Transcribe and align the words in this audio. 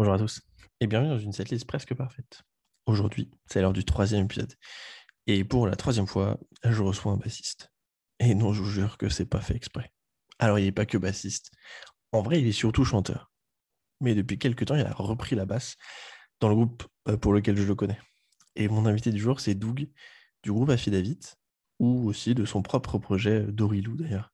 Bonjour 0.00 0.14
à 0.14 0.18
tous 0.18 0.40
et 0.80 0.86
bienvenue 0.86 1.10
dans 1.10 1.18
une 1.18 1.34
setlist 1.34 1.66
presque 1.66 1.94
parfaite. 1.94 2.40
Aujourd'hui, 2.86 3.30
c'est 3.44 3.60
l'heure 3.60 3.74
du 3.74 3.84
troisième 3.84 4.24
épisode. 4.24 4.54
Et 5.26 5.44
pour 5.44 5.66
la 5.66 5.76
troisième 5.76 6.06
fois, 6.06 6.40
je 6.64 6.82
reçois 6.82 7.12
un 7.12 7.18
bassiste. 7.18 7.70
Et 8.18 8.34
non, 8.34 8.54
je 8.54 8.62
vous 8.62 8.70
jure 8.70 8.96
que 8.96 9.10
c'est 9.10 9.26
pas 9.26 9.42
fait 9.42 9.54
exprès. 9.54 9.92
Alors, 10.38 10.58
il 10.58 10.64
n'est 10.64 10.72
pas 10.72 10.86
que 10.86 10.96
bassiste. 10.96 11.50
En 12.12 12.22
vrai, 12.22 12.40
il 12.40 12.46
est 12.46 12.52
surtout 12.52 12.82
chanteur. 12.82 13.30
Mais 14.00 14.14
depuis 14.14 14.38
quelques 14.38 14.64
temps, 14.64 14.74
il 14.74 14.86
a 14.86 14.94
repris 14.94 15.36
la 15.36 15.44
basse 15.44 15.76
dans 16.40 16.48
le 16.48 16.54
groupe 16.54 16.82
euh, 17.08 17.18
pour 17.18 17.34
lequel 17.34 17.58
je 17.58 17.64
le 17.64 17.74
connais. 17.74 18.00
Et 18.56 18.68
mon 18.68 18.86
invité 18.86 19.10
du 19.10 19.20
jour, 19.20 19.38
c'est 19.38 19.54
Doug, 19.54 19.86
du 20.42 20.50
groupe 20.50 20.70
Affidavit, 20.70 21.20
ou 21.78 22.08
aussi 22.08 22.34
de 22.34 22.46
son 22.46 22.62
propre 22.62 22.96
projet, 22.96 23.42
Dorilou 23.42 23.98
d'ailleurs. 23.98 24.32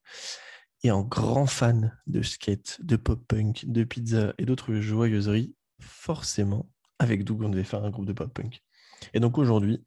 Et 0.83 0.91
un 0.91 1.03
grand 1.03 1.47
fan 1.47 1.99
de 2.07 2.23
skate, 2.23 2.79
de 2.83 2.97
pop-punk, 2.97 3.65
de 3.67 3.85
pizza 3.85 4.35
et 4.39 4.45
d'autres 4.45 4.75
joyeuseries, 4.75 5.55
forcément, 5.81 6.71
avec 6.99 7.25
Doug, 7.25 7.43
on 7.43 7.49
devait 7.49 7.65
faire 7.65 7.85
un 7.85 7.91
groupe 7.91 8.07
de 8.07 8.13
pop-punk. 8.13 8.63
Et 9.15 9.21
donc 9.21 9.39
aujourd'hui, 9.39 9.83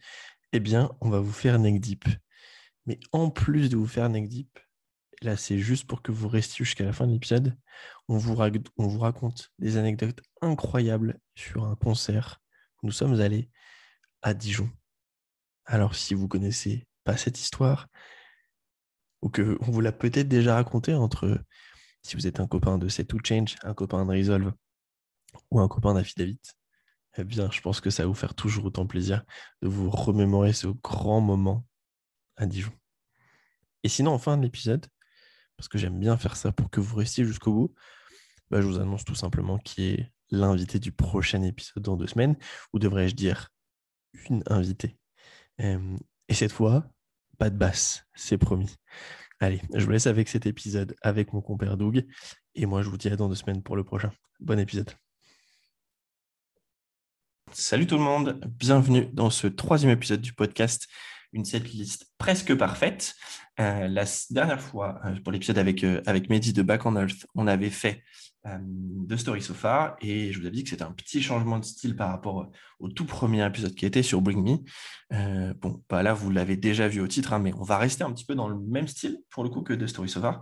eh 0.52 0.60
bien, 0.60 0.92
on 1.02 1.10
va 1.10 1.20
vous 1.20 1.32
faire 1.32 1.60
Neck 1.60 1.80
Deep. 1.80 2.06
Mais 2.86 3.00
en 3.12 3.30
plus 3.30 3.70
de 3.70 3.78
vous 3.78 3.88
faire 3.88 4.10
Neck 4.10 4.28
Deep, 4.28 4.60
là, 5.22 5.38
c'est 5.38 5.60
juste 5.60 5.86
pour 5.86 6.02
que 6.02 6.12
vous 6.12 6.28
restiez 6.28 6.66
jusqu'à 6.66 6.86
la 6.86 6.94
fin 6.94 7.08
de 7.08 7.14
l'épisode. 7.14 7.58
On 8.08 8.18
vous, 8.18 8.36
on 8.78 8.88
vous 8.88 9.00
raconte 9.00 9.52
des 9.60 9.78
anecdotes 9.78 10.22
incroyables 10.42 11.20
sur 11.36 11.66
un 11.66 11.76
concert 11.76 12.42
nous 12.84 12.92
sommes 12.92 13.20
allés 13.20 13.50
à 14.22 14.34
Dijon. 14.34 14.70
Alors, 15.66 15.96
si 15.96 16.14
vous 16.14 16.28
connaissez 16.28 16.88
pas 17.04 17.18
cette 17.18 17.40
histoire, 17.40 17.88
ou 19.22 19.30
que 19.30 19.58
on 19.62 19.72
vous 19.72 19.82
l'a 19.82 19.92
peut-être 19.92 20.28
déjà 20.28 20.56
raconté 20.56 20.94
entre, 20.94 21.40
si 22.04 22.16
vous 22.16 22.28
êtes 22.28 22.40
un 22.40 22.48
copain 22.48 22.78
de 22.78 22.88
Set 22.88 23.08
to 23.08 23.18
Change, 23.24 23.56
un 23.64 23.74
copain 23.74 24.06
de 24.06 24.12
Resolve 24.12 24.54
ou 25.52 25.60
un 25.60 25.68
copain 25.68 25.94
d'Affidavit, 25.94 26.40
eh 27.18 27.24
bien, 27.24 27.50
je 27.52 27.62
pense 27.62 27.82
que 27.82 27.90
ça 27.90 28.04
va 28.04 28.08
vous 28.08 28.16
faire 28.16 28.34
toujours 28.34 28.66
autant 28.66 28.86
plaisir 28.86 29.24
de 29.62 29.68
vous 29.68 29.90
remémorer 29.90 30.54
ce 30.54 30.68
grand 30.68 31.22
moment 31.22 31.66
à 32.38 32.46
Dijon. 32.46 32.72
Et 33.84 33.90
sinon, 33.90 34.12
en 34.12 34.20
fin 34.20 34.38
de 34.38 34.44
l'épisode, 34.44 34.86
parce 35.58 35.68
que 35.68 35.78
j'aime 35.78 36.00
bien 36.00 36.18
faire 36.18 36.36
ça 36.36 36.52
pour 36.52 36.70
que 36.70 36.80
vous 36.80 36.96
restiez 36.96 37.26
jusqu'au 37.26 37.54
bout, 37.54 37.76
bah, 38.50 38.62
je 38.62 38.68
vous 38.68 38.80
annonce 38.80 39.04
tout 39.04 39.16
simplement 39.16 39.58
qui 39.58 39.90
est 39.90 40.12
l'invité 40.32 40.80
du 40.80 40.92
prochain 40.92 41.42
épisode 41.42 41.84
dans 41.84 41.98
deux 41.98 42.08
semaines, 42.08 42.38
ou 42.74 42.80
devrais-je 42.80 43.16
dire 43.16 43.50
une 44.30 44.44
invitée. 44.48 44.98
et 45.60 46.34
cette 46.34 46.52
fois, 46.52 46.90
pas 47.40 47.50
de 47.50 47.58
basse, 47.58 48.06
c'est 48.14 48.38
promis. 48.38 48.76
Allez, 49.40 49.62
je 49.74 49.86
vous 49.86 49.92
laisse 49.92 50.08
avec 50.08 50.28
cet 50.28 50.46
épisode 50.46 50.94
avec 51.02 51.32
mon 51.32 51.42
compère 51.42 51.78
Doug. 51.78 52.06
Et 52.54 52.66
moi, 52.66 52.82
je 52.82 52.90
vous 52.90 52.98
dis 52.98 53.08
à 53.08 53.16
dans 53.16 53.30
deux 53.30 53.36
semaines 53.36 53.64
pour 53.64 53.78
le 53.78 53.86
prochain. 53.86 54.12
Bon 54.42 54.60
épisode. 54.60 54.92
Salut 57.54 57.88
tout 57.88 57.98
le 57.98 58.04
monde, 58.04 58.42
bienvenue 58.46 59.08
dans 59.14 59.30
ce 59.30 59.48
troisième 59.48 59.92
épisode 59.92 60.20
du 60.20 60.34
podcast, 60.34 60.88
une 61.32 61.46
setlist 61.46 62.08
presque 62.18 62.54
parfaite. 62.56 63.16
Euh, 63.60 63.88
la 63.88 64.04
dernière 64.30 64.62
fois, 64.62 65.00
euh, 65.06 65.16
pour 65.24 65.32
l'épisode 65.32 65.58
avec, 65.58 65.84
euh, 65.86 66.02
avec 66.06 66.30
Mehdi 66.30 66.52
de 66.52 66.62
Back 66.62 66.86
on 66.86 66.98
Earth, 66.98 67.26
on 67.36 67.48
avait 67.48 67.70
fait 67.70 68.04
de 68.46 69.18
Story 69.18 69.42
So 69.42 69.54
Far 69.54 69.98
et 70.02 70.32
je 70.32 70.40
vous 70.40 70.46
avais 70.46 70.56
dit 70.56 70.64
que 70.64 70.70
c'était 70.70 70.84
un 70.84 70.92
petit 70.92 71.22
changement 71.22 71.60
de 71.60 71.66
style 71.66 71.96
par 71.96 72.10
rapport 72.10 72.50
au 72.80 72.88
tout 72.88 73.06
premier 73.06 73.46
épisode 73.46 73.76
qui 73.76 73.86
était 73.86 74.02
sur 74.02 74.22
Bring 74.22 74.44
Me. 75.12 75.54
bon, 75.54 75.84
bah 75.90 76.04
là, 76.04 76.14
vous 76.14 76.32
l'avez 76.32 76.56
déjà 76.56 76.88
vu 76.88 77.02
au 77.02 77.08
titre, 77.08 77.34
hein, 77.34 77.40
mais 77.40 77.54
on 77.56 77.64
va 77.64 77.78
rester 77.78 78.04
un 78.04 78.12
petit 78.12 78.26
peu 78.26 78.36
dans 78.36 78.48
le 78.48 78.58
même 78.58 78.88
style 78.88 79.18
pour 79.30 79.44
le 79.44 79.50
coup 79.50 79.62
que 79.62 79.74
de 79.74 79.86
Story 79.88 80.08
So 80.08 80.22
Far, 80.22 80.42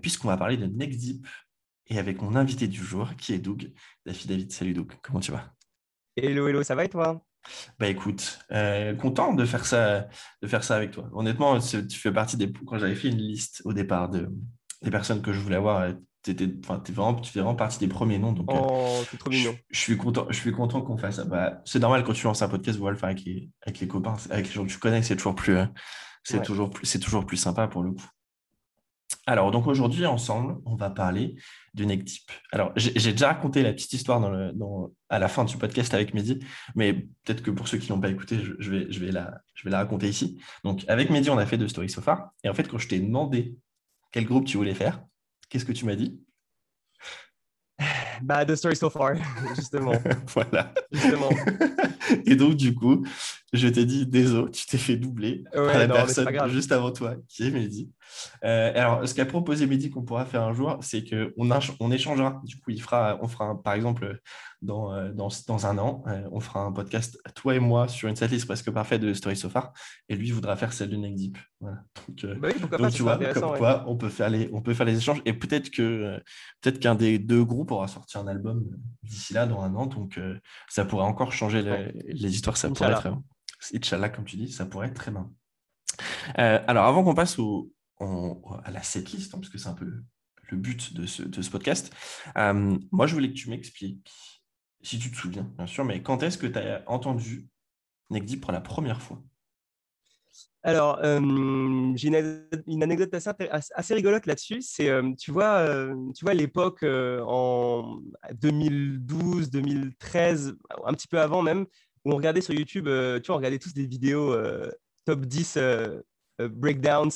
puisqu'on 0.00 0.28
va 0.28 0.36
parler 0.36 0.56
de 0.56 0.66
Next 0.66 0.98
Deep 0.98 1.26
et 1.90 1.98
avec 1.98 2.22
mon 2.22 2.36
invité 2.36 2.68
du 2.68 2.82
jour 2.82 3.14
qui 3.16 3.34
est 3.34 3.38
Doug. 3.38 3.72
David 4.06 4.28
David, 4.28 4.52
salut 4.52 4.72
Doug, 4.72 4.92
comment 5.02 5.20
tu 5.20 5.32
vas? 5.32 5.52
Hello, 6.16 6.48
hello, 6.48 6.62
ça 6.62 6.74
va 6.74 6.84
et 6.84 6.88
toi? 6.88 7.24
Bah 7.78 7.88
écoute, 7.88 8.38
euh, 8.52 8.94
content 8.94 9.34
de 9.34 9.44
faire 9.44 9.64
ça, 9.64 10.08
de 10.42 10.48
faire 10.48 10.62
ça 10.62 10.76
avec 10.76 10.90
toi. 10.90 11.08
Honnêtement, 11.12 11.58
tu 11.58 11.98
fais 11.98 12.12
partie 12.12 12.36
des. 12.36 12.52
Quand 12.52 12.78
j'avais 12.78 12.94
fait 12.94 13.08
une 13.08 13.18
liste 13.18 13.62
au 13.64 13.72
départ 13.72 14.08
de, 14.08 14.30
des 14.82 14.90
personnes 14.90 15.22
que 15.22 15.32
je 15.32 15.40
voulais 15.40 15.56
avoir, 15.56 15.92
euh, 16.28 16.82
vraiment, 16.92 17.14
tu 17.14 17.32
fais 17.32 17.40
vraiment 17.40 17.54
partie 17.54 17.78
des 17.78 17.88
premiers 17.88 18.18
noms. 18.18 18.32
Donc, 18.32 18.50
euh, 18.50 18.58
oh, 18.58 19.02
c'est 19.10 19.16
trop 19.16 19.30
mignon. 19.30 19.56
Je, 19.70 19.78
suis 19.78 19.96
content, 19.96 20.26
je 20.28 20.36
suis 20.36 20.52
content 20.52 20.82
qu'on 20.82 20.98
fasse 20.98 21.16
ça. 21.16 21.24
Bah, 21.24 21.60
c'est 21.64 21.78
normal 21.78 22.04
quand 22.04 22.12
tu 22.12 22.24
lances 22.24 22.42
un 22.42 22.48
podcast, 22.48 22.78
vous 22.78 22.88
le 22.88 22.96
faire 22.96 23.08
avec 23.08 23.24
les, 23.24 23.50
avec 23.62 23.80
les 23.80 23.88
copains, 23.88 24.16
avec 24.30 24.46
les 24.46 24.52
gens 24.52 24.64
que 24.64 24.70
tu 24.70 24.78
connais, 24.78 25.02
c'est 25.02 25.16
toujours 25.16 25.34
plus, 25.34 25.56
c'est 26.22 26.42
toujours 26.42 26.70
plus, 26.70 26.86
c'est 26.86 26.98
toujours 26.98 27.26
plus 27.26 27.36
sympa 27.36 27.68
pour 27.68 27.82
le 27.82 27.92
coup. 27.92 28.06
Alors, 29.26 29.50
donc 29.50 29.66
aujourd'hui, 29.66 30.06
ensemble, 30.06 30.56
on 30.64 30.76
va 30.76 30.90
parler 30.90 31.36
du 31.74 31.86
neck 31.86 32.04
deep. 32.04 32.30
Alors, 32.52 32.72
j'ai 32.76 33.12
déjà 33.12 33.28
raconté 33.28 33.62
la 33.62 33.72
petite 33.72 33.92
histoire 33.92 34.20
dans 34.20 34.90
à 35.08 35.18
la 35.18 35.28
fin 35.28 35.44
du 35.44 35.56
podcast 35.56 35.92
avec 35.94 36.14
Mehdi, 36.14 36.40
mais 36.74 36.94
peut-être 36.94 37.42
que 37.42 37.50
pour 37.50 37.68
ceux 37.68 37.78
qui 37.78 37.92
n'ont 37.92 38.00
pas 38.00 38.08
écouté, 38.08 38.38
je, 38.58 38.70
vais, 38.70 38.90
je, 38.90 39.00
vais 39.00 39.12
la, 39.12 39.40
je 39.54 39.64
vais 39.64 39.70
la 39.70 39.78
raconter 39.78 40.08
ici. 40.08 40.38
Donc, 40.64 40.84
avec 40.88 41.10
Mehdi, 41.10 41.30
on 41.30 41.38
a 41.38 41.46
fait 41.46 41.58
de 41.58 41.66
Story 41.66 41.88
So 41.88 42.00
Far. 42.00 42.30
Et 42.44 42.48
en 42.48 42.54
fait, 42.54 42.68
quand 42.68 42.78
je 42.78 42.88
t'ai 42.88 42.98
demandé 43.00 43.54
quel 44.12 44.24
groupe 44.24 44.46
tu 44.46 44.56
voulais 44.56 44.74
faire, 44.74 45.00
qu'est-ce 45.50 45.66
que 45.66 45.72
tu 45.72 45.84
m'as 45.84 45.96
dit? 45.96 46.18
Bah, 48.22 48.44
The 48.44 48.54
Story 48.54 48.76
So 48.76 48.90
Far, 48.90 49.16
justement. 49.56 49.92
voilà. 50.28 50.72
Justement. 50.92 51.30
Et 52.26 52.36
donc, 52.36 52.56
du 52.56 52.74
coup, 52.74 53.04
je 53.52 53.68
t'ai 53.68 53.84
dit, 53.84 54.06
désolé, 54.06 54.50
tu 54.52 54.66
t'es 54.66 54.78
fait 54.78 54.96
doubler 54.96 55.44
par 55.52 55.78
la 55.78 55.88
personne 55.88 56.28
juste 56.48 56.72
avant 56.72 56.92
toi, 56.92 57.16
qui 57.28 57.44
est 57.44 57.50
Mehdi. 57.50 57.90
Euh, 58.44 58.72
alors, 58.74 59.08
ce 59.08 59.14
qu'a 59.14 59.26
proposé 59.26 59.66
Mehdi 59.66 59.90
qu'on 59.90 60.02
pourra 60.02 60.24
faire 60.24 60.42
un 60.42 60.52
jour, 60.52 60.78
c'est 60.82 61.04
qu'on 61.04 61.50
on 61.80 61.90
échangera. 61.90 62.40
Du 62.44 62.56
coup, 62.56 62.70
il 62.70 62.80
fera, 62.80 63.18
on 63.22 63.28
fera, 63.28 63.60
par 63.60 63.74
exemple, 63.74 64.20
dans, 64.62 64.92
euh, 64.92 65.10
dans, 65.12 65.28
dans 65.48 65.66
un 65.66 65.78
an, 65.78 66.02
euh, 66.06 66.28
on 66.30 66.40
fera 66.40 66.60
un 66.60 66.72
podcast, 66.72 67.18
toi 67.34 67.54
et 67.54 67.58
moi, 67.58 67.88
sur 67.88 68.08
une 68.08 68.16
setlist 68.16 68.46
presque 68.46 68.70
parfaite 68.70 69.00
de 69.00 69.14
Story 69.14 69.36
So 69.36 69.48
Far. 69.48 69.72
Et 70.08 70.16
lui 70.16 70.30
voudra 70.30 70.56
faire 70.56 70.72
celle 70.72 70.90
de 70.90 70.96
Neck 70.96 71.14
Deep. 71.14 71.38
Voilà. 71.60 71.78
Donc, 72.08 72.38
bah 72.38 72.48
donc 72.78 72.92
tu 72.92 73.02
vois, 73.02 73.18
comme 73.18 73.56
quoi, 73.56 73.84
on 73.86 73.96
peut, 73.96 74.08
faire 74.08 74.30
les, 74.30 74.48
on 74.52 74.60
peut 74.60 74.74
faire 74.74 74.86
les 74.86 74.96
échanges. 74.96 75.22
Et 75.24 75.32
peut-être 75.32 75.70
que 75.70 76.20
peut-être 76.60 76.78
qu'un 76.78 76.94
des 76.94 77.18
deux 77.18 77.44
groupes 77.44 77.72
aura 77.72 77.88
sorti 77.88 78.18
un 78.18 78.26
album 78.26 78.64
d'ici 79.02 79.32
là, 79.32 79.46
dans 79.46 79.60
un 79.62 79.74
an. 79.74 79.86
Donc, 79.86 80.20
ça 80.68 80.84
pourrait 80.84 81.04
encore 81.04 81.32
changer 81.32 81.62
les, 81.62 81.92
histoires. 82.08 82.56
Ça 82.56 82.68
pourrait 82.70 82.92
être 82.92 83.16
Inch'Allah, 83.74 84.08
comme 84.08 84.24
tu 84.24 84.36
dis, 84.36 84.50
ça 84.50 84.66
pourrait 84.66 84.88
être 84.88 84.94
très 84.94 85.10
bien. 85.10 85.30
Euh, 86.38 86.60
alors, 86.66 86.86
avant 86.86 87.04
qu'on 87.04 87.14
passe 87.14 87.38
au, 87.38 87.72
à 87.98 88.70
la 88.70 88.82
setlist, 88.82 89.34
hein, 89.34 89.38
parce 89.38 89.50
que 89.50 89.58
c'est 89.58 89.68
un 89.68 89.74
peu 89.74 90.02
le 90.50 90.56
but 90.56 90.94
de 90.94 91.06
ce, 91.06 91.22
de 91.22 91.42
ce 91.42 91.50
podcast, 91.50 91.94
euh, 92.36 92.76
moi, 92.90 93.06
je 93.06 93.14
voulais 93.14 93.28
que 93.28 93.34
tu 93.36 93.50
m'expliques, 93.50 94.10
si 94.82 94.98
tu 94.98 95.10
te 95.10 95.16
souviens, 95.16 95.50
bien 95.56 95.66
sûr, 95.66 95.84
mais 95.84 96.02
quand 96.02 96.22
est-ce 96.22 96.38
que 96.38 96.46
tu 96.46 96.58
as 96.58 96.82
entendu 96.86 97.48
Negdi 98.08 98.36
pour 98.38 98.50
la 98.50 98.60
première 98.60 99.00
fois? 99.00 99.22
Alors, 100.62 100.98
euh, 101.02 101.92
j'ai 101.94 102.08
une, 102.66 102.82
anecdote 102.82 103.14
assez, 103.14 103.30
assez 103.74 103.94
rigolote 103.94 104.26
là-dessus. 104.26 104.60
C'est, 104.60 104.90
tu 105.18 105.30
vois, 105.30 105.66
tu 106.14 106.24
vois 106.24 106.34
l'époque 106.34 106.82
en 106.82 108.00
2012, 108.34 109.50
2013, 109.50 110.56
un 110.84 110.92
petit 110.92 111.08
peu 111.08 111.18
avant 111.18 111.40
même, 111.40 111.66
où 112.04 112.12
on 112.12 112.16
regardait 112.16 112.40
sur 112.40 112.54
YouTube, 112.54 112.88
euh, 112.88 113.20
tu 113.20 113.26
vois, 113.26 113.36
on 113.36 113.38
regardait 113.38 113.58
tous 113.58 113.74
des 113.74 113.86
vidéos 113.86 114.32
euh, 114.32 114.70
top 115.04 115.20
10 115.20 115.54
euh, 115.56 116.00
breakdowns 116.38 117.10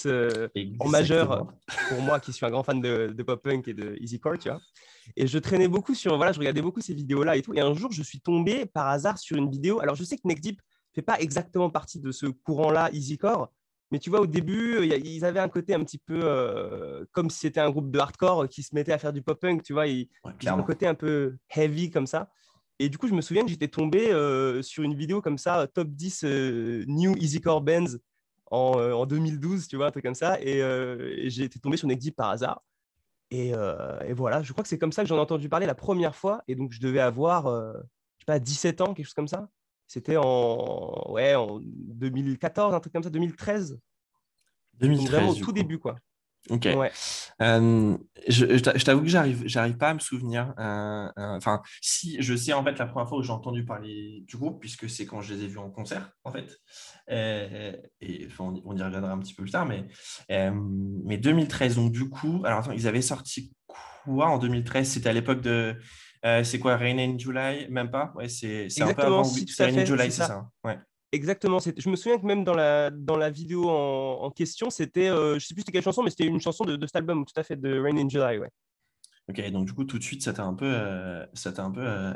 en 0.81 0.89
majeur 0.89 1.47
pour 1.89 2.03
moi 2.03 2.21
qui 2.21 2.33
suis 2.33 2.45
un 2.45 2.51
grand 2.51 2.63
fan 2.63 2.81
de, 2.81 3.23
pop 3.23 3.43
punk 3.43 3.69
et 3.69 3.75
de 3.75 3.97
easycore, 4.01 4.39
tu 4.39 4.51
vois. 4.51 4.61
Et 5.17 5.27
je 5.27 5.39
traînais 5.39 5.69
beaucoup 5.69 5.95
sur, 5.95 6.17
voilà, 6.17 6.33
je 6.33 6.39
regardais 6.39 6.63
beaucoup 6.63 6.81
ces 6.81 6.95
vidéos-là 6.95 7.37
et 7.37 7.43
tout. 7.43 7.55
Et 7.55 7.61
un 7.61 7.73
jour, 7.75 7.91
je 7.91 8.03
suis 8.03 8.21
tombé 8.21 8.67
par 8.67 8.89
hasard 8.89 9.19
sur 9.19 9.37
une 9.37 9.51
vidéo. 9.51 9.81
Alors, 9.81 9.95
je 9.95 10.05
sais 10.05 10.17
que 10.17 10.23
Neck 10.25 10.41
Deep 10.41 10.61
fait 10.95 11.03
pas 11.03 11.19
exactement 11.21 11.71
partie 11.71 12.01
de 12.01 12.13
ce 12.13 12.27
courant-là 12.27 12.91
easycore, 12.93 13.51
mais 13.91 13.99
tu 13.99 14.11
vois, 14.11 14.21
au 14.21 14.27
début, 14.27 14.87
ils 14.87 15.25
avaient 15.25 15.41
un 15.41 15.49
côté 15.49 15.75
un 15.75 15.83
petit 15.85 15.99
peu 15.99 17.07
comme 17.13 17.31
si 17.31 17.39
c'était 17.41 17.61
un 17.61 17.71
groupe 17.71 17.91
de 17.91 17.99
hardcore 17.99 18.49
qui 18.49 18.63
se 18.63 18.75
mettait 18.75 18.93
à 18.93 18.99
faire 18.99 19.13
du 19.13 19.23
pop 19.23 19.41
punk, 19.41 19.63
tu 19.63 19.73
vois. 19.73 19.87
Ils, 19.87 20.09
ils 20.43 20.51
ont 20.51 20.59
un 20.59 20.63
côté 20.63 20.87
un 20.87 20.95
peu 20.95 21.37
heavy 21.55 21.91
comme 21.91 22.07
ça. 22.07 22.29
Et 22.79 22.89
du 22.89 22.99
coup, 22.99 23.07
je 23.07 23.15
me 23.15 23.21
souviens 23.21 23.45
que 23.45 23.51
j'étais 23.51 23.69
tombé 23.69 24.11
euh, 24.11 24.63
sur 24.63 24.83
une 24.83 24.95
vidéo 24.95 25.21
comme 25.21 25.39
ça, 25.39 25.67
top 25.69 25.89
10 25.89 26.25
euh, 26.25 26.85
New 26.89 27.17
Easycore 27.17 27.61
Bands 27.61 27.99
en, 28.51 28.79
euh, 28.79 28.93
en, 28.93 29.07
2012, 29.07 29.69
tu 29.69 29.77
vois, 29.77 29.87
un 29.87 29.91
truc 29.91 30.05
comme 30.05 30.15
ça. 30.15 30.41
Et, 30.41 30.61
j'ai 31.31 31.45
été 31.45 31.61
tombé 31.61 31.77
sur 31.77 31.89
Deep 31.89 32.17
par 32.17 32.31
hasard. 32.31 32.63
Et, 33.31 33.51
et, 33.51 34.13
voilà, 34.13 34.43
je 34.43 34.53
crois 34.53 34.63
que 34.63 34.69
c'est 34.69 34.79
comme 34.79 34.93
ça 34.93 35.03
que 35.03 35.09
j'en 35.09 35.17
ai 35.17 35.21
entendu 35.21 35.49
parler 35.49 35.67
la 35.67 35.75
première 35.75 36.17
fois. 36.17 36.43
Et 36.49 36.55
donc, 36.55 36.73
je 36.73 36.81
devais 36.81 37.01
avoir, 37.01 37.47
je 37.47 37.81
sais 38.21 38.27
pas, 38.27 38.39
17 38.39 38.81
ans, 38.81 38.95
quelque 38.95 39.07
chose 39.07 39.15
comme 39.15 39.29
ça. 39.29 39.49
C'était 39.87 40.17
en, 40.17 41.13
ouais, 41.13 41.35
en 41.35 41.61
2014, 41.63 42.75
un 42.75 42.81
truc 42.81 42.93
comme 42.93 43.03
ça, 43.03 43.11
2013. 43.11 43.79
2013. 44.75 45.11
vraiment 45.11 45.31
au 45.31 45.35
tout 45.35 45.53
début, 45.53 45.79
quoi. 45.79 45.97
Ok. 46.51 46.67
Euh, 46.67 47.97
je, 48.29 48.47
je 48.47 48.85
t'avoue 48.85 49.03
que 49.03 49.09
j'arrive, 49.09 49.43
j'arrive 49.47 49.77
pas 49.77 49.91
à 49.91 49.95
me 49.95 49.99
souvenir. 49.99 50.53
Euh, 50.59 51.09
euh, 51.19 51.37
enfin, 51.37 51.63
si 51.81 52.21
je 52.21 52.35
sais 52.35 52.53
en 52.53 52.63
fait 52.63 52.79
la 52.79 52.87
première 52.87 53.09
fois 53.09 53.19
où 53.19 53.23
j'ai 53.23 53.33
entendu 53.33 53.65
parler 53.65 54.25
du 54.27 54.37
groupe, 54.37 54.61
puisque 54.61 54.89
c'est 54.91 55.07
quand 55.07 55.21
je 55.23 55.35
les 55.35 55.45
ai 55.45 55.47
vus 55.47 55.59
en 55.59 55.71
concert, 55.71 56.11
en 56.23 56.31
fait. 56.31 56.59
Et, 57.09 58.29
on, 58.39 58.77
y 58.77 58.83
reviendra 58.83 59.13
un 59.13 59.19
petit 59.19 59.35
peu 59.35 59.43
plus 59.43 59.53
tard, 59.53 59.67
mais, 59.67 59.87
mais 60.29 61.17
2013. 61.17 61.77
Donc 61.77 61.93
du 61.93 62.09
coup, 62.11 62.43
alors 62.45 62.61
attends, 62.61 62.73
ils 62.73 62.87
avaient 62.87 63.03
sorti 63.03 63.53
quoi 63.67 64.29
en 64.29 64.39
2013 64.39 64.87
C'était 64.87 65.09
à 65.09 65.13
l'époque 65.13 65.41
de 65.41 65.77
c'est 66.23 66.59
quoi 66.59 66.77
Rain 66.77 66.99
in 66.99 67.17
July? 67.19 67.69
Même 67.71 67.91
pas? 67.91 68.13
Ouais, 68.17 68.29
c'est 68.29 68.69
un 68.83 68.93
peu 68.93 69.03
avant. 69.03 69.23
Rain 69.23 69.79
in 69.79 69.85
July, 69.85 70.11
c'est 70.11 70.19
ça. 70.19 70.27
ça. 70.27 70.49
Ouais. 70.63 70.79
Exactement. 71.15 71.59
Je 71.59 71.89
me 71.89 71.97
souviens 71.97 72.19
que 72.19 72.27
même 72.27 72.45
dans 72.45 72.55
la, 72.55 72.91
dans 72.91 73.17
la 73.17 73.31
vidéo 73.31 73.69
en, 73.69 74.31
question, 74.31 74.71
c'était, 74.71 75.09
je 75.09 75.39
sais 75.39 75.55
plus 75.55 75.61
c'était 75.63 75.73
quelle 75.73 75.83
chanson, 75.83 76.03
mais 76.03 76.11
c'était 76.11 76.27
une 76.27 76.41
chanson 76.41 76.65
de, 76.65 76.77
de, 76.77 76.87
cet 76.87 76.97
album, 76.97 77.25
tout 77.25 77.39
à 77.39 77.43
fait, 77.43 77.57
de 77.57 77.79
Rain 77.79 77.97
in 77.97 78.09
July. 78.09 78.39
Ouais. 78.39 78.51
Ok, 79.29 79.51
donc 79.51 79.67
du 79.67 79.73
coup, 79.73 79.85
tout 79.85 79.99
de 79.99 80.03
suite, 80.03 80.23
ça 80.23 80.33
t'a 80.33 80.45
un 80.45 80.55
peu, 80.55 80.75
ça 81.35 81.53
t'a 81.53 81.65
un 81.65 81.71
peu 81.71 82.13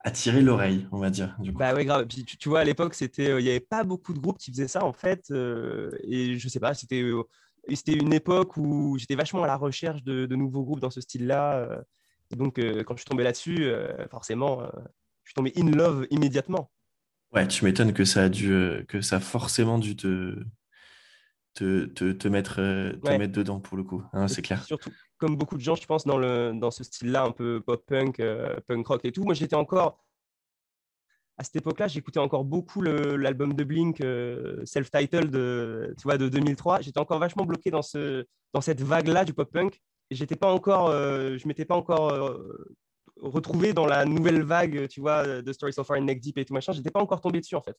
attirer 0.00 0.42
l'oreille, 0.42 0.86
on 0.92 0.98
va 0.98 1.10
dire. 1.10 1.36
Du 1.38 1.52
coup. 1.52 1.58
Bah 1.58 1.74
ouais, 1.74 1.84
grave. 1.84 2.06
Puis 2.06 2.24
tu, 2.24 2.48
vois, 2.48 2.60
à 2.60 2.64
l'époque, 2.64 2.94
c'était, 2.94 3.30
euh, 3.30 3.40
il 3.40 3.44
n'y 3.44 3.50
avait 3.50 3.60
pas 3.60 3.84
beaucoup 3.84 4.12
de 4.12 4.18
groupes 4.18 4.38
qui 4.38 4.50
faisaient 4.50 4.68
ça 4.68 4.84
en 4.84 4.92
fait. 4.92 5.30
Euh, 5.30 5.90
et 6.04 6.38
je 6.38 6.48
sais 6.48 6.60
pas, 6.60 6.74
c'était, 6.74 7.02
euh, 7.02 7.22
c'était 7.74 7.94
une 7.94 8.12
époque 8.12 8.56
où 8.56 8.96
j'étais 8.98 9.14
vachement 9.14 9.42
à 9.42 9.46
la 9.46 9.56
recherche 9.56 10.02
de, 10.02 10.26
nouveaux 10.34 10.62
groupes 10.62 10.80
dans 10.80 10.90
ce 10.90 11.00
style-là. 11.00 11.82
donc 12.30 12.58
quand 12.58 12.94
je 12.94 13.00
suis 13.00 13.08
tombé 13.08 13.24
là-dessus, 13.24 13.70
forcément, 14.10 14.62
je 15.24 15.30
suis 15.30 15.34
tombé 15.34 15.52
in 15.56 15.70
love 15.70 16.06
immédiatement. 16.10 16.70
Ouais, 17.32 17.46
tu 17.46 17.64
m'étonnes 17.64 17.92
que 17.92 18.04
ça 18.04 18.24
a 18.24 18.28
dû, 18.28 18.84
que 18.88 19.00
ça 19.00 19.16
a 19.16 19.20
forcément 19.20 19.78
dû 19.78 19.96
te, 19.96 20.42
te, 21.54 21.84
te, 22.12 22.28
mettre, 22.28 22.56
te 22.56 23.18
mettre 23.18 23.32
dedans 23.32 23.60
pour 23.60 23.76
le 23.76 23.84
coup, 23.84 24.02
hein, 24.12 24.28
c'est 24.28 24.42
clair. 24.42 24.64
Surtout, 24.64 24.90
comme 25.18 25.36
beaucoup 25.36 25.56
de 25.56 25.60
gens, 25.60 25.74
je 25.74 25.86
pense, 25.86 26.06
dans, 26.06 26.16
le, 26.16 26.52
dans 26.54 26.70
ce 26.70 26.84
style-là, 26.84 27.24
un 27.24 27.32
peu 27.32 27.60
pop-punk, 27.60 28.20
euh, 28.20 28.58
punk 28.66 28.86
rock 28.86 29.04
et 29.04 29.12
tout. 29.12 29.24
Moi, 29.24 29.34
j'étais 29.34 29.56
encore, 29.56 30.02
à 31.36 31.44
cette 31.44 31.56
époque-là, 31.56 31.88
j'écoutais 31.88 32.20
encore 32.20 32.44
beaucoup 32.44 32.80
l'album 32.82 33.52
de 33.54 33.64
Blink, 33.64 34.00
euh, 34.00 34.64
self-titled, 34.64 35.30
de, 35.30 35.94
tu 35.98 36.04
vois, 36.04 36.18
de 36.18 36.28
2003. 36.28 36.80
J'étais 36.80 36.98
encore 36.98 37.18
vachement 37.18 37.44
bloqué 37.44 37.70
dans, 37.70 37.82
ce, 37.82 38.24
dans 38.52 38.60
cette 38.60 38.80
vague-là 38.80 39.24
du 39.24 39.34
pop-punk. 39.34 39.80
Et 40.10 40.14
j'étais 40.14 40.36
pas 40.36 40.50
encore, 40.50 40.88
euh, 40.88 41.36
je 41.36 41.46
m'étais 41.46 41.64
pas 41.64 41.76
encore 41.76 42.12
retrouvé 43.22 43.72
dans 43.72 43.86
la 43.86 44.04
nouvelle 44.04 44.42
vague, 44.42 44.88
tu 44.88 45.00
vois, 45.00 45.42
de 45.42 45.52
Story 45.52 45.72
So 45.72 45.84
Far 45.84 46.00
Neck 46.00 46.20
Deep 46.20 46.38
et 46.38 46.44
tout 46.44 46.54
machin. 46.54 46.72
J'étais 46.72 46.90
pas 46.90 47.00
encore 47.00 47.20
tombé 47.20 47.40
dessus, 47.40 47.56
en 47.56 47.62
fait. 47.62 47.76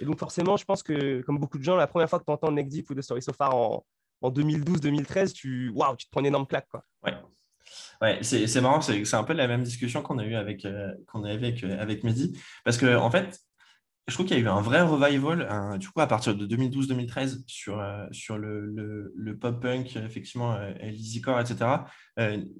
Et 0.00 0.04
donc, 0.04 0.18
forcément, 0.18 0.56
je 0.56 0.64
pense 0.64 0.82
que, 0.82 1.22
comme 1.22 1.38
beaucoup 1.38 1.58
de 1.58 1.62
gens, 1.62 1.76
la 1.76 1.86
première 1.86 2.08
fois 2.08 2.18
que 2.18 2.24
tu 2.24 2.32
entends 2.32 2.50
Neck 2.50 2.68
Deep 2.68 2.90
ou 2.90 2.94
The 2.94 3.02
Story 3.02 3.22
So 3.22 3.32
Far 3.32 3.54
en, 3.54 3.84
en 4.22 4.30
2012-2013, 4.30 5.32
tu, 5.32 5.70
waouh, 5.70 5.96
tu 5.96 6.06
te 6.06 6.10
prends 6.10 6.20
une 6.20 6.26
énorme 6.26 6.46
claque. 6.46 6.68
Quoi. 6.68 6.84
Ouais. 7.04 7.14
Ouais, 8.00 8.18
c'est 8.22 8.60
marrant, 8.60 8.80
c'est 8.80 9.14
un 9.14 9.24
peu 9.24 9.32
la 9.32 9.48
même 9.48 9.62
discussion 9.62 10.02
qu'on 10.02 10.18
a 10.18 10.24
eu 10.24 10.34
avec, 10.34 10.64
euh, 10.64 10.92
qu'on 11.06 11.24
a 11.24 11.30
avec, 11.30 11.64
euh, 11.64 11.80
avec 11.80 12.04
Mehdi. 12.04 12.38
Parce 12.64 12.76
que, 12.76 12.96
en 12.96 13.10
fait, 13.10 13.40
je 14.06 14.14
trouve 14.14 14.26
qu'il 14.26 14.36
y 14.36 14.40
a 14.40 14.42
eu 14.42 14.48
un 14.48 14.60
vrai 14.60 14.82
revival, 14.82 15.78
du 15.78 15.88
coup, 15.88 16.00
à 16.00 16.06
partir 16.06 16.34
de 16.36 16.46
2012-2013, 16.46 17.44
sur, 17.46 17.80
euh, 17.80 18.06
sur 18.12 18.38
le, 18.38 19.12
le, 19.14 19.38
pop-punk, 19.38 19.96
effectivement, 19.96 20.56
l'easycore, 20.82 21.40
etc. 21.40 21.86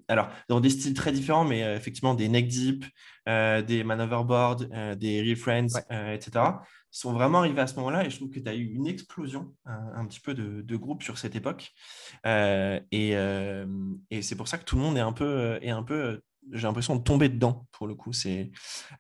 alors, 0.09 0.29
dans 0.49 0.61
des 0.61 0.71
styles 0.71 0.95
très 0.95 1.13
différents, 1.13 1.45
mais 1.45 1.61
effectivement, 1.77 2.15
des 2.15 2.29
neck 2.29 2.49
deep, 2.49 2.85
des 3.27 3.85
manoverboard, 3.85 4.99
des 4.99 5.23
real 5.23 5.37
friends, 5.37 5.81
etc 6.13 6.55
sont 6.95 7.13
vraiment 7.13 7.39
arrivés 7.41 7.61
à 7.61 7.67
ce 7.67 7.75
moment-là 7.75 8.07
et 8.07 8.11
je 8.11 8.17
trouve 8.17 8.31
que 8.31 8.39
tu 8.39 8.49
as 8.49 8.55
eu 8.55 8.67
une 8.67 8.87
explosion 8.87 9.53
un, 9.65 10.07
petit 10.07 10.21
peu 10.21 10.33
de, 10.33 10.77
groupes 10.77 11.03
sur 11.03 11.19
cette 11.19 11.35
époque. 11.35 11.73
Euh, 12.25 12.79
euh, 12.95 13.67
et, 14.11 14.23
c'est 14.23 14.37
pour 14.37 14.47
ça 14.47 14.59
que 14.59 14.65
tout 14.65 14.77
le 14.77 14.83
monde 14.83 14.97
est 14.97 15.01
un 15.01 15.13
peu, 15.13 15.59
est 15.61 15.71
un 15.71 15.83
peu 15.83 16.21
j'ai 16.53 16.67
l'impression 16.67 16.97
de 16.97 17.03
tomber 17.03 17.29
dedans 17.29 17.67
pour 17.73 17.87
le 17.87 17.95
coup. 17.95 18.13
C'est, 18.13 18.51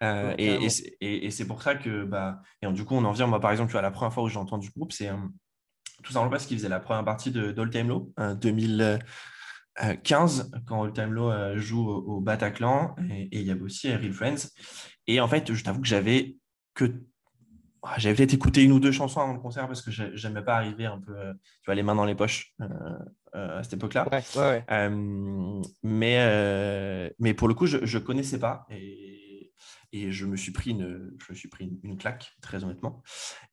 euh, 0.02 0.34
et, 0.38 1.30
c'est 1.30 1.46
pour 1.46 1.62
ça 1.62 1.74
que, 1.74 2.04
bah, 2.04 2.40
et 2.62 2.72
du 2.72 2.84
coup, 2.84 2.94
on 2.94 3.04
en 3.04 3.12
vient, 3.12 3.26
moi 3.26 3.40
par 3.40 3.50
exemple, 3.50 3.68
tu 3.68 3.72
vois, 3.72 3.82
la 3.82 3.90
première 3.90 4.12
fois 4.12 4.22
où 4.22 4.28
j'ai 4.28 4.38
entendu 4.38 4.68
le 4.68 4.78
groupe, 4.78 4.92
c'est 4.92 5.10
tout 6.02 6.12
simplement 6.12 6.30
parce 6.30 6.46
qu'ils 6.46 6.58
faisaient 6.58 6.68
la 6.68 6.80
première 6.80 7.04
partie 7.04 7.30
de 7.30 7.52
d'All 7.52 7.70
Time 7.70 7.88
Low, 7.88 8.12
2015, 8.40 10.50
quand 10.66 10.82
All 10.82 10.92
Time 10.92 11.12
Low 11.12 11.56
joue 11.56 11.88
au, 11.88 12.20
Bataclan, 12.20 12.94
et 13.10 13.40
il 13.40 13.46
y 13.46 13.50
avait 13.50 13.62
aussi 13.62 13.94
Real 13.94 14.12
Friends. 14.12 14.48
Et 15.06 15.20
en 15.20 15.28
fait, 15.28 15.52
je 15.52 15.62
t'avoue 15.62 15.80
que 15.80 15.88
j'avais 15.88 16.36
que 16.74 17.04
j'avais 17.98 18.14
peut-être 18.14 18.34
écouté 18.34 18.62
une 18.62 18.72
ou 18.72 18.80
deux 18.80 18.92
chansons 18.92 19.20
avant 19.20 19.32
le 19.32 19.40
concert 19.40 19.66
parce 19.66 19.82
que 19.82 19.90
j'aimais 19.90 20.42
pas 20.42 20.56
arriver 20.56 20.86
un 20.86 20.98
peu, 20.98 21.16
euh, 21.16 21.32
tu 21.34 21.66
vois, 21.66 21.74
les 21.74 21.82
mains 21.82 21.94
dans 21.94 22.04
les 22.04 22.14
poches 22.14 22.54
euh, 22.60 22.66
euh, 23.34 23.58
à 23.58 23.62
cette 23.62 23.74
époque-là. 23.74 24.06
mais, 25.82 27.12
mais 27.18 27.34
pour 27.34 27.48
le 27.48 27.54
coup, 27.54 27.66
je 27.66 27.78
ne 27.98 28.02
connaissais 28.02 28.38
pas. 28.38 28.66
Et, 28.70 29.23
et 29.94 30.10
je 30.10 30.26
me 30.26 30.36
suis 30.36 30.50
pris 30.50 30.72
une, 30.72 31.12
je 31.20 31.32
me 31.32 31.36
suis 31.36 31.48
pris 31.48 31.70
une, 31.84 31.96
claque, 31.96 32.32
très 32.42 32.64
honnêtement. 32.64 33.00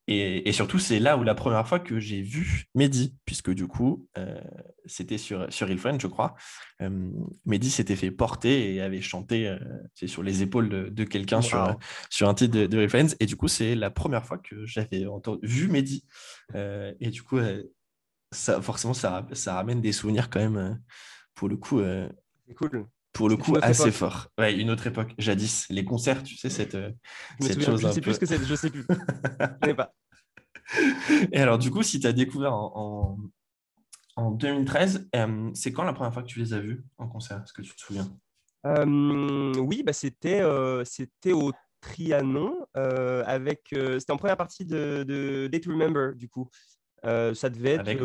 Et, 0.08 0.52
surtout, 0.52 0.80
c'est 0.80 0.98
là 1.00 1.16
où 1.16 1.24
la 1.24 1.36
première 1.36 1.68
fois 1.68 1.80
que 1.80 2.00
j'ai 2.00 2.24
vu 2.24 2.66
Mehdi, 2.74 3.16
puisque 3.26 3.52
du 3.52 3.68
coup, 3.68 4.10
euh, 4.18 4.42
c'était 4.86 5.20
sur, 5.20 5.54
sur 5.54 5.70
Friend, 5.78 6.02
je 6.02 6.08
crois. 6.08 6.34
Euh, 6.82 7.12
Mehdi 7.46 7.70
s'était 7.70 7.96
fait 7.96 8.10
porter 8.10 8.74
et 8.74 8.82
avait 8.82 9.02
chanté 9.02 9.48
euh, 9.48 9.60
sur 10.08 10.24
les 10.24 10.42
épaules 10.42 10.92
de, 10.92 11.04
quelqu'un 11.04 11.42
sur, 11.42 11.78
sur 12.10 12.28
un 12.28 12.34
titre 12.34 12.58
de, 12.58 12.66
de 12.66 12.88
Friends. 12.88 13.16
Et 13.20 13.28
du 13.28 13.36
coup, 13.36 13.48
c'est 13.48 13.76
la 13.76 13.92
première 13.92 14.26
fois 14.26 14.40
que 14.40 14.66
j'avais 14.66 15.06
vu 15.44 15.68
Mehdi. 15.68 16.06
et 16.56 17.10
du 17.12 17.22
coup, 17.22 17.38
ça, 18.32 18.60
forcément, 18.64 18.96
ça, 18.96 19.28
ça 19.34 19.54
ramène 19.54 19.80
des 19.80 19.92
souvenirs 19.92 20.32
quand 20.32 20.40
même, 20.40 20.82
pour 21.36 21.50
le 21.50 21.58
coup. 21.58 21.82
c'est 22.48 22.56
cool 22.56 22.88
pour 23.13 23.30
le 23.30 23.38
coup 23.38 23.56
assez 23.62 23.92
fort. 23.92 24.28
Ouais, 24.38 24.54
une 24.54 24.69
autre 24.69 24.88
époque, 24.88 25.13
jadis, 25.18 25.68
les 25.69 25.84
concerts, 25.84 26.24
tu 26.24 26.38
sais, 26.38 26.50
cette, 26.50 26.75
euh, 26.75 26.92
cette 27.40 27.63
chose. 27.63 27.81
Je 27.81 27.88
ne 27.88 27.92
sais 27.92 28.02
plus 28.02 28.13
ce 28.13 28.19
que 28.19 28.25
c'est, 28.25 28.44
je 28.44 28.56
sais 28.56 28.69
plus. 28.69 28.86
je 28.90 29.68
sais 29.68 29.74
pas. 29.74 29.94
Et 31.31 31.40
alors, 31.40 31.58
du 31.58 31.72
coup, 31.72 31.84
si 31.84 32.00
tu 32.00 32.08
as 32.08 32.13
découvert 32.13 32.54
en, 32.54 33.18
en, 34.16 34.31
2013, 34.31 35.10
euh, 35.16 35.52
c'est 35.54 35.74
quand 35.74 35.84
la 35.84 35.94
première 35.94 36.13
fois 36.13 36.24
que 36.24 36.28
tu 36.28 36.40
les 36.40 36.54
as 36.54 36.60
vus 36.60 36.84
en 36.98 37.08
concert 37.08 37.42
Est-ce 37.44 37.54
que 37.54 37.62
tu 37.62 37.75
te 37.75 37.81
souviens? 37.81 38.10
Euh, 38.66 39.54
Oui, 39.58 39.84
bah, 39.84 39.94
c'était, 39.94 40.42
c'était 40.86 41.34
au 41.34 41.52
Trianon, 41.81 42.66
avec, 42.74 43.68
c'était 43.72 44.12
en 44.12 44.18
première 44.18 44.38
partie 44.38 44.66
de, 44.66 45.04
de 45.06 45.48
Day 45.48 45.60
to 45.60 45.72
Remember, 45.72 46.16
du 46.16 46.30
coup. 46.30 46.48
ça 47.04 47.50
devait 47.50 47.72
être. 47.72 47.81
Avec. 47.81 48.00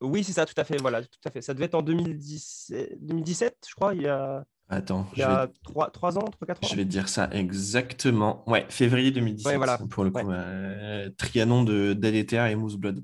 Oui, 0.00 0.22
c'est 0.24 0.32
ça, 0.32 0.46
tout 0.46 0.54
à 0.56 0.64
fait. 0.64 0.76
Voilà, 0.78 1.02
tout 1.02 1.18
à 1.24 1.30
fait. 1.30 1.42
Ça 1.42 1.54
devait 1.54 1.66
être 1.66 1.74
en 1.74 1.82
2017, 1.82 2.98
2017 3.04 3.66
je 3.68 3.74
crois. 3.74 3.94
Il 3.94 4.02
y 4.02 4.08
a, 4.08 4.44
Attends, 4.70 5.06
il 5.14 5.20
y 5.20 5.22
a 5.22 5.48
3, 5.62 5.90
3, 5.90 6.18
ans, 6.18 6.24
3, 6.24 6.46
4 6.46 6.64
ans. 6.64 6.68
Je 6.68 6.76
vais 6.76 6.84
te 6.84 6.90
dire 6.90 7.08
ça 7.08 7.30
exactement. 7.32 8.44
Ouais, 8.46 8.66
février 8.68 9.10
2017. 9.10 9.56
voilà. 9.56 9.78
Pour 9.78 10.04
le 10.04 10.10
coup, 10.10 10.30
euh, 10.30 11.08
Trianon 11.16 11.64
de 11.64 11.94
DDTR 11.94 12.46
et 12.46 12.54
Moose 12.54 12.76
Blood. 12.76 13.02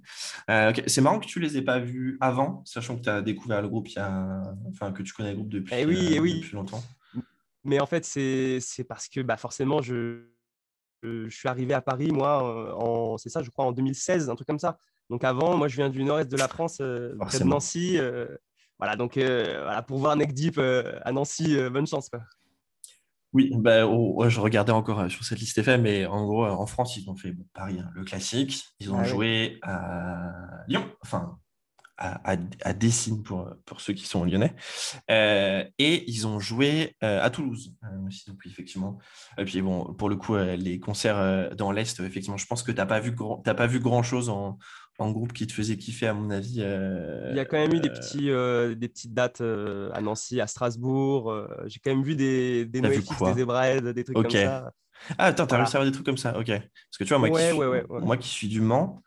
Euh, 0.50 0.74
c'est 0.86 1.00
marrant 1.00 1.20
que 1.20 1.26
tu 1.26 1.40
les 1.40 1.56
aies 1.56 1.62
pas 1.62 1.78
vus 1.78 2.18
avant, 2.20 2.62
sachant 2.66 2.96
que 2.96 3.02
tu 3.02 3.08
as 3.08 3.22
découvert 3.22 3.62
le 3.62 3.68
groupe 3.68 3.88
il 3.88 3.94
y 3.94 3.98
a... 3.98 4.42
Enfin, 4.68 4.92
que 4.92 5.02
tu 5.02 5.14
connais 5.14 5.30
le 5.30 5.36
groupe 5.36 5.48
depuis, 5.48 5.74
eh 5.74 5.86
oui, 5.86 6.18
euh, 6.18 6.20
oui. 6.20 6.40
depuis 6.40 6.54
longtemps. 6.54 6.82
Mais 7.64 7.80
en 7.80 7.86
fait, 7.86 8.04
c'est 8.04 8.84
parce 8.86 9.08
que 9.08 9.20
bah, 9.20 9.38
forcément, 9.38 9.80
je... 9.80 10.20
je 11.02 11.30
suis 11.30 11.48
arrivé 11.48 11.72
à 11.72 11.80
Paris, 11.80 12.10
moi, 12.10 12.76
en... 12.78 13.16
c'est 13.16 13.30
ça, 13.30 13.42
je 13.42 13.48
crois, 13.48 13.64
en 13.64 13.72
2016, 13.72 14.28
un 14.28 14.34
truc 14.34 14.46
comme 14.46 14.58
ça. 14.58 14.76
Donc 15.10 15.24
avant, 15.24 15.56
moi, 15.56 15.68
je 15.68 15.76
viens 15.76 15.90
du 15.90 16.02
nord-est 16.04 16.30
de 16.30 16.36
la 16.36 16.48
France, 16.48 16.78
euh, 16.80 17.14
près 17.20 17.38
de 17.38 17.44
Nancy. 17.44 17.98
Euh, 17.98 18.26
voilà, 18.78 18.96
donc 18.96 19.16
euh, 19.16 19.62
voilà, 19.62 19.82
pour 19.82 19.98
voir 19.98 20.16
Neck 20.16 20.32
Deep 20.32 20.58
à 20.58 21.12
Nancy, 21.12 21.56
bonne 21.70 21.86
chance. 21.86 22.10
Oui, 23.32 23.50
bah, 23.54 23.82
je 24.28 24.40
regardais 24.40 24.72
encore 24.72 25.10
sur 25.10 25.24
cette 25.24 25.38
liste 25.38 25.58
FM, 25.58 25.82
mais 25.82 26.06
en 26.06 26.24
gros, 26.24 26.46
en 26.46 26.66
France, 26.66 26.96
ils 26.96 27.08
ont 27.10 27.16
fait 27.16 27.34
Paris, 27.52 27.78
hein, 27.80 27.90
le 27.94 28.04
classique. 28.04 28.64
Ils 28.80 28.92
ont 28.92 28.98
ah 28.98 29.04
joué 29.04 29.58
à 29.62 30.32
Lyon, 30.68 30.88
enfin 31.02 31.38
à, 31.96 32.36
à, 32.62 32.72
Dessine 32.72 33.22
pour, 33.22 33.48
pour 33.64 33.80
ceux 33.80 33.92
qui 33.92 34.04
sont 34.04 34.24
lyonnais. 34.24 34.54
et 35.08 36.04
ils 36.10 36.26
ont 36.26 36.40
joué 36.40 36.96
à 37.00 37.28
Toulouse, 37.30 37.76
vous 37.82 38.34
plaît, 38.34 38.50
effectivement. 38.50 38.98
Et 39.38 39.44
puis 39.44 39.62
bon, 39.62 39.94
pour 39.94 40.08
le 40.08 40.16
coup, 40.16 40.36
les 40.36 40.80
concerts 40.80 41.54
dans 41.56 41.70
l'Est, 41.70 42.00
effectivement, 42.00 42.36
je 42.36 42.46
pense 42.46 42.62
que 42.62 42.72
tu 42.72 42.78
n'as 42.78 42.86
pas 42.86 43.00
vu, 43.00 43.14
pas 43.44 43.66
vu 43.66 43.78
grand-chose 43.78 44.28
en, 44.28 44.58
en 44.98 45.10
groupe 45.10 45.32
qui 45.32 45.46
te 45.46 45.52
faisait 45.52 45.76
kiffer, 45.76 46.06
à 46.06 46.14
mon 46.14 46.30
avis. 46.30 46.58
Euh, 46.60 47.28
Il 47.30 47.36
y 47.36 47.40
a 47.40 47.44
quand 47.44 47.56
même 47.56 47.74
eu 47.74 47.80
des, 47.80 47.88
euh, 47.88 47.92
petits, 47.92 48.30
euh, 48.30 48.74
des 48.74 48.88
petites 48.88 49.14
dates 49.14 49.40
à 49.40 50.00
Nancy, 50.00 50.40
à 50.40 50.46
Strasbourg. 50.46 51.34
J'ai 51.66 51.80
quand 51.80 51.90
même 51.90 52.04
vu 52.04 52.14
des, 52.14 52.64
des 52.66 52.80
NoFX, 52.80 53.22
des 53.22 53.34
Zebrahead, 53.34 53.88
des 53.88 54.04
trucs 54.04 54.16
comme 54.16 54.30
ça. 54.30 54.72
Ah, 55.18 55.26
attends, 55.26 55.46
t'as 55.46 55.58
réussi 55.58 55.76
à 55.76 55.80
voir 55.80 55.90
des 55.90 55.92
trucs 55.92 56.06
comme 56.06 56.16
ça, 56.16 56.38
ok. 56.38 56.46
Parce 56.46 56.98
que 56.98 57.04
tu 57.04 57.08
vois, 57.08 57.18
moi, 57.18 57.30
qui, 57.30 57.44
suis, 57.44 57.58
moi 57.88 58.16
qui 58.16 58.28
suis 58.28 58.48
du 58.48 58.60
Mans, 58.60 59.02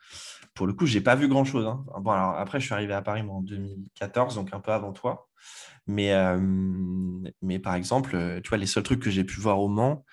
pour 0.53 0.67
le 0.67 0.73
coup, 0.73 0.85
j'ai 0.85 1.01
pas 1.01 1.15
vu 1.15 1.27
grand 1.27 1.45
chose. 1.45 1.65
Hein. 1.65 1.83
Bon, 2.01 2.11
alors 2.11 2.35
après, 2.35 2.59
je 2.59 2.65
suis 2.65 2.73
arrivé 2.73 2.93
à 2.93 3.01
Paris 3.01 3.21
en 3.21 3.41
2014, 3.41 4.35
donc 4.35 4.49
un 4.53 4.59
peu 4.59 4.71
avant 4.71 4.91
toi. 4.91 5.27
Mais, 5.87 6.13
mais 7.41 7.59
par 7.59 7.75
exemple, 7.75 8.41
tu 8.43 8.49
vois, 8.49 8.57
les 8.57 8.65
seuls 8.65 8.83
trucs 8.83 9.01
que 9.01 9.09
j'ai 9.09 9.23
pu 9.23 9.39
voir 9.39 9.59
au 9.59 9.69
Mans, 9.69 10.03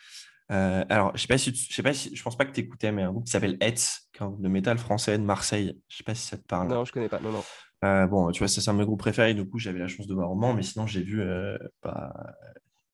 euh, 0.53 0.85
alors, 0.89 1.13
je 1.17 1.23
sais 1.23 1.27
pas 1.27 1.39
si, 1.39 1.55
je 1.55 1.75
sais 1.75 1.83
pas 1.83 1.95
si, 1.95 2.15
je 2.15 2.23
pense 2.23 2.37
pas 2.37 2.45
que 2.45 2.53
tu 2.53 2.61
écoutais, 2.61 2.93
mais 2.93 3.03
un 3.03 3.11
groupe 3.11 3.25
qui 3.25 3.31
s'appelle 3.31 3.57
Hetz, 3.61 4.09
un 4.21 4.27
groupe 4.29 4.43
de 4.43 4.49
métal 4.49 4.79
français 4.79 5.19
de 5.19 5.23
Marseille. 5.23 5.79
Je 5.89 5.97
sais 5.97 6.05
pas 6.05 6.15
si 6.15 6.27
ça 6.27 6.37
te 6.37 6.47
parle. 6.47 6.69
Non, 6.69 6.85
je 6.85 6.93
connais 6.93 7.09
pas. 7.09 7.21
Non, 7.21 7.33
non. 7.33 7.43
Euh, 7.85 8.07
bon, 8.07 8.31
tu 8.31 8.39
vois, 8.41 8.49
c'est 8.49 8.67
un 8.69 8.75
de 8.75 8.79
mes 8.79 8.85
groupes 8.85 8.99
préférés. 8.99 9.35
Du 9.35 9.49
coup, 9.49 9.59
j'avais 9.59 9.79
la 9.79 9.89
chance 9.89 10.07
de 10.07 10.15
voir 10.15 10.31
au 10.31 10.35
Mans, 10.35 10.55
mais 10.55 10.63
sinon, 10.63 10.87
j'ai 10.87 11.03
vu, 11.03 11.21
euh, 11.21 11.57
bah, 11.83 12.13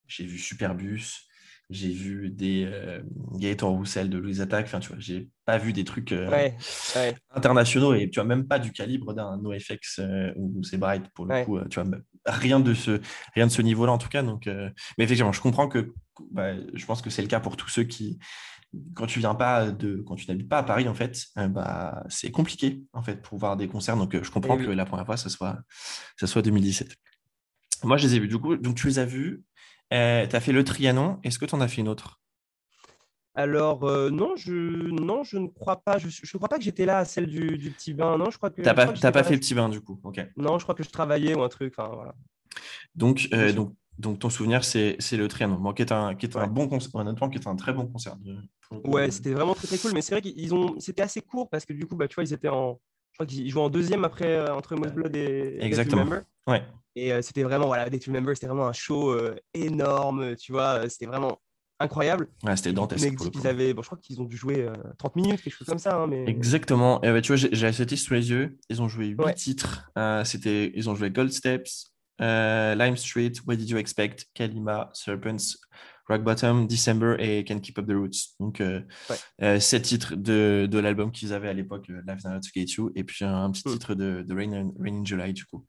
j'ai 0.06 0.24
vu 0.24 0.38
Superbus, 0.38 1.28
j'ai 1.70 1.90
vu 1.90 2.30
des 2.30 2.68
Gaëtan 3.34 3.72
Roussel 3.72 4.10
de 4.10 4.18
Louise 4.18 4.40
Attack. 4.40 4.66
Enfin, 4.66 4.80
tu 4.80 4.88
vois, 4.88 4.98
j'ai 4.98 5.28
pas 5.44 5.58
vu 5.58 5.72
des 5.72 5.84
trucs 5.84 6.14
internationaux 7.30 7.94
et 7.94 8.10
tu 8.10 8.18
vois 8.18 8.24
même 8.24 8.46
pas 8.46 8.58
du 8.58 8.72
calibre 8.72 9.12
d'un 9.12 9.36
NoFX 9.38 10.00
ou 10.36 10.62
C'est 10.64 10.78
Bright 10.78 11.08
pour 11.14 11.26
le 11.26 11.44
coup. 11.44 11.60
tu 11.68 11.80
vois, 11.80 11.98
rien 12.26 12.60
de 12.60 12.74
ce, 12.74 13.00
rien 13.34 13.46
de 13.46 13.52
ce 13.52 13.62
niveau-là 13.62 13.92
en 13.92 13.98
tout 13.98 14.08
cas. 14.08 14.22
Donc, 14.22 14.46
mais 14.46 15.04
effectivement, 15.04 15.32
je 15.32 15.40
comprends 15.40 15.68
que 15.68 15.92
bah, 16.30 16.52
je 16.74 16.86
pense 16.86 17.02
que 17.02 17.10
c'est 17.10 17.22
le 17.22 17.28
cas 17.28 17.40
pour 17.40 17.56
tous 17.56 17.68
ceux 17.68 17.84
qui, 17.84 18.18
quand 18.94 19.06
tu 19.06 19.18
viens 19.18 19.34
pas 19.34 19.70
de, 19.70 20.02
quand 20.06 20.16
tu 20.16 20.26
n'habites 20.28 20.48
pas 20.48 20.58
à 20.58 20.62
Paris, 20.62 20.88
en 20.88 20.94
fait, 20.94 21.26
bah, 21.36 22.04
c'est 22.08 22.30
compliqué 22.30 22.82
en 22.92 23.02
fait 23.02 23.22
pour 23.22 23.38
voir 23.38 23.56
des 23.56 23.68
concerts. 23.68 23.96
Donc, 23.96 24.20
je 24.22 24.30
comprends 24.30 24.56
que 24.56 24.70
la 24.70 24.84
première 24.84 25.06
fois, 25.06 25.16
ça 25.16 25.28
soit, 25.28 25.58
ça 26.18 26.26
soit 26.26 26.42
2017. 26.42 26.94
Moi, 27.82 27.96
je 27.96 28.06
les 28.06 28.16
ai 28.16 28.18
vus. 28.20 28.28
Du 28.28 28.38
coup, 28.38 28.56
donc 28.56 28.76
tu 28.76 28.86
les 28.86 28.98
as 28.98 29.06
vus. 29.06 29.42
tu 29.90 29.96
as 29.96 30.40
fait 30.40 30.52
le 30.52 30.64
Trianon. 30.64 31.18
Est-ce 31.24 31.38
que 31.38 31.46
tu 31.46 31.54
en 31.54 31.60
as 31.60 31.68
fait 31.68 31.80
une 31.80 31.88
autre? 31.88 32.19
Alors, 33.34 33.84
euh, 33.84 34.10
non, 34.10 34.34
je, 34.36 34.52
non, 34.52 35.22
je 35.22 35.38
ne 35.38 35.46
crois 35.46 35.76
pas. 35.76 35.98
Je 35.98 36.06
ne 36.06 36.38
crois 36.38 36.48
pas 36.48 36.58
que 36.58 36.64
j'étais 36.64 36.84
là 36.84 36.98
à 36.98 37.04
celle 37.04 37.26
du, 37.26 37.70
petit 37.70 37.94
bain. 37.94 38.18
Non, 38.18 38.30
je 38.30 38.36
crois 38.36 38.50
que. 38.50 38.60
T'as 38.60 38.74
pas, 38.74 38.86
pas 38.86 39.22
fait 39.22 39.34
le 39.34 39.40
petit 39.40 39.54
bain, 39.54 39.68
du 39.68 39.80
coup. 39.80 40.00
ok. 40.02 40.20
Non, 40.36 40.58
je 40.58 40.64
crois 40.64 40.74
que 40.74 40.82
je 40.82 40.90
travaillais 40.90 41.34
ou 41.34 41.42
un 41.42 41.48
truc. 41.48 41.74
voilà. 41.76 42.14
Donc, 42.96 43.28
euh, 43.32 43.52
donc, 43.52 43.74
donc, 43.98 44.18
ton 44.18 44.30
souvenir, 44.30 44.64
c'est 44.64 44.96
le 45.12 45.28
Trianon, 45.28 45.72
qui 45.72 45.82
est 45.82 45.92
un, 45.92 46.14
qui 46.16 46.26
est 46.26 46.36
un 46.36 46.48
bon 46.48 46.68
concert, 46.68 46.94
honnêtement, 46.94 47.28
qui 47.28 47.38
est 47.38 47.46
un 47.46 47.54
très 47.54 47.72
bon 47.72 47.86
concert. 47.86 48.16
Ouais, 48.84 49.10
c'était 49.10 49.32
vraiment 49.32 49.54
très, 49.54 49.68
très 49.68 49.78
cool. 49.78 49.92
Mais 49.94 50.02
c'est 50.02 50.14
vrai 50.14 50.22
qu'ils 50.22 50.54
ont. 50.54 50.78
C'était 50.80 51.02
assez 51.02 51.20
court 51.20 51.48
parce 51.48 51.64
que 51.64 51.72
du 51.72 51.86
coup, 51.86 51.96
bah, 51.96 52.08
tu 52.08 52.16
vois, 52.16 52.24
ils 52.24 52.32
étaient 52.32 52.48
en. 52.48 52.80
Je 53.12 53.16
crois 53.16 53.26
qu'ils 53.26 53.48
jouaient 53.48 53.62
en 53.62 53.70
deuxième 53.70 54.04
après 54.04 54.36
euh, 54.36 54.54
entre 54.54 54.74
Most 54.74 54.94
Blood 54.94 55.14
et. 55.14 55.58
Exactement. 55.60 56.06
Ouais. 56.48 56.64
Et 56.96 57.22
c'était 57.22 57.44
vraiment, 57.44 57.66
voilà, 57.66 57.88
Death 57.88 58.06
Remember, 58.06 58.34
c'était 58.34 58.48
vraiment 58.48 58.66
un 58.66 58.72
show 58.72 59.16
énorme, 59.54 60.34
tu 60.34 60.50
vois. 60.50 60.88
C'était 60.88 61.06
vraiment 61.06 61.38
incroyable. 61.80 62.28
Ouais, 62.44 62.56
c'était 62.56 62.72
dantesque. 62.72 63.12
ils 63.34 63.46
avaient, 63.46 63.74
bon, 63.74 63.82
je 63.82 63.88
crois 63.88 63.98
qu'ils 63.98 64.20
ont 64.20 64.24
dû 64.24 64.36
jouer 64.36 64.68
30 64.98 65.16
euh, 65.16 65.20
minutes, 65.20 65.42
quelque 65.42 65.54
chose 65.54 65.66
comme 65.66 65.78
ça. 65.78 65.96
Hein, 65.96 66.06
mais... 66.06 66.24
Exactement. 66.28 67.02
Et 67.02 67.20
tu 67.22 67.34
vois, 67.34 67.48
j'ai 67.50 67.72
cette 67.72 67.90
liste 67.90 68.06
sous 68.06 68.14
les 68.14 68.30
yeux. 68.30 68.58
Ils 68.68 68.80
ont 68.82 68.88
joué 68.88 69.06
8 69.06 69.34
titres. 69.34 69.90
Euh, 69.98 70.22
c'était, 70.24 70.72
ils 70.74 70.88
ont 70.88 70.94
joué 70.94 71.10
Gold 71.10 71.32
Steps, 71.32 71.92
euh, 72.20 72.74
Lime 72.74 72.96
Street, 72.96 73.32
What 73.46 73.56
Did 73.56 73.70
You 73.70 73.78
Expect, 73.78 74.26
Kalima, 74.34 74.90
Serpents, 74.92 75.56
Rock 76.10 76.24
Bottom, 76.24 76.66
December 76.66 77.14
et 77.20 77.44
Can 77.44 77.60
Keep 77.60 77.78
Up 77.78 77.86
the 77.86 77.92
Roots. 77.92 78.34
Donc, 78.40 78.60
euh, 78.60 78.80
euh, 79.42 79.60
sept 79.60 79.82
titres 79.82 80.16
de, 80.16 80.66
de 80.68 80.78
l'album 80.80 81.12
qu'ils 81.12 81.32
avaient 81.32 81.48
à 81.48 81.52
l'époque, 81.52 81.88
euh, 81.88 82.02
Life 82.06 82.24
Not 82.24 82.40
to 82.40 82.48
Get 82.52 82.66
You, 82.76 82.90
et 82.96 83.04
puis 83.04 83.24
un, 83.24 83.48
petit 83.52 83.68
mm. 83.68 83.72
titre 83.72 83.94
de, 83.94 84.24
de 84.26 84.34
Rain, 84.34 84.72
in 84.84 85.04
July, 85.04 85.32
du 85.32 85.44
coup. 85.44 85.64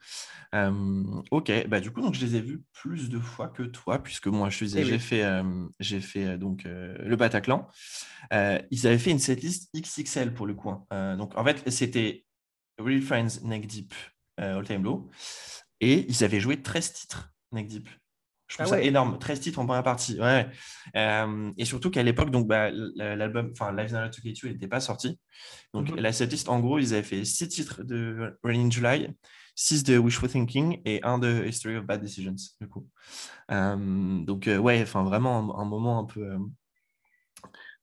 ok, 1.31 1.67
bah, 1.67 1.79
du 1.79 1.91
coup, 1.91 2.01
donc, 2.01 2.15
je 2.15 2.25
les 2.25 2.37
ai 2.37 2.41
vus 2.41 2.63
plus 2.73 3.09
de 3.09 3.19
fois 3.19 3.49
que 3.49 3.61
toi, 3.61 4.01
puisque 4.01 4.27
moi, 4.27 4.49
je 4.49 4.57
faisais, 4.57 4.81
eh 4.81 4.85
j'ai 4.85 4.97
fait, 4.97 5.23
j'ai 5.79 6.01
fait 6.01 6.39
donc, 6.39 6.63
le 6.65 7.15
Bataclan. 7.15 7.67
ils 8.31 8.87
avaient 8.87 8.97
fait 8.97 9.11
une 9.11 9.19
setlist 9.19 9.69
XXL 9.75 10.33
pour 10.33 10.47
le 10.47 10.55
coin. 10.55 10.85
Hein. 10.89 11.17
donc, 11.17 11.37
en 11.37 11.45
fait, 11.45 11.69
c'était 11.69 12.25
Real 12.79 13.01
Friends, 13.01 13.43
Neck 13.43 13.67
Deep, 13.67 13.93
All 14.37 14.65
Time 14.65 14.83
Low, 14.83 15.11
et 15.79 16.05
ils 16.09 16.23
avaient 16.23 16.39
joué 16.39 16.59
13 16.59 16.93
titres, 16.93 17.31
Neck 17.51 17.67
Deep. 17.67 17.87
Je 18.51 18.57
trouve 18.57 18.73
ah 18.73 18.75
ça 18.75 18.81
énorme. 18.81 19.17
13 19.17 19.39
titres 19.39 19.59
en 19.59 19.65
première 19.65 19.83
partie. 19.83 20.19
Ouais. 20.19 20.45
Euh, 20.97 21.51
et 21.57 21.63
surtout 21.63 21.89
qu'à 21.89 22.03
l'époque, 22.03 22.31
donc 22.31 22.47
bah, 22.47 22.69
l'album, 22.69 23.53
enfin, 23.53 23.71
Live 23.71 23.93
Not 23.93 24.09
to 24.09 24.21
Get 24.21 24.33
You 24.43 24.49
n'était 24.49 24.67
pas 24.67 24.81
sorti. 24.81 25.17
Donc 25.73 25.89
mm-hmm. 25.89 26.01
la 26.01 26.11
setlist, 26.11 26.49
en 26.49 26.59
gros, 26.59 26.77
ils 26.77 26.93
avaient 26.93 27.01
fait 27.01 27.23
6 27.23 27.47
titres 27.47 27.83
de 27.83 28.37
Raining 28.43 28.69
July, 28.69 29.07
6 29.55 29.85
de 29.85 29.97
Wishful 29.97 30.27
Thinking 30.27 30.81
et 30.83 31.01
1 31.01 31.19
de 31.19 31.45
History 31.47 31.77
of 31.77 31.85
Bad 31.85 32.01
Decisions, 32.01 32.35
du 32.59 32.67
coup. 32.67 32.89
Euh, 33.51 34.19
donc, 34.25 34.49
euh, 34.49 34.57
ouais, 34.57 34.81
enfin, 34.81 35.05
vraiment 35.05 35.57
un, 35.57 35.65
moment 35.65 35.99
un 35.99 36.05
peu, 36.05 36.35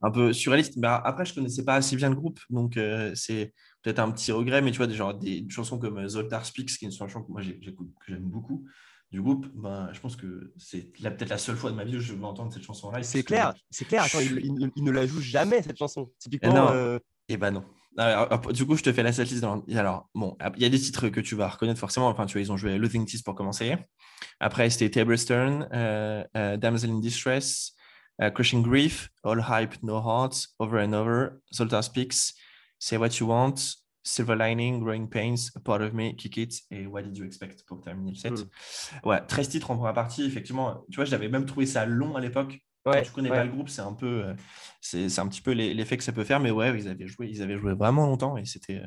un 0.02 0.10
peu 0.10 0.34
surréaliste. 0.34 0.78
Bah, 0.78 1.00
après, 1.02 1.24
je 1.24 1.30
ne 1.30 1.36
connaissais 1.36 1.64
pas 1.64 1.76
assez 1.76 1.96
bien 1.96 2.10
le 2.10 2.16
groupe, 2.16 2.40
donc 2.50 2.78
c'est 3.14 3.54
peut-être 3.82 4.00
un 4.00 4.10
petit 4.10 4.32
regret, 4.32 4.60
mais 4.60 4.70
tu 4.70 4.76
vois, 4.76 4.86
des, 4.86 4.94
genre, 4.94 5.14
des 5.14 5.46
chansons 5.48 5.78
comme 5.78 6.06
Zoltar 6.08 6.44
Speaks, 6.44 6.76
qui 6.76 6.84
est 6.84 6.88
une 6.88 6.94
chanson 6.94 7.22
que 7.22 7.32
moi 7.32 7.40
j'écoute, 7.40 7.88
que 8.04 8.12
j'aime 8.12 8.28
beaucoup 8.28 8.66
du 9.10 9.22
groupe, 9.22 9.46
ben, 9.54 9.88
je 9.92 10.00
pense 10.00 10.16
que 10.16 10.52
c'est 10.58 10.92
peut-être 10.92 11.30
la 11.30 11.38
seule 11.38 11.56
fois 11.56 11.70
de 11.70 11.76
ma 11.76 11.84
vie 11.84 11.96
où 11.96 12.00
je 12.00 12.12
vais 12.12 12.24
entendre 12.24 12.52
cette 12.52 12.62
chanson 12.62 12.90
live. 12.90 13.04
C'est 13.04 13.22
clair, 13.22 13.54
c'est 13.70 13.86
clair. 13.86 14.02
Attends, 14.02 14.20
il, 14.20 14.84
ne 14.84 14.90
la 14.90 15.06
joue 15.06 15.20
jamais 15.20 15.62
cette 15.62 15.78
chanson. 15.78 16.10
Typiquement. 16.18 16.72
Et, 16.72 16.76
euh, 16.76 16.98
eh 17.28 17.36
ben 17.38 17.50
non. 17.50 17.64
du 18.52 18.66
coup, 18.66 18.76
je 18.76 18.82
te 18.82 18.92
fais 18.92 19.02
la 19.02 19.12
setlist. 19.12 19.40
Dans... 19.40 19.64
Alors, 19.74 20.10
bon, 20.14 20.36
il 20.56 20.62
y 20.62 20.66
a 20.66 20.68
des 20.68 20.78
titres 20.78 21.08
que 21.08 21.20
tu 21.20 21.34
vas 21.34 21.48
reconnaître 21.48 21.80
forcément. 21.80 22.08
Enfin, 22.08 22.26
tu 22.26 22.34
vois, 22.34 22.42
ils 22.42 22.52
ont 22.52 22.58
joué 22.58 22.76
Losing 22.76 23.06
Tease 23.06 23.22
pour 23.22 23.34
commencer. 23.34 23.76
Après, 24.40 24.68
c'était 24.68 24.90
Tablestone, 24.90 25.68
euh, 25.72 26.22
euh, 26.36 26.56
Damsel 26.58 26.90
in 26.90 27.00
Distress, 27.00 27.72
Crushing 28.34 28.62
Grief, 28.62 29.08
All 29.24 29.42
Hype, 29.48 29.82
No 29.82 30.02
Heart, 30.02 30.48
Over 30.58 30.80
and 30.80 30.92
Over, 30.92 31.28
Zoltar 31.54 31.82
Speaks, 31.82 32.34
Say 32.78 32.98
What 32.98 33.10
You 33.20 33.28
Want, 33.28 33.54
Silver 34.08 34.36
Lining, 34.36 34.80
Growing 34.80 35.08
Pains, 35.08 35.50
A 35.54 35.60
Part 35.60 35.82
of 35.82 35.92
Me, 35.92 36.12
Kick 36.12 36.36
It 36.38 36.62
et 36.70 36.86
What 36.86 37.02
Did 37.02 37.18
You 37.18 37.24
Expect 37.24 37.64
pour 37.66 37.80
terminer 37.80 38.12
le 38.12 38.16
set. 38.16 38.32
Hmm. 38.32 39.08
Ouais, 39.08 39.20
13 39.26 39.48
titres 39.50 39.70
en 39.70 39.76
première 39.76 39.94
partie, 39.94 40.24
effectivement. 40.24 40.84
Tu 40.90 40.96
vois, 40.96 41.04
j'avais 41.04 41.28
même 41.28 41.44
trouvé 41.44 41.66
ça 41.66 41.84
long 41.84 42.16
à 42.16 42.20
l'époque. 42.20 42.58
Ouais, 42.86 42.94
Quand 42.94 43.02
tu 43.02 43.12
connais 43.12 43.28
pas 43.28 43.44
le 43.44 43.50
groupe, 43.50 43.68
c'est 43.68 43.82
un 43.82 43.92
peu, 43.92 44.24
euh, 44.24 44.34
c'est 44.80 45.18
un 45.18 45.28
petit 45.28 45.42
peu 45.42 45.52
l'effet 45.52 45.98
que 45.98 46.04
ça 46.04 46.12
peut 46.12 46.24
faire, 46.24 46.40
mais 46.40 46.50
ouais, 46.50 46.74
ils 46.78 46.88
avaient 46.88 47.06
joué, 47.06 47.28
ils 47.28 47.42
avaient 47.42 47.58
joué 47.58 47.74
vraiment 47.74 48.06
longtemps 48.06 48.38
et 48.38 48.46
c'était 48.46 48.80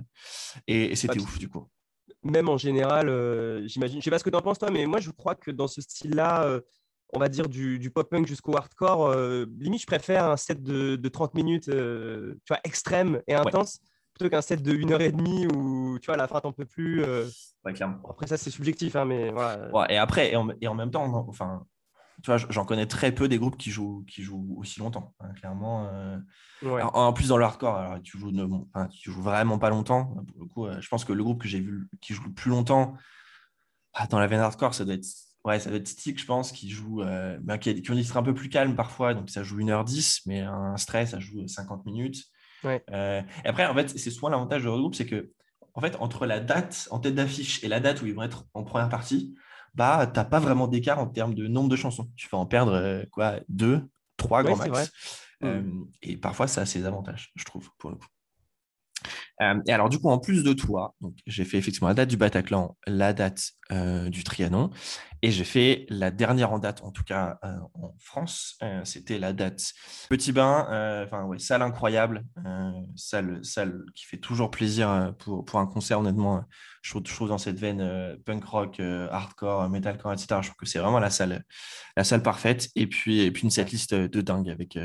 et, 0.65 0.95
c'était 0.95 1.19
ouf 1.19 1.37
du 1.37 1.49
coup. 1.49 1.67
Même 2.23 2.49
en 2.49 2.57
général, 2.57 3.09
euh, 3.09 3.67
j'imagine, 3.67 3.99
je 3.99 4.05
sais 4.05 4.09
pas 4.09 4.17
ce 4.17 4.23
que 4.23 4.29
tu 4.29 4.35
en 4.35 4.41
penses 4.41 4.57
toi, 4.57 4.71
mais 4.71 4.85
moi 4.87 4.99
je 4.99 5.11
crois 5.11 5.35
que 5.35 5.51
dans 5.51 5.67
ce 5.67 5.81
style-là, 5.81 6.45
euh, 6.45 6.61
on 7.13 7.19
va 7.19 7.29
dire 7.29 7.47
du, 7.47 7.91
pop-punk 7.93 8.25
jusqu'au 8.25 8.55
hardcore, 8.55 9.13
limite 9.59 9.81
je 9.81 9.87
préfère 9.87 10.25
un 10.25 10.37
set 10.37 10.63
de, 10.63 11.07
30 11.07 11.35
minutes, 11.35 11.65
tu 11.65 12.47
vois, 12.47 12.59
extrême 12.63 13.21
et 13.27 13.35
intense 13.35 13.81
plutôt 14.21 14.35
qu'un 14.35 14.41
set 14.41 14.61
de 14.61 14.73
1h30 14.73 15.51
où 15.55 15.99
tu 15.99 16.07
vois, 16.07 16.15
à 16.15 16.17
la 16.17 16.27
fin, 16.27 16.39
t'en 16.39 16.51
peux 16.51 16.65
plus. 16.65 17.03
Euh. 17.03 17.27
Après, 17.65 18.27
ça, 18.27 18.37
c'est 18.37 18.49
subjectif, 18.49 18.95
hein, 18.95 19.05
mais 19.05 19.31
voilà. 19.31 19.91
et 19.91 19.97
après, 19.97 20.31
et 20.31 20.67
en, 20.67 20.75
même 20.75 20.91
temps, 20.91 21.25
enfin, 21.27 21.65
tu 22.23 22.27
vois, 22.31 22.37
j'en 22.37 22.65
connais 22.65 22.85
très 22.85 23.11
peu 23.11 23.27
des 23.27 23.37
groupes 23.37 23.57
qui 23.57 23.71
jouent, 23.71 24.03
qui 24.07 24.23
jouent 24.23 24.55
aussi 24.57 24.79
longtemps, 24.79 25.13
hein, 25.19 25.31
clairement. 25.33 25.87
Euh. 25.91 26.17
En, 26.63 27.13
plus, 27.13 27.29
dans 27.29 27.37
le 27.37 27.43
hardcore, 27.43 27.75
alors, 27.75 28.01
tu, 28.01 28.17
joues 28.17 28.31
tu 28.91 29.11
joues 29.11 29.21
vraiment 29.21 29.57
pas 29.57 29.69
longtemps. 29.69 30.05
Pour 30.27 30.39
le 30.39 30.45
coup, 30.45 30.65
euh, 30.67 30.79
je 30.79 30.87
pense 30.87 31.05
que 31.05 31.13
le 31.13 31.23
groupe 31.23 31.41
que 31.41 31.47
j'ai 31.47 31.59
vu 31.59 31.87
qui 32.01 32.13
joue 32.13 32.23
le 32.23 32.33
plus 32.33 32.49
longtemps 32.49 32.95
ah, 33.93 34.07
dans 34.07 34.19
la 34.19 34.27
veine 34.27 34.39
hardcore, 34.39 34.73
ça 34.73 34.85
doit 34.85 34.93
être. 34.93 35.07
Ouais, 35.43 35.59
ça 35.59 35.71
doit 35.71 35.79
être 35.79 35.87
Stick, 35.87 36.19
je 36.19 36.25
pense, 36.25 36.51
qui 36.51 36.69
joue, 36.69 37.03
ben, 37.41 37.57
qui, 37.57 37.81
qui 37.81 37.91
ont 37.91 37.95
des 37.95 38.03
titres 38.03 38.17
un 38.17 38.23
peu 38.23 38.35
plus 38.35 38.49
calmes 38.49 38.75
parfois, 38.75 39.15
donc 39.15 39.31
ça 39.31 39.41
joue 39.41 39.57
1h10, 39.57 40.21
mais 40.27 40.41
un 40.41 40.77
stress, 40.77 41.11
ça 41.11 41.19
joue 41.19 41.47
50 41.47 41.83
minutes. 41.87 42.27
Euh, 42.65 43.21
et 43.43 43.47
après, 43.47 43.65
en 43.65 43.73
fait, 43.73 43.89
c'est 43.89 44.11
souvent 44.11 44.29
l'avantage 44.29 44.63
de 44.63 44.69
regroupe, 44.69 44.95
c'est 44.95 45.05
que, 45.05 45.31
en 45.73 45.81
fait, 45.81 45.95
entre 45.99 46.25
la 46.25 46.39
date 46.39 46.87
en 46.91 46.99
tête 46.99 47.15
d'affiche 47.15 47.63
et 47.63 47.67
la 47.67 47.79
date 47.79 48.01
où 48.01 48.05
ils 48.05 48.13
vont 48.13 48.23
être 48.23 48.45
en 48.53 48.63
première 48.63 48.89
partie, 48.89 49.35
bah, 49.73 50.05
tu 50.05 50.19
n'as 50.19 50.25
pas 50.25 50.39
vraiment 50.39 50.67
d'écart 50.67 50.99
en 50.99 51.07
termes 51.07 51.33
de 51.33 51.47
nombre 51.47 51.69
de 51.69 51.75
chansons. 51.75 52.09
Tu 52.15 52.27
vas 52.29 52.37
en 52.37 52.45
perdre 52.45 52.73
euh, 52.73 53.03
quoi, 53.11 53.35
deux, 53.47 53.87
trois 54.17 54.43
grand 54.43 54.57
max. 54.57 54.91
Euh, 55.43 55.61
mm. 55.61 55.87
et 56.03 56.17
parfois, 56.17 56.47
ça 56.47 56.61
a 56.61 56.65
ses 56.65 56.85
avantages, 56.85 57.31
je 57.35 57.45
trouve, 57.45 57.69
pour 57.77 57.89
le 57.89 57.95
coup. 57.95 58.07
Euh, 59.41 59.59
et 59.67 59.71
alors, 59.71 59.89
du 59.89 59.99
coup, 59.99 60.09
en 60.09 60.19
plus 60.19 60.43
de 60.43 60.53
toi, 60.53 60.95
j'ai 61.25 61.45
fait 61.45 61.57
effectivement 61.57 61.87
la 61.87 61.93
date 61.93 62.09
du 62.09 62.17
Bataclan, 62.17 62.77
la 62.85 63.13
date 63.13 63.51
euh, 63.71 64.09
du 64.09 64.23
Trianon, 64.23 64.69
et 65.21 65.31
j'ai 65.31 65.43
fait 65.43 65.85
la 65.89 66.11
dernière 66.11 66.51
en 66.51 66.59
date, 66.59 66.83
en 66.83 66.91
tout 66.91 67.03
cas 67.03 67.39
euh, 67.43 67.55
en 67.73 67.95
France, 67.99 68.57
c'était 68.83 69.19
la 69.19 69.33
date 69.33 69.73
Petit 70.09 70.31
Bain, 70.31 70.65
enfin, 71.05 71.23
ouais, 71.25 71.39
salle 71.39 71.61
incroyable, 71.61 72.23
salle, 72.95 73.39
salle 73.43 73.83
qui 73.95 74.05
fait 74.05 74.17
toujours 74.17 74.51
plaisir 74.51 75.13
pour, 75.19 75.45
pour 75.45 75.59
un 75.59 75.67
concert, 75.67 75.99
honnêtement. 75.99 76.43
Je 76.81 76.97
trouve, 76.97 77.29
dans 77.29 77.37
cette 77.37 77.59
veine 77.59 78.17
punk 78.25 78.43
rock, 78.43 78.79
hardcore, 78.79 79.69
metalcore, 79.69 80.13
etc. 80.13 80.41
Je 80.41 80.47
trouve 80.47 80.57
que 80.57 80.65
c'est 80.65 80.79
vraiment 80.79 80.99
la 80.99 81.11
salle, 81.11 81.43
la 81.95 82.03
salle 82.03 82.23
parfaite. 82.23 82.69
Et 82.75 82.87
puis, 82.87 83.19
et 83.19 83.31
puis 83.31 83.43
une 83.43 83.51
setlist 83.51 83.93
de 83.93 84.21
dingue 84.21 84.49
avec 84.49 84.77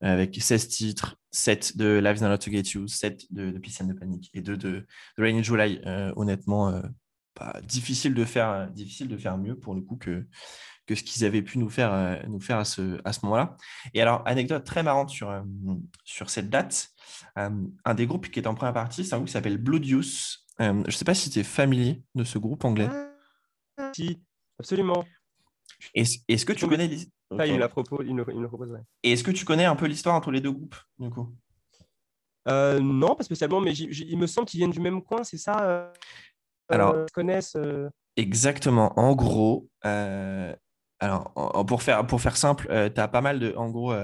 avec 0.00 0.36
16 0.40 0.68
titres, 0.68 1.16
7 1.34 1.76
de 1.76 1.98
Lives 1.98 2.22
Not 2.22 2.38
to 2.38 2.50
Get 2.50 2.70
You, 2.74 2.86
7 2.86 3.32
de, 3.32 3.50
de 3.50 3.60
and 3.82 3.88
the 3.88 3.98
Panic 3.98 4.30
et 4.34 4.40
2 4.40 4.56
de, 4.56 4.70
de 4.70 4.86
Rainy 5.18 5.42
July. 5.42 5.80
Euh, 5.84 6.12
honnêtement, 6.16 6.68
euh, 6.68 6.80
difficile, 7.62 8.14
de 8.14 8.24
faire, 8.24 8.70
difficile 8.70 9.08
de 9.08 9.16
faire 9.16 9.36
mieux 9.36 9.58
pour 9.58 9.74
le 9.74 9.80
coup 9.80 9.96
que, 9.96 10.26
que 10.86 10.94
ce 10.94 11.02
qu'ils 11.02 11.24
avaient 11.24 11.42
pu 11.42 11.58
nous 11.58 11.68
faire, 11.68 11.92
euh, 11.92 12.16
nous 12.28 12.40
faire 12.40 12.58
à 12.58 12.64
ce, 12.64 13.00
à 13.04 13.12
ce 13.12 13.20
moment-là. 13.24 13.56
Et 13.94 14.00
alors, 14.00 14.22
anecdote 14.26 14.64
très 14.64 14.82
marrante 14.84 15.10
sur, 15.10 15.44
sur 16.04 16.30
cette 16.30 16.48
date, 16.48 16.90
un 17.36 17.94
des 17.94 18.06
groupes 18.06 18.30
qui 18.30 18.38
est 18.38 18.46
en 18.46 18.54
première 18.54 18.74
partie, 18.74 19.04
c'est 19.04 19.14
un 19.14 19.18
groupe 19.18 19.26
qui 19.26 19.32
s'appelle 19.32 19.58
Bloodius. 19.58 20.46
je 20.60 20.70
ne 20.70 20.90
sais 20.90 21.04
pas 21.04 21.14
si 21.14 21.30
tu 21.30 21.40
es 21.40 21.44
familier 21.44 22.04
de 22.14 22.22
ce 22.22 22.38
groupe 22.38 22.64
anglais. 22.64 22.88
Ah, 23.76 23.90
si, 23.92 24.20
absolument. 24.60 25.04
Est-ce 25.94 26.44
que 26.44 26.52
tu 26.52 26.68
connais 26.68 26.88
il, 27.30 27.58
la 27.58 27.68
propose, 27.68 28.06
il, 28.06 28.14
me, 28.14 28.48
propose, 28.48 28.78
Et 29.02 29.12
est-ce 29.12 29.24
que 29.24 29.30
tu 29.30 29.44
connais 29.44 29.64
un 29.64 29.76
peu 29.76 29.86
l'histoire 29.86 30.14
entre 30.14 30.30
les 30.30 30.40
deux 30.40 30.52
groupes, 30.52 30.76
du 30.98 31.10
coup? 31.10 31.34
Euh, 32.48 32.80
Non, 32.80 33.14
pas 33.14 33.24
spécialement, 33.24 33.60
mais 33.60 33.72
il 33.72 34.18
me 34.18 34.26
semble 34.26 34.46
qu'ils 34.46 34.58
viennent 34.58 34.70
du 34.70 34.80
même 34.80 35.02
coin, 35.02 35.24
c'est 35.24 35.38
ça 35.38 35.60
euh, 35.62 35.90
Alors, 36.68 36.94
euh, 36.94 37.06
connaissent. 37.12 37.56
Exactement. 38.16 38.98
En 38.98 39.14
gros, 39.14 39.68
alors 39.82 41.32
pour 41.66 41.82
faire 41.82 42.06
pour 42.06 42.20
faire 42.20 42.36
simple, 42.36 42.66
tu 42.94 43.00
as 43.00 43.08
pas 43.08 43.20
mal 43.20 43.38
de, 43.40 43.54
en 43.56 43.70
gros, 43.70 43.94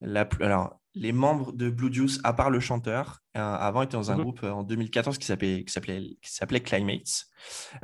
la, 0.00 0.28
alors 0.40 0.80
les 0.96 1.12
membres 1.12 1.52
de 1.52 1.68
Blue 1.70 1.92
Juice, 1.92 2.18
à 2.24 2.32
part 2.32 2.48
le 2.50 2.58
chanteur, 2.58 3.20
euh, 3.36 3.40
avant 3.40 3.82
étaient 3.82 3.96
dans 3.98 4.10
un 4.10 4.16
Mhm. 4.16 4.22
groupe 4.22 4.42
euh, 4.44 4.50
en 4.50 4.62
2014 4.62 5.18
qui 5.18 5.26
s'appelait 5.26 5.62
qui 5.64 5.72
s'appelait 5.72 6.16
qui 6.22 6.32
s'appelait 6.32 6.60
Climates. 6.60 7.26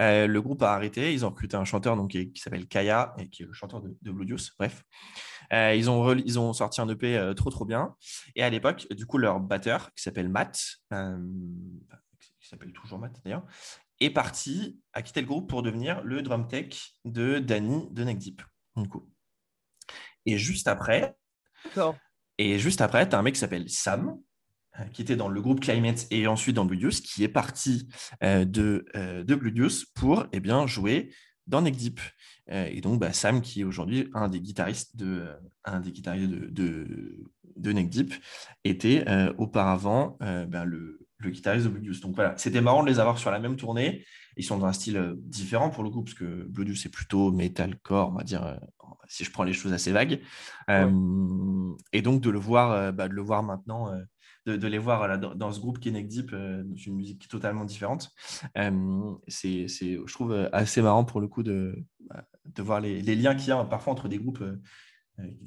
Euh, 0.00 0.26
le 0.26 0.40
groupe 0.42 0.62
a 0.62 0.72
arrêté. 0.72 1.12
Ils 1.12 1.24
ont 1.26 1.28
recruté 1.28 1.56
un 1.56 1.64
chanteur 1.66 1.94
donc, 1.96 2.10
qui, 2.12 2.32
qui 2.32 2.40
s'appelle 2.40 2.66
Kaya 2.66 3.14
et 3.18 3.28
qui 3.28 3.42
est 3.42 3.46
le 3.46 3.52
chanteur 3.52 3.82
de, 3.82 3.94
de 4.00 4.10
Blue 4.10 4.26
Juice. 4.26 4.50
Bref, 4.58 4.82
Euh, 5.52 5.74
ils, 5.74 5.90
ont 5.90 6.14
ils 6.16 6.38
ont 6.38 6.52
sorti 6.54 6.80
un 6.80 6.88
EP 6.88 7.16
euh, 7.18 7.34
trop 7.34 7.50
trop 7.50 7.66
bien. 7.66 7.94
Et 8.34 8.42
à 8.42 8.48
l'époque, 8.48 8.86
du 8.90 9.04
coup, 9.04 9.18
leur 9.18 9.38
batteur 9.40 9.92
qui 9.94 10.02
s'appelle 10.02 10.30
Matt, 10.30 10.58
euh, 10.94 11.18
qui 12.40 12.48
s'appelle 12.48 12.72
toujours 12.72 12.98
Matt 12.98 13.20
d'ailleurs, 13.22 13.44
est 14.00 14.08
parti, 14.10 14.80
a 14.94 15.02
quitté 15.02 15.20
le 15.20 15.26
groupe 15.26 15.50
pour 15.50 15.62
devenir 15.62 16.02
le 16.02 16.22
drum 16.22 16.48
tech 16.48 16.94
de 17.04 17.38
Danny 17.38 17.88
de 17.90 18.02
Neck 18.04 18.16
Deep. 18.18 18.40
Du 18.76 18.88
coup. 18.88 19.06
Et 20.24 20.38
juste 20.38 20.66
après, 20.68 21.14
D'accord. 21.66 21.96
Et 22.50 22.58
juste 22.58 22.80
après, 22.80 23.08
tu 23.08 23.14
as 23.14 23.18
un 23.18 23.22
mec 23.22 23.34
qui 23.34 23.40
s'appelle 23.40 23.68
Sam, 23.68 24.18
euh, 24.80 24.84
qui 24.92 25.02
était 25.02 25.16
dans 25.16 25.28
le 25.28 25.40
groupe 25.40 25.60
Climate 25.60 26.06
et 26.10 26.26
ensuite 26.26 26.56
dans 26.56 26.64
Deuce, 26.64 27.00
qui 27.00 27.24
est 27.24 27.28
parti 27.28 27.88
euh, 28.22 28.44
de, 28.44 28.86
euh, 28.96 29.24
pour 29.94 30.26
eh 30.32 30.40
bien, 30.40 30.66
jouer 30.66 31.12
dans 31.46 31.60
Neck. 31.60 31.76
Euh, 32.50 32.68
et 32.70 32.80
donc, 32.80 32.98
bah, 32.98 33.12
Sam, 33.12 33.42
qui 33.42 33.60
est 33.60 33.64
aujourd'hui 33.64 34.08
un 34.14 34.28
des 34.28 34.40
guitaristes 34.40 34.96
de, 34.96 35.28
un 35.64 35.80
était 38.64 39.04
auparavant 39.38 40.16
le, 40.20 41.01
le 41.24 41.30
guitariste 41.30 41.66
de 41.66 41.70
Blue. 41.70 42.00
Donc 42.00 42.14
voilà, 42.14 42.34
c'était 42.36 42.60
marrant 42.60 42.82
de 42.82 42.88
les 42.88 42.98
avoir 43.00 43.18
sur 43.18 43.30
la 43.30 43.38
même 43.38 43.56
tournée. 43.56 44.04
Ils 44.36 44.44
sont 44.44 44.56
dans 44.58 44.66
un 44.66 44.72
style 44.72 44.96
euh, 44.96 45.14
différent 45.18 45.68
pour 45.70 45.84
le 45.84 45.90
coup, 45.90 46.02
parce 46.02 46.14
que 46.14 46.44
Blue 46.48 46.64
Deuce 46.64 46.86
est 46.86 46.88
plutôt 46.90 47.30
metalcore, 47.32 48.10
on 48.10 48.14
va 48.14 48.24
dire, 48.24 48.44
euh, 48.44 48.56
si 49.08 49.24
je 49.24 49.30
prends 49.30 49.44
les 49.44 49.52
choses 49.52 49.72
assez 49.74 49.92
vagues. 49.92 50.20
Euh, 50.70 51.72
et 51.92 52.00
donc 52.02 52.22
de 52.22 52.30
le 52.30 52.38
voir, 52.38 52.92
bah, 52.92 53.08
de 53.08 53.14
le 53.14 53.22
voir 53.22 53.42
maintenant, 53.42 53.92
euh, 53.92 54.00
de, 54.46 54.56
de 54.56 54.66
les 54.66 54.78
voir 54.78 54.98
voilà, 54.98 55.18
dans, 55.18 55.34
dans 55.34 55.52
ce 55.52 55.60
groupe 55.60 55.84
Neck 55.84 56.08
Deep, 56.08 56.30
euh, 56.32 56.62
dans 56.64 56.76
une 56.76 56.96
musique 56.96 57.28
totalement 57.28 57.64
différente, 57.64 58.10
c'est, 59.28 59.68
c'est, 59.68 59.98
je 60.06 60.12
trouve 60.12 60.48
assez 60.52 60.80
marrant 60.82 61.04
pour 61.04 61.20
le 61.20 61.28
coup 61.28 61.42
de, 61.42 61.76
bah, 62.08 62.24
de 62.46 62.62
voir 62.62 62.80
les, 62.80 63.02
les 63.02 63.14
liens 63.14 63.34
qu'il 63.34 63.48
y 63.48 63.52
a 63.52 63.62
parfois 63.64 63.92
entre 63.92 64.08
des 64.08 64.18
groupes 64.18 64.42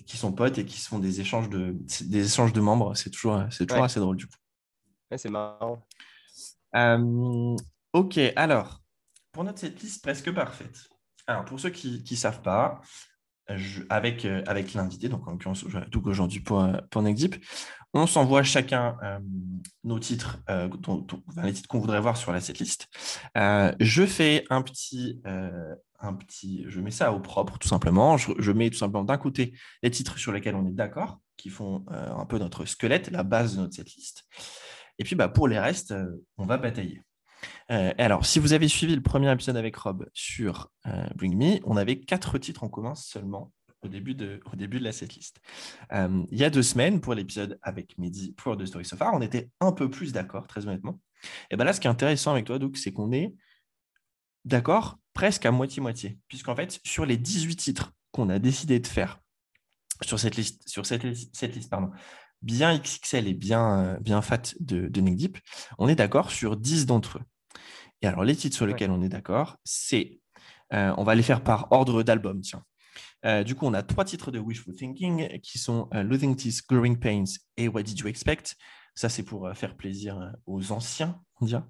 qui 0.06 0.16
sont 0.16 0.32
potes 0.32 0.60
et 0.60 0.66
qui 0.66 0.80
se 0.80 0.88
font 0.88 1.00
des 1.00 1.20
échanges 1.22 1.50
de, 1.50 1.76
des 2.06 2.26
échanges 2.26 2.54
de 2.54 2.62
membres. 2.62 2.96
C'est 2.96 3.10
toujours, 3.10 3.44
c'est 3.50 3.66
toujours 3.66 3.82
Ouais. 3.82 3.86
assez 3.86 4.00
drôle 4.00 4.16
du 4.16 4.28
coup. 4.28 4.38
C'est 5.16 5.30
marrant. 5.30 5.86
Euh, 6.76 7.56
ok, 7.94 8.20
alors, 8.36 8.82
pour 9.32 9.44
notre 9.44 9.60
setlist 9.60 10.02
presque 10.02 10.34
parfaite. 10.34 10.88
Alors, 11.28 11.46
pour 11.46 11.60
ceux 11.60 11.70
qui 11.70 12.04
ne 12.10 12.16
savent 12.16 12.42
pas, 12.42 12.82
avec, 13.90 14.26
euh, 14.26 14.44
l'invité, 14.74 15.10
donc 15.10 15.28
en 15.28 15.32
l'occurrence, 15.32 15.66
donc 15.92 16.08
aujourd'hui 16.08 16.40
pour, 16.40 16.62
euh, 16.62 16.74
pour 16.90 17.04
on 17.94 18.08
s'envoie 18.08 18.44
chacun 18.44 18.98
euh, 19.04 19.20
nos 19.84 20.00
titres, 20.00 20.40
les 21.42 21.54
titres 21.54 21.70
qu'on 21.70 21.80
voudrait 21.80 22.02
voir 22.02 22.18
sur 22.18 22.34
la 22.34 22.42
setlist. 22.42 22.88
Je 23.36 24.06
fais 24.06 24.46
un 24.50 24.62
petit, 24.62 25.22
un 25.24 26.14
petit, 26.14 26.66
je 26.68 26.82
mets 26.82 26.92
ça 26.92 27.14
au 27.14 27.22
propre, 27.22 27.58
tout 27.58 27.70
simplement. 27.70 28.18
Je, 28.18 28.52
mets 28.52 28.70
tout 28.70 28.78
simplement 28.78 29.06
d'un 29.06 29.18
côté 29.18 29.54
les 29.82 29.92
titres 29.92 30.18
sur 30.18 30.34
lesquels 30.34 30.56
on 30.56 30.68
est 30.68 30.74
d'accord, 30.74 31.20
qui 31.38 31.50
font 31.50 31.86
un 31.88 32.26
peu 32.26 32.38
notre 32.38 32.66
squelette, 32.66 33.12
la 33.12 33.24
base 33.24 33.56
de 33.56 33.62
notre 33.62 33.76
setlist. 33.76 34.26
Et 35.00 35.04
puis, 35.04 35.16
bah, 35.16 35.28
pour 35.28 35.48
les 35.48 35.60
restes, 35.60 35.92
euh, 35.92 36.24
on 36.38 36.46
va 36.46 36.58
batailler. 36.58 37.02
Euh, 37.72 37.94
alors, 37.98 38.26
si 38.26 38.40
vous 38.40 38.54
avez 38.54 38.68
suivi 38.68 38.96
le 38.96 39.02
premier 39.02 39.32
épisode 39.32 39.58
avec 39.58 39.76
Rob 39.76 40.10
sur 40.14 40.72
euh, 40.86 41.08
Bring 41.16 41.36
Me, 41.36 41.60
on 41.66 41.78
avait 41.78 42.00
quatre 42.00 42.38
titres 42.38 42.64
en 42.64 42.70
commun 42.70 42.96
seulement 42.96 43.52
au 43.82 43.88
début 43.88 44.16
de, 44.16 44.40
au 44.52 44.56
début 44.56 44.80
de 44.80 44.84
la 44.84 44.92
setlist. 44.92 45.40
Euh, 45.94 46.24
il 46.32 46.38
y 46.38 46.44
a 46.44 46.50
deux 46.50 46.64
semaines, 46.64 47.02
pour 47.02 47.14
l'épisode 47.14 47.60
avec 47.62 47.98
Mehdi 47.98 48.34
pour 48.34 48.58
The 48.58 48.66
Story 48.66 48.86
So 48.86 48.98
Far, 48.98 49.14
on 49.14 49.22
était 49.22 49.50
un 49.60 49.72
peu 49.72 49.90
plus 49.90 50.12
d'accord, 50.12 50.48
très 50.48 50.66
honnêtement. 50.68 51.00
Et 51.52 51.56
ben 51.56 51.64
là, 51.64 51.74
ce 51.74 51.80
qui 51.80 51.88
est 51.88 51.90
intéressant 51.90 52.32
avec 52.32 52.46
toi, 52.46 52.60
Doug, 52.60 52.76
c'est 52.76 52.92
qu'on 52.92 53.12
est 53.12 53.34
d'accord 54.44 54.98
presque 55.14 55.46
à 55.46 55.52
moitié-moitié. 55.52 56.20
Puisqu'en 56.28 56.56
fait, 56.56 56.80
sur 56.84 57.06
les 57.06 57.18
18 57.18 57.56
titres 57.56 57.94
qu'on 58.12 58.30
a 58.30 58.40
décidé 58.40 58.80
de 58.80 58.88
faire 58.88 59.20
sur 60.02 60.20
cette 60.20 60.36
liste, 60.36 60.68
sur 60.68 60.86
cette, 60.86 61.06
cette 61.34 61.56
liste 61.56 61.70
pardon, 61.70 61.92
bien 62.46 62.78
XXL 62.78 63.28
et 63.28 63.34
bien, 63.34 63.80
euh, 63.84 64.00
bien 64.00 64.22
fat 64.22 64.54
de, 64.62 64.88
de 64.88 65.02
Nick 65.02 65.18
Deep, 65.18 65.38
on 65.78 65.90
est 65.90 65.96
d'accord 65.96 66.32
sur 66.32 66.56
10 66.56 66.86
d'entre 66.86 67.18
eux. 67.18 67.24
Et 68.02 68.08
alors, 68.08 68.24
les 68.24 68.36
titres 68.36 68.56
sur 68.56 68.66
lesquels 68.68 68.92
on 68.92 69.02
est 69.02 69.10
d'accord, 69.10 69.58
c'est. 69.64 70.20
euh, 70.74 70.94
on 70.98 71.04
va 71.04 71.16
les 71.16 71.24
faire 71.24 71.44
par 71.44 71.68
ordre 71.72 72.04
d'album, 72.04 72.42
tiens. 72.42 72.64
Euh, 73.26 73.44
du 73.44 73.56
coup, 73.56 73.66
on 73.66 73.74
a 73.74 73.82
trois 73.84 74.06
titres 74.06 74.32
de 74.32 74.40
Wishful 74.40 74.76
Thinking 74.76 75.40
qui 75.42 75.58
sont 75.58 75.90
euh, 75.94 76.04
Losing 76.04 76.36
Teeth, 76.36 76.62
Growing 76.70 76.98
Pains 77.00 77.24
et 77.58 77.68
What 77.68 77.84
Did 77.84 78.00
You 78.00 78.08
Expect 78.08 78.56
Ça, 78.94 79.10
c'est 79.10 79.24
pour 79.24 79.50
faire 79.56 79.76
plaisir 79.76 80.32
aux 80.46 80.72
anciens, 80.72 81.20
on 81.42 81.46
dirait. 81.46 81.64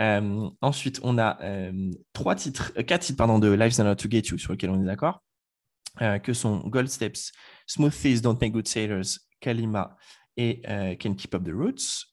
Euh, 0.00 0.48
ensuite, 0.60 1.00
on 1.02 1.18
a 1.18 1.38
euh, 1.42 1.90
trois 2.12 2.34
titres, 2.34 2.72
euh, 2.78 2.82
quatre 2.82 3.02
titres 3.02 3.18
pardon, 3.18 3.38
de 3.38 3.48
Life's 3.48 3.78
Not 3.78 3.96
to 3.96 4.08
Get 4.10 4.22
You 4.30 4.38
sur 4.38 4.52
lesquels 4.52 4.70
on 4.70 4.80
est 4.80 4.86
d'accord, 4.86 5.22
que 6.22 6.32
sont 6.32 6.58
Gold 6.68 6.88
Steps, 6.88 7.32
Smooth 7.66 7.92
Thieves 7.92 8.22
Don't 8.22 8.38
Make 8.40 8.52
Good 8.52 8.68
Sailors, 8.68 9.18
Kalima 9.42 9.96
et 10.36 10.62
euh, 10.68 10.94
Can 11.00 11.14
Keep 11.14 11.34
Up 11.34 11.44
the 11.44 11.52
Roots. 11.52 12.06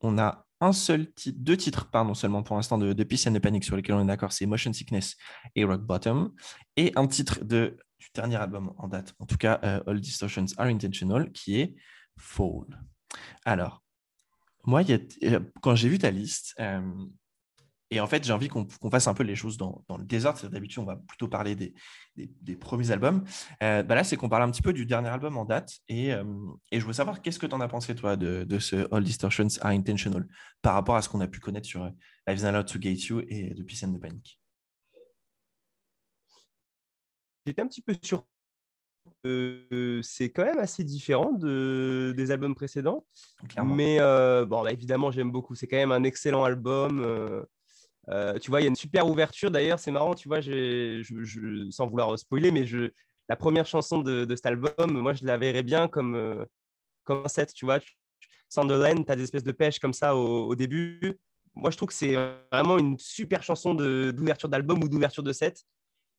On 0.00 0.18
a 0.18 0.46
un 0.60 0.72
seul 0.72 1.12
deux 1.26 1.56
titres, 1.56 1.90
pardon, 1.90 2.14
seulement 2.14 2.42
pour 2.42 2.56
l'instant 2.56 2.78
de, 2.78 2.92
de 2.92 3.04
Peace 3.04 3.26
and 3.26 3.32
the 3.32 3.40
Panic 3.40 3.64
sur 3.64 3.76
lesquels 3.76 3.96
on 3.96 4.02
est 4.02 4.06
d'accord, 4.06 4.32
c'est 4.32 4.46
Motion 4.46 4.72
Sickness 4.72 5.16
et 5.54 5.64
Rock 5.64 5.82
Bottom. 5.82 6.32
Et 6.76 6.92
un 6.96 7.06
titre 7.06 7.44
de, 7.44 7.76
du 7.98 8.08
dernier 8.14 8.36
album 8.36 8.72
en 8.78 8.88
date, 8.88 9.14
en 9.18 9.26
tout 9.26 9.36
cas, 9.36 9.60
euh, 9.64 9.80
All 9.86 10.00
Distortions 10.00 10.46
Are 10.58 10.66
Intentional, 10.66 11.32
qui 11.32 11.60
est 11.60 11.74
Fall. 12.16 12.66
Alors, 13.44 13.82
moi, 14.64 14.82
euh, 14.88 15.40
quand 15.60 15.74
j'ai 15.74 15.88
vu 15.88 15.98
ta 15.98 16.10
liste, 16.10 16.54
euh, 16.60 16.80
et 17.90 18.00
en 18.00 18.06
fait, 18.06 18.24
j'ai 18.24 18.32
envie 18.32 18.48
qu'on 18.48 18.66
fasse 18.90 19.06
un 19.06 19.14
peu 19.14 19.22
les 19.22 19.36
choses 19.36 19.56
dans, 19.56 19.84
dans 19.88 19.98
le 19.98 20.04
désordre. 20.04 20.48
D'habitude, 20.48 20.80
on 20.82 20.86
va 20.86 20.96
plutôt 20.96 21.28
parler 21.28 21.54
des, 21.54 21.74
des, 22.16 22.30
des 22.40 22.56
premiers 22.56 22.90
albums. 22.90 23.22
Euh, 23.62 23.82
bah 23.82 23.94
là, 23.94 24.02
c'est 24.02 24.16
qu'on 24.16 24.28
parle 24.28 24.42
un 24.42 24.50
petit 24.50 24.62
peu 24.62 24.72
du 24.72 24.86
dernier 24.86 25.10
album 25.10 25.36
en 25.36 25.44
date. 25.44 25.78
Et, 25.88 26.12
euh, 26.12 26.24
et 26.72 26.80
je 26.80 26.86
veux 26.86 26.92
savoir, 26.92 27.22
qu'est-ce 27.22 27.38
que 27.38 27.46
tu 27.46 27.54
en 27.54 27.60
as 27.60 27.68
pensé, 27.68 27.94
toi, 27.94 28.16
de, 28.16 28.44
de 28.44 28.58
ce 28.58 28.88
All 28.92 29.04
Distortions 29.04 29.48
Are 29.60 29.70
Intentional 29.70 30.26
par 30.62 30.74
rapport 30.74 30.96
à 30.96 31.02
ce 31.02 31.08
qu'on 31.08 31.20
a 31.20 31.28
pu 31.28 31.40
connaître 31.40 31.66
sur 31.66 31.84
euh, 31.84 31.90
Life's 32.26 32.42
Not 32.42 32.48
Allowed 32.48 32.66
to 32.66 32.80
Get 32.80 32.94
You 33.08 33.22
et 33.28 33.54
de 33.54 33.62
Peace 33.62 33.84
and 33.84 33.92
the 33.92 34.00
Panic? 34.00 34.40
J'étais 37.46 37.62
un 37.62 37.68
petit 37.68 37.82
peu 37.82 37.94
sur. 38.02 38.24
Euh, 39.26 40.00
c'est 40.02 40.30
quand 40.30 40.44
même 40.44 40.58
assez 40.58 40.82
différent 40.82 41.32
de, 41.32 42.14
des 42.16 42.30
albums 42.30 42.54
précédents. 42.54 43.04
Clairement. 43.48 43.74
Mais 43.74 43.98
euh, 44.00 44.46
bon, 44.46 44.62
bah, 44.62 44.72
évidemment, 44.72 45.10
j'aime 45.10 45.30
beaucoup. 45.30 45.54
C'est 45.54 45.66
quand 45.66 45.76
même 45.76 45.92
un 45.92 46.04
excellent 46.04 46.44
album. 46.44 47.00
euh, 47.00 47.44
euh, 48.10 48.38
tu 48.38 48.50
vois, 48.50 48.60
il 48.60 48.64
y 48.64 48.66
a 48.66 48.68
une 48.68 48.76
super 48.76 49.06
ouverture. 49.06 49.50
D'ailleurs, 49.50 49.78
c'est 49.78 49.90
marrant, 49.90 50.14
tu 50.14 50.28
vois, 50.28 50.40
sans 51.70 51.86
vouloir 51.86 52.18
spoiler, 52.18 52.50
mais 52.50 52.64
la 53.28 53.36
première 53.36 53.66
chanson 53.66 53.98
de, 53.98 54.26
cet 54.34 54.46
album, 54.46 54.74
moi, 54.92 55.14
je 55.14 55.24
la 55.24 55.36
verrais 55.36 55.62
bien 55.62 55.88
comme, 55.88 56.14
euh, 56.14 56.44
comme 57.04 57.26
set, 57.28 57.52
tu 57.54 57.64
vois. 57.64 57.78
Sunderland, 58.48 59.04
tu 59.04 59.12
as 59.12 59.16
des 59.16 59.24
espèces 59.24 59.44
de 59.44 59.52
pêche 59.52 59.78
comme 59.78 59.94
ça 59.94 60.14
au, 60.14 60.54
début. 60.54 61.18
Moi, 61.54 61.70
je 61.70 61.76
trouve 61.76 61.88
que 61.88 61.94
c'est 61.94 62.14
vraiment 62.52 62.78
une 62.78 62.98
super 62.98 63.42
chanson 63.42 63.74
d'ouverture 63.74 64.48
d'album 64.48 64.82
ou 64.82 64.88
d'ouverture 64.88 65.22
de 65.22 65.32
set. 65.32 65.64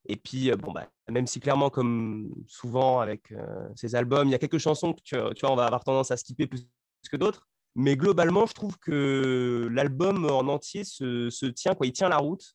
Et 0.08 0.18
puis, 0.18 0.52
euh, 0.52 0.56
bon, 0.56 0.72
bah, 0.72 0.88
même 1.10 1.28
si 1.28 1.40
clairement, 1.40 1.70
comme 1.70 2.34
souvent 2.48 3.00
avec 3.00 3.32
euh, 3.32 3.68
ces 3.76 3.96
albums, 3.96 4.28
il 4.28 4.32
y 4.32 4.36
a 4.36 4.40
quelques 4.40 4.60
chansons 4.60 4.94
que 4.94 5.02
tu, 5.02 5.16
tu 5.36 5.42
vois, 5.42 5.52
on 5.52 5.56
va 5.56 5.66
avoir 5.66 5.84
tendance 5.84 6.12
à 6.12 6.18
skipper 6.18 6.48
plus 6.48 6.68
que 7.10 7.18
d'autres. 7.18 7.48
Mais 7.76 7.98
globalement, 7.98 8.46
je 8.46 8.54
trouve 8.54 8.78
que 8.78 9.68
l'album 9.72 10.26
en 10.26 10.48
entier 10.48 10.84
se, 10.84 11.30
se 11.30 11.46
tient, 11.46 11.74
quoi. 11.76 11.86
Il 11.88 11.92
tient 11.94 12.10
la 12.10 12.18
route. 12.18 12.54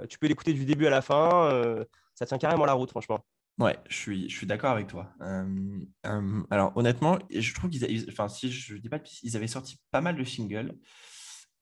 Euh, 0.00 0.06
Tu 0.06 0.18
peux 0.18 0.26
l'écouter 0.26 0.52
du 0.54 0.64
début 0.64 0.86
à 0.86 0.90
la 0.90 1.02
fin. 1.02 1.50
euh, 1.52 1.84
ça 2.14 2.26
tient 2.26 2.38
carrément 2.38 2.64
la 2.64 2.72
route, 2.72 2.90
franchement. 2.90 3.18
Ouais, 3.58 3.76
je 3.88 3.96
suis, 3.96 4.28
je 4.28 4.36
suis 4.36 4.46
d'accord 4.46 4.70
avec 4.72 4.88
toi. 4.88 5.12
Euh, 5.20 5.78
euh, 6.06 6.42
alors, 6.50 6.76
honnêtement, 6.76 7.18
je 7.30 7.54
trouve 7.54 7.70
qu'ils, 7.70 8.06
enfin, 8.10 8.28
si 8.28 8.50
je 8.50 8.76
dis 8.76 8.88
pas, 8.88 8.98
ils 9.22 9.36
avaient 9.36 9.46
sorti 9.46 9.78
pas 9.92 10.00
mal 10.00 10.16
de 10.16 10.24
singles. 10.24 10.74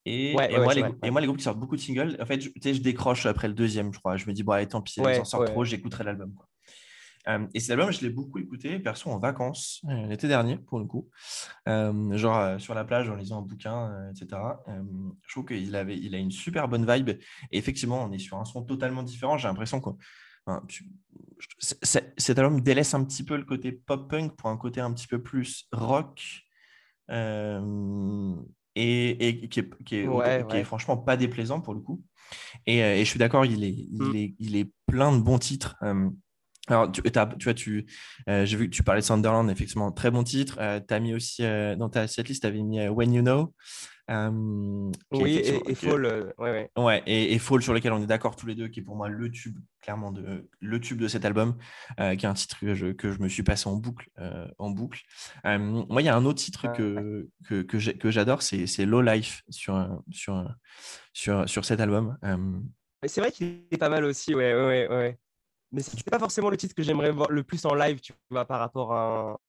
Et, 0.05 0.33
Ouais, 0.35 0.51
et 0.51 0.57
ouais, 0.57 0.63
moi, 0.63 0.73
les, 0.73 0.81
vrai, 0.81 0.89
et 0.91 1.05
ouais. 1.05 1.11
moi, 1.11 1.21
les 1.21 1.27
groupes 1.27 1.37
qui 1.37 1.43
sortent 1.43 1.59
beaucoup 1.59 1.75
de 1.75 1.81
singles, 1.81 2.17
en 2.19 2.25
fait, 2.25 2.41
je, 2.41 2.49
je 2.55 2.81
décroche 2.81 3.25
après 3.25 3.47
le 3.47 3.53
deuxième, 3.53 3.93
je 3.93 3.99
crois. 3.99 4.17
Je 4.17 4.25
me 4.25 4.33
dis, 4.33 4.43
bon, 4.43 4.53
allez, 4.53 4.67
tant 4.67 4.81
pis, 4.81 4.93
ils 4.97 5.03
Ouais, 5.03 5.19
en 5.19 5.25
sortent 5.25 5.47
trop, 5.47 5.63
j'écouterai 5.63 6.03
l'album. 6.03 6.33
Euh, 7.29 7.47
et 7.53 7.59
cet 7.61 7.71
album, 7.71 7.91
je 7.91 8.01
l'ai 8.01 8.09
beaucoup 8.09 8.39
écouté, 8.39 8.79
perso, 8.79 9.09
en 9.09 9.17
vacances, 9.17 9.81
euh, 9.89 10.07
l'été 10.07 10.27
dernier, 10.27 10.57
pour 10.57 10.79
le 10.79 10.85
coup. 10.85 11.09
Euh, 11.69 12.17
genre 12.17 12.59
sur 12.59 12.73
la 12.73 12.83
plage, 12.83 13.09
en 13.09 13.15
lisant 13.15 13.39
un 13.39 13.41
bouquin, 13.41 14.09
etc. 14.11 14.41
Je 14.67 15.31
trouve 15.33 15.45
qu'il 15.45 15.75
avait, 15.75 15.97
il 15.97 16.13
a 16.15 16.17
une 16.17 16.31
super 16.31 16.67
bonne 16.67 16.85
vibe. 16.91 17.09
Et 17.09 17.57
effectivement, 17.57 18.03
on 18.03 18.11
est 18.11 18.19
sur 18.19 18.37
un 18.37 18.45
son 18.45 18.63
totalement 18.63 19.03
différent. 19.03 19.37
J'ai 19.37 19.47
l'impression 19.47 19.79
que 19.79 19.89
enfin, 20.45 20.61
tu- 20.67 20.85
je- 21.39 21.47
c'est- 21.59 21.79
c'est- 21.85 22.13
cet 22.17 22.39
album 22.39 22.59
délaisse 22.61 22.93
un 22.93 23.03
petit 23.05 23.23
peu 23.23 23.37
le 23.37 23.45
côté 23.45 23.71
pop-punk 23.71 24.35
pour 24.35 24.49
un 24.49 24.57
côté 24.57 24.81
un 24.81 24.91
petit 24.91 25.07
peu 25.07 25.21
plus 25.21 25.67
rock. 25.71 26.21
et, 28.75 29.27
et 29.27 29.49
qui, 29.49 29.59
est, 29.59 29.83
qui 29.83 29.95
est- 29.97 30.07
Ouais, 30.07 30.45
qui 30.49 30.55
est 30.55 30.59
ouais. 30.59 30.63
franchement 30.63 30.97
pas 30.97 31.15
déplaisant 31.17 31.61
pour 31.61 31.73
le 31.73 31.79
coup. 31.79 32.01
Et, 32.65 32.79
et 32.79 32.99
je 33.05 33.09
suis 33.09 33.19
d'accord, 33.19 33.45
il 33.45 33.63
est, 33.63 33.69
il, 33.71 34.01
Mm. 34.01 34.15
est, 34.15 34.35
il 34.39 34.55
est 34.55 34.71
plein 34.87 35.15
de 35.15 35.21
bons 35.21 35.37
titres. 35.39 35.75
Euh, 36.69 36.73
Alors, 36.73 36.91
tu, 36.91 37.01
tu 37.01 37.43
vois, 37.43 37.53
tu, 37.53 37.85
euh, 38.29 38.45
j'ai 38.45 38.57
vu 38.57 38.69
que 38.69 38.75
tu 38.75 38.83
parlais 38.83 39.01
de 39.01 39.05
Sunderland, 39.05 39.49
effectivement, 39.49 39.91
très 39.91 40.11
bon 40.11 40.23
titre. 40.23 40.57
Euh, 40.59 40.79
tu 40.85 40.93
as 40.93 40.99
mis 40.99 41.13
aussi, 41.13 41.43
euh, 41.43 41.75
dans 41.75 41.89
ta 41.89 42.07
setlist, 42.07 42.41
tu 42.41 42.47
avais 42.47 42.61
mis 42.61 42.87
When 42.87 43.13
You 43.13 43.21
Know. 43.21 43.53
oui, 45.11 45.35
et, 45.37 45.71
et 45.71 45.75
Fall, 45.75 46.33
ouais, 46.37 46.51
ouais. 46.51 46.71
ouais 46.77 47.03
et, 47.05 47.33
et, 47.33 47.39
Fall, 47.39 47.61
sur 47.61 47.73
lequel 47.73 47.91
on 47.91 48.01
est 48.01 48.07
d'accord 48.07 48.35
tous 48.35 48.45
les 48.45 48.55
deux, 48.55 48.69
qui 48.69 48.79
est 48.79 48.83
pour 48.83 48.95
moi 48.95 49.09
le 49.09 49.29
tube, 49.29 49.57
clairement, 49.81 50.11
de, 50.11 50.49
le 50.61 50.79
tube 50.79 50.99
de 50.99 51.07
cet 51.09 51.25
album, 51.25 51.57
qui 51.97 52.03
est 52.03 52.25
un 52.25 52.33
titre 52.33 52.59
que 52.59 52.73
je, 52.73 52.87
que 52.87 53.11
je 53.11 53.19
me 53.19 53.27
suis 53.27 53.43
passé 53.43 53.67
en 53.67 53.75
boucle. 53.75 54.09
en 54.57 54.69
boucle. 54.69 55.01
moi, 55.43 56.01
il 56.01 56.05
y 56.05 56.09
a 56.09 56.15
un 56.15 56.25
autre 56.25 56.39
titre 56.39 56.71
que, 56.71 57.27
que, 57.45 57.61
que 57.63 58.11
j'adore, 58.11 58.41
c'est 58.41 58.85
Low 58.85 59.01
Life 59.01 59.43
sur, 59.49 60.01
sur, 60.11 60.47
sur, 61.11 61.49
sur 61.49 61.65
cet 61.65 61.81
album. 61.81 62.17
C'est 63.05 63.19
vrai 63.19 63.33
qu'il 63.33 63.65
est 63.69 63.77
pas 63.77 63.89
mal 63.89 64.05
aussi, 64.05 64.33
ouais, 64.33 64.53
ouais, 64.53 64.87
ouais 64.87 65.17
mais 65.73 65.81
c'est 65.81 66.09
pas 66.09 66.19
forcément 66.19 66.49
le 66.49 66.57
titre 66.57 66.75
que 66.75 66.83
j'aimerais 66.83 67.11
voir 67.11 67.31
le 67.31 67.43
plus 67.43 67.65
en 67.65 67.73
live, 67.73 67.99
tu 67.99 68.13
vois, 68.29 68.45
par 68.45 68.59
rapport 68.59 68.93
à 68.93 69.39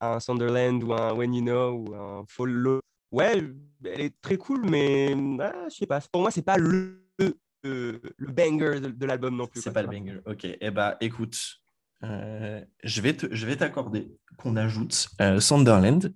un, 0.00 0.18
Sunderland 0.18 0.82
ou 0.82 0.92
un 0.94 1.12
When 1.12 1.34
You 1.34 1.42
Know 1.42 1.84
ou 1.86 1.94
un 1.94 2.24
Follow. 2.26 2.80
Ouais, 3.12 3.44
elle 3.84 4.00
est 4.00 4.20
très 4.20 4.38
cool, 4.38 4.68
mais 4.68 5.14
ah, 5.40 5.66
je 5.70 5.76
sais 5.76 5.86
pas. 5.86 6.00
Pour 6.10 6.22
moi, 6.22 6.30
c'est 6.30 6.42
pas 6.42 6.56
le, 6.56 7.06
le, 7.62 8.00
banger 8.18 8.80
de, 8.80 9.06
l'album 9.06 9.36
non 9.36 9.46
plus. 9.46 9.60
C'est 9.60 9.72
pas 9.72 9.82
le 9.82 9.88
banger. 9.88 10.18
Ok. 10.26 10.46
Eh 10.60 10.70
bah, 10.70 10.96
écoute, 11.00 11.36
euh, 12.02 12.64
je 12.82 13.00
vais 13.00 13.56
t'accorder 13.56 14.16
qu'on 14.38 14.56
ajoute 14.56 15.08
euh, 15.20 15.40
Sunderland. 15.40 16.12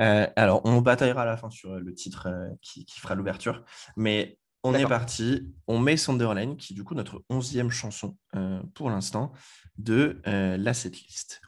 Euh, 0.00 0.26
alors, 0.36 0.62
on 0.64 0.80
bataillera 0.80 1.22
à 1.22 1.26
la 1.26 1.36
fin 1.36 1.50
sur 1.50 1.74
le 1.74 1.92
titre 1.92 2.28
qui, 2.62 2.84
qui, 2.84 3.00
fera 3.00 3.16
l'ouverture, 3.16 3.64
mais 3.96 4.38
on 4.68 4.74
est 4.74 4.86
parti. 4.86 5.54
On 5.66 5.78
met 5.78 5.96
Sunderland, 5.96 6.56
qui 6.56 6.72
est 6.72 6.76
du 6.76 6.84
coup 6.84 6.94
notre 6.94 7.22
onzième 7.28 7.70
chanson 7.70 8.16
euh, 8.36 8.60
pour 8.74 8.90
l'instant 8.90 9.32
de 9.76 10.20
euh, 10.26 10.56
la 10.56 10.74
setlist. 10.74 11.40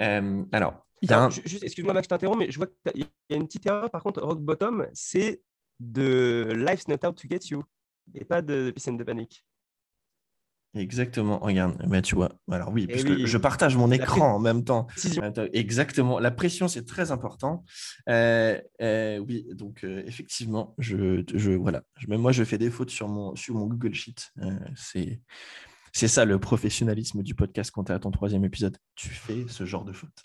Euh, 0.00 0.44
alors, 0.52 0.86
juste, 1.30 1.62
excuse-moi 1.62 1.94
Max, 1.94 2.06
je 2.06 2.08
t'interromps, 2.10 2.38
mais 2.38 2.50
je 2.50 2.56
vois 2.56 2.66
qu'il 2.66 3.06
y 3.30 3.34
a 3.34 3.36
une 3.36 3.46
petite 3.46 3.66
erreur. 3.66 3.90
Par 3.90 4.02
contre, 4.02 4.22
Rock 4.22 4.40
Bottom, 4.40 4.86
c'est 4.92 5.42
de 5.80 6.52
Life's 6.54 6.88
Not 6.88 7.06
Out 7.06 7.16
to 7.16 7.28
Get 7.28 7.48
You 7.50 7.62
et 8.14 8.24
pas 8.24 8.42
de 8.42 8.70
Peace 8.70 8.88
and 8.88 8.96
the 8.96 9.04
Panic. 9.04 9.44
Exactement, 10.74 11.38
regarde, 11.38 11.76
mais 11.88 12.02
tu 12.02 12.16
vois, 12.16 12.32
alors 12.50 12.72
oui, 12.72 12.88
parce 12.88 13.04
que 13.04 13.26
je 13.26 13.38
partage 13.38 13.76
mon 13.76 13.92
écran 13.92 14.34
en 14.34 14.38
même 14.40 14.64
temps. 14.64 14.88
Exactement, 15.52 16.18
la 16.18 16.32
pression 16.32 16.66
c'est 16.66 16.84
très 16.84 17.12
important. 17.12 17.64
Euh, 18.08 18.60
euh, 18.82 19.18
oui, 19.18 19.46
donc 19.52 19.84
euh, 19.84 20.02
effectivement, 20.04 20.74
je, 20.78 21.22
je, 21.32 21.52
voilà, 21.52 21.82
même 22.08 22.20
moi 22.20 22.32
je 22.32 22.42
fais 22.42 22.58
des 22.58 22.70
fautes 22.70 22.90
sur 22.90 23.06
mon, 23.06 23.36
sur 23.36 23.54
mon 23.54 23.66
Google 23.66 23.94
Sheet. 23.94 24.32
c'est, 24.74 25.20
c'est 25.92 26.08
ça 26.08 26.24
le 26.24 26.40
professionnalisme 26.40 27.22
du 27.22 27.36
podcast 27.36 27.70
quand 27.70 27.84
tu 27.84 27.92
es 27.92 27.94
à 27.94 28.00
ton 28.00 28.10
troisième 28.10 28.44
épisode. 28.44 28.76
Tu 28.96 29.10
fais 29.10 29.44
ce 29.48 29.64
genre 29.64 29.84
de 29.84 29.92
fautes. 29.92 30.24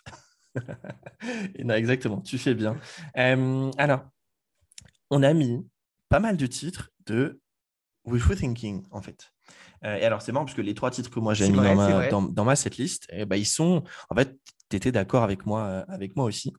non, 1.63 1.75
exactement, 1.75 2.21
tu 2.21 2.39
fais 2.39 2.55
bien. 2.55 2.75
alors, 3.13 4.01
on 5.12 5.21
a 5.21 5.31
mis 5.33 5.63
pas 6.09 6.19
mal 6.19 6.38
de 6.38 6.47
titres 6.47 6.89
de 7.05 7.39
Wishful 8.05 8.35
Thinking 8.35 8.83
en 8.89 9.01
fait. 9.03 9.31
Euh, 9.85 9.95
et 9.95 10.03
alors, 10.03 10.21
c'est 10.21 10.31
marrant 10.31 10.45
parce 10.45 10.55
que 10.55 10.61
les 10.61 10.73
trois 10.73 10.91
titres 10.91 11.09
que 11.09 11.19
moi 11.19 11.33
j'ai 11.33 11.49
mis 11.49 11.57
dans, 11.57 11.75
ma, 11.75 12.09
dans, 12.09 12.45
ma 12.45 12.55
setlist, 12.55 13.07
eh 13.11 13.25
ben, 13.25 13.35
ils 13.35 13.45
sont. 13.45 13.83
En 14.09 14.15
fait, 14.15 14.37
tu 14.69 14.75
étais 14.75 14.91
d'accord 14.91 15.23
avec 15.23 15.45
moi, 15.45 15.63
euh, 15.63 15.85
avec 15.87 16.15
moi 16.15 16.25
aussi. 16.25 16.53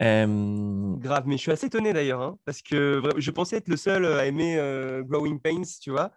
Grave, 0.00 1.24
mais 1.26 1.36
je 1.36 1.42
suis 1.42 1.52
assez 1.52 1.66
étonné 1.66 1.92
d'ailleurs, 1.92 2.20
hein, 2.20 2.38
parce 2.44 2.62
que 2.62 3.02
je 3.18 3.30
pensais 3.30 3.56
être 3.56 3.68
le 3.68 3.76
seul 3.76 4.04
à 4.04 4.26
aimer 4.26 4.56
euh, 4.58 5.02
Growing 5.04 5.40
Pains, 5.40 5.62
tu 5.80 5.90
vois. 5.90 6.10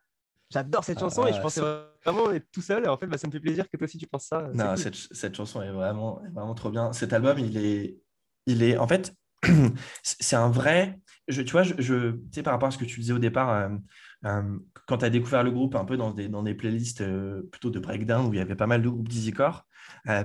J'adore 0.51 0.83
cette 0.83 0.99
chanson 0.99 1.25
et 1.25 1.33
je 1.33 1.37
ah, 1.37 1.41
pensais 1.41 1.61
vraiment 2.05 2.31
être 2.31 2.47
tout 2.51 2.61
seul. 2.61 2.85
Et 2.85 2.87
en 2.87 2.97
fait, 2.97 3.07
bah, 3.07 3.17
ça 3.17 3.27
me 3.27 3.31
fait 3.31 3.39
plaisir 3.39 3.69
que 3.69 3.77
toi 3.77 3.85
aussi 3.85 3.97
tu 3.97 4.07
penses 4.07 4.25
ça. 4.25 4.47
Non, 4.53 4.75
cette, 4.75 4.95
cette, 4.95 5.35
chanson 5.35 5.61
est 5.61 5.71
vraiment, 5.71 6.21
vraiment 6.33 6.53
trop 6.53 6.69
bien. 6.69 6.93
Cet 6.93 7.13
album, 7.13 7.37
il 7.39 7.57
est, 7.57 7.97
il 8.45 8.63
est, 8.63 8.77
en 8.77 8.87
fait, 8.87 9.13
c'est 10.03 10.35
un 10.35 10.49
vrai. 10.49 10.99
Je, 11.27 11.41
tu 11.41 11.51
vois, 11.51 11.63
je, 11.63 11.73
je, 11.79 12.11
tu 12.11 12.19
sais, 12.31 12.43
par 12.43 12.53
rapport 12.53 12.67
à 12.67 12.71
ce 12.71 12.77
que 12.77 12.85
tu 12.85 12.99
disais 12.99 13.13
au 13.13 13.19
départ, 13.19 13.49
euh, 13.49 14.41
quand 14.85 14.99
tu 14.99 15.05
as 15.05 15.09
découvert 15.09 15.43
le 15.43 15.51
groupe 15.51 15.75
un 15.75 15.85
peu 15.85 15.97
dans 15.97 16.11
des, 16.11 16.27
dans 16.27 16.43
des 16.43 16.53
playlists 16.53 17.01
euh, 17.01 17.41
plutôt 17.51 17.69
de 17.69 17.79
breakdown 17.79 18.27
où 18.27 18.33
il 18.33 18.37
y 18.37 18.41
avait 18.41 18.55
pas 18.55 18.67
mal 18.67 18.81
de 18.81 18.89
groupes 18.89 19.07
d'easycore, 19.07 19.65
euh, 20.09 20.23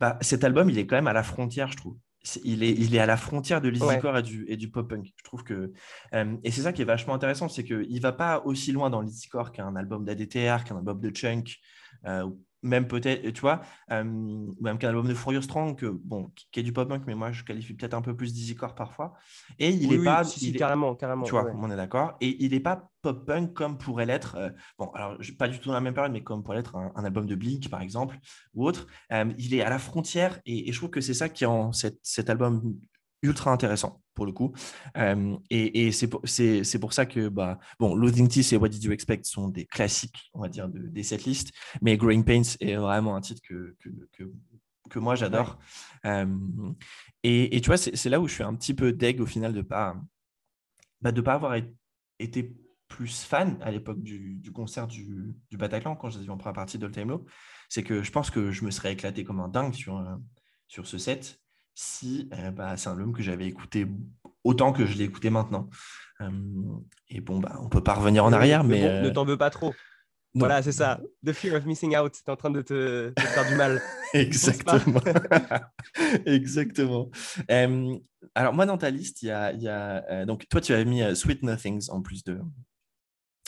bah, 0.00 0.18
cet 0.20 0.44
album, 0.44 0.70
il 0.70 0.78
est 0.78 0.86
quand 0.86 0.96
même 0.96 1.06
à 1.06 1.12
la 1.12 1.22
frontière, 1.22 1.70
je 1.70 1.76
trouve. 1.76 1.96
il, 2.44 2.62
est, 2.62 2.72
il 2.72 2.94
est 2.94 2.98
à 2.98 3.06
la 3.06 3.16
frontière 3.16 3.60
de 3.60 3.68
l'easycore 3.68 4.18
et, 4.18 4.22
du, 4.22 4.44
et 4.48 4.56
du 4.56 4.70
pop-punk. 4.70 5.12
Je 5.16 5.24
trouve 5.24 5.44
que. 5.44 5.72
et 6.12 6.50
c'est 6.50 6.62
ça 6.62 6.72
qui 6.72 6.82
est 6.82 6.86
vachement 6.86 7.14
intéressant, 7.14 7.48
c'est 7.48 7.64
qu'il 7.64 7.94
ne 7.94 8.00
va 8.00 8.12
pas 8.12 8.42
aussi 8.44 8.72
loin 8.72 8.90
dans 8.90 9.00
l'easycore 9.00 9.52
qu'un 9.52 9.76
album 9.76 10.04
d'ADTR, 10.04 10.64
qu'un 10.64 10.76
album 10.76 11.00
de 11.00 11.10
Chunk, 11.10 11.58
même 12.62 12.86
peut-être, 12.86 13.30
tu 13.30 13.40
vois, 13.40 13.60
euh, 13.90 14.04
même 14.04 14.78
qu'un 14.78 14.88
album 14.88 15.08
de 15.08 15.14
Furious 15.14 15.42
Strong, 15.42 15.76
que, 15.76 15.86
bon, 15.86 16.30
qui 16.50 16.60
est 16.60 16.62
du 16.62 16.72
pop 16.72 16.88
punk, 16.88 17.02
mais 17.06 17.14
moi 17.14 17.32
je 17.32 17.44
qualifie 17.44 17.74
peut-être 17.74 17.94
un 17.94 18.02
peu 18.02 18.16
plus 18.16 18.32
d'easycore 18.32 18.74
parfois. 18.74 19.14
Et 19.58 19.70
il 19.70 19.92
est 19.92 20.04
pas. 20.04 20.24
Si, 20.24 20.52
carrément, 20.52 20.94
carrément. 20.94 21.24
Tu 21.24 21.32
vois, 21.32 21.50
on 21.54 21.70
est 21.70 21.76
d'accord. 21.76 22.16
Et 22.20 22.42
il 22.44 22.52
n'est 22.52 22.60
pas 22.60 22.90
pop 23.02 23.26
punk 23.26 23.52
comme 23.52 23.78
pourrait 23.78 24.06
l'être, 24.06 24.36
euh, 24.36 24.50
bon, 24.78 24.90
alors 24.94 25.18
pas 25.38 25.48
du 25.48 25.58
tout 25.58 25.68
dans 25.68 25.74
la 25.74 25.80
même 25.80 25.94
période, 25.94 26.12
mais 26.12 26.22
comme 26.22 26.42
pourrait 26.42 26.58
l'être 26.58 26.76
un, 26.76 27.04
album 27.04 27.26
de 27.26 27.34
Blink 27.34 27.68
par 27.68 27.82
exemple, 27.82 28.18
ou 28.54 28.64
autre. 28.64 28.86
Euh, 29.12 29.32
il 29.38 29.54
est 29.54 29.62
à 29.62 29.70
la 29.70 29.78
frontière 29.78 30.40
et, 30.46 30.68
et, 30.68 30.72
je 30.72 30.78
trouve 30.78 30.90
que 30.90 31.00
c'est 31.00 31.14
ça 31.14 31.28
qui 31.28 31.44
rend 31.44 31.72
cet, 31.72 31.98
cet 32.02 32.30
album 32.30 32.76
ultra 33.22 33.52
intéressant 33.52 34.02
pour 34.14 34.26
le 34.26 34.32
coup. 34.32 34.52
Euh, 34.96 35.36
et, 35.50 35.86
et 35.86 35.92
c'est 35.92 36.08
pour, 36.08 36.22
pour, 36.80 36.92
ça 36.92 37.06
que, 37.06 37.28
bah, 37.28 37.58
bon, 37.78 37.94
Loathing 37.94 38.28
Teeth 38.28 38.52
et 38.52 38.56
What 38.56 38.68
Did 38.68 38.84
You 38.84 38.92
Expect 38.92 39.24
sont 39.24 39.48
des 39.48 39.64
classiques, 39.64 40.30
on 40.34 40.40
va 40.40 40.48
dire, 40.48 40.68
de, 40.68 40.78
des 40.78 41.02
setlists, 41.02 41.52
mais 41.80 41.96
Growing 41.96 42.24
Pains 42.24 42.56
est 42.60 42.76
vraiment 42.76 43.16
un 43.16 43.20
titre 43.20 43.40
que, 43.48 43.76
que, 43.80 44.24
que, 44.90 44.98
moi 44.98 45.14
j'adore. 45.14 45.58
Euh, 46.04 46.26
et, 47.22 47.56
et, 47.56 47.60
tu 47.60 47.68
vois, 47.68 47.78
c'est 47.78 48.08
là 48.08 48.20
où 48.20 48.28
je 48.28 48.34
suis 48.34 48.42
un 48.42 48.54
petit 48.54 48.74
peu 48.74 48.92
deg 48.92 49.20
au 49.20 49.26
final 49.26 49.52
de 49.54 49.62
pas, 49.62 49.96
bah, 51.00 51.12
de 51.12 51.20
pas 51.20 51.34
avoir 51.34 51.56
été 52.18 52.54
plus 52.88 53.22
fan 53.22 53.56
à 53.62 53.70
l'époque 53.70 54.02
du, 54.02 54.34
du, 54.34 54.52
concert 54.52 54.86
du, 54.86 55.34
du 55.50 55.56
Bataclan 55.56 55.96
quand 55.96 56.10
j'étais 56.10 56.28
en 56.28 56.36
première 56.36 56.52
partie 56.52 56.78
de 56.78 56.86
Time 56.88 57.08
Low. 57.08 57.24
C'est 57.70 57.82
que 57.82 58.02
je 58.02 58.10
pense 58.10 58.30
que 58.30 58.50
je 58.50 58.66
me 58.66 58.70
serais 58.70 58.92
éclaté 58.92 59.24
comme 59.24 59.40
un 59.40 59.48
dingue 59.48 59.72
sur, 59.72 59.96
euh, 59.96 60.16
sur 60.68 60.86
ce 60.86 60.98
set 60.98 61.41
si 61.74 62.28
euh, 62.34 62.50
bah, 62.50 62.76
c'est 62.76 62.88
un 62.88 62.92
album 62.92 63.12
que 63.12 63.22
j'avais 63.22 63.46
écouté 63.46 63.86
autant 64.44 64.72
que 64.72 64.86
je 64.86 64.96
l'ai 64.96 65.04
écouté 65.04 65.30
maintenant. 65.30 65.68
Euh, 66.20 66.30
et 67.08 67.20
bon, 67.20 67.38
bah, 67.38 67.58
on 67.60 67.68
peut 67.68 67.82
pas 67.82 67.94
revenir 67.94 68.24
en 68.24 68.32
arrière, 68.32 68.64
mais. 68.64 68.82
ne 68.82 69.08
euh, 69.08 69.12
t'en 69.12 69.24
veux 69.24 69.38
pas 69.38 69.50
trop. 69.50 69.74
Voilà, 70.34 70.62
c'est 70.62 70.72
ça. 70.72 70.98
The 71.26 71.32
fear 71.32 71.56
of 71.56 71.66
missing 71.66 71.94
out, 71.94 72.14
c'est 72.14 72.30
en 72.30 72.36
train 72.36 72.50
de 72.50 72.62
te, 72.62 73.12
faire 73.18 73.46
du 73.48 73.54
mal. 73.54 73.82
Exactement. 74.14 75.00
Exactement. 76.26 77.10
alors, 78.34 78.54
moi, 78.54 78.64
dans 78.64 78.78
ta 78.78 78.88
liste, 78.88 79.22
il 79.22 79.26
y 79.26 79.30
a. 79.30 79.52
Y 79.52 79.68
a 79.68 80.24
donc, 80.24 80.48
toi, 80.48 80.60
tu 80.60 80.72
avais 80.72 80.86
mis 80.86 81.02
Sweet 81.14 81.42
Nothings 81.42 81.90
en 81.90 82.00
plus 82.00 82.24
de, 82.24 82.40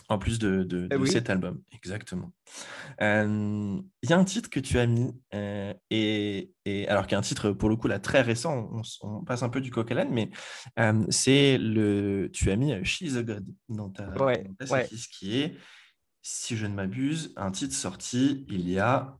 en 0.09 0.19
plus 0.19 0.39
de, 0.39 0.63
de, 0.63 0.89
eh 0.91 1.07
cet 1.07 1.31
album, 1.31 1.63
exactement. 1.73 2.33
Il 3.01 3.83
y 4.09 4.13
a 4.13 4.19
un 4.19 4.25
titre 4.25 4.51
que 4.51 4.61
tu 4.61 4.79
as 4.79 4.87
mis, 4.87 5.13
euh, 5.35 5.73
et, 5.91 6.53
et, 6.65 6.89
alors 6.89 7.05
qu'il 7.05 7.13
y 7.13 7.15
a 7.17 7.19
un 7.19 7.23
titre 7.23 7.51
pour 7.51 7.69
le 7.69 7.77
coup 7.77 7.89
là 7.89 7.99
très 7.99 8.21
récent, 8.21 8.71
on, 9.03 9.25
passe 9.25 9.43
un 9.43 9.49
peu 9.49 9.61
du 9.61 9.71
coq 9.71 9.91
à 9.91 9.95
l'âne, 9.95 10.13
mais 10.13 10.31
c'est 11.11 11.59
le, 11.59 12.31
tu 12.33 12.51
as 12.51 12.57
mis 12.57 12.73
euh, 12.73 12.85
She's 12.85 13.17
a 13.17 13.23
God 13.23 13.47
dans 13.69 13.91
ta, 13.91 14.11
ouais, 14.23 14.45
qui 15.11 15.41
est, 15.41 15.57
si 16.23 16.57
je 16.57 16.67
ne 16.67 16.75
m'abuse, 16.75 17.33
un 17.37 17.51
titre 17.51 17.75
sorti 17.75 18.45
il 18.49 18.69
y 18.69 18.79
a 18.79 19.17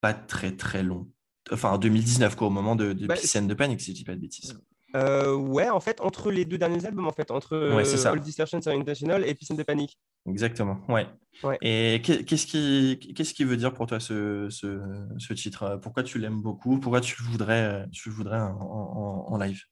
pas 0.00 0.14
très 0.14 0.56
très 0.56 0.82
long, 0.82 1.10
enfin 1.52 1.70
en 1.70 1.78
2019 1.78 2.36
quoi, 2.36 2.46
au 2.46 2.50
moment 2.50 2.76
de, 2.76 2.92
de 2.92 3.06
bah, 3.06 3.14
de 3.16 3.54
Panic 3.54 3.80
si 3.80 3.90
je 3.90 3.96
dis 3.96 4.04
pas 4.04 4.14
de 4.14 4.20
bêtises. 4.20 4.60
Euh, 4.96 5.34
ouais, 5.34 5.68
en 5.68 5.80
fait, 5.80 6.00
entre 6.00 6.30
les 6.30 6.44
deux 6.44 6.58
derniers 6.58 6.84
albums, 6.84 7.06
en 7.06 7.12
fait, 7.12 7.30
entre 7.30 7.56
ouais, 7.56 7.86
euh, 7.86 8.10
All 8.10 8.20
Distortions 8.20 8.58
International 8.66 9.24
et 9.24 9.34
Peace 9.34 9.48
and 9.52 9.56
the 9.56 9.64
Panic. 9.64 9.98
Exactement, 10.26 10.78
ouais. 10.88 11.06
ouais. 11.44 11.58
Et 11.62 12.02
qu'est-ce 12.02 12.46
qui, 12.46 12.98
qu'est-ce 13.14 13.32
qui 13.32 13.44
veut 13.44 13.56
dire 13.56 13.72
pour 13.72 13.86
toi 13.86 14.00
ce, 14.00 14.48
ce, 14.50 14.80
ce 15.18 15.32
titre? 15.32 15.78
Pourquoi 15.82 16.02
tu 16.02 16.18
l'aimes 16.18 16.42
beaucoup? 16.42 16.78
Pourquoi 16.78 17.00
tu 17.00 17.22
voudrais, 17.22 17.86
tu 17.92 18.10
voudrais 18.10 18.40
en, 18.40 19.26
en, 19.28 19.38
live? 19.38 19.62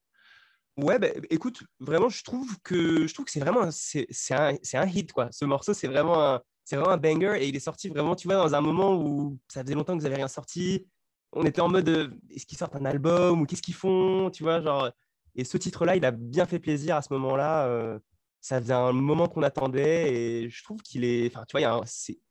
Ouais, 0.77 0.99
bah, 0.99 1.09
écoute, 1.31 1.63
vraiment, 1.81 2.09
je 2.09 2.23
trouve 2.23 2.57
que 2.63 3.07
je 3.07 3.13
trouve 3.13 3.27
que 3.27 3.33
c'est 3.33 3.41
vraiment 3.41 3.71
c'est, 3.73 4.07
c'est 4.11 4.35
un, 4.35 4.55
un, 4.75 4.87
hit 4.87 5.13
quoi. 5.13 5.29
Ce 5.33 5.45
morceau, 5.45 5.75
c'est 5.75 5.89
vraiment 5.89 6.25
un, 6.25 6.41
c'est 6.65 6.77
vraiment 6.77 6.93
un 6.93 6.99
banger 6.99 7.43
et 7.43 7.49
il 7.49 7.57
est 7.57 7.61
sorti 7.61 7.89
vraiment, 7.89 8.15
tu 8.15 8.29
vois, 8.29 8.37
dans 8.37 8.55
un 8.55 8.61
moment 8.61 8.95
où 8.95 9.39
ça 9.49 9.63
faisait 9.63 9.75
longtemps 9.75 9.95
que 9.95 9.99
vous 9.99 10.05
n'avez 10.05 10.17
rien 10.17 10.29
sorti. 10.29 10.87
On 11.33 11.45
était 11.45 11.61
en 11.61 11.69
mode, 11.69 11.89
euh, 11.89 12.09
est-ce 12.31 12.47
qu'ils 12.47 12.57
sortent 12.57 12.77
un 12.77 12.85
album 12.85 13.43
ou 13.43 13.45
qu'est-ce 13.45 13.61
qu'ils 13.61 13.75
font, 13.75 14.31
tu 14.31 14.45
vois, 14.45 14.63
genre 14.63 14.91
et 15.39 15.45
ce 15.45 15.57
titre-là, 15.57 15.95
il 15.95 16.05
a 16.05 16.11
bien 16.11 16.47
fait 16.47 16.59
plaisir 16.59 16.97
à 16.97 17.03
ce 17.03 17.13
moment-là. 17.13 17.67
Euh, 17.67 17.99
ça 18.41 18.61
faisait 18.61 18.75
un 18.75 18.93
moment 18.93 19.29
qu'on 19.29 19.45
attendait 19.45 20.13
et 20.13 20.51
je 20.51 20.65
trouve 20.65 20.83
qu'il 20.83 21.05
est. 21.05 21.29
Enfin, 21.29 21.45
tu 21.49 21.57
vois, 21.57 21.85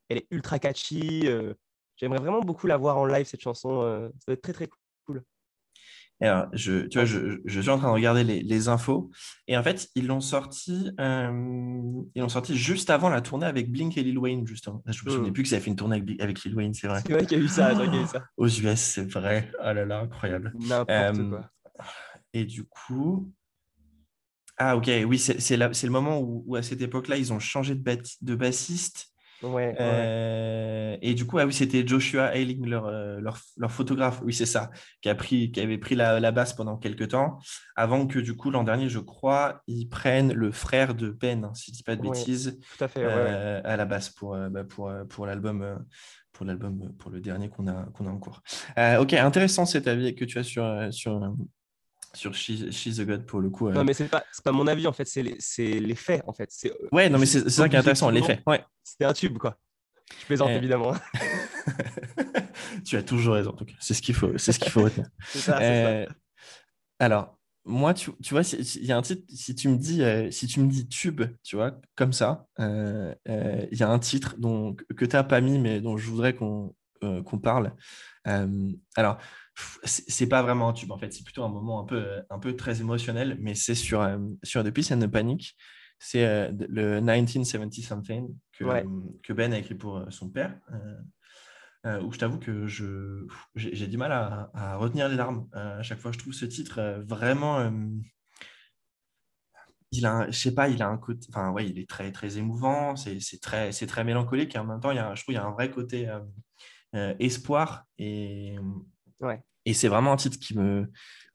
elle 0.10 0.18
est 0.18 0.28
ultra 0.30 0.60
catchy. 0.60 1.22
Euh, 1.26 1.54
j'aimerais 1.96 2.20
vraiment 2.20 2.42
beaucoup 2.42 2.68
la 2.68 2.76
voir 2.76 2.98
en 2.98 3.06
live, 3.06 3.26
cette 3.26 3.42
chanson. 3.42 3.82
Euh, 3.82 4.10
ça 4.20 4.26
va 4.28 4.34
être 4.34 4.42
très, 4.42 4.52
très 4.52 4.68
cool. 5.06 5.24
alors, 6.20 6.48
je, 6.52 6.82
tu 6.88 6.98
vois, 6.98 7.06
je, 7.06 7.40
je, 7.46 7.62
suis 7.62 7.70
en 7.70 7.78
train 7.78 7.88
de 7.88 7.94
regarder 7.94 8.26
les, 8.26 8.42
les 8.42 8.68
infos. 8.68 9.10
Et 9.48 9.58
en 9.58 9.64
fait, 9.64 9.88
ils 9.96 10.06
l'ont 10.06 10.20
sorti, 10.20 10.92
ils 11.00 12.22
l'ont 12.22 12.30
sorti 12.30 12.58
juste 12.58 12.90
avant 12.90 13.08
la 13.08 13.22
tournée 13.22 13.46
avec 13.46 13.72
Blink 13.72 13.98
et 13.98 14.04
Lil 14.04 14.20
Wayne, 14.20 14.46
justement. 14.46 14.84
Je 14.86 15.06
me 15.06 15.12
souviens 15.12 15.30
hmm. 15.30 15.34
plus 15.34 15.44
que 15.44 15.50
ça 15.50 15.56
a 15.56 15.60
fait 15.62 15.70
une 15.70 15.78
tournée 15.78 15.96
avec, 15.96 16.22
avec 16.22 16.44
Lil 16.44 16.56
Wayne, 16.56 16.74
c'est 16.74 16.88
vrai. 16.88 17.02
C'est 17.08 17.14
vrai 17.14 17.26
qu'il 17.26 17.38
y 17.38 17.42
a 17.42 17.44
eu 17.46 17.48
ça, 17.48 17.68
a 17.68 17.86
eu 17.86 18.06
ça. 18.08 18.26
Aux 18.36 18.50
US, 18.50 18.80
c'est 18.82 19.10
vrai. 19.10 19.50
Oh 19.62 19.72
là 19.72 19.86
là, 19.86 20.02
incroyable. 20.02 20.54
N'importe 20.60 21.30
quoi. 21.30 21.52
Et 22.38 22.46
du 22.46 22.64
coup. 22.64 23.32
Ah, 24.58 24.76
ok, 24.76 24.90
oui, 25.06 25.20
c'est 25.20 25.58
le 25.58 25.90
moment 25.90 26.20
où, 26.20 26.44
où 26.48 26.56
à 26.56 26.64
cette 26.64 26.82
époque-là, 26.82 27.18
ils 27.18 27.32
ont 27.32 27.40
changé 27.40 27.76
de, 27.76 28.02
de 28.22 28.36
bassiste 28.36 29.14
Ouais, 29.44 29.76
euh, 29.80 30.98
Et 31.02 31.14
du 31.14 31.26
coup, 31.26 31.38
ah 31.38 31.46
oui, 31.46 31.54
c'était 31.54 31.86
Joshua 31.86 32.36
Ailing, 32.36 32.66
leur, 32.66 32.88
euh, 32.88 33.20
leur, 33.20 33.40
leur, 33.58 33.72
photographe, 33.72 34.20
oui, 34.24 34.34
c'est 34.34 34.48
ça, 34.48 34.72
qui, 35.02 35.10
a 35.10 35.16
pris, 35.16 35.52
qui 35.52 35.62
avait 35.62 35.78
pris 35.78 35.94
la, 35.94 36.20
la, 36.20 36.32
basse 36.32 36.54
pendant 36.54 36.78
quelques 36.78 37.10
temps, 37.10 37.38
avant 37.76 38.08
que 38.08 38.18
du 38.18 38.36
coup, 38.36 38.50
l'an 38.50 38.64
dernier, 38.64 38.90
je 38.90 39.00
crois, 39.00 39.62
ils 39.68 39.88
prennent 39.88 40.34
le 40.34 40.52
frère 40.52 40.96
de 40.96 41.10
Ben, 41.12 41.44
hein, 41.44 41.54
si 41.54 41.68
je 41.68 41.72
ne 41.72 41.78
dis 41.78 41.84
pas 41.84 41.96
de 41.96 42.02
bêtises, 42.02 42.60
tout 42.78 42.84
à, 42.84 42.88
fait, 42.88 43.04
euh, 43.04 43.62
à 43.64 43.78
la 43.78 43.86
basse 43.86 44.10
pour, 44.10 44.36
bah, 44.36 44.64
pour, 44.64 44.92
pour 45.08 45.28
l'album. 45.28 45.86
pour 46.34 46.46
l'album, 46.46 46.94
pour 46.98 47.12
le 47.12 47.20
dernier 47.20 47.50
qu'on 47.50 47.68
a, 47.68 47.86
qu'on 47.94 48.08
a 48.08 48.10
en 48.10 48.18
cours. 48.18 48.42
ok, 49.00 49.14
intéressant 49.14 49.66
cet 49.66 49.88
avis 49.88 50.16
que 50.16 50.26
tu 50.26 50.40
as 50.40 50.44
sur, 50.44 50.88
sur, 50.92 51.20
sur 52.14 52.34
She's, 52.34 52.98
the 52.98 53.06
God 53.06 53.26
pour 53.26 53.40
le 53.40 53.50
coup. 53.50 53.70
Non, 53.70 53.84
mais 53.84 53.94
c'est 53.94 54.08
pas, 54.08 54.24
pas 54.44 54.52
mon 54.52 54.68
avis 54.68 54.88
en 54.88 54.94
fait, 54.94 55.06
c'est 55.06 55.24
les, 55.24 55.80
les, 55.80 55.96
faits 55.96 56.24
en 56.28 56.34
fait. 56.34 56.50
Ouais, 56.92 57.10
non, 57.10 57.20
mais 57.20 57.26
c'est 57.26 57.50
ça 57.50 57.70
qui 57.70 57.76
est 57.76 57.80
intéressant, 57.80 58.10
les 58.10 58.22
faits. 58.22 58.42
Ouais. 58.46 58.64
C'était 58.84 59.06
un 59.06 59.14
tube 59.14 59.38
quoi. 59.38 59.58
Je 60.20 60.26
plaisante 60.26 60.50
eh. 60.52 60.56
évidemment. 60.56 60.94
tu 62.86 62.98
as 62.98 63.04
toujours 63.04 63.36
raison 63.36 63.52
en 63.52 63.54
tout 63.54 63.66
cas. 63.66 63.74
C'est 63.80 63.94
ce 63.94 64.02
qu'il 64.02 64.16
faut, 64.16 64.38
c'est 64.38 64.52
ce 64.52 64.60
qu'il 64.60 64.72
faut 64.72 64.84
retenir. 64.84 65.08
c'est 65.28 65.40
ça, 65.40 65.60
euh, 65.60 66.06
Alors, 67.00 67.38
moi, 67.66 67.94
tu, 67.94 68.12
tu 68.24 68.34
vois, 68.34 68.44
il 68.54 68.86
y 68.86 68.92
a 68.92 68.98
un 68.98 69.02
titre, 69.02 69.24
si 69.30 69.54
tu 69.54 69.68
me 69.68 69.78
dis, 69.78 70.02
euh, 70.02 70.32
si 70.32 70.48
tu 70.48 70.62
me 70.62 70.70
dis 70.70 70.88
tube, 70.88 71.24
tu 71.44 71.58
vois, 71.58 71.80
comme 71.96 72.14
ça, 72.14 72.48
euh, 72.60 73.14
il 73.28 73.78
y 73.78 73.84
a 73.84 73.90
un 73.90 74.00
titre 74.00 74.36
dont, 74.38 74.74
que 74.74 75.06
tu 75.06 75.16
n'as 75.16 75.24
pas 75.24 75.42
mis, 75.42 75.60
mais 75.60 75.82
dont 75.82 75.98
je 75.98 76.10
voudrais 76.10 76.34
qu'on 76.34 76.74
qu'on 77.26 77.40
parle. 77.40 77.74
alors, 78.96 79.20
c'est 79.84 80.28
pas 80.28 80.44
vraiment 80.44 80.70
un 80.70 80.74
tube 80.74 80.92
en 80.92 80.98
fait, 80.98 81.12
c'est 81.14 81.24
plutôt 81.24 81.44
un 81.44 81.50
moment 81.50 81.82
un 81.82 81.86
peu, 81.86 82.22
un 82.30 82.40
peu 82.40 82.56
très 82.56 82.82
émotionnel, 82.82 83.38
mais 83.40 83.56
c'est 83.56 83.76
sur, 83.76 84.02
euh, 84.02 84.18
sur 84.44 84.64
The 84.64 84.70
Peace 84.70 84.92
and 84.92 85.00
the 85.00 85.08
Panic. 85.08 85.56
C'est 86.00 86.26
euh, 86.26 86.52
le 86.70 87.00
1970 87.00 87.82
something 87.82 88.36
que, 88.52 88.66
que, 89.24 89.34
Ben 89.34 89.52
a 89.54 89.58
écrit 89.58 89.74
pour 89.74 89.98
euh, 89.98 90.06
son 90.10 90.30
père. 90.30 90.60
où 92.04 92.12
je 92.12 92.20
t'avoue 92.20 92.38
que 92.38 92.68
j'ai 93.56 93.88
du 93.88 93.98
mal 93.98 94.12
à, 94.12 94.76
retenir 94.76 95.10
les 95.10 95.16
larmes 95.16 95.48
à 95.54 95.82
chaque 95.82 96.00
fois. 96.00 96.12
Je 96.12 96.20
trouve 96.20 96.34
ce 96.34 96.46
titre 96.46 97.02
vraiment. 97.08 97.72
il 99.92 100.06
a, 100.06 100.30
je 100.30 100.38
sais 100.38 100.54
pas, 100.54 100.68
il 100.68 100.84
a 100.84 100.88
un 100.88 100.98
côté. 100.98 101.28
Enfin, 101.30 101.52
ouais, 101.52 101.68
il 101.68 101.80
est 101.80 101.90
très, 101.90 102.12
très 102.12 102.38
émouvant, 102.38 102.96
c'est 102.96 103.42
très, 103.42 103.72
très 103.72 104.04
mélancolique 104.04 104.54
et 104.56 104.60
en 104.60 104.66
même 104.66 104.82
temps, 104.82 104.92
il 104.92 104.98
y 104.98 105.00
a, 105.00 105.16
je 105.16 105.24
trouve 105.24 105.34
qu'il 105.34 105.42
y 105.42 105.44
a 105.44 105.48
un 105.48 105.54
vrai 105.54 105.72
côté 105.72 106.08
espoir 106.94 107.86
et 107.98 108.58
Ouais. 109.20 109.42
Et 109.66 109.74
c'est 109.74 109.90
vraiment 109.90 110.14
un 110.14 110.16
titre 110.16 110.40
qui 110.40 110.58
me, 110.58 110.90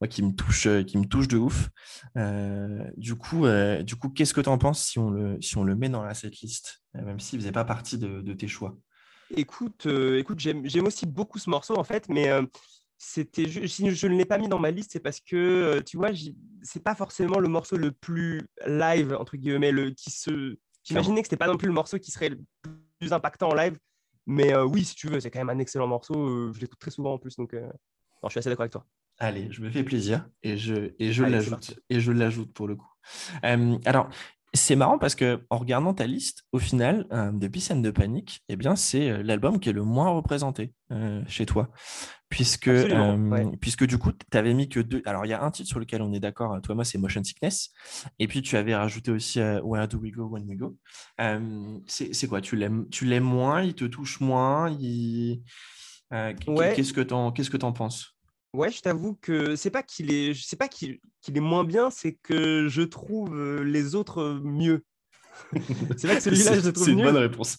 qui 0.08 0.22
me, 0.22 0.34
touche, 0.34 0.66
qui 0.86 0.96
me 0.96 1.04
touche 1.04 1.28
de 1.28 1.36
ouf. 1.36 1.68
Euh, 2.16 2.82
du 2.96 3.14
coup, 3.14 3.44
euh, 3.44 3.82
du 3.82 3.96
coup 3.96 4.08
qu'est-ce 4.08 4.32
que 4.32 4.40
tu 4.40 4.48
en 4.48 4.56
penses 4.56 4.82
si 4.82 4.98
on, 4.98 5.10
le, 5.10 5.40
si 5.42 5.58
on 5.58 5.64
le 5.64 5.76
met 5.76 5.90
dans 5.90 6.02
la 6.02 6.14
setlist, 6.14 6.82
euh, 6.96 7.02
même 7.02 7.20
s'il 7.20 7.38
ne 7.38 7.42
faisait 7.42 7.52
pas 7.52 7.64
partie 7.64 7.98
de, 7.98 8.32
tes 8.32 8.48
choix? 8.48 8.76
Écoute, 9.36 9.86
écoute 9.86 10.38
j'aime 10.38 10.86
aussi 10.86 11.06
beaucoup 11.06 11.38
ce 11.38 11.50
morceau, 11.50 11.76
en 11.76 11.84
fait, 11.84 12.08
mais 12.08 12.30
c'était 12.96 13.46
si 13.66 13.90
je 13.90 14.06
ne 14.06 14.16
l'ai 14.16 14.24
pas 14.24 14.38
mis 14.38 14.48
dans 14.48 14.58
ma 14.58 14.70
liste, 14.70 14.92
c'est 14.92 15.00
parce 15.00 15.20
que, 15.20 15.80
tu 15.80 15.96
vois, 15.96 16.10
c'est 16.62 16.82
pas 16.82 16.94
forcément 16.94 17.38
le 17.38 17.48
morceau 17.48 17.76
le 17.76 17.92
plus 17.92 18.42
live, 18.66 19.16
entre 19.18 19.36
guillemets, 19.36 19.72
le, 19.72 19.90
qui 19.90 20.10
se... 20.10 20.56
J'imaginais 20.84 21.22
que 21.22 21.28
ce 21.28 21.34
n'était 21.34 21.36
pas 21.36 21.46
non 21.46 21.56
plus 21.56 21.68
le 21.68 21.74
morceau 21.74 21.98
qui 21.98 22.10
serait 22.10 22.30
le 22.30 22.40
plus 22.98 23.12
impactant 23.12 23.50
en 23.50 23.54
live. 23.54 23.76
Mais 24.26 24.54
oui, 24.56 24.84
si 24.84 24.94
tu 24.94 25.08
veux, 25.08 25.20
c'est 25.20 25.30
quand 25.30 25.40
même 25.40 25.50
un 25.50 25.58
excellent 25.58 25.86
morceau. 25.86 26.52
je 26.52 26.60
l'écoute 26.60 26.78
très 26.78 26.90
souvent 26.90 27.14
en 27.14 27.18
plus. 27.18 27.36
Donc, 27.36 27.54
je 27.54 28.28
suis 28.28 28.38
assez 28.38 28.48
d'accord 28.48 28.62
avec 28.62 28.72
toi. 28.72 28.86
Allez, 29.18 29.48
je 29.50 29.60
me 29.62 29.70
fais 29.70 29.82
plaisir 29.82 30.28
et 30.42 30.56
je, 30.56 30.92
et 30.98 31.12
je 31.12 31.24
l'ajoute. 31.24 31.78
Et 31.90 32.00
je 32.00 32.12
l'ajoute 32.12 32.52
pour 32.52 32.68
le 32.68 32.76
coup. 32.76 32.90
alors, 33.42 34.08
c'est 34.54 34.76
marrant 34.76 34.98
parce 34.98 35.14
que 35.14 35.40
en 35.50 35.58
regardant 35.58 35.94
ta 35.94 36.06
liste, 36.06 36.44
au 36.52 36.58
final, 36.58 37.06
euh, 37.12 37.32
de 37.32 37.48
Peace 37.48 37.70
de 37.74 37.90
Panic, 37.90 38.42
eh 38.48 38.56
bien, 38.56 38.76
c'est 38.76 39.08
euh, 39.08 39.22
l'album 39.22 39.58
qui 39.58 39.70
est 39.70 39.72
le 39.72 39.82
moins 39.82 40.10
représenté 40.10 40.74
euh, 40.90 41.22
chez 41.26 41.46
toi. 41.46 41.70
Puisque, 42.32 42.70
puisque 43.60 43.84
du 43.84 43.98
coup, 43.98 44.10
tu 44.10 44.38
avais 44.38 44.54
mis 44.54 44.66
que 44.66 44.80
deux. 44.80 45.02
Alors, 45.04 45.26
il 45.26 45.28
y 45.28 45.34
a 45.34 45.44
un 45.44 45.50
titre 45.50 45.68
sur 45.68 45.78
lequel 45.78 46.00
on 46.00 46.14
est 46.14 46.18
d'accord, 46.18 46.58
toi 46.62 46.72
et 46.72 46.74
moi, 46.74 46.84
c'est 46.86 46.96
Motion 46.96 47.22
Sickness. 47.22 47.70
Et 48.18 48.26
puis, 48.26 48.40
tu 48.40 48.56
avais 48.56 48.74
rajouté 48.74 49.10
aussi 49.10 49.38
Where 49.38 49.86
Do 49.86 49.98
We 49.98 50.12
Go 50.12 50.28
When 50.28 50.48
We 50.48 50.56
Go. 50.56 50.78
c'est 51.86 52.26
quoi? 52.26 52.40
Tu 52.40 52.56
l'aimes 52.56 53.22
moins? 53.22 53.62
Il 53.62 53.74
te 53.74 53.84
touche 53.84 54.18
moins? 54.20 54.70
Il... 54.80 55.42
Qu'est-ce 56.10 56.94
que 56.94 57.02
tu 57.02 57.12
en, 57.12 57.32
que 57.32 57.64
en 57.64 57.72
penses? 57.74 58.16
Ouais, 58.54 58.70
je 58.70 58.80
t'avoue 58.80 59.14
que 59.20 59.54
c'est 59.54 59.70
pas 59.70 59.82
qu'il 59.82 60.10
est, 60.10 60.32
sais 60.34 60.56
pas 60.56 60.68
qu'il 60.68 61.00
est 61.26 61.40
moins 61.40 61.64
bien, 61.64 61.90
c'est 61.90 62.14
que 62.22 62.66
je 62.66 62.80
trouve 62.80 63.62
les 63.62 63.94
autres 63.94 64.40
mieux. 64.42 64.84
c'est 65.96 66.06
vrai 66.06 66.16
que 66.16 66.22
celui-là, 66.22 66.60
je 66.60 66.66
le 66.66 66.72
trouve 66.72 66.86
C'est 66.86 66.92
une 66.92 67.02
bonne 67.02 67.16
réponse. 67.16 67.56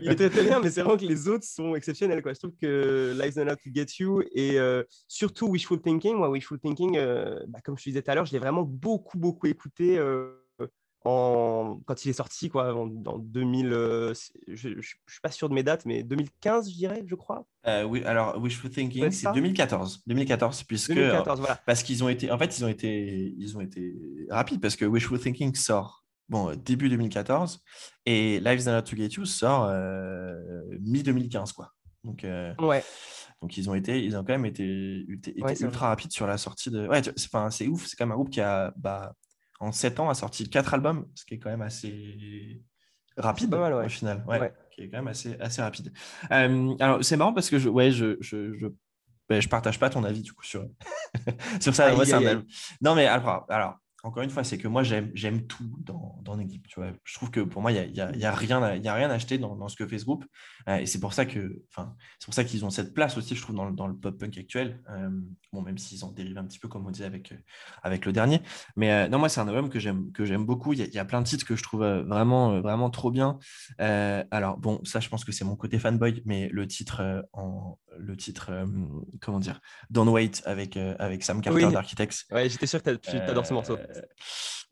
il 0.00 0.10
est 0.10 0.14
très, 0.14 0.30
très 0.30 0.44
bien, 0.44 0.60
mais 0.60 0.70
c'est 0.70 0.82
vraiment 0.82 0.96
que 0.96 1.04
les 1.04 1.28
autres 1.28 1.44
sont 1.44 1.74
exceptionnels. 1.74 2.22
Quoi. 2.22 2.32
Je 2.32 2.38
trouve 2.38 2.54
que 2.60 3.14
Life's 3.18 3.36
Not 3.36 3.52
Out 3.52 3.58
to 3.62 3.70
Get 3.74 3.86
You 3.98 4.22
et 4.34 4.58
surtout 5.08 5.48
Wishful 5.48 5.80
Thinking, 5.80 6.16
moi, 6.16 6.30
Wishful 6.30 6.58
Thinking, 6.58 6.98
bah, 7.48 7.60
comme 7.64 7.76
je 7.78 7.84
te 7.84 7.88
disais 7.90 8.02
tout 8.02 8.10
à 8.10 8.14
l'heure, 8.14 8.26
je 8.26 8.32
l'ai 8.32 8.38
vraiment 8.38 8.62
beaucoup, 8.62 9.18
beaucoup 9.18 9.46
écouté 9.46 9.98
quand 11.04 12.04
il 12.04 12.08
est 12.08 12.14
sorti, 12.14 12.48
quoi, 12.48 12.74
en, 12.74 12.86
2000, 12.86 13.72
euh, 13.72 14.14
je 14.48 14.70
ne 14.70 14.80
suis 14.80 15.20
pas 15.22 15.30
sûr 15.30 15.48
de 15.50 15.54
mes 15.54 15.62
dates, 15.62 15.84
mais 15.84 16.02
2015, 16.02 16.70
je 16.70 16.74
dirais, 16.74 17.04
je 17.06 17.14
crois. 17.14 17.46
Euh, 17.66 17.84
oui, 17.84 18.02
alors 18.04 18.40
Wishful 18.42 18.70
Thinking, 18.70 19.10
c'est 19.10 19.30
2014, 19.32 20.02
2014, 20.06 20.62
puisque 20.64 20.94
2014, 20.94 21.40
voilà. 21.40 21.60
parce 21.66 21.82
qu'ils 21.82 22.02
ont 22.02 22.08
été, 22.08 22.30
en 22.30 22.38
fait, 22.38 22.58
ils 22.58 22.64
ont 22.64 22.68
été, 22.68 23.34
ils 23.36 23.56
ont 23.56 23.60
été 23.60 23.94
rapides 24.30 24.60
parce 24.60 24.76
que 24.76 24.86
Wishful 24.86 25.18
Thinking 25.18 25.54
sort 25.54 26.03
bon 26.28 26.54
début 26.56 26.88
2014 26.88 27.62
et 28.06 28.40
Lives 28.40 28.66
Not 28.66 28.82
to 28.82 28.96
Get 28.96 29.08
You 29.16 29.24
sort 29.24 29.66
euh, 29.68 30.34
mi 30.80 31.02
2015, 31.02 31.52
quoi. 31.52 31.70
Donc 32.02 32.24
ouais. 32.24 32.84
Donc 33.40 33.56
ils 33.56 33.68
ont 33.68 33.74
été, 33.74 34.02
ils 34.02 34.16
ont 34.16 34.20
quand 34.20 34.32
même 34.32 34.46
été, 34.46 34.64
ultra 34.64 35.88
rapides 35.88 36.12
sur 36.12 36.26
la 36.26 36.38
sortie 36.38 36.70
de. 36.70 36.86
Ouais, 36.86 37.02
c'est 37.50 37.66
ouf. 37.66 37.86
C'est 37.86 37.96
quand 37.96 38.06
même 38.06 38.12
un 38.12 38.16
groupe 38.16 38.30
qui 38.30 38.40
a 38.40 38.72
bah, 38.76 39.14
en 39.60 39.72
7 39.72 40.00
ans, 40.00 40.08
a 40.08 40.14
sorti 40.14 40.48
4 40.48 40.74
albums, 40.74 41.06
ce 41.14 41.24
qui 41.24 41.34
est 41.34 41.38
quand 41.38 41.50
même 41.50 41.62
assez 41.62 42.62
rapide 43.16 43.54
au 43.54 43.88
final. 43.88 44.24
Ouais, 44.26 44.52
Qui 44.70 44.82
est 44.82 44.90
quand 44.90 44.98
même 44.98 45.08
assez, 45.08 45.36
assez 45.40 45.62
rapide. 45.62 45.92
Euh, 46.30 46.74
alors, 46.80 47.04
c'est 47.04 47.16
marrant 47.16 47.32
parce 47.32 47.50
que 47.50 47.58
je, 47.58 47.68
ouais, 47.68 47.90
je, 47.90 48.16
je, 48.20 48.56
je, 48.56 48.66
ben, 49.28 49.40
je 49.40 49.48
partage 49.48 49.78
pas 49.78 49.90
ton 49.90 50.04
avis 50.04 50.22
du 50.22 50.32
coup 50.32 50.44
sur, 50.44 50.66
sur 51.60 51.74
ça. 51.74 51.92
Non, 52.80 52.94
mais 52.94 53.06
alors, 53.06 53.46
alors 53.48 53.76
encore 54.04 54.22
une 54.22 54.28
fois, 54.28 54.44
c'est 54.44 54.58
que 54.58 54.68
moi, 54.68 54.82
j'aime 54.82 55.46
tout 55.46 55.64
dans, 55.78 56.20
dans 56.22 56.36
l'équipe. 56.36 56.66
Tu 56.68 56.78
vois. 56.78 56.92
Je 57.04 57.14
trouve 57.14 57.30
que 57.30 57.40
pour 57.40 57.62
moi, 57.62 57.72
il 57.72 57.90
n'y 57.90 58.00
a, 58.00 58.14
y 58.14 58.24
a, 58.26 58.32
rien 58.32 58.62
à, 58.62 58.76
y 58.76 58.86
a 58.86 58.94
rien 58.94 59.08
à 59.08 59.14
acheter 59.14 59.38
dans, 59.38 59.56
dans 59.56 59.68
ce 59.68 59.76
que 59.76 59.86
fait 59.86 59.98
ce 59.98 60.04
groupe. 60.04 60.26
Euh, 60.68 60.76
et 60.76 60.84
c'est 60.84 61.00
pour 61.00 61.14
ça 61.14 61.24
que, 61.24 61.62
c'est 62.18 62.26
pour 62.26 62.34
ça 62.34 62.44
qu'ils 62.44 62.66
ont 62.66 62.70
cette 62.70 62.92
place 62.92 63.16
aussi, 63.16 63.34
je 63.34 63.40
trouve, 63.40 63.56
dans, 63.56 63.70
dans 63.70 63.86
le 63.86 63.96
pop 63.96 64.18
punk 64.18 64.36
actuel. 64.36 64.82
Euh, 64.90 65.08
bon, 65.54 65.62
même 65.62 65.78
s'ils 65.78 66.04
en 66.04 66.12
dérivent 66.12 66.36
un 66.36 66.44
petit 66.44 66.58
peu, 66.58 66.68
comme 66.68 66.86
on 66.86 66.90
disait 66.90 67.06
avec, 67.06 67.32
euh, 67.32 67.36
avec 67.82 68.04
le 68.04 68.12
dernier. 68.12 68.42
Mais 68.76 69.08
non, 69.08 69.18
moi, 69.18 69.30
c'est 69.30 69.40
un 69.40 69.48
album 69.48 69.70
que 69.70 69.78
j'aime, 69.78 70.44
beaucoup. 70.44 70.74
Il 70.74 70.80
y, 70.80 70.98
a, 70.98 71.04
plein 71.06 71.22
de 71.22 71.26
titres 71.26 71.46
que 71.46 71.56
je 71.56 71.62
trouve 71.62 71.80
vraiment, 71.80 72.60
vraiment 72.60 72.90
trop 72.90 73.10
bien. 73.10 73.38
alors, 73.78 74.58
bon, 74.58 74.80
ça, 74.84 75.00
je 75.00 75.08
pense 75.08 75.24
que 75.24 75.32
c'est 75.32 75.46
mon 75.46 75.56
côté 75.56 75.78
fanboy, 75.78 76.22
mais 76.26 76.50
le 76.52 76.66
titre, 76.66 77.24
en, 77.32 77.78
le 77.98 78.16
titre 78.18 78.52
comment 79.22 79.40
dire, 79.40 79.60
Don't 79.88 80.10
Wait 80.10 80.42
avec, 80.44 80.76
avec 80.76 81.24
Sam 81.24 81.40
Carter 81.40 81.70
d'Architects. 81.70 82.26
Ouais, 82.30 82.50
j'étais 82.50 82.66
sûr 82.66 82.82
que 82.82 82.90
tu 82.96 83.16
adores 83.16 83.46
ce 83.46 83.54
morceau 83.54 83.78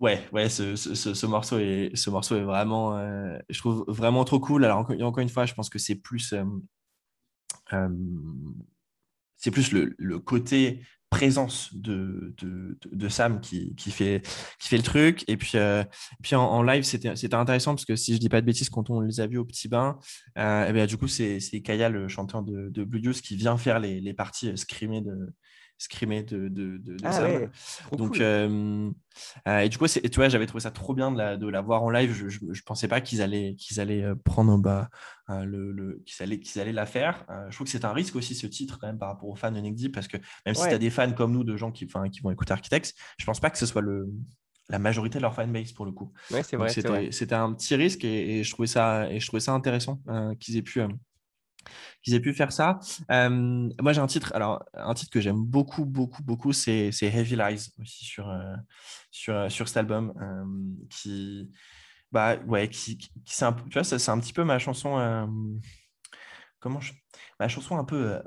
ouais, 0.03 0.21
ouais, 0.33 0.49
ce, 0.49 0.77
ce, 0.77 1.27
morceau 1.27 1.59
est, 1.59 1.95
ce 1.95 2.11
morceau 2.11 2.37
est 2.37 2.43
vraiment, 2.43 2.99
euh, 2.99 3.39
je 3.49 3.59
trouve 3.59 3.85
vraiment 3.89 4.25
trop 4.25 4.41
cool. 4.41 4.65
Alors 4.65 4.79
encore, 4.79 5.21
une 5.21 5.29
fois, 5.29 5.47
je 5.47 5.55
pense 5.55 5.71
que 5.71 5.79
c'est 5.79 5.95
plus, 5.95 6.33
euh, 6.33 6.45
euh, 7.73 7.89
c'est 9.37 9.51
plus 9.51 9.73
le, 9.73 10.19
côté 10.19 10.83
présence 11.11 11.75
de, 11.75 12.35
de, 12.91 13.09
Sam 13.09 13.41
qui, 13.41 13.75
qui, 13.75 13.91
fait, 13.91 14.27
qui 14.59 14.69
fait 14.69 14.79
le 14.79 14.83
truc. 14.83 15.25
Et 15.29 15.37
puis, 15.37 15.59
puis 16.23 16.35
en, 16.35 16.63
live, 16.63 16.85
c'était 16.85 17.35
intéressant 17.35 17.75
parce 17.75 17.85
que 17.85 17.97
si 17.97 18.15
je 18.15 18.19
dis 18.19 18.31
pas 18.31 18.41
de 18.41 18.47
bêtises, 18.47 18.71
quand 18.71 18.89
on 18.89 19.01
les 19.01 19.21
a 19.21 19.27
vus 19.27 19.39
au 19.39 19.45
Petit 19.45 19.69
Bain, 19.69 19.99
et 20.37 20.73
bien, 20.73 20.87
du 20.87 20.97
coup, 20.97 21.09
c'est 21.09 21.39
Kaya, 21.63 21.91
le 21.91 22.09
chanteur 22.09 22.43
de, 22.43 22.71
de 22.71 22.85
Blue 22.85 23.03
Juice, 23.03 23.21
qui 23.21 23.37
vient 23.37 23.59
faire 23.59 23.79
les, 23.79 24.01
les 24.01 24.15
parties 24.15 24.57
scrimées 24.57 25.03
de, 25.03 25.35
screamé 25.83 26.23
de, 26.23 26.49
de, 26.49 26.79
de, 26.79 26.97
Ah 27.05 27.13
Sam. 27.13 27.33
ouais, 27.33 27.51
trop 27.85 27.97
Donc, 27.97 28.13
cool. 28.13 28.23
euh, 28.23 28.91
euh, 29.49 29.59
et 29.61 29.69
du 29.69 29.79
coup, 29.79 29.87
c'est- 29.87 30.09
tu 30.09 30.17
vois, 30.17 30.29
j'avais 30.29 30.47
trouvé 30.47 30.61
ça 30.63 30.71
trop 30.71 30.95
bien 30.95 31.11
de 31.11 31.19
la, 31.19 31.37
de 31.37 31.49
la 31.49 31.61
voir 31.61 31.83
en 31.83 31.91
live. 31.91 32.13
Je, 32.13 32.29
je 32.29 32.63
pensais 32.63 32.89
pas 32.89 33.01
qu'ils 33.01 33.21
allaient, 33.21 33.55
qu'ils 33.57 33.81
allaient 33.81 34.05
euh, 34.05 34.15
prendre 34.15 34.57
bah, 34.59 34.89
le, 35.29 35.73
le- 35.73 36.03
qu'ils 36.07 36.23
allaient, 36.23 36.41
qu'ils 36.41 36.61
allaient 36.61 36.73
la 36.73 36.87
faire. 36.87 37.25
Euh, 37.31 37.47
je 37.51 37.57
trouve 37.57 37.67
que 37.67 37.71
c'est 37.71 37.85
un 37.85 37.93
risque 37.93 38.17
aussi 38.17 38.35
ce 38.35 38.47
titre 38.47 38.79
quand 38.81 38.87
même 38.87 38.99
par 38.99 39.09
rapport 39.09 39.29
aux 39.29 39.37
fans 39.37 39.51
de 39.53 39.61
Deep 39.61 39.95
parce 39.95 40.09
que 40.09 40.17
même 40.47 40.55
si 40.55 40.63
tu 40.63 40.75
as 40.75 40.79
des 40.79 40.91
fans 40.91 41.13
comme 41.13 41.33
nous 41.33 41.45
de 41.45 41.57
gens 41.57 41.73
qui, 41.73 41.87
qui 41.87 42.21
vont 42.21 42.31
écouter 42.31 42.53
Architects, 42.53 42.95
je 43.19 43.25
pense 43.25 43.41
pas 43.41 43.51
que 43.51 43.59
ce 43.59 43.67
soit 43.67 43.83
le, 43.83 44.09
la 44.69 44.79
majorité 44.79 45.19
de 45.19 45.23
leur 45.23 45.35
fanbase 45.35 45.73
pour 45.73 45.85
le 45.85 45.93
coup. 45.93 46.13
Ouais, 46.31 46.43
c'est 46.43 46.57
vrai. 46.57 47.11
C'était, 47.11 47.35
un 47.35 47.53
petit 47.53 47.75
risque 47.75 48.05
et, 48.05 48.39
et 48.39 48.45
je 48.45 48.51
trouvais 48.53 48.69
ça, 48.69 49.11
et 49.11 49.21
je 49.21 49.27
trouvais 49.27 49.41
ça 49.41 49.53
intéressant 49.53 50.01
qu'ils 50.39 50.57
aient 50.57 50.63
pu. 50.63 50.81
Qu'ils 52.03 52.15
aient 52.15 52.21
pu 52.21 52.33
faire 52.35 52.53
ça. 52.53 52.79
Euh, 53.11 53.29
moi, 53.81 53.93
j'ai 53.93 54.01
un 54.01 54.07
titre, 54.07 54.33
alors 54.35 54.65
un 54.75 54.95
titre 54.95 55.11
que 55.11 55.21
j'aime 55.21 55.43
beaucoup, 55.43 55.85
beaucoup, 55.85 56.23
beaucoup, 56.23 56.53
c'est, 56.53 56.91
Heavy 57.03 57.37
Lies 57.37 57.71
aussi 57.81 58.05
sur, 58.05 58.29
euh, 58.29 58.55
sur, 59.11 59.35
euh, 59.35 59.49
sur 59.49 59.69
cet 59.69 59.77
album, 59.79 60.13
qui, 60.91 61.51
bah, 62.11 62.37
ouais, 62.47 62.69
qui, 62.69 62.99
c'est 63.25 63.45
un, 63.45 63.53
tu 63.53 63.73
vois, 63.73 63.85
c'est 63.85 64.09
un 64.09 64.19
petit 64.19 64.33
peu 64.33 64.45
ma 64.45 64.59
chanson, 64.59 65.27
comment 66.61 66.81
je, 66.81 66.93
ma 67.41 67.49
chanson 67.49 67.79
un 67.79 67.85
peu 67.85 68.21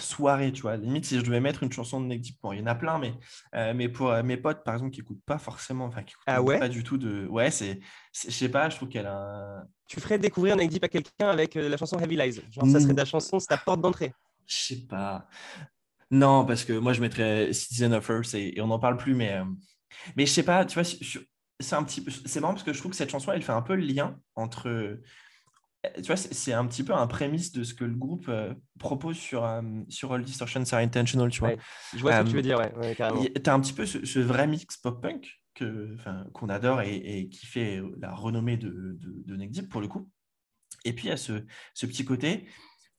soirée, 0.00 0.52
tu 0.52 0.62
vois. 0.62 0.76
Limite, 0.76 1.04
si 1.04 1.18
je 1.18 1.24
devais 1.24 1.40
mettre 1.40 1.62
une 1.62 1.72
chanson 1.72 2.00
de 2.00 2.06
Nick 2.06 2.20
Deep, 2.22 2.36
bon, 2.42 2.52
il 2.52 2.60
y 2.60 2.62
en 2.62 2.66
a 2.66 2.74
plein, 2.74 2.98
mais, 2.98 3.14
euh, 3.54 3.72
mais 3.74 3.88
pour 3.88 4.10
euh, 4.10 4.22
mes 4.22 4.36
potes, 4.36 4.64
par 4.64 4.74
exemple, 4.74 4.90
qui 4.92 5.00
n'écoutent 5.00 5.24
pas 5.24 5.38
forcément, 5.38 5.84
enfin, 5.86 6.02
qui 6.02 6.12
écoutent 6.12 6.24
Ah 6.26 6.42
ouais? 6.42 6.58
pas 6.58 6.68
du 6.68 6.82
tout 6.84 6.98
de, 6.98 7.26
ouais, 7.26 7.50
c'est, 7.50 7.80
je 8.12 8.30
sais 8.30 8.48
pas, 8.48 8.68
je 8.70 8.76
trouve 8.76 8.88
qu'elle 8.88 9.06
a 9.06 9.16
un- 9.60 9.64
Tu 9.88 10.00
ferais 10.00 10.18
découvrir 10.18 10.56
Nick 10.56 10.70
Deep 10.70 10.84
à 10.84 10.88
quelqu'un 10.88 11.28
avec 11.30 11.56
euh, 11.56 11.68
la 11.68 11.76
chanson 11.76 11.98
Heavy 11.98 12.16
Lies. 12.16 12.40
Genre, 12.50 12.66
ça 12.66 12.80
serait 12.80 12.92
Mm. 12.92 12.96
ta 12.96 13.04
chanson, 13.04 13.38
c'est 13.38 13.46
ta 13.48 13.56
porte 13.58 13.80
d'entrée. 13.80 14.12
Je 14.46 14.54
sais 14.56 14.86
pas. 14.86 15.28
Non, 16.10 16.44
parce 16.46 16.64
que 16.64 16.72
moi, 16.72 16.92
je 16.94 17.00
mettrais 17.00 17.52
Citizen 17.52 17.92
of 17.92 18.08
Earth 18.08 18.34
et, 18.34 18.56
et 18.56 18.60
on 18.62 18.68
n'en 18.68 18.78
parle 18.78 18.96
plus, 18.96 19.14
mais, 19.14 19.40
mais 20.16 20.26
je 20.26 20.32
sais 20.32 20.42
pas, 20.42 20.64
tu 20.64 20.74
vois, 20.80 20.84
c'est 21.60 21.74
un 21.74 21.82
petit 21.84 22.00
peu, 22.02 22.10
c'est 22.10 22.40
marrant 22.40 22.54
parce 22.54 22.64
que 22.64 22.72
je 22.72 22.78
trouve 22.78 22.92
que 22.92 22.96
cette 22.96 23.10
chanson, 23.10 23.32
elle 23.32 23.42
fait 23.42 23.52
un 23.52 23.62
peu 23.62 23.74
le 23.74 23.82
lien 23.84 24.18
entre, 24.36 24.98
tu 25.96 26.02
vois, 26.02 26.16
c'est 26.16 26.52
un 26.52 26.66
petit 26.66 26.82
peu 26.82 26.92
un 26.94 27.06
prémisse 27.06 27.52
de 27.52 27.62
ce 27.62 27.72
que 27.74 27.84
le 27.84 27.94
groupe 27.94 28.26
euh, 28.28 28.52
propose 28.78 29.16
sur, 29.16 29.44
euh, 29.44 29.62
sur 29.88 30.12
All 30.12 30.24
Distortions 30.24 30.64
Are 30.72 30.80
Intentional, 30.80 31.30
tu 31.30 31.40
vois. 31.40 31.50
Ouais, 31.50 31.58
Je 31.94 32.00
vois 32.00 32.12
ce 32.12 32.18
que 32.22 32.24
tu 32.24 32.32
Euh, 32.32 32.36
veux 32.36 32.42
dire, 32.42 32.58
ouais, 32.58 32.74
ouais, 32.76 32.94
carrément. 32.94 33.22
Tu 33.24 33.48
as 33.50 33.54
un 33.54 33.60
petit 33.60 33.72
peu 33.72 33.86
ce, 33.86 34.04
ce 34.04 34.18
vrai 34.18 34.46
mix 34.46 34.76
pop-punk 34.76 35.40
qu'on 36.32 36.48
adore 36.48 36.82
et, 36.82 36.96
et 36.96 37.28
qui 37.28 37.46
fait 37.46 37.82
la 38.00 38.14
renommée 38.14 38.56
de, 38.56 38.68
de, 38.70 39.22
de 39.24 39.36
Neck 39.36 39.50
Deep 39.50 39.68
pour 39.68 39.80
le 39.80 39.88
coup. 39.88 40.08
Et 40.84 40.92
puis, 40.92 41.06
il 41.06 41.10
y 41.10 41.12
a 41.12 41.16
ce, 41.16 41.44
ce 41.74 41.86
petit 41.86 42.04
côté, 42.04 42.46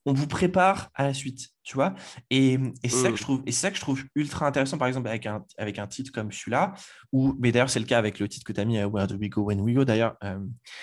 on 0.05 0.13
vous 0.13 0.27
prépare 0.27 0.89
à 0.95 1.03
la 1.03 1.13
suite, 1.13 1.49
tu 1.63 1.75
vois? 1.75 1.93
Et, 2.29 2.53
et 2.83 2.89
c'est 2.89 3.03
ça 3.03 3.11
que 3.11 3.17
je 3.17 3.21
trouve, 3.21 3.43
et 3.45 3.51
c'est 3.51 3.59
ça 3.61 3.69
que 3.69 3.75
je 3.75 3.81
trouve 3.81 4.03
ultra 4.15 4.47
intéressant, 4.47 4.77
par 4.77 4.87
exemple, 4.87 5.07
avec 5.09 5.25
un, 5.25 5.43
avec 5.57 5.77
un 5.77 5.87
titre 5.87 6.11
comme 6.11 6.31
celui-là, 6.31 6.73
ou, 7.11 7.35
mais 7.39 7.51
d'ailleurs, 7.51 7.69
c'est 7.69 7.79
le 7.79 7.85
cas 7.85 7.97
avec 7.99 8.19
le 8.19 8.27
titre 8.27 8.45
que 8.45 8.53
tu 8.53 8.59
as 8.61 8.65
mis, 8.65 8.77
euh, 8.79 8.87
Where 8.87 9.07
Do 9.07 9.15
We 9.17 9.29
Go 9.29 9.43
When 9.43 9.61
We 9.61 9.75
Go, 9.75 9.85
d'ailleurs. 9.85 10.15
euh, 10.23 10.39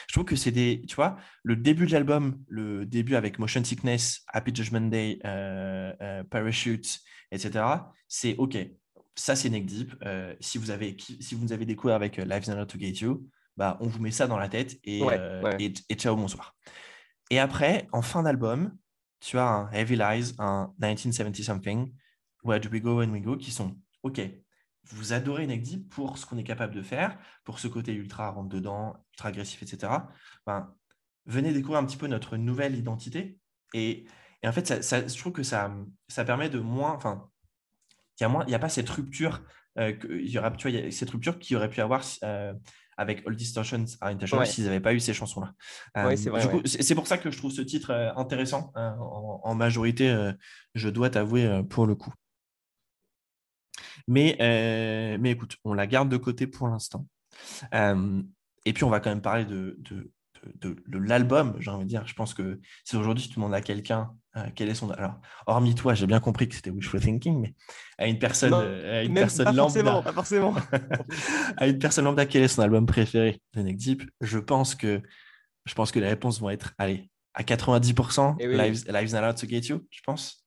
je 0.09 0.13
trouve 0.13 0.25
que 0.27 0.37
c'est 0.37 0.51
des, 0.51 0.83
tu 0.87 0.95
vois, 0.95 1.17
le 1.43 1.57
début 1.57 1.87
de 1.87 1.93
l'album, 1.93 2.39
le 2.49 2.85
début 2.87 3.17
avec 3.17 3.39
Motion 3.39 3.65
Sickness, 3.65 4.23
Happy 4.29 4.55
Judgment 4.55 4.89
Day, 4.89 5.19
euh, 5.25 5.93
euh, 6.03 6.23
Parachute, 6.25 7.01
etc., 7.33 7.65
c'est 8.09 8.37
OK. 8.37 8.57
Ça, 9.19 9.35
c'est 9.35 9.49
Neck 9.49 9.65
Deep. 9.65 9.95
Si, 10.41 10.59
vous 10.59 10.71
avez, 10.71 10.95
si 11.21 11.35
vous 11.35 11.43
nous 11.43 11.53
avez 11.55 11.65
découvert 11.65 11.97
avec 11.97 12.19
Life's 12.19 12.49
Not 12.49 12.67
to 12.67 12.79
Get 12.79 12.93
You, 13.01 13.27
bah, 13.57 13.79
on 13.81 13.87
vous 13.87 13.99
met 13.99 14.11
ça 14.11 14.27
dans 14.27 14.37
la 14.37 14.51
tête 14.51 14.77
et, 14.85 15.03
Ouais, 15.03 15.19
ouais. 15.43 15.57
et, 15.59 15.73
et 15.89 15.95
ciao, 15.95 16.15
bonsoir. 16.15 16.55
Et 17.31 17.39
après, 17.39 17.89
en 17.93 18.03
fin 18.03 18.23
d'album, 18.23 18.77
tu 19.27 19.39
as 19.39 19.49
un 19.49 19.73
Heavy 19.73 19.97
Lies, 19.97 20.35
un 20.39 20.73
1970 20.79 21.43
Something, 21.43 21.93
Where 22.45 22.61
Do 22.61 22.69
We 22.71 22.81
Go 22.81 22.99
When 22.99 23.11
We 23.11 23.21
Go, 23.23 23.37
qui 23.37 23.51
sont 23.51 23.77
OK. 24.05 24.21
Vous 24.85 25.13
adorez 25.13 25.49
Deep 25.49 25.89
pour 25.89 26.17
ce 26.17 26.25
qu'on 26.25 26.39
est 26.39 26.45
capable 26.45 26.73
de 26.73 26.83
faire, 26.83 27.19
pour 27.43 27.59
ce 27.59 27.67
côté 27.67 27.93
ultra 27.93 28.31
rentre 28.31 28.49
dedans, 28.49 29.05
ultra 29.15 29.31
agressif, 29.31 29.61
etc. 29.65 29.93
Ben, 30.47 30.73
venez 31.25 31.53
découvrir 31.53 31.81
un 31.81 31.87
petit 31.87 31.97
peu 31.97 32.07
notre 32.07 32.37
nouvelle 32.37 32.77
identité. 32.77 33.41
Et, 33.75 34.07
en 34.45 34.53
fait, 34.53 34.73
je 34.81 35.19
trouve 35.19 35.33
que 35.33 35.43
ça, 35.43 35.75
permet 36.25 36.49
de 36.49 36.61
moins. 36.61 36.93
Enfin, 36.93 37.29
il 38.21 38.29
n'y 38.47 38.55
a, 38.55 38.59
pas 38.61 38.69
cette 38.69 38.89
rupture. 38.89 39.43
euh, 39.77 39.93
tu 39.99 40.39
vois, 40.39 40.71
y 40.71 40.93
cette 40.93 41.11
rupture 41.11 41.41
qu'il 41.41 41.57
aurait 41.57 41.69
pu 41.69 41.81
avoir 41.81 42.05
euh, 42.23 42.55
avec 42.97 43.27
All 43.27 43.37
Distortions 43.37 43.85
Are 44.01 44.09
Intentional 44.11 44.47
Ouais. 44.47 44.51
s'ils 44.53 44.65
n'avaient 44.65 44.81
pas 44.81 44.95
eu 44.95 45.01
ces 45.01 45.13
chansons-là. 45.15 45.53
Ouais, 45.97 46.13
Euh, 46.15 46.17
c'est 46.17 46.31
vrai, 46.31 46.45
ouais. 46.47 46.95
pour 46.95 47.07
ça 47.07 47.19
que 47.19 47.31
je 47.31 47.37
trouve 47.39 47.51
ce 47.53 47.63
titre 47.63 47.91
euh, 47.91 48.13
intéressant 48.17 48.73
euh, 48.77 48.91
en, 48.91 49.41
en 49.45 49.55
majorité, 49.55 50.33
je 50.75 50.89
dois 50.89 51.11
t'avouer 51.11 51.63
pour 51.69 51.87
le 51.87 51.95
coup. 51.95 52.13
Mais, 54.09 54.37
euh, 54.41 55.19
mais 55.21 55.31
écoute, 55.33 55.57
on 55.65 55.75
la 55.75 55.87
garde 55.87 56.09
de 56.09 56.17
côté 56.17 56.47
pour 56.47 56.69
l'instant. 56.69 57.07
Euh, 57.75 58.23
et 58.65 58.73
puis, 58.73 58.85
on 58.85 58.91
va 58.91 59.01
quand 59.01 59.11
même 59.11 59.23
parler 59.23 59.45
de, 59.45 59.77
de, 59.79 60.11
de, 60.61 60.71
de- 60.75 60.83
de 60.87 60.99
l'album, 60.99 61.57
j'ai 61.59 61.71
envie 61.71 61.85
de 61.85 61.89
dire. 61.89 62.07
Je 62.07 62.15
pense 62.15 62.35
que 62.35 62.61
si 62.85 62.97
aujourd'hui 62.97 63.29
tu 63.29 63.35
demandes 63.35 63.55
à 63.55 63.61
quelqu'un 63.61 64.13
euh, 64.37 64.47
quel 64.55 64.69
est 64.69 64.75
son. 64.75 64.91
Alors, 64.91 65.21
hormis 65.47 65.75
toi, 65.75 65.95
j'ai 65.95 66.07
bien 66.07 66.21
compris 66.21 66.49
que 66.49 66.55
c'était 66.55 66.71
wishful 66.71 67.01
thinking, 67.01 67.41
mais 67.41 67.55
à 67.99 68.07
une 68.07 68.19
personne, 68.19 68.51
Non, 68.51 68.61
euh, 68.63 69.01
à 69.01 69.03
une 69.03 69.15
personne 69.15 69.45
pas 69.47 69.53
forcément, 69.53 69.91
lambda, 69.93 70.03
pas 70.03 70.13
forcément. 70.13 70.55
à 71.57 71.67
une 71.67 71.79
personne 71.79 72.05
lambda, 72.05 72.27
quel 72.27 72.43
est 72.43 72.49
son 72.49 72.63
album 72.63 72.87
préféré 72.87 73.41
de 73.55 73.63
Neck 73.63 73.77
Deep? 73.77 74.03
Je 74.21 74.39
pense 74.39 74.75
que 74.75 75.01
je 75.65 75.75
pense 75.75 75.91
que 75.91 75.99
les 75.99 76.09
réponses 76.09 76.41
vont 76.41 76.51
être, 76.51 76.75
allez, 76.79 77.11
à 77.35 77.43
90%, 77.43 78.37
Eh 78.39 78.47
oui. 78.47 78.57
Lives, 78.57 78.85
Lives 78.89 79.13
Not 79.13 79.19
Allowed 79.19 79.37
to 79.37 79.49
Get 79.49 79.63
You, 79.69 79.85
je 79.91 80.01
pense. 80.05 80.45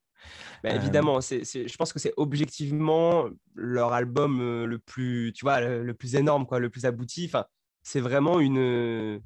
Bah, 0.64 0.70
Euh, 0.72 0.76
évidemment, 0.76 1.20
c'est, 1.22 1.44
c'est- 1.44 1.68
je 1.68 1.76
pense 1.78 1.92
que 1.94 2.00
c'est 2.00 2.14
objectivement 2.18 3.26
leur 3.56 3.92
album 3.94 4.40
le 4.66 4.80
plus, 4.80 5.34
tu 5.34 5.44
vois, 5.46 5.60
le, 5.62 5.84
le 5.84 5.94
plus 5.94 6.16
énorme, 6.16 6.46
quoi, 6.46 6.60
le 6.60 6.70
plus 6.70 6.86
abouti. 6.86 7.26
Enfin, 7.26 7.46
c'est 7.84 8.00
vraiment 8.00 8.40
une, 8.40 9.22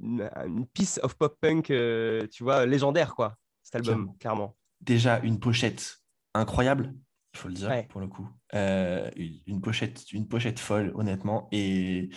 une, 0.00 0.30
une 0.46 0.66
piece 0.66 1.00
of 1.02 1.14
pop 1.14 1.36
punk, 1.40 1.70
euh, 1.70 2.26
tu 2.30 2.42
vois, 2.44 2.66
légendaire, 2.66 3.14
quoi, 3.14 3.34
cet 3.62 3.76
album, 3.76 4.12
Clairement. 4.18 4.56
Déjà, 4.80 5.20
une 5.20 5.38
pochette 5.38 5.98
incroyable, 6.34 6.94
il 7.34 7.38
faut 7.38 7.48
le 7.48 7.54
dire, 7.54 7.68
Ouais. 7.68 7.86
pour 7.88 8.00
le 8.00 8.08
coup. 8.08 8.28
Euh, 8.54 9.10
une, 9.46 9.60
pochette, 9.60 10.10
une 10.12 10.26
pochette 10.28 10.58
folle, 10.58 10.92
honnêtement. 10.94 11.48
Et, 11.52 12.10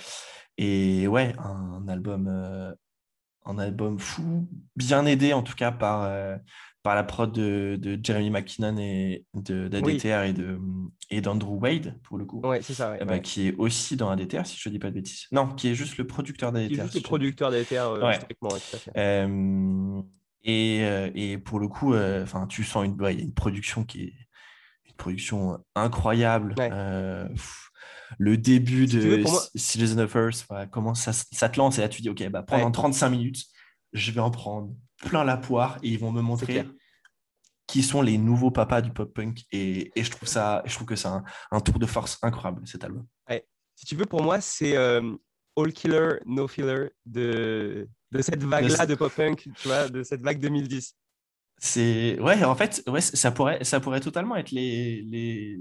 et 0.58 1.08
ouais, 1.08 1.34
un 1.38 1.88
album, 1.88 2.28
euh, 2.28 2.74
un 3.46 3.58
album 3.60 4.00
fou, 4.00 4.48
bien 4.76 5.06
aidé 5.06 5.34
en 5.34 5.44
tout 5.44 5.54
cas 5.56 5.72
par, 5.72 6.04
euh, 6.04 6.36
par 6.82 6.96
la 6.96 7.04
prod 7.04 7.32
de, 7.32 7.78
de 7.80 8.00
Jeremy 8.04 8.30
McKinnon 8.32 8.78
et 8.78 9.26
d'ADTR 9.34 10.24
et, 10.24 10.34
de, 10.34 10.60
et 11.12 11.22
d'Andrew 11.22 11.60
Wade, 11.60 12.00
pour 12.04 12.18
le 12.18 12.26
coup. 12.26 12.42
Ouais, 12.42 12.62
c'est 12.62 12.74
ça. 12.74 12.92
ouais, 12.92 12.98
Eh 13.02 13.06
ben, 13.06 13.14
ouais. 13.16 13.22
qui 13.22 13.48
est 13.48 13.56
aussi 13.58 13.96
dans 13.96 14.10
ADTR, 14.10 14.46
si 14.46 14.58
je 14.60 14.70
ne 14.70 14.74
dis 14.74 14.80
pas 14.80 14.90
de 14.90 14.96
bêtises. 14.96 15.26
Non, 15.32 15.48
qui 15.54 15.68
est 15.70 15.76
juste 15.76 15.98
le 15.98 16.08
producteur 16.08 16.52
d'ADTR. 16.52 16.82
juste 16.84 16.92
si 16.94 16.98
le 17.00 17.04
producteur 17.04 17.52
d'ATR, 17.52 17.74
euh, 17.92 18.06
Ouais. 18.06 18.14
historiquement, 18.14 18.50
ouais, 18.50 18.60
tout 18.60 18.76
à 18.76 18.80
fait. 18.80 18.92
Euh, 18.98 20.02
et, 20.46 20.84
euh, 20.86 21.10
et 21.16 21.38
pour 21.38 21.60
le 21.60 21.68
coup, 21.68 21.94
euh, 21.94 22.24
enfin, 22.24 22.48
tu 22.48 22.64
sens 22.64 22.86
une, 22.86 23.02
ouais, 23.02 23.14
il 23.14 23.20
y 23.20 23.22
a 23.22 23.26
une 23.26 23.34
production 23.34 23.84
qui 23.84 24.04
est 24.04 24.14
une 24.88 24.96
production 24.96 25.64
incroyable. 25.76 26.56
Ouais. 26.58 26.70
Euh, 26.72 27.28
pff, 27.30 27.70
le 28.20 28.38
début 28.38 28.88
Si 28.88 28.96
de 28.98 29.18
moi- 29.24 29.42
Citizen 29.56 30.00
of 30.00 30.16
Earth, 30.16 30.46
comment 30.72 30.94
ça, 30.94 31.12
ça 31.12 31.50
te 31.50 31.58
lance 31.58 31.78
et 31.80 31.82
là 31.82 31.90
tu 31.90 32.02
dis, 32.02 32.10
ok, 32.10 32.30
bah, 32.30 32.44
pendant 32.44 32.66
Ouais. 32.68 32.72
35 32.72 33.10
minutes, 33.10 33.44
je 33.94 34.12
vais 34.12 34.22
en 34.22 34.32
prendre 34.32 34.74
plein 35.04 35.24
la 35.24 35.38
poire 35.38 35.78
et 35.84 35.90
ils 35.90 36.00
vont 36.00 36.12
me 36.12 36.22
montrer 36.22 36.66
qui 37.68 37.82
sont 37.82 38.02
les 38.04 38.18
nouveaux 38.20 38.52
papas 38.52 38.82
du 38.82 38.92
pop 38.92 39.12
punk 39.12 39.42
et, 39.52 39.92
et 40.00 40.04
je 40.04 40.12
trouve 40.12 40.30
ça, 40.30 40.62
je 40.66 40.76
trouve 40.76 40.86
que 40.88 40.96
c'est 40.96 41.08
un, 41.08 41.24
un 41.52 41.60
tour 41.60 41.80
de 41.80 41.86
force 41.88 42.20
incroyable 42.22 42.62
cet 42.68 42.84
album. 42.84 43.06
Si 43.78 43.86
tu 43.86 43.96
veux, 43.98 44.06
pour 44.06 44.24
moi, 44.24 44.40
c'est 44.40 44.78
euh, 44.78 45.02
All 45.58 45.74
Killer, 45.74 46.20
No 46.26 46.48
Filler 46.48 46.92
de, 47.06 47.90
de 48.18 48.22
cette 48.22 48.44
vague-là 48.44 48.86
de 48.86 48.96
pop 48.96 49.14
punk, 49.14 49.48
tu 49.56 49.68
vois, 49.68 49.90
de 49.90 50.04
cette 50.04 50.22
vague 50.22 50.40
2010. 50.40 50.96
C'est 51.58 52.20
ouais, 52.20 52.44
en 52.44 52.56
fait, 52.56 52.84
ouais, 52.88 53.02
ça 53.02 53.32
pourrait, 53.32 53.64
ça 53.64 53.80
pourrait 53.80 54.02
totalement 54.02 54.36
être 54.36 54.52
les, 54.52 55.02
les, 55.04 55.58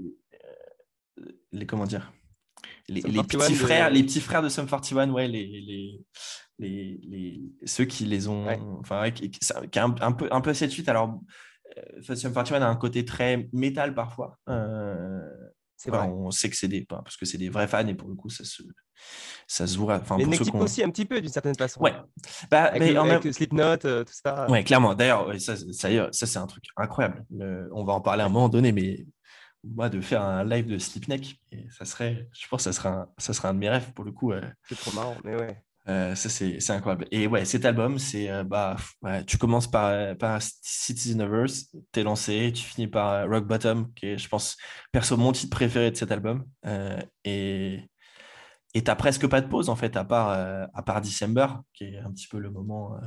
euh, 1.19 1.25
les 1.53 1.65
comment 1.65 1.85
dire, 1.85 2.11
les, 2.89 3.01
les 3.01 3.13
41 3.13 3.23
petits 3.23 3.53
de- 3.53 3.57
frères, 3.57 3.89
les 3.89 4.03
petits 4.03 4.19
frères 4.21 4.41
de 4.41 4.49
Sum 4.49 4.67
41, 4.67 5.09
ouais, 5.11 5.27
les, 5.27 5.45
les, 5.47 6.05
les, 6.59 6.99
les- 7.01 7.41
ceux 7.65 7.85
qui 7.85 8.05
les 8.05 8.27
ont, 8.27 8.45
Ouais. 8.45 8.59
enfin, 8.79 9.01
ouais, 9.01 9.13
qui, 9.13 9.29
qui- 9.31 9.39
a 9.53 9.83
un, 9.83 9.95
un 10.01 10.11
peu, 10.11 10.27
un 10.31 10.41
peu 10.41 10.53
cette 10.53 10.71
suite. 10.71 10.89
Alors, 10.89 11.19
euh, 11.77 12.15
Sum 12.15 12.33
41 12.33 12.61
a 12.61 12.67
un 12.67 12.75
côté 12.75 13.05
très 13.05 13.47
métal 13.53 13.93
parfois. 13.95 14.37
Euh, 14.49 15.21
C'est 15.77 15.89
enfin, 15.89 16.05
vrai. 16.07 16.07
on 16.15 16.31
sait 16.31 16.49
que 16.49 16.55
c'est 16.55 16.67
des, 16.67 16.85
parce 16.85 17.17
que 17.17 17.25
c'est 17.25 17.37
des 17.37 17.49
vrais 17.49 17.67
fans 17.67 17.85
et 17.87 17.93
pour 17.95 18.07
le 18.07 18.15
coup, 18.15 18.29
ça 18.29 18.43
se, 18.45 18.63
ça 19.47 19.67
se 19.67 19.77
voit. 19.77 19.97
Enfin, 19.97 20.17
Mais 20.17 20.25
aussi, 20.55 20.83
un 20.83 20.89
petit 20.89 21.05
peu, 21.05 21.19
d'une 21.21 21.29
certaine 21.31 21.55
façon. 21.55 21.81
Ouais. 21.81 21.93
Bah, 22.49 22.63
Avec, 22.65 22.81
mais 22.81 22.93
le, 22.93 22.99
en 22.99 23.05
avec 23.09 23.23
même- 23.25 23.33
Slipknot, 23.33 23.85
euh, 23.85 24.03
tout 24.03 24.13
ça. 24.13 24.49
Ouais, 24.49 24.63
clairement. 24.63 24.95
D'ailleurs, 24.95 25.27
ouais, 25.27 25.39
ça, 25.39 25.55
ça, 25.57 26.09
c'est 26.11 26.37
un 26.37 26.47
truc 26.47 26.63
incroyable. 26.77 27.25
Le- 27.29 27.69
on 27.73 27.83
va 27.83 27.93
en 27.93 28.01
parler 28.01 28.23
à 28.23 28.25
un 28.25 28.29
moment 28.29 28.49
donné, 28.49 28.71
mais 28.71 29.05
moi, 29.63 29.89
de 29.89 29.99
faire 29.99 30.21
un 30.21 30.43
live 30.43 30.67
de 30.67 30.77
Slipneck, 30.77 31.41
et 31.51 31.65
ça 31.71 31.85
serait, 31.85 32.29
je 32.33 32.47
pense 32.47 32.59
que 32.63 32.71
ça 32.71 32.73
serait 32.73 32.89
un, 32.89 33.09
ça 33.17 33.47
un 33.49 33.53
de 33.53 33.59
mes 33.59 33.69
rêves 33.69 33.91
pour 33.93 34.05
le 34.05 34.11
coup. 34.11 34.31
euh, 34.31 34.41
C'est 34.69 34.77
trop 34.77 34.91
marrant, 34.91 35.17
mais 35.23 35.35
ouais. 35.35 35.61
Ça, 35.85 36.29
c'est 36.29 36.71
incroyable. 36.71 37.07
Et 37.11 37.27
ouais, 37.27 37.45
cet 37.45 37.65
album, 37.65 37.99
c'est. 37.99 38.43
bah, 38.43 38.75
tu 39.27 39.37
commences 39.37 39.69
par, 39.69 40.17
par 40.17 40.41
Citizen 40.41 41.21
of 41.21 41.51
t'es 41.91 42.03
lancé, 42.03 42.51
tu 42.53 42.63
finis 42.63 42.87
par 42.87 43.29
Rock 43.29 43.45
Bottom, 43.45 43.93
qui 43.93 44.07
est, 44.07 44.17
je 44.17 44.27
pense, 44.27 44.57
perso, 44.91 45.17
mon 45.17 45.31
titre 45.31 45.55
préféré 45.55 45.91
de 45.91 45.95
cet 45.95 46.11
album. 46.11 46.45
et 47.23 47.79
et 48.77 48.83
t'as 48.83 48.95
presque 48.95 49.25
pas 49.27 49.39
de 49.39 49.47
pause, 49.47 49.69
en 49.69 49.77
fait, 49.77 49.95
à 49.95 50.03
part, 50.03 50.29
à 50.73 50.83
part 50.83 50.99
December, 51.01 51.47
qui 51.73 51.85
est 51.85 51.99
un 51.99 52.11
petit 52.11 52.27
peu 52.27 52.39
le 52.39 52.51
moment 52.51 52.97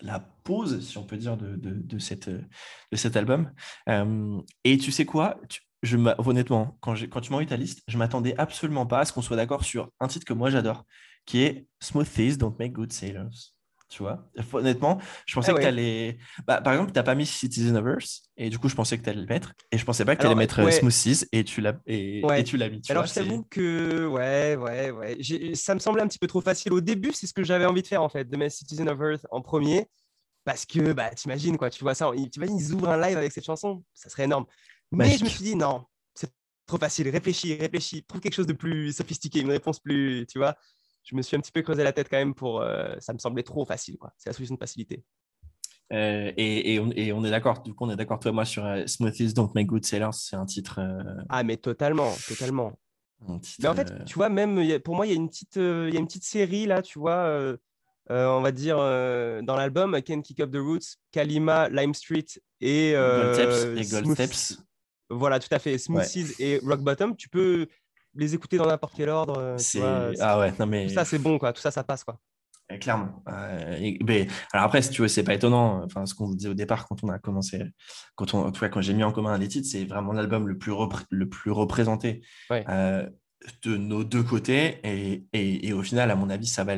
la 0.00 0.20
pause, 0.20 0.86
si 0.86 0.98
on 0.98 1.04
peut 1.04 1.16
dire, 1.16 1.36
de, 1.36 1.56
de, 1.56 1.98
cette, 1.98 2.28
de 2.28 2.96
cet 2.96 3.16
album. 3.16 3.50
Euh, 3.88 4.40
et 4.64 4.78
tu 4.78 4.90
sais 4.92 5.04
quoi? 5.04 5.40
Je 5.82 5.96
Honnêtement, 6.18 6.76
quand, 6.80 6.94
quand 7.08 7.20
tu 7.20 7.32
m'as 7.32 7.40
eu 7.40 7.46
ta 7.46 7.56
liste, 7.56 7.82
je 7.86 7.98
m'attendais 7.98 8.34
absolument 8.38 8.86
pas 8.86 9.00
à 9.00 9.04
ce 9.04 9.12
qu'on 9.12 9.22
soit 9.22 9.36
d'accord 9.36 9.64
sur 9.64 9.90
un 10.00 10.08
titre 10.08 10.26
que 10.26 10.32
moi 10.32 10.50
j'adore, 10.50 10.84
qui 11.26 11.42
est 11.42 11.66
Smooth 11.80 12.08
Thieves 12.08 12.38
Don't 12.38 12.54
Make 12.58 12.72
Good 12.72 12.92
Sailors. 12.92 13.52
Tu 13.88 14.02
vois, 14.02 14.28
honnêtement, 14.52 14.98
je 15.26 15.34
pensais 15.34 15.52
ah 15.52 15.54
que 15.54 15.60
tu 15.60 15.66
allais. 15.66 16.18
Bah, 16.44 16.60
par 16.60 16.72
exemple, 16.72 16.90
tu 16.90 16.98
n'as 16.98 17.04
pas 17.04 17.14
mis 17.14 17.24
Citizen 17.24 17.76
of 17.76 17.86
Earth, 17.86 18.22
et 18.36 18.50
du 18.50 18.58
coup, 18.58 18.68
je 18.68 18.74
pensais 18.74 18.98
que 18.98 19.04
tu 19.04 19.10
allais 19.10 19.20
le 19.20 19.28
mettre. 19.28 19.52
Et 19.70 19.78
je 19.78 19.84
pensais 19.84 20.04
pas 20.04 20.16
que 20.16 20.22
tu 20.22 20.26
allais 20.26 20.34
mettre 20.34 20.58
euh, 20.58 20.70
Smoothies, 20.72 21.24
et 21.30 21.44
tu 21.44 21.60
l'as 21.60 21.74
et, 21.86 22.20
tu 22.44 22.56
l'as 22.56 22.68
mis. 22.68 22.82
Alors, 22.88 23.06
je 23.06 23.14
t'avoue 23.14 23.44
que, 23.48 24.06
ouais, 24.06 24.56
ouais, 24.56 24.90
ouais. 24.90 25.54
Ça 25.54 25.72
me 25.74 25.78
semblait 25.78 26.02
un 26.02 26.08
petit 26.08 26.18
peu 26.18 26.26
trop 26.26 26.40
facile. 26.40 26.72
Au 26.72 26.80
début, 26.80 27.12
c'est 27.12 27.28
ce 27.28 27.32
que 27.32 27.44
j'avais 27.44 27.64
envie 27.64 27.82
de 27.82 27.86
faire, 27.86 28.02
en 28.02 28.08
fait, 28.08 28.24
de 28.24 28.36
mettre 28.36 28.56
Citizen 28.56 28.88
of 28.88 28.98
Earth 29.00 29.24
en 29.30 29.40
premier. 29.40 29.86
Parce 30.44 30.66
que, 30.66 30.92
bah, 30.92 31.10
t'imagines, 31.10 31.56
quoi, 31.56 31.70
tu 31.70 31.84
vois 31.84 31.94
ça, 31.94 32.10
t'imagines, 32.32 32.58
ils 32.58 32.72
ouvrent 32.72 32.88
un 32.88 33.00
live 33.00 33.16
avec 33.16 33.30
cette 33.32 33.44
chanson, 33.44 33.84
ça 33.94 34.08
serait 34.08 34.24
énorme. 34.24 34.46
Mais 34.90 35.16
je 35.16 35.24
me 35.24 35.28
suis 35.28 35.44
dit, 35.44 35.56
non, 35.56 35.84
c'est 36.14 36.30
trop 36.66 36.78
facile, 36.78 37.08
réfléchis, 37.08 37.54
réfléchis, 37.54 38.04
trouve 38.04 38.20
quelque 38.20 38.34
chose 38.34 38.46
de 38.46 38.52
plus 38.52 38.92
sophistiqué, 38.92 39.40
une 39.40 39.50
réponse 39.50 39.80
plus, 39.80 40.24
tu 40.28 40.38
vois 40.38 40.56
je 41.06 41.14
me 41.14 41.22
suis 41.22 41.36
un 41.36 41.40
petit 41.40 41.52
peu 41.52 41.62
creusé 41.62 41.84
la 41.84 41.92
tête 41.92 42.08
quand 42.10 42.16
même 42.16 42.34
pour. 42.34 42.60
Euh, 42.60 42.94
ça 42.98 43.12
me 43.12 43.18
semblait 43.18 43.44
trop 43.44 43.64
facile. 43.64 43.96
Quoi. 43.96 44.12
C'est 44.18 44.28
la 44.28 44.34
solution 44.34 44.56
de 44.56 44.60
facilité. 44.60 45.04
Euh, 45.92 46.32
et, 46.36 46.80
on, 46.80 46.90
est 47.24 47.30
d'accord, 47.30 47.62
du 47.62 47.72
coup, 47.72 47.84
on 47.84 47.90
est 47.90 47.96
d'accord, 47.96 48.18
toi 48.18 48.32
et 48.32 48.34
moi, 48.34 48.44
sur 48.44 48.66
euh, 48.66 48.84
Smoothies 48.86 49.32
Don't 49.32 49.52
Make 49.54 49.68
Good 49.68 49.84
Sellers, 49.84 50.10
c'est 50.14 50.34
un 50.34 50.44
titre. 50.44 50.80
Ah, 51.28 51.44
mais 51.44 51.56
totalement, 51.56 52.12
totalement. 52.26 52.72
mais 53.60 53.68
en 53.68 53.74
fait, 53.74 54.04
tu 54.04 54.14
vois, 54.14 54.28
même 54.28 54.80
pour 54.80 54.96
moi, 54.96 55.06
il 55.06 55.10
y, 55.10 55.12
a 55.12 55.16
une 55.16 55.28
petite, 55.28 55.54
il 55.54 55.94
y 55.94 55.96
a 55.96 56.00
une 56.00 56.08
petite 56.08 56.24
série 56.24 56.66
là, 56.66 56.82
tu 56.82 56.98
vois, 56.98 57.56
on 58.10 58.40
va 58.40 58.50
dire, 58.50 58.78
dans 58.78 59.54
l'album 59.56 59.96
Can 60.02 60.22
Kick 60.22 60.40
Up 60.40 60.50
the 60.50 60.58
Roots, 60.58 60.96
Kalima, 61.12 61.68
Lime 61.68 61.94
Street 61.94 62.26
et, 62.60 62.94
Gold 62.94 64.12
Steps. 64.12 64.58
Voilà, 65.08 65.38
tout 65.38 65.54
à 65.54 65.60
fait. 65.60 65.78
Smoothies 65.78 66.34
et 66.40 66.58
Rock 66.64 66.80
Bottom. 66.80 67.14
Tu 67.14 67.28
peux 67.28 67.68
les 68.16 68.34
écouter 68.34 68.56
dans 68.56 68.66
n'importe 68.66 68.94
quel 68.96 69.08
ordre. 69.08 69.38
Euh, 69.38 70.14
ah 70.20 70.38
ouais, 70.38 70.52
non 70.58 70.66
mais. 70.66 70.86
Tout 70.86 70.94
ça, 70.94 71.04
c'est 71.04 71.18
bon, 71.18 71.38
quoi. 71.38 71.52
Tout 71.52 71.60
ça, 71.60 71.70
ça 71.70 71.84
passe, 71.84 72.04
quoi. 72.04 72.18
Clairement. 72.80 73.22
Euh, 73.28 73.92
mais, 74.04 74.26
alors 74.52 74.66
après, 74.66 74.82
si 74.82 74.90
tu 74.90 75.02
veux, 75.02 75.08
c'est 75.08 75.22
pas 75.22 75.34
étonnant. 75.34 75.84
Enfin, 75.84 76.04
ce 76.04 76.14
qu'on 76.14 76.26
vous 76.26 76.34
disait 76.34 76.48
au 76.48 76.54
départ 76.54 76.86
quand 76.88 77.04
on 77.04 77.08
a 77.08 77.18
commencé, 77.18 77.62
quand 78.16 78.34
on, 78.34 78.44
en 78.44 78.50
tout 78.50 78.60
cas, 78.60 78.68
quand 78.68 78.80
j'ai 78.80 78.92
mis 78.92 79.04
en 79.04 79.12
commun 79.12 79.38
les 79.38 79.46
titres, 79.46 79.68
c'est 79.70 79.84
vraiment 79.84 80.12
l'album 80.12 80.48
le 80.48 80.58
plus 80.58 80.72
le 81.10 81.28
plus 81.28 81.52
représenté 81.52 82.22
euh, 82.50 83.08
de 83.62 83.76
nos 83.76 84.02
deux 84.02 84.24
côtés. 84.24 84.80
Et, 84.82 85.26
et, 85.32 85.68
et, 85.68 85.72
au 85.72 85.82
final, 85.82 86.10
à 86.10 86.16
mon 86.16 86.28
avis, 86.28 86.48
ça 86.48 86.64
va, 86.64 86.74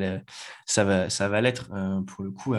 ça 0.66 0.84
va, 0.84 1.08
ça 1.08 1.28
va 1.28 1.40
l'être 1.40 1.70
pour 2.06 2.22
le 2.22 2.32
coup. 2.32 2.54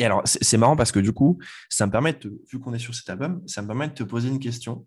Et 0.00 0.06
alors, 0.06 0.22
c'est 0.24 0.56
marrant 0.56 0.76
parce 0.76 0.92
que 0.92 0.98
du 0.98 1.12
coup, 1.12 1.38
ça 1.68 1.86
me 1.86 1.92
permet, 1.92 2.14
de, 2.14 2.40
vu 2.50 2.58
qu'on 2.58 2.72
est 2.72 2.78
sur 2.78 2.94
cet 2.94 3.10
album, 3.10 3.46
ça 3.46 3.60
me 3.60 3.66
permet 3.66 3.86
de 3.86 3.92
te 3.92 4.02
poser 4.02 4.30
une 4.30 4.38
question. 4.38 4.86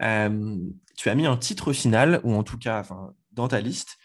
Euh, 0.00 0.56
tu 0.96 1.10
as 1.10 1.14
mis 1.14 1.26
un 1.26 1.36
titre 1.36 1.74
final, 1.74 2.22
ou 2.24 2.32
en 2.32 2.42
tout 2.42 2.56
cas, 2.56 2.80
enfin, 2.80 3.12
dans 3.32 3.46
ta 3.46 3.60
liste, 3.60 3.98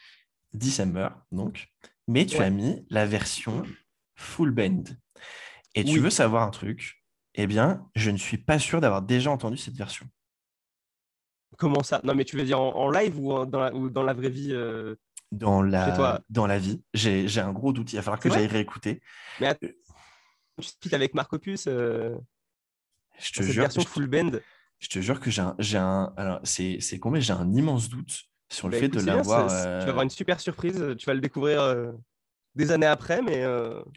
December, 0.53 1.07
donc, 1.31 1.69
mais 2.09 2.25
tu 2.25 2.39
as 2.39 2.49
mis 2.49 2.85
la 2.89 3.05
version 3.05 3.63
full 4.15 4.51
band. 4.51 4.83
Et 5.75 5.85
tu 5.85 5.99
veux 5.99 6.09
savoir 6.09 6.43
un 6.43 6.51
truc 6.51 7.05
Eh 7.35 7.47
bien, 7.47 7.87
je 7.95 8.11
ne 8.11 8.17
suis 8.17 8.37
pas 8.37 8.59
sûr 8.59 8.81
d'avoir 8.81 9.01
déjà 9.01 9.31
entendu 9.31 9.55
cette 9.55 9.77
version. 9.77 10.07
Comment 11.57 11.83
ça? 11.83 12.01
Non, 12.03 12.15
mais 12.15 12.25
tu 12.25 12.35
veux 12.35 12.43
dire 12.43 12.59
en, 12.59 12.89
live 12.91 13.17
ou, 13.17 13.45
dans 13.45 13.59
la, 13.61 13.73
ou, 13.73 13.89
dans 13.89 14.03
la, 14.03 14.13
vraie 14.13 14.29
vie 14.29 14.51
euh, 14.51 14.95
dans 15.31 15.61
la, 15.61 16.21
dans 16.29 16.47
la 16.47 16.59
vie. 16.59 16.81
J'ai 16.93 17.39
un 17.39 17.53
gros 17.53 17.71
doute. 17.71 17.93
Il 17.93 17.95
va 17.95 18.01
falloir 18.01 18.19
que 18.19 18.29
j'aille 18.29 18.47
réécouter. 18.47 19.01
Mais 19.39 19.57
tu 20.59 20.93
avec 20.93 21.13
Marc 21.13 21.33
Opus 21.33 21.65
euh, 21.67 22.15
je 23.17 23.31
te 23.31 23.43
jure, 23.43 23.63
version 23.63 23.81
full 23.81 24.07
band. 24.07 24.31
Je 24.79 24.87
te 24.87 24.99
jure 24.99 25.19
que 25.19 25.29
j'ai 25.29 25.41
un, 25.41 25.55
j'ai 25.59 25.77
un 25.77 26.13
alors 26.17 26.39
c'est 26.43 26.79
c'est 26.79 26.99
combien 26.99 27.19
j'ai 27.19 27.33
un 27.33 27.51
immense 27.53 27.89
doute 27.89 28.23
sur 28.49 28.67
le 28.67 28.73
bah, 28.73 28.79
fait 28.79 28.89
de 28.89 28.99
l'avoir. 29.01 29.47
Euh, 29.49 29.79
tu 29.79 29.85
vas 29.85 29.91
avoir 29.91 30.03
une 30.03 30.09
super 30.09 30.39
surprise. 30.39 30.95
Tu 30.97 31.05
vas 31.05 31.13
le 31.13 31.21
découvrir 31.21 31.61
euh, 31.61 31.91
des 32.55 32.71
années 32.71 32.85
après, 32.85 33.21
mais 33.21 33.45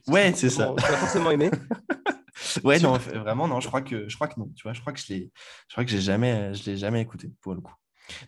ouais, 0.09 0.33
c'est 0.35 0.51
ça. 0.51 0.75
Tu 0.77 0.83
vas 0.83 0.97
forcément 0.97 1.31
aimer. 1.31 1.51
ouais, 2.65 2.81
non, 2.81 2.93
vraiment 3.15 3.47
non. 3.47 3.61
Je 3.61 3.69
crois 3.69 3.83
que 3.83 4.09
je 4.09 4.15
crois 4.15 4.29
que 4.29 4.39
non. 4.39 4.49
Tu 4.57 4.63
vois, 4.65 4.73
je 4.73 4.81
crois 4.81 4.93
que 4.93 5.01
je 5.01 5.13
l'ai, 5.13 5.31
je 5.69 5.75
crois 5.75 5.85
que 5.85 5.91
j'ai 5.91 6.01
jamais, 6.01 6.53
je 6.55 6.69
l'ai 6.71 6.77
jamais 6.77 7.01
écouté 7.01 7.31
pour 7.41 7.55
le 7.55 7.61
coup. 7.61 7.75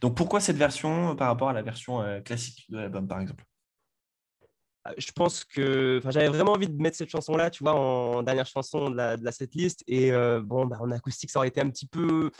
Donc 0.00 0.16
pourquoi 0.16 0.40
cette 0.40 0.56
version 0.56 1.16
par 1.16 1.28
rapport 1.28 1.48
à 1.48 1.52
la 1.52 1.62
version 1.62 2.22
classique 2.24 2.64
de 2.68 2.78
l'album, 2.78 3.08
par 3.08 3.20
exemple? 3.20 3.44
Je 4.98 5.12
pense 5.12 5.44
que 5.44 6.00
j'avais 6.10 6.28
vraiment 6.28 6.52
envie 6.52 6.68
de 6.68 6.80
mettre 6.80 6.96
cette 6.96 7.10
chanson-là, 7.10 7.50
tu 7.50 7.64
vois, 7.64 7.74
en 7.74 8.22
dernière 8.22 8.46
chanson 8.46 8.90
de 8.90 8.96
la, 8.96 9.32
setlist. 9.32 9.82
Et 9.86 10.12
euh, 10.12 10.40
bon, 10.40 10.66
bah, 10.66 10.78
en 10.80 10.90
acoustique, 10.90 11.30
ça 11.30 11.38
aurait 11.38 11.48
été 11.48 11.60
un 11.60 11.70
petit 11.70 11.86
peu, 11.86 12.30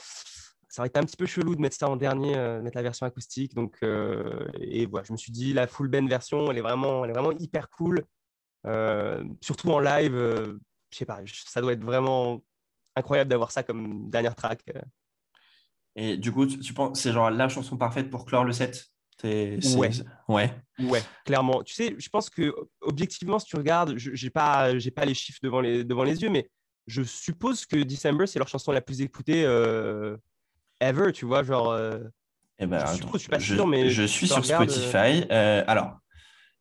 ça 0.69 0.83
aurait 0.83 0.89
été 0.89 0.99
un 0.99 1.05
petit 1.05 1.17
peu 1.17 1.27
chelou 1.27 1.55
de 1.55 1.61
mettre 1.61 1.77
ça 1.77 1.89
en 1.89 1.97
dernier, 1.97 2.37
euh, 2.37 2.61
mettre 2.61 2.77
la 2.77 2.83
version 2.83 3.07
acoustique. 3.07 3.55
Donc, 3.55 3.79
euh, 3.83 4.47
et 4.61 4.87
voilà, 4.87 5.05
je 5.05 5.13
me 5.13 5.17
suis 5.17 5.33
dit, 5.33 5.53
la 5.53 5.67
full 5.67 5.89
band 5.89 6.07
version, 6.07 6.51
elle 6.51 6.59
est 6.59 6.63
vraiment, 6.63 7.05
elle 7.05 7.11
est 7.11 7.15
vraiment 7.15 7.33
hyper 7.39 7.71
cool. 7.71 8.05
surtout 9.41 9.71
en 9.71 9.81
live, 9.81 10.15
je 10.91 10.99
sais 10.99 11.07
pas, 11.07 11.21
ça 11.47 11.61
doit 11.61 11.73
être 11.73 11.85
vraiment 11.85 12.43
incroyable 12.97 13.31
d'avoir 13.31 13.51
ça 13.51 13.63
comme 13.63 14.11
dernière 14.11 14.35
track. 14.35 14.65
Et 15.97 16.17
du 16.17 16.33
coup, 16.33 16.47
tu 16.47 16.75
penses, 16.75 17.01
c'est 17.01 17.13
genre 17.13 17.31
la 17.31 17.49
chanson 17.49 17.77
parfaite 17.77 18.11
pour 18.11 18.25
clore 18.25 18.45
le 18.45 18.53
set? 18.53 18.94
Ouais. 19.23 19.91
ouais. 20.29 20.55
Ouais, 20.81 21.03
clairement. 21.25 21.63
Tu 21.63 21.75
sais, 21.75 21.95
je 21.99 22.09
pense 22.09 22.29
que 22.29 22.53
objectivement, 22.81 23.39
si 23.39 23.47
tu 23.47 23.57
regardes, 23.57 23.97
je 23.97 24.11
n'ai 24.11 24.31
pas, 24.31 24.73
pas 24.95 25.05
les 25.05 25.15
chiffres 25.15 25.39
devant 25.43 25.61
les, 25.61 25.85
devant 25.85 26.03
les 26.03 26.23
yeux, 26.23 26.31
mais 26.31 26.49
je 26.87 27.03
suppose 27.03 27.65
que 27.67 27.77
December, 27.77 28.27
c'est 28.27 28.39
leur 28.39 28.49
chanson 28.49 28.73
la 28.73 28.81
plus 28.81 29.01
écoutée 29.01 29.45
euh, 29.45 30.17
ever, 30.81 31.13
tu 31.13 31.25
vois, 31.27 31.43
genre. 31.43 31.71
Euh, 31.71 32.01
eh 32.59 32.67
ben, 32.67 32.85
je 32.87 32.97
suppose, 32.97 33.21
suis 33.21 33.31
pas 33.31 33.41
sûr, 33.41 33.67
mais. 33.67 33.91
Je 33.91 34.03
suis 34.03 34.27
sur 34.27 34.45
Spotify. 34.45 35.25
Euh, 35.31 35.65
alors, 35.67 35.99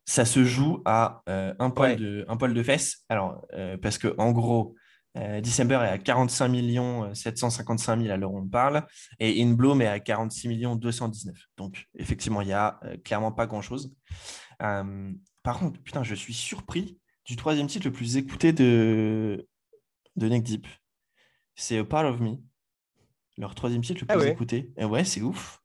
ça 0.05 0.25
se 0.25 0.43
joue 0.43 0.81
à 0.85 1.23
un, 1.27 1.69
poil 1.69 1.97
de, 1.97 2.25
un 2.27 2.37
poil 2.37 2.53
de 2.53 2.63
fesses. 2.63 3.03
Alors, 3.09 3.45
parce 3.81 3.97
que 3.97 4.13
en 4.17 4.31
gros, 4.31 4.75
euh, 5.15 5.41
December 5.41 5.75
est 5.75 5.89
à 5.89 5.97
45 5.99 6.47
millions 6.47 7.13
755 7.13 8.01
000 8.01 8.13
à 8.13 8.17
l'heure 8.17 8.31
où 8.31 8.39
on 8.39 8.47
parle 8.47 8.85
et 9.19 9.43
In 9.43 9.51
Bloom 9.51 9.81
est 9.81 9.87
à 9.87 9.99
46 9.99 10.47
millions 10.47 10.75
219. 10.75 11.37
Donc 11.57 11.87
effectivement, 11.95 12.41
il 12.41 12.47
n'y 12.47 12.53
a 12.53 12.79
euh, 12.83 12.97
clairement 12.97 13.31
pas 13.31 13.45
grand-chose. 13.45 13.93
Euh, 14.61 15.11
par 15.43 15.59
contre, 15.59 15.79
putain, 15.81 16.03
je 16.03 16.15
suis 16.15 16.33
surpris 16.33 16.99
du 17.25 17.35
troisième 17.35 17.67
titre 17.67 17.85
le 17.85 17.93
plus 17.93 18.17
écouté 18.17 18.53
de, 18.53 19.47
de 20.15 20.29
Neck 20.29 20.43
Deep. 20.43 20.67
C'est 21.55 21.77
A 21.77 21.85
Part 21.85 22.05
of 22.05 22.19
Me, 22.19 22.37
leur 23.37 23.53
troisième 23.53 23.83
titre 23.83 24.01
le 24.01 24.07
ah 24.09 24.17
plus 24.17 24.29
écouté. 24.29 24.71
Et 24.77 24.85
ouais, 24.85 25.03
c'est 25.03 25.21
ouf. 25.21 25.59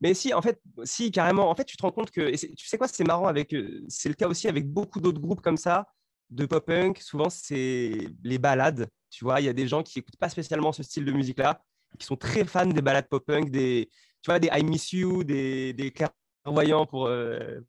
Mais 0.00 0.14
si, 0.14 0.32
en 0.32 0.40
fait, 0.40 0.62
si, 0.84 1.10
carrément. 1.10 1.50
En 1.50 1.54
fait, 1.54 1.64
tu 1.64 1.76
te 1.76 1.82
rends 1.82 1.90
compte 1.90 2.10
que. 2.10 2.30
tu 2.30 2.68
sais 2.68 2.78
quoi, 2.78 2.88
c'est 2.88 3.04
marrant 3.04 3.26
avec. 3.26 3.54
C'est 3.88 4.08
le 4.08 4.14
cas 4.14 4.28
aussi 4.28 4.48
avec 4.48 4.66
beaucoup 4.66 5.00
d'autres 5.00 5.20
groupes 5.20 5.40
comme 5.40 5.56
ça 5.56 5.86
de 6.30 6.46
pop-punk, 6.46 6.98
souvent, 6.98 7.30
c'est 7.30 8.08
les 8.22 8.38
balades. 8.38 8.88
Tu 9.10 9.24
vois, 9.24 9.40
il 9.40 9.46
y 9.46 9.48
a 9.48 9.52
des 9.52 9.66
gens 9.66 9.82
qui 9.82 9.98
n'écoutent 9.98 10.18
pas 10.18 10.28
spécialement 10.28 10.72
ce 10.72 10.82
style 10.82 11.04
de 11.04 11.12
musique-là, 11.12 11.62
qui 11.98 12.06
sont 12.06 12.16
très 12.16 12.44
fans 12.44 12.66
des 12.66 12.82
balades 12.82 13.08
pop-punk, 13.08 13.50
des, 13.50 13.88
tu 14.22 14.30
vois, 14.30 14.38
des 14.38 14.48
I 14.52 14.62
Miss 14.64 14.92
You, 14.92 15.24
des, 15.24 15.72
des 15.72 15.92
clairvoyants 15.92 16.86
pour, 16.86 17.06
euh, 17.06 17.60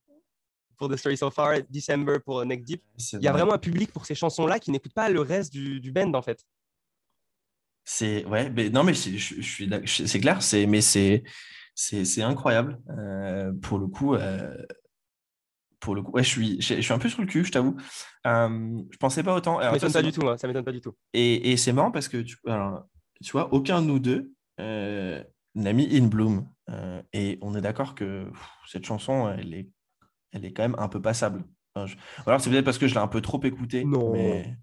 pour 0.78 0.90
The 0.90 0.98
Story 0.98 1.18
So 1.18 1.32
Far, 1.32 1.56
December 1.70 2.18
pour 2.26 2.46
Neck 2.46 2.64
Deep. 2.64 2.84
Il 3.14 3.22
y 3.22 3.28
a 3.28 3.32
vraiment 3.32 3.54
un 3.54 3.60
public 3.60 3.92
pour 3.92 4.06
ces 4.06 4.16
chansons-là 4.16 4.60
qui 4.60 4.72
n'écoute 4.72 4.94
pas 4.94 5.10
le 5.10 5.22
reste 5.22 5.54
du, 5.54 5.80
du 5.80 5.92
band, 5.92 6.14
en 6.14 6.22
fait. 6.22 6.46
C'est 7.86 8.24
ouais, 8.26 8.50
mais 8.52 8.70
non, 8.70 8.84
mais 8.84 8.94
je, 8.94 9.42
c'est 9.86 10.20
clair, 10.20 10.44
c'est 10.44 10.68
mais 10.68 10.82
c'est 10.82 11.24
c'est 11.74 12.22
incroyable 12.22 12.80
euh, 12.90 13.52
pour 13.62 13.80
le 13.80 13.88
coup. 13.88 14.14
Euh, 14.14 14.56
pour 15.80 15.96
le 15.96 16.02
coup, 16.02 16.12
ouais, 16.12 16.24
je 16.24 16.30
suis, 16.30 16.62
je, 16.62 16.82
suis 16.82 16.94
un 16.94 17.00
peu 17.00 17.10
sur 17.10 17.22
le 17.22 17.28
cul, 17.28 17.46
je 17.46 17.52
t'avoue. 17.52 17.78
Euh, 18.28 18.82
je 18.92 18.98
pensais 18.98 19.24
pas 19.24 19.36
autant. 19.36 19.62
ça 19.62 19.72
m'étonne 19.72 19.94
pas 19.94 20.02
du 20.02 20.12
tout, 20.12 20.28
hein, 20.28 20.38
ça 20.38 20.48
m'étonne 20.48 20.66
pas 20.66 20.72
du 20.72 20.82
tout. 20.82 20.94
Et, 21.14 21.52
et 21.52 21.58
c'est 21.58 21.72
marrant 21.72 21.92
parce 21.92 22.08
que 22.08 22.18
tu, 22.18 22.38
tu, 23.24 23.32
vois, 23.32 23.54
aucun 23.54 23.82
de 23.82 23.88
nous 23.88 24.00
deux 24.00 24.32
euh, 24.60 25.24
n'a 25.56 25.74
mis 25.74 25.98
In 25.98 26.08
Bloom. 26.08 26.48
Euh, 26.70 27.02
et 27.14 27.40
on 27.42 27.56
est 27.56 27.62
d'accord 27.62 27.96
que 27.96 28.28
cette 28.68 28.86
chanson, 28.86 29.34
elle 29.38 29.54
est, 29.54 29.70
elle 30.32 30.46
est 30.46 30.54
quand 30.54 30.64
même 30.64 30.76
un 30.78 30.90
peu 30.90 31.02
passable. 31.02 31.44
Alors, 31.76 32.42
c'est 32.42 32.50
peut-être 32.50 32.66
parce 32.66 32.78
que 32.78 32.88
je 32.88 32.94
l'ai 32.94 33.00
un 33.00 33.08
peu 33.08 33.22
trop 33.22 33.42
écoutée. 33.44 33.86
Non. 33.86 34.12
Mais... 34.12 34.54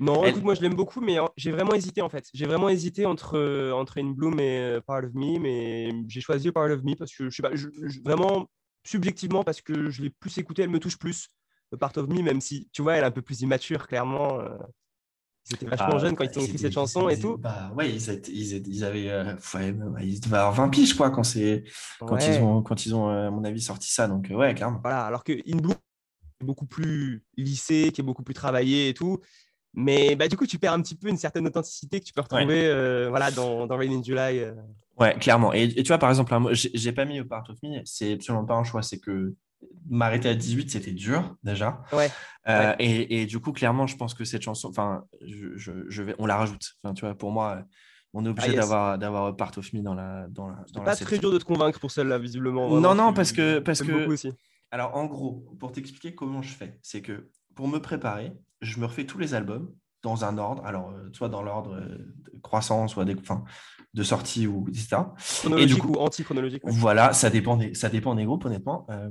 Non, 0.00 0.24
écoute, 0.24 0.42
moi 0.42 0.54
je 0.54 0.62
l'aime 0.62 0.74
beaucoup, 0.74 1.00
mais 1.00 1.18
j'ai 1.36 1.52
vraiment 1.52 1.74
hésité 1.74 2.02
en 2.02 2.08
fait. 2.08 2.26
J'ai 2.32 2.46
vraiment 2.46 2.68
hésité 2.68 3.06
entre, 3.06 3.70
entre 3.72 4.00
In 4.00 4.10
Bloom 4.10 4.40
et 4.40 4.78
Part 4.84 5.04
of 5.04 5.14
Me, 5.14 5.38
mais 5.38 5.92
j'ai 6.08 6.20
choisi 6.20 6.50
Part 6.50 6.70
of 6.70 6.82
Me 6.82 6.96
parce 6.96 7.14
que 7.14 7.30
je 7.30 7.36
sais 7.36 7.42
pas, 7.42 7.50
vraiment, 8.04 8.48
subjectivement, 8.84 9.44
parce 9.44 9.60
que 9.60 9.90
je 9.90 10.02
l'ai 10.02 10.10
plus 10.10 10.36
écouté, 10.38 10.62
elle 10.62 10.70
me 10.70 10.78
touche 10.78 10.98
plus. 10.98 11.28
Part 11.78 11.92
of 11.96 12.08
Me, 12.08 12.20
même 12.22 12.40
si, 12.40 12.68
tu 12.72 12.82
vois, 12.82 12.96
elle 12.96 13.04
est 13.04 13.06
un 13.06 13.10
peu 13.10 13.22
plus 13.22 13.40
immature, 13.40 13.86
clairement. 13.86 14.40
Euh, 14.40 14.48
ils 15.48 15.54
étaient 15.54 15.66
vachement 15.66 15.94
ah, 15.94 15.98
jeunes 15.98 16.14
quand 16.14 16.24
ils 16.24 16.38
ont 16.38 16.44
écrit 16.44 16.58
cette 16.58 16.72
chanson 16.72 17.08
et 17.08 17.18
tout. 17.18 17.36
Bah 17.38 17.72
ouais, 17.74 17.90
ils, 17.90 18.22
ils, 18.28 18.68
ils 18.68 18.84
avaient. 18.84 19.08
Euh, 19.08 19.34
ils 20.00 20.20
devaient 20.20 20.36
avoir 20.36 20.52
20 20.52 20.68
piges, 20.68 20.94
quoi, 20.94 21.10
quand, 21.10 21.22
quand, 22.00 22.18
ils 22.18 22.42
ont, 22.42 22.62
quand 22.62 22.86
ils 22.86 22.94
ont, 22.94 23.08
à 23.08 23.30
mon 23.30 23.42
avis, 23.44 23.60
sorti 23.60 23.90
ça. 23.90 24.06
Donc, 24.06 24.28
ouais, 24.30 24.54
clairement. 24.54 24.80
Voilà, 24.82 25.04
alors 25.04 25.24
que 25.24 25.32
In 25.32 25.56
Blue 25.56 25.72
est 25.72 26.44
beaucoup 26.44 26.66
plus 26.66 27.24
lissé, 27.36 27.90
qui 27.92 28.02
est 28.02 28.04
beaucoup 28.04 28.22
plus 28.22 28.34
travaillé 28.34 28.90
et 28.90 28.94
tout. 28.94 29.18
Mais 29.74 30.16
bah, 30.16 30.28
du 30.28 30.36
coup, 30.36 30.46
tu 30.46 30.58
perds 30.58 30.74
un 30.74 30.82
petit 30.82 30.94
peu 30.94 31.08
une 31.08 31.16
certaine 31.16 31.46
authenticité 31.46 32.00
que 32.00 32.04
tu 32.04 32.12
peux 32.12 32.20
retrouver 32.20 32.66
euh, 32.66 33.08
voilà, 33.08 33.30
dans, 33.30 33.66
dans 33.66 33.76
Rain 33.76 33.90
in 33.90 34.02
July. 34.02 34.38
Euh. 34.40 34.52
Ouais, 34.98 35.14
clairement. 35.14 35.52
Et, 35.52 35.68
tu 35.74 35.88
vois, 35.88 35.98
par 35.98 36.10
exemple, 36.10 36.34
j'ai 36.52 36.92
pas 36.92 37.04
mis 37.04 37.20
au 37.20 37.24
Part 37.24 37.48
of 37.48 37.56
Me, 37.62 37.80
c'est 37.84 38.12
absolument 38.12 38.44
pas 38.44 38.54
un 38.54 38.64
choix. 38.64 38.82
C'est 38.82 38.98
que 38.98 39.34
m'arrêter 39.88 40.28
à 40.28 40.34
18, 40.34 40.70
c'était 40.70 40.92
dur 40.92 41.36
déjà. 41.42 41.82
Ouais. 41.92 42.10
Euh, 42.48 42.74
et, 42.78 43.22
et, 43.22 43.26
du 43.26 43.38
coup, 43.38 43.52
clairement, 43.52 43.86
je 43.86 43.96
pense 43.96 44.12
que 44.12 44.24
cette 44.24 44.42
chanson, 44.42 44.68
enfin, 44.68 45.04
je, 45.22 45.56
je, 45.56 46.02
vais, 46.02 46.14
on 46.18 46.26
la 46.26 46.36
rajoute. 46.36 46.74
Enfin, 46.82 46.92
tu 46.92 47.06
vois, 47.06 47.14
pour 47.14 47.30
moi, 47.30 47.64
on 48.12 48.26
est 48.26 48.28
obligé 48.28 48.50
ah, 48.52 48.56
d'avoir 48.56 48.98
d'avoir 48.98 49.34
Part 49.34 49.52
of 49.56 49.72
Me 49.72 49.80
dans 49.80 49.94
la 49.94 50.26
dans 50.28 50.48
la. 50.48 50.64
Pas 50.84 50.96
très 50.96 51.18
dur 51.18 51.32
de 51.32 51.38
te 51.38 51.44
convaincre 51.44 51.80
pour 51.80 51.90
celle-là, 51.90 52.18
visiblement. 52.18 52.68
non, 52.78 52.94
non, 52.94 53.14
parce 53.14 53.32
que 53.32 53.58
parce 53.58 53.82
que. 53.82 54.06
Aussi. 54.06 54.32
Alors, 54.70 54.96
en 54.96 55.04
gros, 55.04 55.44
pour 55.60 55.72
t'expliquer 55.72 56.14
comment 56.14 56.40
je 56.40 56.54
fais, 56.54 56.78
c'est 56.82 57.02
que 57.02 57.30
pour 57.54 57.68
me 57.68 57.78
préparer, 57.78 58.32
je 58.60 58.78
me 58.78 58.86
refais 58.86 59.06
tous 59.06 59.18
les 59.18 59.34
albums 59.34 59.72
dans 60.02 60.24
un 60.24 60.38
ordre, 60.38 60.64
alors 60.64 60.90
euh, 60.90 61.08
soit 61.12 61.28
dans 61.28 61.42
l'ordre 61.42 61.74
euh, 61.74 61.96
de 62.32 62.40
croissance, 62.42 62.92
soit 62.92 63.04
des, 63.04 63.14
enfin, 63.14 63.44
de 63.94 64.02
sortie 64.02 64.46
ou 64.46 64.66
etc. 64.68 64.96
Chronologique 65.40 65.70
et 65.70 65.74
du 65.74 65.80
coup, 65.80 65.92
ou 65.92 65.96
anti-chronologique. 65.96 66.62
Voilà, 66.64 67.12
ça 67.12 67.30
dépend 67.30 67.56
des, 67.56 67.74
ça 67.74 67.88
dépend 67.88 68.14
des 68.14 68.24
groupes 68.24 68.44
honnêtement. 68.44 68.86
Euh, 68.90 69.10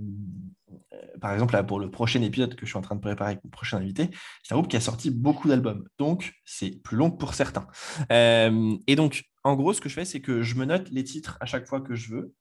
par 1.22 1.34
exemple, 1.34 1.54
là, 1.54 1.64
pour 1.64 1.80
le 1.80 1.92
prochain 1.92 2.22
épisode 2.22 2.56
que 2.56 2.66
je 2.66 2.72
suis 2.72 2.78
en 2.78 2.82
train 2.82 2.96
de 2.96 3.02
préparer 3.02 3.32
avec 3.32 3.44
mon 3.44 3.50
prochain 3.50 3.78
invité, 3.78 4.10
c'est 4.44 4.54
un 4.54 4.58
groupe 4.58 4.70
qui 4.70 4.78
a 4.78 4.82
sorti 4.82 5.12
beaucoup 5.12 5.48
d'albums, 5.48 5.88
donc 6.00 6.34
c'est 6.46 6.82
plus 6.82 6.98
long 6.98 7.12
pour 7.12 7.36
certains. 7.36 7.68
et 8.10 8.96
donc, 8.96 9.24
en 9.44 9.56
gros, 9.56 9.74
ce 9.74 9.82
que 9.82 9.90
je 9.90 9.94
fais, 9.94 10.06
c'est 10.06 10.22
que 10.22 10.42
je 10.42 10.56
me 10.56 10.66
note 10.66 10.90
les 10.90 11.04
titres 11.04 11.38
à 11.40 11.46
chaque 11.46 11.68
fois 11.68 11.82
que 11.82 11.96
je 11.96 12.14
veux 12.14 12.34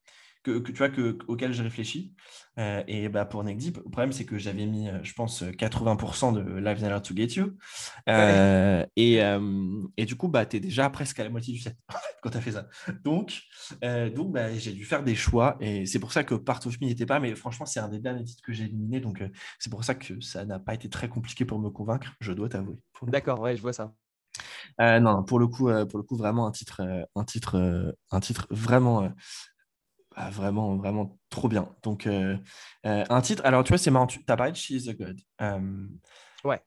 que, 0.42 0.58
tu 0.58 0.72
vois, 0.72 0.88
que, 0.88 1.18
auquel 1.28 1.52
je 1.52 1.62
réfléchis. 1.62 2.14
Euh, 2.58 2.82
et 2.86 3.08
bah, 3.08 3.24
pour 3.24 3.44
Neck 3.44 3.56
Deep, 3.56 3.76
le 3.78 3.84
problème, 3.84 4.12
c'est 4.12 4.24
que 4.24 4.38
j'avais 4.38 4.66
mis, 4.66 4.88
euh, 4.88 4.98
je 5.02 5.12
pense, 5.12 5.42
80% 5.42 6.32
de 6.32 6.58
Live 6.58 6.82
Never 6.82 7.00
to 7.02 7.14
Get 7.14 7.40
You. 7.40 7.56
Euh, 8.08 8.84
et, 8.96 9.20
et, 9.96 10.04
du 10.06 10.16
coup, 10.16 10.28
bah, 10.28 10.46
tu 10.46 10.56
es 10.56 10.60
déjà 10.60 10.88
presque 10.90 11.18
à 11.20 11.24
la 11.24 11.30
moitié 11.30 11.52
du 11.52 11.60
set 11.60 11.76
quand 12.22 12.30
tu 12.30 12.38
as 12.38 12.40
fait 12.40 12.52
ça. 12.52 12.68
Donc, 13.04 13.40
donc 14.14 14.32
bah, 14.32 14.52
j'ai 14.56 14.72
dû 14.72 14.84
faire 14.84 15.02
des 15.02 15.14
choix. 15.14 15.56
Et 15.60 15.86
c'est 15.86 15.98
pour 15.98 16.12
ça 16.12 16.24
que 16.24 16.34
Part 16.34 16.66
of 16.66 16.80
Me 16.80 16.86
n'était 16.86 17.06
pas. 17.06 17.20
Mais 17.20 17.34
franchement, 17.34 17.66
c'est 17.66 17.80
un 17.80 17.88
des 17.88 18.00
derniers 18.00 18.24
titres 18.24 18.42
que 18.42 18.52
j'ai 18.52 18.64
éliminé. 18.64 19.00
Donc, 19.00 19.22
c'est 19.58 19.70
pour 19.70 19.84
ça 19.84 19.94
que 19.94 20.20
ça 20.20 20.44
n'a 20.44 20.58
pas 20.58 20.74
été 20.74 20.88
très 20.88 21.08
compliqué 21.08 21.44
pour 21.44 21.58
me 21.58 21.70
convaincre, 21.70 22.14
je 22.20 22.32
dois 22.32 22.48
t'avouer. 22.48 22.76
D'accord, 23.02 23.40
ouais, 23.40 23.56
je 23.56 23.62
vois 23.62 23.72
ça. 23.72 23.94
non, 24.78 25.22
pour 25.22 25.38
le 25.38 25.46
coup, 25.46 25.70
pour 25.88 25.98
le 25.98 26.02
coup, 26.02 26.16
vraiment 26.16 26.46
un 26.46 26.50
titre, 26.50 26.82
un 27.14 27.24
titre, 27.24 27.96
un 28.10 28.20
titre 28.20 28.46
vraiment 28.50 29.10
ah, 30.22 30.30
vraiment, 30.30 30.76
vraiment 30.76 31.18
trop 31.30 31.48
bien. 31.48 31.74
Donc, 31.82 32.06
euh, 32.06 32.36
euh, 32.84 33.04
un 33.08 33.20
titre. 33.22 33.42
Alors, 33.46 33.64
tu 33.64 33.70
vois, 33.70 33.78
c'est 33.78 33.90
marrant. 33.90 34.06
Tu 34.06 34.20
as 34.28 34.36
parlé 34.36 34.52
de 34.52 34.56
She 34.56 34.70
is 34.70 34.90
a 34.90 34.92
God. 34.92 35.18
Euh, 35.40 35.86
ouais. 36.44 36.60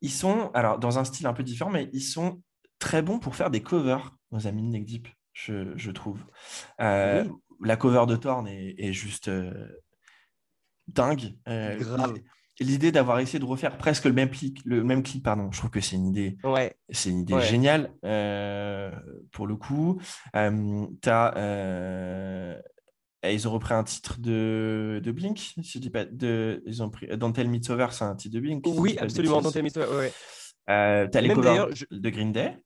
Ils 0.00 0.12
sont, 0.12 0.50
alors, 0.54 0.78
dans 0.78 0.98
un 0.98 1.04
style 1.04 1.26
un 1.26 1.32
peu 1.32 1.42
différent, 1.42 1.70
mais 1.70 1.90
ils 1.92 2.02
sont 2.02 2.40
très 2.78 3.02
bons 3.02 3.18
pour 3.18 3.34
faire 3.34 3.50
des 3.50 3.62
covers, 3.62 4.16
nos 4.30 4.46
amis 4.46 4.62
de 4.62 4.68
Neck 4.68 4.84
Deep, 4.84 5.08
je, 5.32 5.76
je 5.76 5.90
trouve. 5.90 6.24
La 6.78 7.76
cover 7.76 8.04
de 8.06 8.16
Thorn 8.16 8.46
est, 8.46 8.74
est 8.78 8.92
juste 8.92 9.30
dingue. 10.86 11.34
Grave. 11.46 12.18
L'idée 12.60 12.92
d'avoir 12.92 13.18
essayé 13.18 13.40
de 13.40 13.44
refaire 13.44 13.76
presque 13.78 14.04
le 14.04 14.12
même 14.12 14.30
clip, 14.30 14.58
le 14.64 14.84
même 14.84 15.02
clip, 15.02 15.24
pardon, 15.24 15.50
je 15.50 15.58
trouve 15.58 15.70
que 15.70 15.80
c'est 15.80 15.96
une 15.96 16.06
idée, 16.06 16.36
ouais. 16.44 16.76
c'est 16.90 17.10
une 17.10 17.20
idée 17.20 17.40
géniale 17.40 17.92
pour 19.32 19.46
le 19.46 19.56
coup. 19.56 20.00
tu 20.32 21.08
as 21.08 22.62
ils 23.32 23.48
ont 23.48 23.52
repris 23.52 23.74
un 23.74 23.84
titre 23.84 24.18
de, 24.18 25.00
de 25.02 25.12
Blink, 25.12 25.38
si 25.38 25.62
je 25.64 25.78
dis 25.78 25.90
pas. 25.90 26.04
De, 26.04 26.62
ils 26.66 26.82
ont 26.82 26.90
pris 26.90 27.06
Don't 27.16 27.32
Tell 27.32 27.48
Me 27.48 27.58
Over, 27.70 27.88
c'est 27.90 28.04
un 28.04 28.16
titre 28.16 28.34
de 28.34 28.40
Blink. 28.40 28.64
Oui, 28.66 28.96
absolument, 28.98 29.40
Don't 29.40 29.52
Tell 29.52 29.62
Me 29.62 29.70
Over, 29.76 29.96
ouais. 29.96 30.12
Euh, 30.70 31.06
T'as 31.10 31.20
les 31.20 31.32
covers 31.32 31.68
de 31.90 32.10
Green 32.10 32.32
Day. 32.32 32.58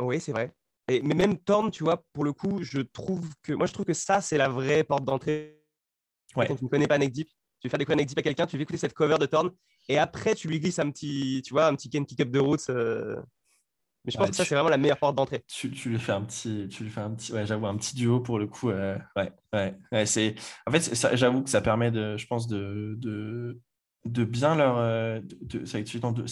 Oui, 0.00 0.20
c'est 0.20 0.32
vrai. 0.32 0.52
Et, 0.88 1.02
mais 1.02 1.14
même 1.14 1.38
Torn, 1.38 1.70
tu 1.70 1.84
vois, 1.84 2.02
pour 2.12 2.24
le 2.24 2.32
coup, 2.32 2.62
je 2.62 2.80
trouve 2.80 3.28
que 3.42 3.52
moi, 3.52 3.66
je 3.66 3.72
trouve 3.72 3.86
que 3.86 3.92
ça, 3.92 4.20
c'est 4.20 4.38
la 4.38 4.48
vraie 4.48 4.84
porte 4.84 5.04
d'entrée. 5.04 5.62
Ouais. 6.36 6.46
Quand 6.46 6.56
tu 6.56 6.64
ne 6.64 6.68
connais 6.68 6.86
pas 6.86 6.98
Neck 6.98 7.12
Deep, 7.12 7.28
tu 7.60 7.68
veux 7.68 7.70
faire 7.70 7.78
des 7.78 7.94
Neck 7.94 8.08
Deep 8.08 8.18
à 8.18 8.22
quelqu'un, 8.22 8.46
tu 8.46 8.56
veux 8.56 8.62
écouter 8.62 8.78
cette 8.78 8.94
cover 8.94 9.18
de 9.18 9.26
Torn, 9.26 9.50
et 9.88 9.98
après, 9.98 10.34
tu 10.34 10.48
lui 10.48 10.60
glisses 10.60 10.78
un 10.78 10.90
petit, 10.90 11.42
tu 11.44 11.52
vois, 11.52 11.66
un 11.66 11.74
petit 11.74 11.90
Ken 11.90 12.06
Kick 12.06 12.20
Up 12.20 12.30
de 12.30 12.38
Roots. 12.38 12.70
Euh, 12.70 13.16
mais 14.04 14.12
je 14.12 14.18
pense 14.18 14.30
que 14.30 14.36
ça, 14.36 14.44
c'est 14.44 14.54
vraiment 14.54 14.70
la 14.70 14.78
meilleure 14.78 14.98
porte 14.98 15.14
d'entrée. 15.14 15.44
Tu, 15.46 15.70
tu, 15.70 15.90
lui 15.90 15.98
fais 15.98 16.12
un 16.12 16.22
petit, 16.22 16.68
tu 16.70 16.84
lui 16.84 16.90
fais 16.90 17.00
un 17.00 17.10
petit, 17.10 17.32
ouais, 17.32 17.44
j'avoue, 17.44 17.66
un 17.66 17.76
petit 17.76 17.94
duo 17.94 18.20
pour 18.20 18.38
le 18.38 18.46
coup. 18.46 18.70
Euh, 18.70 18.96
ouais, 19.16 19.30
ouais, 19.52 19.74
ouais 19.92 20.06
c'est, 20.06 20.34
en 20.66 20.72
fait, 20.72 21.16
j'avoue 21.16 21.42
que 21.42 21.50
ça 21.50 21.60
permet 21.60 21.90
de, 21.90 22.16
je 22.16 22.26
pense, 22.26 22.46
de, 22.46 22.94
de, 22.98 23.60
de 24.06 24.24
bien 24.24 24.54
leur, 24.54 24.78
euh, 24.78 25.20
de, 25.42 25.66
c'est 25.66 25.80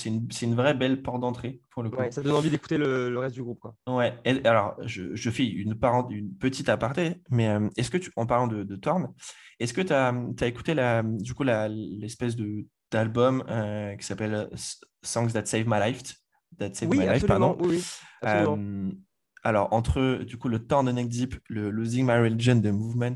une, 0.07 0.29
une, 0.43 0.55
vraie 0.55 0.73
belle 0.73 1.03
porte 1.03 1.21
d'entrée 1.21 1.61
pour 1.71 1.83
le 1.83 1.91
coup. 1.91 1.99
Ouais, 1.99 2.11
ça 2.11 2.23
donne 2.23 2.37
envie 2.37 2.49
d'écouter 2.49 2.79
le, 2.79 3.11
le, 3.11 3.19
reste 3.19 3.35
du 3.35 3.43
groupe, 3.43 3.61
quoi. 3.61 3.75
Ouais. 3.87 4.15
alors, 4.47 4.75
je, 4.87 5.15
je 5.15 5.31
fais 5.31 5.45
une, 5.45 5.77
une 6.11 6.35
petite 6.37 6.71
aparté, 6.71 7.17
mais 7.29 7.49
euh, 7.49 7.69
est-ce 7.77 7.91
que 7.91 7.99
tu, 7.99 8.11
en 8.17 8.25
parlant 8.25 8.47
de, 8.47 8.63
de 8.63 8.77
Torn, 8.77 9.13
est-ce 9.61 9.75
que 9.75 9.83
tu 9.83 9.93
as, 9.93 10.15
as, 10.41 10.47
écouté 10.47 10.73
la, 10.73 11.03
du 11.03 11.35
coup, 11.35 11.43
l'espèce 11.43 12.35
de 12.37 12.67
d'album 12.91 13.45
qui 14.01 14.07
s'appelle 14.07 14.49
Songs 15.03 15.29
That 15.33 15.45
Save 15.45 15.67
My 15.67 15.79
Life? 15.79 16.15
Oui, 16.83 17.07
absolument, 17.07 17.57
Oui, 17.61 17.83
euh, 18.25 18.91
alors, 19.43 19.73
entre 19.73 20.25
du 20.25 20.37
coup 20.37 20.49
le 20.49 20.67
Torn 20.67 20.91
Neck 20.91 21.09
Deep, 21.09 21.37
le 21.49 21.71
Losing 21.71 22.05
My 22.05 22.19
Religion 22.19 22.57
de 22.57 22.71
Movements, 22.71 23.15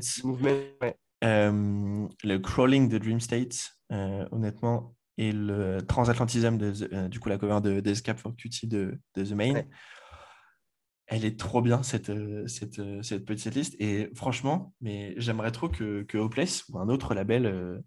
euh, 1.23 2.07
le 2.23 2.37
Crawling 2.37 2.89
de 2.89 2.97
Dream 2.97 3.19
State, 3.19 3.75
euh, 3.91 4.25
honnêtement, 4.31 4.95
et 5.17 5.31
le 5.31 5.79
Transatlantism, 5.81 6.57
de, 6.57 7.07
du 7.07 7.19
coup 7.19 7.29
la 7.29 7.37
cover 7.37 7.59
de, 7.61 7.89
Escape 7.89 8.19
for 8.19 8.35
Cutie 8.35 8.67
de, 8.67 8.99
The 9.15 9.31
Main. 9.31 9.63
Elle 11.07 11.25
est 11.25 11.37
trop 11.37 11.61
bien 11.61 11.83
cette, 11.83 12.11
cette, 12.47 12.81
cette, 13.03 13.25
petite 13.25 13.53
liste. 13.53 13.75
Et 13.79 14.09
franchement, 14.15 14.73
mais 14.79 15.13
j'aimerais 15.17 15.51
trop 15.51 15.67
que, 15.67 16.03
que 16.03 16.17
Hopeless 16.17 16.63
ou 16.69 16.79
un 16.79 16.87
autre 16.87 17.13
label 17.13 17.83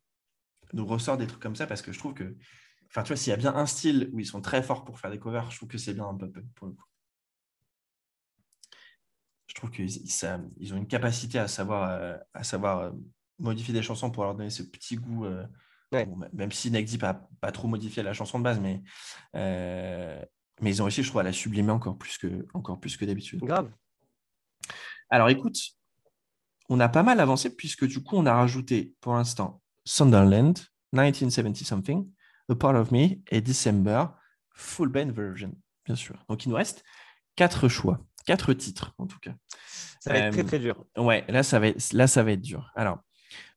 nous 0.75 0.87
ressort 0.87 1.17
des 1.17 1.27
trucs 1.27 1.43
comme 1.43 1.57
ça 1.57 1.67
parce 1.67 1.83
que 1.83 1.93
je 1.93 1.99
trouve 1.99 2.15
que 2.15 2.37
Enfin, 2.97 3.05
tu 3.05 3.09
vois, 3.09 3.17
s'il 3.19 3.31
y 3.31 3.35
a 3.35 3.37
bien 3.37 3.55
un 3.55 3.67
style 3.67 4.09
où 4.15 4.21
ils 4.21 4.27
sont 4.27 4.41
très 4.41 4.63
forts 4.63 4.83
pour 4.83 4.99
faire 4.99 5.11
des 5.11 5.19
covers, 5.19 5.51
je 5.51 5.59
trouve 5.59 5.69
que 5.69 5.77
c'est 5.77 5.93
bien 5.93 6.09
un 6.09 6.15
pop 6.15 6.35
pour 6.55 6.67
le 6.67 6.73
coup. 6.73 6.87
Je 9.49 9.55
trouve 9.55 9.71
qu'ils 9.71 9.91
ils 10.57 10.73
ont 10.73 10.79
une 10.79 10.87
capacité 10.87 11.39
à 11.39 11.47
savoir, 11.47 11.91
euh, 11.91 12.17
à 12.33 12.43
savoir 12.43 12.79
euh, 12.79 12.91
modifier 13.39 13.75
des 13.75 13.83
chansons 13.83 14.11
pour 14.11 14.25
leur 14.25 14.35
donner 14.35 14.49
ce 14.49 14.63
petit 14.63 14.97
goût. 14.97 15.27
Euh, 15.27 15.45
même 16.33 16.53
si 16.53 16.71
Deep 16.71 17.03
n'a 17.03 17.29
pas 17.43 17.53
trop 17.53 17.69
modifié 17.69 18.03
la 18.03 18.15
chanson 18.15 18.39
de 18.39 18.45
base, 18.45 18.61
mais, 18.61 18.83
mais 19.35 20.71
ils 20.71 20.81
ont 20.81 20.87
réussi, 20.87 21.03
je 21.03 21.09
trouve, 21.09 21.21
à 21.21 21.25
la 21.25 21.35
sublimer 21.35 21.73
encore 21.73 21.99
plus 21.99 22.17
que, 22.17 22.47
encore 22.55 22.81
plus 22.81 22.97
que 22.97 23.05
d'habitude. 23.05 23.41
Grave. 23.41 23.71
Alors 25.11 25.29
écoute, 25.29 25.59
on 26.71 26.81
a 26.81 26.89
pas 26.89 27.03
mal 27.03 27.21
avancé 27.21 27.55
puisque 27.55 27.87
du 27.87 28.03
coup, 28.03 28.17
on 28.17 28.25
a 28.25 28.35
rajouté 28.35 28.95
pour 29.03 29.13
l'instant 29.13 29.61
Sunderland, 29.85 30.59
1970 30.95 31.65
something, 31.65 32.09
A 32.49 32.55
Part 32.55 32.77
of 32.77 32.91
Me 32.91 33.17
et 33.29 33.41
December, 33.41 34.07
full 34.55 34.89
band 34.89 35.13
version, 35.13 35.53
bien 35.85 35.97
sûr. 35.97 36.17
Donc 36.29 36.45
il 36.45 36.49
nous 36.49 36.57
reste 36.57 36.85
quatre 37.35 37.69
choix, 37.69 38.01
quatre 38.25 38.53
titres 38.53 38.95
en 38.99 39.07
tout 39.07 39.19
cas. 39.19 39.35
Ça 40.01 40.13
va 40.13 40.19
être 40.21 40.33
très 40.33 40.45
très 40.45 40.59
dur. 40.59 40.85
Euh, 40.99 41.03
ouais, 41.03 41.25
là 41.29 41.43
ça 41.43 41.59
va 41.59 41.69
être, 41.69 41.93
là 41.93 42.07
ça 42.07 42.23
va 42.23 42.33
être 42.33 42.41
dur. 42.41 42.71
Alors, 42.77 43.01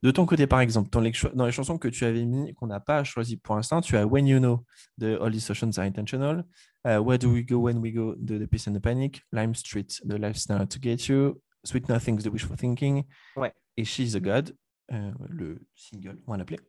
de 0.01 0.11
ton 0.11 0.25
côté 0.25 0.47
par 0.47 0.61
exemple, 0.61 0.89
dans 0.89 0.99
les, 0.99 1.11
dans 1.35 1.45
les 1.45 1.51
chansons 1.51 1.77
que 1.77 1.87
tu 1.87 2.05
avais 2.05 2.25
mis, 2.25 2.53
qu'on 2.55 2.67
n'a 2.67 2.79
pas 2.79 3.03
choisi 3.03 3.37
pour 3.37 3.55
l'instant, 3.55 3.81
tu 3.81 3.95
as 3.97 4.05
When 4.05 4.25
You 4.25 4.39
Know 4.39 4.65
de 4.97 5.17
All 5.21 5.31
These 5.31 5.51
Oceans 5.51 5.77
Are 5.77 5.85
Intentional, 5.85 6.43
uh, 6.85 6.97
Where 6.97 7.19
Do 7.19 7.31
We 7.31 7.45
Go 7.45 7.57
When 7.57 7.77
We 7.77 7.93
Go 7.93 8.15
de 8.17 8.39
The 8.39 8.49
Peace 8.49 8.67
and 8.67 8.73
the 8.73 8.81
Panic, 8.81 9.21
Lime 9.31 9.53
Street 9.53 10.01
de 10.03 10.15
Life's 10.15 10.49
Now 10.49 10.65
to 10.65 10.79
Get 10.81 11.07
You, 11.07 11.39
Sweet 11.63 11.87
Nothings 11.87 12.23
de 12.23 12.29
Wishful 12.29 12.57
Thinking, 12.57 13.03
ouais. 13.35 13.53
et 13.77 13.85
She's 13.85 14.15
a 14.15 14.19
God, 14.19 14.55
euh, 14.91 15.11
le 15.29 15.61
single, 15.75 16.17
on 16.25 16.31
va 16.31 16.37
l'appeler. 16.37 16.59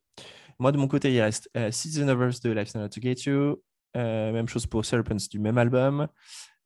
Moi, 0.61 0.72
de 0.72 0.76
mon 0.76 0.88
côté, 0.88 1.11
il 1.11 1.20
reste 1.22 1.48
uh, 1.56 1.72
Season 1.72 2.06
of 2.08 2.40
de 2.42 2.50
Life's 2.50 2.74
Not 2.74 2.90
to 2.90 3.00
Get 3.00 3.22
You. 3.24 3.62
Euh, 3.96 4.30
même 4.30 4.46
chose 4.46 4.66
pour 4.66 4.84
Serpents 4.84 5.16
du 5.30 5.38
même 5.38 5.56
album. 5.56 6.06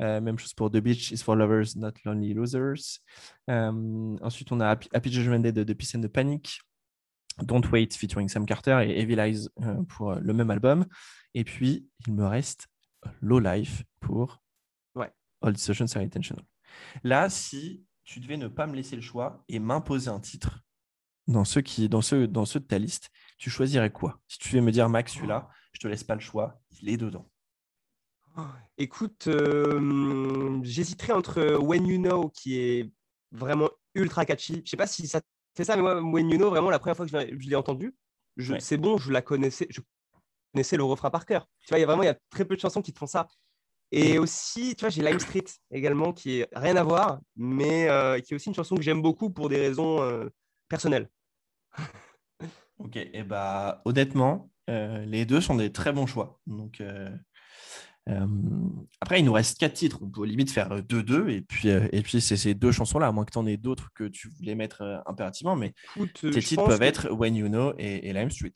Euh, 0.03 0.21
même 0.21 0.37
chose 0.37 0.53
pour 0.53 0.69
The 0.69 0.79
Beach 0.79 1.13
is 1.13 1.19
for 1.19 1.37
Lovers, 1.37 1.77
Not 1.77 1.93
Lonely 2.05 2.35
Losers. 2.35 2.99
ensuite, 3.49 4.51
on 4.51 4.61
a 4.61 4.67
Happy, 4.67 5.13
Judgment 5.13 5.39
Day 5.39 5.53
de, 5.53 5.63
de 5.63 5.73
Peace 5.73 5.95
and 5.95 6.01
the 6.01 6.09
Panic. 6.09 6.61
Don't 7.41 7.63
Wait 7.71 7.95
featuring 7.95 8.29
Sam 8.29 8.45
Carter 8.47 8.83
et 8.85 9.01
Evil 9.01 9.21
Eyes 9.21 9.49
pour 9.89 10.17
le 10.17 10.33
même 10.33 10.51
album. 10.51 10.87
Et 11.35 11.45
puis, 11.45 11.89
il 12.09 12.15
me 12.15 12.27
reste 12.27 12.67
Low 13.21 13.39
Life 13.39 13.85
pour 14.01 14.43
ouais. 14.97 15.13
All 15.41 15.53
Decisions 15.53 15.87
Are 15.95 16.03
Intentional. 16.03 16.45
Là, 17.05 17.31
si 17.31 17.85
tu 18.03 18.19
devais 18.19 18.39
ne 18.39 18.49
pas 18.49 18.67
me 18.67 18.75
laisser 18.75 18.97
le 18.97 19.03
choix 19.03 19.45
et 19.49 19.61
m'imposer 19.61 20.11
un 20.11 20.19
titre, 20.19 20.65
dans 21.27 21.45
ceux, 21.45 21.63
qui, 21.63 21.89
dans, 21.89 22.03
ceux, 22.03 22.27
dans 22.27 22.45
ceux 22.45 22.61
de 22.61 22.67
ta 22.67 22.79
liste, 22.79 23.11
tu 23.37 23.51
choisirais 23.51 23.91
quoi? 23.91 24.21
Si 24.29 24.39
tu 24.39 24.55
veux 24.55 24.61
me 24.61 24.73
dire, 24.73 24.89
Max, 24.89 25.13
celui-là, 25.13 25.49
je 25.73 25.81
te 25.81 25.89
laisse 25.89 26.05
pas 26.05 26.15
le 26.15 26.21
choix, 26.21 26.61
il 26.81 26.89
est 26.89 26.97
dedans. 26.97 27.29
Écoute, 28.79 29.29
j'hésiterais 30.63 31.13
entre 31.13 31.57
When 31.57 31.87
You 31.87 31.99
Know, 31.99 32.31
qui 32.31 32.59
est 32.59 32.91
vraiment 33.31 33.71
ultra 33.95 34.25
catchy. 34.25 34.63
Je 34.65 34.71
sais 34.71 34.77
pas 34.77 34.87
si 34.87 35.07
ça 35.07 35.21
fait 35.57 35.65
ça, 35.65 35.77
mais 35.77 35.83
moi, 35.83 36.01
When 36.03 36.29
You 36.31 36.39
Know, 36.39 36.51
vraiment, 36.51 36.71
la 36.71 36.79
première 36.79 36.97
fois 36.97 37.07
que 37.07 37.13
je 37.13 37.49
l'ai 37.49 37.57
entendu, 37.57 37.95
c'est 38.59 38.77
bon, 38.77 38.99
je 38.99 39.13
la 39.13 39.23
connaissais, 39.23 39.67
je 39.71 39.81
connaissais 40.53 40.77
le 40.77 40.85
refrain 40.85 41.11
par 41.11 41.27
cœur. 41.27 41.47
Tu 41.61 41.69
vois, 41.69 41.79
il 41.79 41.83
y 41.83 41.85
a 41.85 41.87
vraiment 41.87 42.03
y 42.03 42.09
a 42.09 42.19
très 42.31 42.45
peu 42.45 42.57
de 42.57 42.61
chansons 42.61 42.83
qui 42.83 42.93
te 42.93 42.99
font 42.99 43.07
ça. 43.07 43.29
Et 43.91 44.19
aussi, 44.19 44.75
tu 44.75 44.81
vois, 44.81 44.89
j'ai 44.89 45.03
Lime 45.03 45.21
Street 45.21 45.45
également, 45.71 46.13
qui 46.13 46.41
est 46.41 46.49
rien 46.53 46.75
à 46.75 46.83
voir, 46.83 47.21
mais 47.37 47.89
euh, 47.89 48.19
qui 48.19 48.33
est 48.33 48.37
aussi 48.37 48.49
une 48.49 48.55
chanson 48.55 48.75
que 48.75 48.83
j'aime 48.83 49.03
beaucoup 49.03 49.31
pour 49.31 49.49
des 49.49 49.61
raisons 49.61 50.03
euh, 50.03 50.29
personnelles. 50.69 51.09
Ok, 52.85 52.97
et 52.97 53.25
bah 53.25 53.83
honnêtement, 53.85 54.51
euh, 54.71 55.05
les 55.05 55.25
deux 55.25 55.41
sont 55.41 55.57
des 55.57 55.73
très 55.73 55.93
bons 55.93 56.07
choix. 56.07 56.41
Donc 56.47 56.83
après, 59.01 59.19
il 59.19 59.25
nous 59.25 59.33
reste 59.33 59.59
quatre 59.59 59.73
titres. 59.73 59.99
On 60.03 60.11
peut 60.11 60.27
limite 60.27 60.51
faire 60.51 60.83
2-2 60.83 61.31
et 61.31 61.41
puis, 61.41 61.69
et 61.69 62.03
puis 62.03 62.21
c'est 62.21 62.37
ces 62.37 62.55
deux 62.55 62.71
chansons-là, 62.71 63.09
à 63.09 63.13
moins 63.13 63.25
que 63.25 63.33
tu 63.33 63.39
en 63.39 63.47
aies 63.47 63.57
d'autres 63.57 63.91
que 63.95 64.05
tu 64.05 64.29
voulais 64.29 64.55
mettre 64.55 65.03
impérativement. 65.07 65.57
Mais 65.57 65.73
tes 66.21 66.43
titres 66.43 66.67
peuvent 66.67 66.83
être 66.83 67.11
When 67.11 67.35
You 67.35 67.49
Know 67.49 67.73
et, 67.79 68.13
Lime 68.13 68.31
Street. 68.31 68.53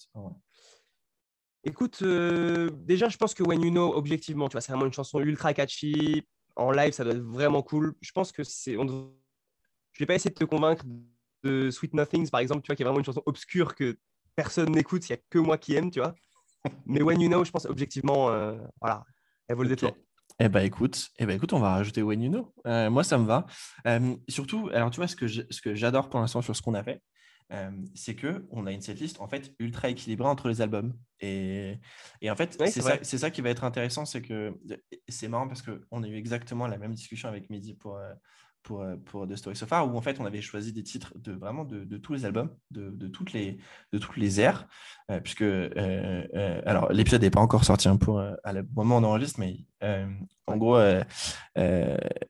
Écoute, 1.64 1.99
euh, 2.03 2.70
déjà, 2.85 3.09
je 3.09 3.16
pense 3.16 3.35
que 3.35 3.43
When 3.43 3.62
You 3.62 3.70
Know, 3.70 3.93
objectivement, 3.95 4.49
tu 4.49 4.53
vois, 4.53 4.61
c'est 4.61 4.72
vraiment 4.72 4.87
une 4.87 4.93
chanson 4.93 5.20
ultra 5.20 5.53
catchy. 5.53 6.26
En 6.57 6.70
live, 6.70 6.93
ça 6.93 7.05
doit 7.05 7.12
être 7.12 7.22
vraiment 7.22 7.62
cool. 7.62 7.95
Je 8.01 8.12
pense 8.12 8.33
que 8.33 8.43
c'est. 8.45 8.76
On... 8.76 8.87
Je 9.93 9.99
vais 9.99 10.07
pas 10.07 10.14
essayer 10.14 10.31
de 10.31 10.39
te 10.39 10.45
convaincre 10.45 10.85
de 11.43 11.70
Sweet 11.70 11.95
Nothings, 11.95 12.31
par 12.31 12.41
exemple, 12.41 12.62
tu 12.62 12.68
vois, 12.68 12.76
qui 12.76 12.83
est 12.83 12.85
vraiment 12.85 13.01
une 13.01 13.05
chanson 13.05 13.22
obscure 13.26 13.74
que 13.74 13.99
personne 14.39 14.70
n'écoute, 14.70 15.09
il 15.09 15.12
n'y 15.12 15.18
a 15.18 15.22
que 15.28 15.39
moi 15.41 15.59
qui 15.59 15.74
aime, 15.74 15.91
tu 15.91 15.99
vois. 15.99 16.14
Mais 16.86 17.03
When 17.03 17.20
You 17.20 17.28
Know, 17.28 17.45
je 17.45 17.51
pense 17.51 17.66
objectivement, 17.66 18.30
euh, 18.30 18.57
voilà, 18.80 19.05
elle 19.49 19.57
vaut 19.57 19.64
le 19.64 19.68
détour. 19.68 19.97
Eh 20.39 20.49
ben 20.49 20.61
écoute, 20.61 21.09
eh 21.18 21.26
ben 21.26 21.34
écoute, 21.34 21.53
on 21.53 21.59
va 21.59 21.70
rajouter 21.70 22.03
When 22.03 22.22
You 22.22 22.30
Know. 22.30 22.55
Euh, 22.64 22.89
moi, 22.89 23.03
ça 23.03 23.18
me 23.18 23.26
va. 23.26 23.47
surtout, 24.28 24.70
alors 24.72 24.91
tu 24.91 24.99
vois, 25.01 25.09
ce 25.09 25.16
que 25.16 25.74
j'adore 25.74 26.09
pour 26.09 26.20
l'instant 26.20 26.41
sur 26.41 26.55
ce 26.55 26.62
qu'on 26.62 26.74
a 26.74 26.84
fait, 26.84 27.03
c'est 27.97 28.14
que 28.14 28.47
on 28.53 28.66
a 28.66 28.70
une 28.70 28.80
setlist 28.80 29.20
en 29.20 29.26
fait 29.26 29.53
ultra 29.59 29.89
équilibrée 29.89 30.28
entre 30.28 30.49
les 30.49 30.61
albums. 30.61 30.95
Et, 31.18 31.74
et 32.20 32.30
en 32.30 32.36
fait, 32.36 32.57
c'est 32.68 32.80
ça, 32.80 33.03
ça, 33.03 33.30
qui 33.32 33.41
va 33.41 33.51
être 33.51 33.64
intéressant, 33.64 34.05
c'est 34.05 34.22
que 34.22 34.57
c'est 35.09 35.26
marrant 35.26 35.49
parce 35.49 35.62
qu'on 35.62 36.03
a 36.05 36.07
eu 36.07 36.14
exactement 36.14 36.68
la 36.68 36.78
même 36.78 36.95
discussion 36.95 37.28
avec 37.28 37.51
Midi 37.51 37.74
pour, 37.74 37.97
euh, 37.97 38.14
pour, 38.69 38.83
euh, 38.83 38.97
pour 39.07 39.27
The 39.27 39.35
Story 39.35 39.57
So 39.57 39.66
Far, 39.66 39.91
où 39.91 39.97
en 39.97 40.03
fait 40.03 40.21
on 40.21 40.27
avait 40.27 40.43
choisi 40.43 40.75
des 40.75 40.83
titres 40.83 41.14
de 41.16 41.33
vraiment 41.33 41.64
de, 41.64 41.97
tous 41.97 42.12
les 42.12 42.27
albums, 42.27 42.51
de, 42.71 43.09
toutes, 43.09 43.33
les, 43.33 43.57
de 43.93 43.99
toutes 43.99 44.19
les 44.19 44.41
aires, 44.41 44.69
euh, 45.11 45.21
puisque 45.21 45.45
alors 46.66 46.93
l'épisode 46.93 47.23
n'est 47.23 47.31
pas 47.31 47.41
encore 47.41 47.64
sorti 47.64 47.89
hein, 47.89 47.97
pour 47.97 48.21
à 48.21 48.53
le 48.53 48.69
moment 48.77 48.97
où 48.97 49.01
on 49.01 49.05
enregistre, 49.05 49.41
mais 49.41 49.64
en 49.81 50.57
gros, 50.57 50.79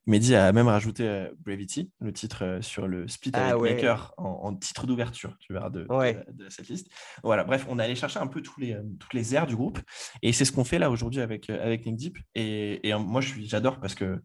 Mehdi 0.06 0.34
a 0.34 0.52
même 0.52 0.68
rajouté 0.68 1.28
Bravity, 1.44 1.90
le 2.00 2.12
titre 2.12 2.58
sur 2.60 2.86
le 2.86 3.08
split 3.08 3.30
ah 3.34 3.50
avec 3.50 3.76
Maker 3.76 4.14
en, 4.16 4.54
titre 4.54 4.86
d'ouverture, 4.86 5.36
tu 5.38 5.52
verras, 5.52 5.70
de, 5.70 5.86
de, 6.32 6.48
cette 6.48 6.68
liste. 6.68 6.88
Voilà, 7.22 7.44
bref, 7.44 7.66
on 7.68 7.78
a 7.78 7.84
allé 7.84 7.94
chercher 7.94 8.18
un 8.18 8.26
peu 8.26 8.42
tous 8.42 8.60
les, 8.60 8.76
toutes 8.98 9.14
les 9.14 9.34
aires 9.34 9.46
du 9.46 9.56
groupe, 9.56 9.78
et 10.22 10.32
c'est 10.32 10.44
ce 10.44 10.52
qu'on 10.52 10.64
fait 10.64 10.78
là 10.78 10.90
aujourd'hui 10.90 11.20
avec, 11.20 11.48
avec 11.50 11.86
Nick 11.86 11.96
Deep. 11.96 12.18
Et, 12.34 12.88
et 12.88 12.94
moi, 12.94 13.20
j'adore 13.20 13.80
parce 13.80 13.94
que, 13.94 14.22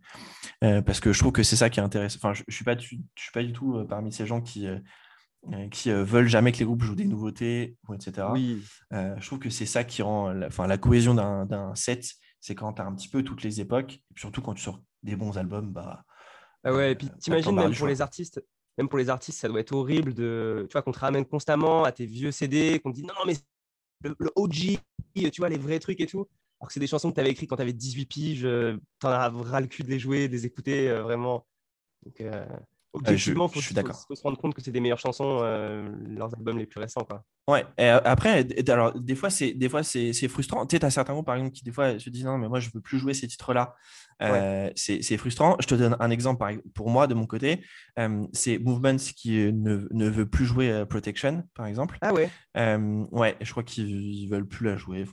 parce 0.60 1.00
que 1.00 1.14
je 1.14 1.20
trouve 1.20 1.32
que 1.32 1.44
c'est 1.44 1.56
ça 1.56 1.70
qui 1.70 1.80
est 1.80 1.84
intéressant. 1.84 2.18
Enfin, 2.18 2.34
je 2.34 2.44
ne 2.48 2.54
suis, 2.54 2.66
pas, 2.66 2.78
je 2.78 2.88
suis 2.88 3.32
pas 3.34 3.44
du 3.44 3.54
tout 3.54 3.86
parmi 3.88 4.12
ces 4.12 4.26
gens 4.26 4.42
qui 4.42 4.68
qui 5.72 5.92
veulent 5.92 6.30
jamais 6.30 6.54
que 6.54 6.60
les 6.60 6.66
groupes 6.66 6.84
jouent 6.84 6.96
des 6.96 7.06
nouveautés, 7.06 7.76
etc. 7.94 8.28
Oui. 8.32 8.64
je 8.92 9.26
trouve 9.26 9.40
que 9.40 9.50
c'est 9.50 9.66
ça 9.66 9.84
qui 9.84 10.02
rend 10.02 10.32
la, 10.32 10.48
la 10.68 10.78
cohésion 10.78 11.14
d'un 11.14 11.76
set 11.76 12.06
c'est 12.44 12.56
quand 12.56 12.74
tu 12.74 12.82
as 12.82 12.86
un 12.86 12.94
petit 12.94 13.08
peu 13.08 13.24
toutes 13.24 13.42
les 13.42 13.62
époques, 13.62 14.02
et 14.14 14.20
surtout 14.20 14.42
quand 14.42 14.54
tu 14.54 14.62
sors 14.62 14.82
des 15.02 15.16
bons 15.16 15.38
albums, 15.38 15.72
bah. 15.72 16.04
Ah 16.66 16.74
ouais, 16.74 16.92
et 16.92 16.96
puis 16.96 17.08
euh, 17.08 17.18
t'imagines 17.18 17.56
même 17.56 17.74
pour 17.74 17.88
les 17.88 18.02
artistes, 18.02 18.44
même 18.78 18.90
pour 18.90 19.00
les 19.00 19.10
artistes, 19.10 19.40
ça 19.40 19.48
doit 19.48 19.62
être 19.62 19.72
horrible 19.72 20.14
de, 20.14 20.68
tu 20.70 20.74
vois, 20.74 20.82
qu'on 20.82 20.92
te 20.92 21.00
ramène 21.00 21.26
constamment 21.26 21.86
à 21.86 21.94
tes 21.94 22.06
vieux 22.06 22.32
CD, 22.32 22.82
qu'on 22.82 22.92
te 22.92 22.98
dit 22.98 23.04
non, 23.04 23.14
non, 23.18 23.26
mais 23.26 23.36
le, 24.04 24.30
OG, 24.36 24.78
tu 25.16 25.32
vois, 25.38 25.48
les 25.48 25.58
vrais 25.58 25.80
trucs 25.80 26.02
et 26.02 26.06
tout. 26.06 26.28
Alors 26.60 26.68
que 26.68 26.74
c'est 26.74 26.82
des 26.82 26.88
chansons 26.88 27.12
que 27.12 27.16
tu 27.16 27.22
avais 27.22 27.30
écrites 27.30 27.50
quand 27.50 27.56
tu 27.56 27.62
avais 27.62 27.72
18 27.72 28.06
piges, 28.08 28.46
euh, 28.46 28.78
tu 29.00 29.08
en 29.08 29.12
as 29.12 29.30
ras 29.30 29.62
le 29.62 29.68
cul 29.68 29.84
de 29.84 29.90
les 29.90 30.00
jouer, 30.00 30.28
de 30.28 30.34
les 30.34 30.46
écouter, 30.46 30.90
euh, 30.90 31.02
vraiment. 31.02 31.48
Donc, 32.06 32.22
objectivement, 32.94 33.50
il 33.54 33.62
faut, 33.62 34.16
se 34.16 34.22
rendre 34.22 34.38
compte 34.38 34.54
que 34.54 34.62
c'est 34.62 34.72
des 34.72 34.80
meilleures 34.80 35.00
chansons, 35.00 35.40
euh, 35.42 35.90
leurs 36.08 36.34
albums 36.34 36.60
les 36.60 36.66
plus 36.66 36.80
récents. 36.80 37.04
Quoi. 37.04 37.24
Ouais, 37.48 37.66
et 37.78 37.86
euh, 37.86 38.00
après, 38.06 38.48
alors, 38.70 38.98
des 39.00 39.16
fois, 39.16 39.30
c'est, 39.30 39.54
des 39.54 39.68
fois, 39.68 39.84
c'est, 39.84 40.14
frustrant. 40.28 40.66
Tu 40.66 40.78
sais, 40.78 40.86
as 40.86 40.92
certains 40.92 41.14
groupes, 41.14 41.26
par 41.26 41.36
exemple, 41.36 41.54
qui 41.54 41.64
des 41.64 41.72
fois 41.72 41.98
se 42.00 42.10
disent 42.10 42.26
non, 42.26 42.38
mais 42.38 42.48
moi, 42.48 42.60
je 42.60 42.70
veux 42.74 42.82
plus 42.82 43.00
jouer 43.00 43.14
ces 43.14 43.28
titres-là. 43.28 43.76
Euh, 44.22 44.70
c'est, 44.76 45.18
frustrant. 45.18 45.58
Je 45.60 45.68
te 45.68 45.76
donne 45.76 45.98
un 46.00 46.10
exemple 46.12 46.46
pour 46.74 46.90
moi, 46.90 47.08
de 47.08 47.16
mon 47.16 47.26
côté. 47.26 47.64
c'est 48.32 48.60
Movements 48.60 48.98
qui 49.16 49.52
ne, 49.52 49.88
ne, 49.92 50.10
veut 50.10 50.28
plus 50.28 50.46
jouer 50.46 50.86
Protection, 50.88 51.44
par 51.56 51.66
exemple. 51.66 51.98
Ah 52.02 52.14
ouais 52.14 52.30
Ouais, 52.56 53.36
je 53.42 53.52
crois 53.52 53.64
qu'ils 53.64 54.30
veulent 54.30 54.48
plus 54.48 54.66
la 54.68 54.78
jouer. 54.78 55.06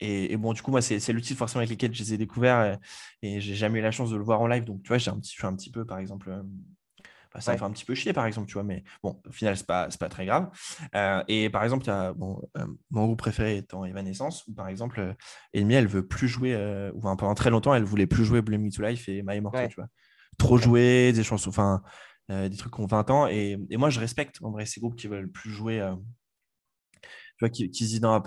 Et, 0.00 0.36
bon, 0.36 0.52
du 0.52 0.60
coup, 0.62 0.70
moi, 0.70 0.82
c'est, 0.82 1.12
le 1.12 1.20
titre 1.22 1.38
forcément 1.38 1.60
avec 1.60 1.70
lequel 1.70 1.94
je 1.94 2.02
les 2.02 2.14
ai 2.14 2.18
découverts 2.18 2.78
et, 3.22 3.28
et 3.36 3.40
j'ai 3.40 3.54
jamais 3.54 3.78
eu 3.78 3.82
la 3.82 3.90
chance 3.90 4.10
de 4.10 4.16
le 4.16 4.22
voir 4.22 4.42
en 4.42 4.46
live. 4.46 4.64
Donc, 4.64 4.82
tu 4.82 4.88
vois, 4.88 4.98
j'ai 4.98 5.10
un 5.10 5.18
petit, 5.18 5.32
je 5.32 5.38
suis 5.38 5.46
un 5.46 5.56
petit 5.56 5.70
peu, 5.70 5.84
par 5.86 5.98
exemple, 5.98 6.30
bah, 7.38 7.42
ça 7.42 7.52
me 7.52 7.58
fait 7.58 7.64
un 7.64 7.70
petit 7.70 7.84
peu 7.84 7.94
chier, 7.94 8.12
par 8.12 8.26
exemple, 8.26 8.48
tu 8.48 8.54
vois, 8.54 8.64
mais 8.64 8.82
bon, 9.00 9.20
au 9.24 9.30
final, 9.30 9.56
c'est 9.56 9.66
pas, 9.66 9.88
pas 10.00 10.08
très 10.08 10.26
grave. 10.26 10.50
Euh, 10.96 11.22
et 11.28 11.48
par 11.50 11.62
exemple, 11.62 11.84
bon, 12.16 12.42
euh, 12.56 12.66
mon 12.90 13.06
groupe 13.06 13.20
préféré 13.20 13.58
étant 13.58 13.84
Evanescence, 13.84 14.44
où 14.48 14.54
par 14.54 14.66
exemple, 14.66 14.98
euh, 14.98 15.14
Amy, 15.54 15.74
elle 15.74 15.86
veut 15.86 16.04
plus 16.04 16.26
jouer, 16.26 16.56
ou 16.94 16.98
enfin, 16.98 17.14
pendant 17.14 17.34
très 17.34 17.50
longtemps, 17.50 17.74
elle 17.74 17.84
voulait 17.84 18.08
plus 18.08 18.24
jouer 18.24 18.42
Blame 18.42 18.62
Me 18.62 18.70
to 18.72 18.82
Life 18.82 19.08
et 19.08 19.22
My 19.22 19.36
Immortal, 19.36 19.68
tu 19.68 19.76
vois. 19.76 19.86
Trop 20.36 20.58
jouer, 20.58 21.12
des 21.12 21.22
chansons, 21.22 21.50
enfin, 21.50 21.82
des 22.28 22.56
trucs 22.56 22.74
qui 22.74 22.80
ont 22.80 22.86
20 22.86 23.10
ans. 23.10 23.28
Et, 23.28 23.56
et, 23.70 23.76
moi, 23.76 23.88
je 23.90 24.00
respecte 24.00 24.38
en 24.42 24.50
vrai 24.50 24.66
ces 24.66 24.80
groupes 24.80 24.96
qui 24.96 25.06
veulent 25.06 25.30
plus 25.30 25.50
jouer, 25.50 25.80
tu 27.02 27.10
vois, 27.40 27.50
qui, 27.50 27.70
qui 27.70 27.84
se 27.84 27.90
disent, 27.90 28.02
non, 28.02 28.20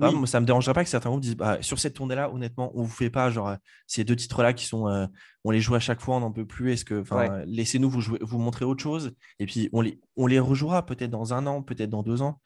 ça 0.00 0.12
ne 0.12 0.26
ça 0.26 0.40
me 0.40 0.46
dérangerait 0.46 0.74
pas 0.74 0.84
que 0.84 0.90
certains 0.90 1.10
groupes 1.10 1.22
disent 1.22 1.36
bah, 1.36 1.58
sur 1.60 1.78
cette 1.78 1.94
tournée-là, 1.94 2.30
honnêtement, 2.32 2.70
on 2.74 2.82
vous 2.82 2.90
fait 2.90 3.10
pas 3.10 3.30
genre 3.30 3.56
ces 3.86 4.04
deux 4.04 4.16
titres-là 4.16 4.52
qui 4.52 4.64
sont, 4.64 4.88
euh, 4.88 5.06
on 5.44 5.50
les 5.50 5.60
joue 5.60 5.74
à 5.74 5.80
chaque 5.80 6.00
fois, 6.00 6.16
on 6.16 6.20
n'en 6.20 6.32
peut 6.32 6.46
plus. 6.46 6.72
Est-ce 6.72 6.84
que, 6.84 7.02
laissez-nous 7.46 7.90
vous 7.90 8.00
jouer, 8.00 8.18
vous 8.22 8.38
montrer 8.38 8.64
autre 8.64 8.82
chose 8.82 9.14
et 9.38 9.46
puis 9.46 9.68
on 9.72 9.80
les, 9.80 10.00
on 10.16 10.26
les 10.26 10.38
rejouera 10.38 10.86
peut-être 10.86 11.10
dans 11.10 11.34
un 11.34 11.46
an, 11.46 11.62
peut-être 11.62 11.90
dans 11.90 12.02
deux 12.02 12.22
ans, 12.22 12.40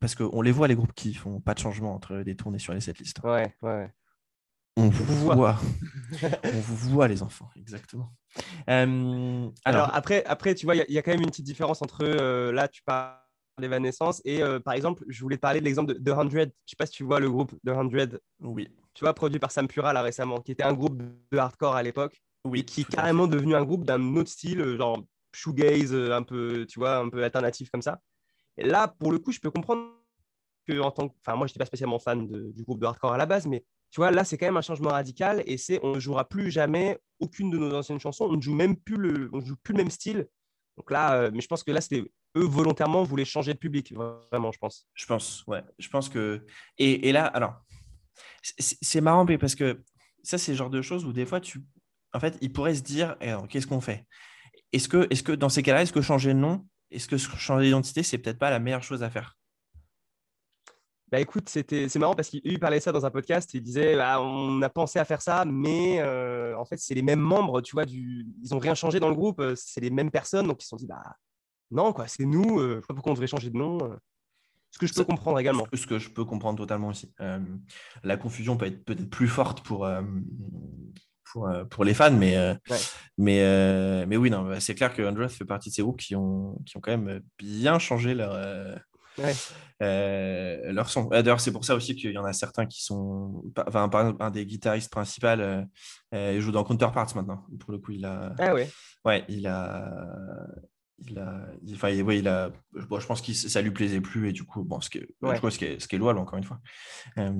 parce 0.00 0.14
qu'on 0.14 0.40
les 0.40 0.52
voit 0.52 0.68
les 0.68 0.76
groupes 0.76 0.94
qui 0.94 1.14
font 1.14 1.40
pas 1.40 1.54
de 1.54 1.58
changement 1.58 1.94
entre 1.94 2.18
des 2.18 2.36
tournées 2.36 2.58
sur 2.58 2.72
les 2.72 2.80
setlists. 2.80 3.20
Ouais, 3.22 3.54
ouais. 3.62 3.90
On 4.78 4.88
vous 4.88 5.32
voit. 5.32 5.58
on 6.44 6.60
vous 6.60 6.90
voit, 6.90 7.08
les 7.08 7.22
enfants, 7.22 7.48
exactement. 7.56 8.12
alors... 8.66 9.94
après, 9.94 10.24
après, 10.26 10.54
tu 10.54 10.66
vois, 10.66 10.76
il 10.76 10.84
y, 10.88 10.98
a 10.98 11.02
quand 11.02 11.12
même 11.12 11.22
une 11.22 11.30
petite 11.30 11.46
différence 11.46 11.80
entre 11.80 12.04
euh, 12.04 12.52
là, 12.52 12.68
tu 12.68 12.82
parles 12.82 13.16
l'évanescence. 13.58 14.20
Et 14.24 14.42
euh, 14.42 14.60
par 14.60 14.74
exemple, 14.74 15.04
je 15.08 15.20
voulais 15.20 15.36
te 15.36 15.40
parler 15.40 15.60
de 15.60 15.64
l'exemple 15.64 15.94
de 15.94 15.98
The 15.98 16.14
100. 16.14 16.30
Je 16.30 16.38
sais 16.66 16.76
pas 16.76 16.86
si 16.86 16.92
tu 16.92 17.04
vois 17.04 17.20
le 17.20 17.30
groupe 17.30 17.52
The 17.64 17.72
100. 17.72 18.18
Oui. 18.40 18.68
Tu 18.94 19.04
vois, 19.04 19.14
produit 19.14 19.38
par 19.38 19.50
Sam 19.50 19.68
Pura 19.68 19.92
là 19.92 20.02
récemment, 20.02 20.40
qui 20.40 20.52
était 20.52 20.62
un 20.62 20.72
groupe 20.72 20.96
de 20.98 21.38
hardcore 21.38 21.74
à 21.74 21.82
l'époque. 21.82 22.22
Oui. 22.44 22.60
Et 22.60 22.64
qui 22.64 22.82
est 22.82 22.84
carrément 22.84 23.26
devenu 23.26 23.54
un 23.54 23.64
groupe 23.64 23.84
d'un 23.84 24.16
autre 24.16 24.30
style, 24.30 24.60
euh, 24.60 24.76
genre 24.76 25.02
shoegaze, 25.34 25.92
euh, 25.92 26.12
un 26.12 26.22
peu, 26.22 26.66
tu 26.66 26.78
vois, 26.78 26.98
un 26.98 27.08
peu 27.08 27.22
alternatif 27.22 27.70
comme 27.70 27.82
ça. 27.82 28.00
Et 28.56 28.64
là, 28.64 28.88
pour 28.88 29.12
le 29.12 29.18
coup, 29.18 29.32
je 29.32 29.40
peux 29.40 29.50
comprendre 29.50 29.90
que 30.66 30.80
en 30.80 30.90
tant 30.90 31.08
que. 31.08 31.14
Enfin, 31.20 31.36
moi, 31.36 31.46
je 31.46 31.52
n'étais 31.52 31.58
pas 31.58 31.66
spécialement 31.66 31.98
fan 31.98 32.26
du 32.26 32.62
groupe 32.62 32.80
de 32.80 32.86
hardcore 32.86 33.12
à 33.12 33.18
la 33.18 33.26
base, 33.26 33.46
mais 33.46 33.64
tu 33.90 34.00
vois, 34.00 34.10
là, 34.10 34.24
c'est 34.24 34.38
quand 34.38 34.46
même 34.46 34.56
un 34.56 34.62
changement 34.62 34.90
radical 34.90 35.42
et 35.46 35.58
c'est 35.58 35.80
on 35.82 35.94
ne 35.94 36.00
jouera 36.00 36.28
plus 36.28 36.50
jamais 36.50 36.98
aucune 37.20 37.50
de 37.50 37.58
nos 37.58 37.74
anciennes 37.74 38.00
chansons. 38.00 38.26
On 38.30 38.36
ne 38.36 38.42
joue 38.42 38.54
même 38.54 38.76
plus 38.76 38.96
le, 38.96 39.28
on 39.32 39.40
joue 39.40 39.56
plus 39.62 39.72
le 39.72 39.78
même 39.78 39.90
style. 39.90 40.26
Donc 40.76 40.90
là, 40.90 41.30
mais 41.30 41.40
je 41.40 41.46
pense 41.46 41.64
que 41.64 41.70
là, 41.70 41.80
c'était 41.80 42.10
eux 42.36 42.44
volontairement 42.44 43.02
voulaient 43.02 43.24
changer 43.24 43.54
de 43.54 43.58
public, 43.58 43.92
vraiment, 44.30 44.52
je 44.52 44.58
pense. 44.58 44.86
Je 44.94 45.06
pense, 45.06 45.44
ouais. 45.46 45.62
Je 45.78 45.88
pense 45.88 46.08
que. 46.08 46.44
Et, 46.78 47.12
là, 47.12 47.26
alors, 47.26 47.54
c'est 48.42 49.00
marrant 49.00 49.26
parce 49.26 49.54
que 49.54 49.82
ça, 50.22 50.38
c'est 50.38 50.52
le 50.52 50.58
genre 50.58 50.70
de 50.70 50.82
choses 50.82 51.04
où 51.04 51.12
des 51.12 51.26
fois, 51.26 51.40
tu. 51.40 51.62
En 52.12 52.20
fait, 52.20 52.38
ils 52.40 52.52
pourraient 52.52 52.74
se 52.74 52.82
dire, 52.82 53.16
eh, 53.20 53.34
qu'est-ce 53.48 53.66
qu'on 53.66 53.80
fait? 53.80 54.06
Est-ce 54.72 54.88
que, 54.88 55.06
est 55.10 55.22
que 55.22 55.32
dans 55.32 55.48
ces 55.48 55.62
cas-là, 55.62 55.82
est-ce 55.82 55.92
que 55.92 56.00
changer 56.00 56.32
de 56.32 56.38
nom, 56.38 56.66
est-ce 56.90 57.08
que 57.08 57.16
changer 57.16 57.66
d'identité, 57.66 58.02
c'est 58.02 58.18
peut-être 58.18 58.38
pas 58.38 58.50
la 58.50 58.58
meilleure 58.58 58.82
chose 58.82 59.02
à 59.02 59.10
faire? 59.10 59.36
Bah 61.08 61.20
écoute, 61.20 61.48
c'était 61.48 61.88
c'est 61.88 62.00
marrant 62.00 62.14
parce 62.14 62.28
qu'il 62.28 62.58
parlait 62.58 62.80
ça 62.80 62.90
dans 62.90 63.06
un 63.06 63.10
podcast. 63.10 63.54
Il 63.54 63.62
disait 63.62 63.94
bah, 63.94 64.20
on 64.20 64.60
a 64.60 64.68
pensé 64.68 64.98
à 64.98 65.04
faire 65.04 65.22
ça, 65.22 65.44
mais 65.44 66.00
euh, 66.00 66.56
en 66.58 66.64
fait 66.64 66.78
c'est 66.78 66.94
les 66.94 67.02
mêmes 67.02 67.20
membres, 67.20 67.60
tu 67.60 67.76
vois, 67.76 67.84
du... 67.84 68.26
ils 68.42 68.52
ont 68.54 68.58
rien 68.58 68.74
changé 68.74 68.98
dans 68.98 69.08
le 69.08 69.14
groupe, 69.14 69.38
euh, 69.38 69.54
c'est 69.54 69.80
les 69.80 69.90
mêmes 69.90 70.10
personnes, 70.10 70.48
donc 70.48 70.60
ils 70.60 70.64
se 70.64 70.70
sont 70.70 70.76
dit 70.76 70.88
bah 70.88 71.02
non, 71.70 71.92
quoi, 71.92 72.06
c'est 72.08 72.24
nous. 72.24 72.60
Euh, 72.60 72.76
je 72.76 72.80
sais 72.80 72.86
pas 72.86 72.94
pourquoi 72.94 73.12
on 73.12 73.14
devrait 73.14 73.26
changer 73.26 73.50
de 73.50 73.56
nom. 73.56 73.78
Euh. 73.82 73.96
Ce 74.70 74.78
que 74.78 74.86
je 74.86 74.94
peux 74.94 75.04
comprendre 75.04 75.38
également. 75.38 75.66
Ce 75.72 75.86
que 75.86 75.98
je 75.98 76.10
peux 76.10 76.24
comprendre 76.24 76.58
totalement 76.58 76.88
aussi. 76.88 77.10
Euh, 77.20 77.38
la 78.02 78.16
confusion 78.16 78.56
peut 78.56 78.66
être 78.66 78.84
peut-être 78.84 79.08
plus 79.08 79.28
forte 79.28 79.62
pour, 79.62 79.88
pour, 81.32 81.48
pour 81.70 81.84
les 81.84 81.94
fans, 81.94 82.10
mais, 82.10 82.36
mais, 83.16 84.04
mais 84.06 84.16
oui, 84.18 84.28
non, 84.28 84.42
bah, 84.42 84.60
c'est 84.60 84.74
clair 84.74 84.92
que 84.92 85.00
Andrew 85.00 85.28
fait 85.28 85.46
partie 85.46 85.70
de 85.70 85.74
ces 85.74 85.80
groupes 85.80 86.00
qui 86.00 86.14
ont, 86.14 86.58
qui 86.66 86.76
ont 86.76 86.80
quand 86.80 86.90
même 86.90 87.22
bien 87.38 87.78
changé 87.78 88.12
leur, 88.12 88.36
leur 89.80 90.90
son. 90.90 91.04
D'ailleurs, 91.06 91.40
c'est 91.40 91.52
pour 91.52 91.64
ça 91.64 91.74
aussi 91.74 91.96
qu'il 91.96 92.12
y 92.12 92.18
en 92.18 92.24
a 92.24 92.34
certains 92.34 92.66
qui 92.66 92.84
sont. 92.84 93.44
Enfin, 93.66 93.88
par 93.88 94.02
exemple, 94.02 94.22
un 94.22 94.30
des 94.30 94.44
guitaristes 94.44 94.92
principaux 94.92 95.40
il 96.12 96.40
joue 96.40 96.52
dans 96.52 96.64
Counterparts 96.64 97.16
maintenant. 97.16 97.46
Pour 97.60 97.72
le 97.72 97.78
coup, 97.78 97.92
il 97.92 98.04
a. 98.04 98.34
Ah 98.38 98.52
ouais. 98.52 98.68
Ouais, 99.06 99.24
il 99.28 99.46
a 99.46 100.20
il 100.98 101.18
a, 101.18 101.46
enfin, 101.72 101.90
il 101.90 102.28
a, 102.28 102.50
je 102.74 103.06
pense 103.06 103.20
que 103.20 103.32
ça 103.32 103.60
lui 103.60 103.70
plaisait 103.70 104.00
plus 104.00 104.28
et 104.28 104.32
du 104.32 104.44
coup, 104.44 104.64
bon, 104.64 104.80
ce 104.80 104.88
qui 104.88 104.98
est, 104.98 105.08
ce 105.22 105.58
qui 105.58 105.64
est, 105.64 105.80
ce 105.80 105.88
qui 105.88 105.96
est 105.96 105.98
louable 105.98 106.18
encore 106.18 106.38
une 106.38 106.44
fois. 106.44 106.60
Euh, 107.18 107.32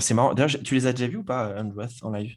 c'est 0.00 0.14
marrant. 0.14 0.34
D'ailleurs, 0.34 0.62
tu 0.62 0.74
les 0.74 0.86
as 0.86 0.92
déjà 0.92 1.08
vus 1.08 1.18
ou 1.18 1.24
pas, 1.24 1.60
Andrew 1.60 1.82
en 2.02 2.10
live? 2.12 2.36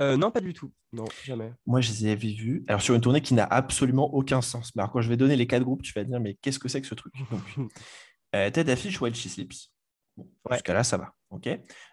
Euh, 0.00 0.16
Non, 0.16 0.30
pas 0.30 0.40
du 0.40 0.54
tout. 0.54 0.72
Non, 0.92 1.04
jamais. 1.24 1.52
Moi, 1.66 1.80
je 1.80 1.90
les 1.92 2.10
avais 2.10 2.32
vus. 2.32 2.64
Alors, 2.66 2.82
sur 2.82 2.94
une 2.94 3.00
tournée 3.00 3.20
qui 3.20 3.34
n'a 3.34 3.44
absolument 3.44 4.12
aucun 4.12 4.42
sens. 4.42 4.74
Mais 4.74 4.82
alors, 4.82 4.92
quand 4.92 5.02
je 5.02 5.08
vais 5.08 5.16
donner 5.16 5.36
les 5.36 5.46
quatre 5.46 5.62
groupes, 5.62 5.82
tu 5.82 5.92
vas 5.92 6.04
dire, 6.04 6.18
mais 6.20 6.34
qu'est-ce 6.42 6.58
que 6.58 6.68
c'est 6.68 6.80
que 6.80 6.86
ce 6.86 6.94
truc? 6.94 7.14
Donc, 7.30 7.42
euh, 8.34 8.50
Tête 8.50 8.66
d'affiche, 8.66 9.00
While 9.00 9.14
She 9.14 9.28
Sleeps. 9.28 9.70
Bon, 10.16 10.26
Jusqu'à 10.50 10.74
là, 10.74 10.84
ça 10.84 10.96
va. 10.96 11.14
OK? 11.30 11.48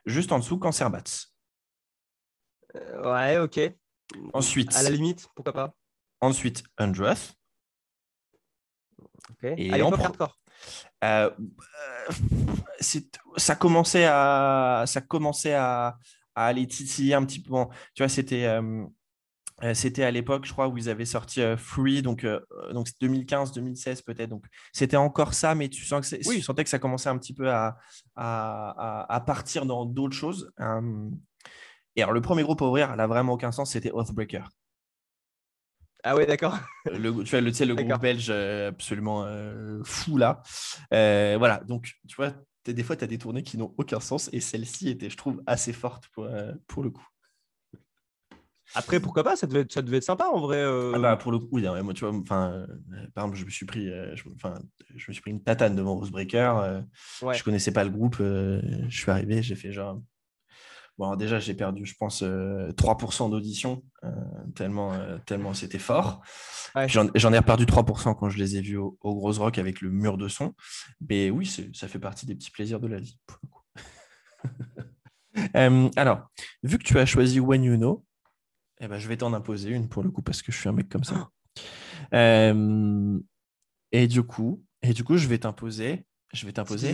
Juste 0.06 0.32
en 0.32 0.40
dessous, 0.40 0.58
Cancer 0.58 0.90
Bats. 0.90 1.04
Euh, 2.76 3.14
ouais, 3.14 3.38
OK. 3.38 3.60
Ensuite. 4.34 4.76
À 4.76 4.84
la 4.84 4.90
limite, 4.90 5.28
pourquoi 5.36 5.54
pas? 5.54 5.76
Ensuite, 6.22 6.64
Undress. 6.78 7.39
Et 9.44 9.72
à 9.72 9.78
l'époque 9.78 10.00
hardcore. 10.00 10.38
Euh, 11.04 11.30
ça 13.38 13.56
commençait 13.56 14.06
à, 14.06 14.84
ça 14.86 15.02
commençait 15.02 15.54
à, 15.54 15.98
à, 16.36 16.46
aller 16.46 16.68
titiller 16.68 17.14
un 17.14 17.26
petit 17.26 17.42
peu. 17.42 17.54
tu 17.94 18.04
vois, 18.04 18.10
c'était, 18.10 18.46
euh, 18.46 18.84
euh, 19.64 19.74
c'était 19.74 20.04
à 20.04 20.12
l'époque, 20.12 20.46
je 20.46 20.52
crois, 20.52 20.68
où 20.68 20.78
ils 20.78 20.90
avaient 20.90 21.06
sorti 21.06 21.42
Free, 21.58 22.02
donc, 22.02 22.26
donc 22.74 22.88
2015, 23.00 23.52
2016 23.54 24.02
peut-être. 24.02 24.30
Donc 24.30 24.46
c'était 24.74 24.98
encore 24.98 25.34
ça, 25.34 25.56
mais 25.56 25.70
tu 25.70 25.86
sens 25.86 26.10
que 26.10 26.16
oui. 26.28 26.38
tu 26.38 26.42
sentais 26.42 26.64
que 26.64 26.70
ça 26.70 26.80
commençait 26.80 27.10
un 27.10 27.18
petit 27.18 27.34
peu 27.34 27.50
à, 27.50 27.78
à, 28.16 29.06
à 29.14 29.20
partir 29.22 29.66
dans 29.66 29.86
d'autres 29.86 30.16
choses. 30.16 30.52
et 31.96 32.02
alors 32.02 32.14
le 32.14 32.22
premier 32.22 32.44
groupe 32.44 32.62
à 32.62 32.66
ouvrir, 32.66 32.96
n'a 32.96 33.08
vraiment 33.08 33.34
aucun 33.34 33.52
sens, 33.52 33.72
c'était 33.72 33.92
Oathbreaker. 33.92 34.50
Ah 36.04 36.16
ouais, 36.16 36.26
d'accord. 36.26 36.58
Le, 36.86 37.12
tu 37.24 37.32
vois, 37.32 37.42
le, 37.42 37.52
tu 37.52 37.58
sais, 37.58 37.66
le 37.66 37.76
groupe 37.76 38.02
belge 38.02 38.28
euh, 38.30 38.70
absolument 38.70 39.26
euh, 39.26 39.82
fou 39.84 40.18
là. 40.18 40.42
Euh, 40.94 41.36
voilà, 41.38 41.58
donc 41.68 41.94
tu 42.08 42.16
vois, 42.16 42.34
des 42.66 42.84
fois, 42.84 42.96
tu 42.96 43.04
as 43.04 43.08
des 43.08 43.18
tournées 43.18 43.44
qui 43.44 43.58
n'ont 43.58 43.74
aucun 43.78 44.00
sens 44.00 44.30
et 44.32 44.40
celle-ci 44.40 44.90
était, 44.90 45.10
je 45.10 45.18
trouve, 45.18 45.42
assez 45.46 45.74
forte 45.74 46.08
pour, 46.10 46.28
pour 46.68 46.84
le 46.84 46.92
coup. 46.92 47.08
Après, 48.76 49.00
pourquoi 49.00 49.24
pas? 49.24 49.36
Ça 49.36 49.48
devait, 49.48 49.62
être, 49.62 49.74
ça 49.74 49.82
devait 49.82 49.98
être 49.98 50.04
sympa 50.04 50.28
en 50.28 50.40
vrai. 50.40 50.64
Ah 50.94 51.00
bah, 51.00 51.18
pour 51.18 51.32
le 51.32 51.40
coup, 51.40 51.50
oui, 51.54 51.64
moi, 51.84 51.94
tu 51.94 52.06
vois, 52.06 52.16
enfin, 52.16 52.66
par 53.16 53.26
exemple, 53.26 53.38
je 53.40 53.46
me 53.46 53.50
suis 53.50 53.66
pris, 53.66 53.88
je, 53.88 54.24
je 54.96 55.06
me 55.08 55.14
suis 55.14 55.22
pris 55.22 55.32
une 55.32 55.44
tatane 55.44 55.76
devant 55.76 55.96
Rosebreaker. 55.96 56.84
Ouais. 57.24 57.34
Je 57.34 57.44
connaissais 57.44 57.74
pas 57.74 57.84
le 57.84 57.90
groupe. 57.90 58.18
je 58.20 58.88
suis 58.90 59.10
arrivé, 59.10 59.42
j'ai 59.42 59.56
fait 59.56 59.72
genre, 59.72 60.00
Bon, 61.00 61.16
déjà, 61.16 61.40
j'ai 61.40 61.54
perdu, 61.54 61.86
je 61.86 61.96
pense, 61.96 62.22
3% 62.22 62.26
euh, 62.26 63.30
d'audition, 63.30 63.82
euh, 64.04 64.12
tellement, 64.54 64.92
euh, 64.92 65.18
tellement 65.26 65.54
c'était 65.54 65.80
fort. 65.80 66.22
J'en 66.88 67.32
ai 67.32 67.42
perdu 67.42 67.64
3% 67.64 68.18
quand 68.20 68.30
je 68.30 68.38
les 68.38 68.58
ai 68.58 68.62
vus 68.62 68.76
au, 68.76 68.98
au 69.00 69.16
Gros 69.16 69.32
Rock 69.32 69.60
avec 69.60 69.80
le 69.80 69.92
mur 69.92 70.18
de 70.18 70.28
son. 70.28 70.54
Mais 71.10 71.30
oui, 71.30 71.50
ça 71.74 71.88
fait 71.88 72.00
partie 72.00 72.26
des 72.26 72.36
petits 72.36 72.52
plaisirs 72.52 72.82
de 72.82 72.88
la 72.88 73.00
vie. 73.00 73.18
alors, 75.96 76.30
vu 76.64 76.78
que 76.78 76.84
tu 76.84 77.00
as 77.00 77.06
choisi 77.06 77.40
When 77.40 77.64
You 77.64 77.78
Know, 77.78 78.06
eh 78.82 78.90
ben, 78.90 79.00
je 79.00 79.08
vais 79.08 79.16
t'en 79.16 79.32
imposer 79.34 79.70
une 79.70 79.88
pour 79.88 80.04
le 80.04 80.12
coup 80.12 80.22
parce 80.22 80.42
que 80.42 80.52
je 80.52 80.58
suis 80.58 80.68
un 80.68 80.74
mec 80.74 80.90
comme 80.90 81.06
ça. 81.06 81.30
et 83.94 84.08
du 84.08 84.24
coup, 84.24 84.66
et 84.82 84.92
du 84.92 85.06
coup, 85.06 85.16
je 85.16 85.28
vais 85.30 85.38
t'imposer. 85.38 86.06
Je 86.34 86.46
vais 86.46 86.52
t'imposer. 86.52 86.94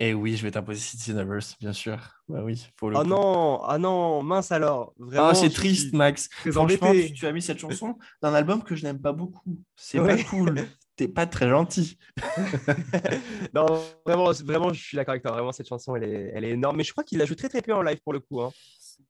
Et 0.00 0.14
oui, 0.14 0.36
je 0.36 0.44
vais 0.44 0.52
t'imposer 0.52 0.78
Citizen 0.78 1.18
Universe, 1.18 1.56
bien 1.58 1.72
sûr. 1.72 1.98
Bah 2.28 2.40
oui, 2.44 2.68
pour 2.76 2.90
le 2.90 2.96
oh 2.96 3.04
non, 3.04 3.62
ah 3.64 3.78
non, 3.78 4.22
mince 4.22 4.52
alors. 4.52 4.92
Vraiment, 4.96 5.28
ah, 5.28 5.34
c'est 5.34 5.50
triste, 5.50 5.92
Max. 5.92 6.28
Franchement, 6.52 6.92
tu, 7.14 7.26
as 7.26 7.32
mis 7.32 7.42
cette 7.42 7.58
chanson 7.58 7.98
dans 8.22 8.28
un 8.28 8.34
album 8.34 8.62
que 8.62 8.76
je 8.76 8.84
n'aime 8.84 9.00
pas 9.00 9.12
beaucoup. 9.12 9.58
C'est 9.74 9.98
pas 9.98 10.22
cool. 10.24 10.68
T'es 10.94 11.08
pas 11.08 11.26
très 11.26 11.48
gentil. 11.48 11.98
non, 13.54 13.66
vraiment, 14.04 14.30
vraiment, 14.44 14.72
je 14.72 14.80
suis 14.80 14.96
d'accord 14.96 15.12
avec 15.12 15.22
toi. 15.22 15.32
Vraiment, 15.32 15.52
cette 15.52 15.68
chanson, 15.68 15.96
elle 15.96 16.04
est, 16.04 16.32
elle 16.34 16.44
est 16.44 16.50
énorme. 16.50 16.76
Mais 16.76 16.84
je 16.84 16.92
crois 16.92 17.04
qu'il 17.04 17.18
la 17.18 17.24
joue 17.24 17.36
très 17.36 17.48
très 17.48 17.62
peu 17.62 17.72
en 17.72 17.82
live 17.82 18.00
pour 18.02 18.12
le 18.12 18.20
coup. 18.20 18.40
Hein. 18.40 18.50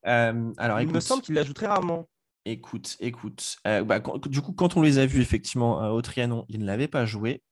Euh, 0.06 0.52
alors, 0.56 0.80
il 0.80 0.88
me 0.88 1.00
semble 1.00 1.22
qu'il 1.22 1.34
la 1.34 1.44
joue 1.44 1.54
très 1.54 1.66
rarement. 1.66 2.08
Écoute, 2.50 2.96
écoute. 3.00 3.58
Euh, 3.66 3.84
bah, 3.84 4.00
du 4.26 4.40
coup, 4.40 4.52
quand 4.52 4.74
on 4.78 4.80
les 4.80 4.96
a 4.96 5.04
vus 5.04 5.20
effectivement 5.20 5.84
euh, 5.84 5.90
au 5.90 6.00
Trianon, 6.00 6.46
il 6.48 6.60
ne 6.60 6.64
l'avait 6.64 6.88
pas 6.88 7.04
joué. 7.04 7.42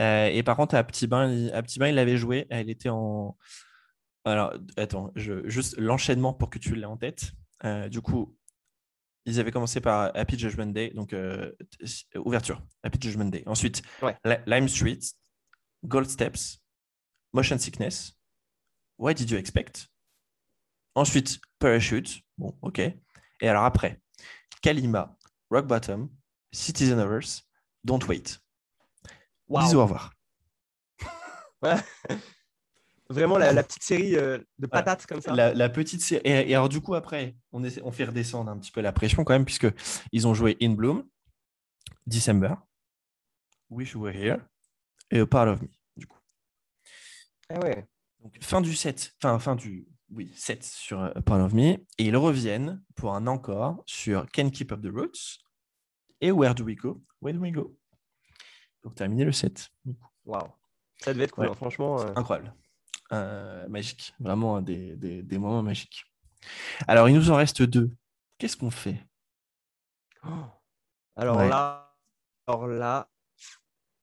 Euh, 0.00 0.28
et 0.28 0.42
par 0.42 0.56
contre, 0.56 0.74
à 0.76 0.82
Petit 0.82 1.06
Bain, 1.06 1.30
il, 1.30 1.52
à 1.52 1.62
Petit 1.62 1.78
Bain, 1.78 1.88
il 1.88 1.94
l'avait 1.94 2.16
joué. 2.16 2.46
Elle 2.48 2.70
était 2.70 2.88
en. 2.88 3.36
Alors, 4.24 4.54
attends, 4.78 5.12
je, 5.14 5.46
juste 5.46 5.76
l'enchaînement 5.76 6.32
pour 6.32 6.48
que 6.48 6.58
tu 6.58 6.74
l'aies 6.74 6.86
en 6.86 6.96
tête. 6.96 7.32
du 7.90 8.00
coup, 8.00 8.34
ils 9.26 9.38
avaient 9.38 9.50
commencé 9.50 9.82
par 9.82 10.10
Happy 10.16 10.38
Judgment 10.38 10.72
Day, 10.72 10.90
donc 10.94 11.14
ouverture, 12.14 12.62
Happy 12.82 12.98
Judgment 12.98 13.26
Day. 13.26 13.42
Ensuite, 13.44 13.82
Lime 14.46 14.68
Street, 14.68 15.00
Gold 15.84 16.08
Steps, 16.08 16.62
Motion 17.34 17.58
Sickness, 17.58 18.18
Why 18.96 19.14
Did 19.14 19.30
You 19.30 19.36
Expect? 19.36 19.88
Ensuite, 20.94 21.40
Parachute, 21.58 22.22
bon, 22.38 22.56
ok. 22.62 22.80
Et 23.42 23.48
alors 23.48 23.64
après, 23.64 24.00
Kalima, 24.66 25.16
Rock 25.48 25.68
Bottom, 25.68 26.10
Citizen 26.50 26.98
of 26.98 27.08
Earth, 27.08 27.44
Don't 27.84 28.04
Wait. 28.08 28.40
Bisous, 29.48 29.76
au 29.76 29.82
revoir. 29.82 30.12
Vraiment 33.08 33.38
la, 33.38 33.62
petite 33.62 33.84
série 33.84 34.16
euh, 34.16 34.38
de 34.58 34.66
patates 34.66 35.06
comme 35.06 35.20
ça. 35.20 35.32
La, 35.32 35.68
petite 35.68 36.00
série. 36.00 36.22
Et, 36.24 36.52
alors, 36.52 36.68
du 36.68 36.80
coup, 36.80 36.96
après, 36.96 37.36
on, 37.52 37.62
on 37.84 37.92
fait 37.92 38.06
redescendre 38.06 38.50
un 38.50 38.58
petit 38.58 38.72
peu 38.72 38.80
la 38.80 38.90
pression 38.90 39.22
quand 39.22 39.34
même, 39.34 39.44
puisqu'ils 39.44 40.26
ont 40.26 40.34
joué 40.34 40.56
In 40.60 40.72
Bloom, 40.72 41.08
December, 42.08 42.56
Wish 43.70 43.92
You 43.92 44.00
Were 44.00 44.16
Here 44.16 44.38
et 45.12 45.20
A 45.20 45.26
Part 45.28 45.46
of 45.46 45.62
Me, 45.62 45.68
du 45.96 46.08
coup. 46.08 46.18
Ah 47.50 47.60
ouais. 47.60 47.86
Donc, 48.18 48.36
fin 48.40 48.60
du 48.60 48.74
set, 48.74 49.14
fin, 49.20 49.38
fin 49.38 49.54
du, 49.54 49.86
oui, 50.10 50.32
7 50.34 50.62
sur 50.62 51.00
euh, 51.00 51.12
Part 51.24 51.44
of 51.44 51.52
Me. 51.52 51.74
Et 51.98 52.04
ils 52.04 52.16
reviennent 52.16 52.82
pour 52.94 53.14
un 53.14 53.26
encore 53.26 53.82
sur 53.86 54.26
Can 54.32 54.50
Keep 54.50 54.72
Up 54.72 54.82
the 54.82 54.90
Roots 54.92 55.38
et 56.20 56.30
Where 56.30 56.54
Do 56.54 56.64
We 56.64 56.76
Go? 56.76 57.02
Where 57.20 57.34
Do 57.34 57.40
We 57.40 57.52
Go? 57.52 57.76
Donc, 58.82 58.94
terminer 58.94 59.24
le 59.24 59.32
7. 59.32 59.68
Waouh, 60.24 60.48
ça 60.98 61.12
devait 61.12 61.24
être 61.24 61.32
cool, 61.32 61.46
hein, 61.46 61.54
franchement. 61.54 62.00
Euh. 62.00 62.12
Incroyable. 62.14 62.54
Euh, 63.12 63.68
magique, 63.68 64.14
vraiment 64.18 64.60
des, 64.60 64.96
des, 64.96 65.38
moments 65.38 65.62
magiques. 65.62 66.04
Alors, 66.88 67.08
il 67.08 67.14
nous 67.14 67.30
en 67.30 67.36
reste 67.36 67.62
deux. 67.62 67.90
Qu'est-ce 68.38 68.56
qu'on 68.56 68.70
fait? 68.70 69.06
Oh. 70.24 70.28
Alors 71.14 71.42
là, 71.44 71.96
alors 72.46 72.66
là, 72.66 73.08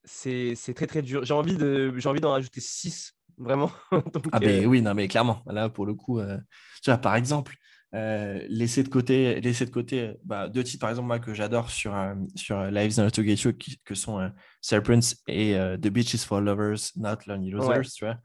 c'est 0.04 0.54
très 0.74 0.86
très 0.86 1.02
dur. 1.02 1.24
J'ai 1.24 1.34
envie 1.34 1.56
de, 1.56 1.94
j'ai 1.96 2.08
envie 2.08 2.20
d'en 2.20 2.32
rajouter 2.32 2.60
6 2.60 3.14
vraiment. 3.38 3.70
ah, 4.32 4.38
ben 4.38 4.66
oui, 4.66 4.82
non, 4.82 4.94
mais 4.94 5.08
clairement, 5.08 5.42
là, 5.46 5.68
pour 5.68 5.86
le 5.86 5.94
coup, 5.94 6.20
euh, 6.20 6.38
tu 6.82 6.90
vois, 6.90 6.98
par 6.98 7.16
exemple, 7.16 7.56
euh, 7.94 8.44
laisser 8.48 8.82
de 8.82 8.88
côté, 8.88 9.40
laisser 9.40 9.66
de 9.66 9.70
côté 9.70 10.14
bah, 10.24 10.48
deux 10.48 10.64
titres, 10.64 10.80
par 10.80 10.90
exemple, 10.90 11.06
moi, 11.06 11.18
que 11.18 11.34
j'adore 11.34 11.70
sur, 11.70 11.94
sur 12.34 12.62
Lives 12.64 12.98
in 12.98 13.08
You, 13.08 13.52
que 13.84 13.94
sont 13.94 14.30
Serpents 14.60 15.14
et 15.28 15.54
The 15.80 15.88
Beach 15.88 16.14
is 16.14 16.18
for 16.18 16.40
Lovers, 16.40 16.92
Not 16.96 17.18
Lonely 17.26 17.50
Losers, 17.50 17.92
tu 17.94 18.04
vois. 18.04 18.18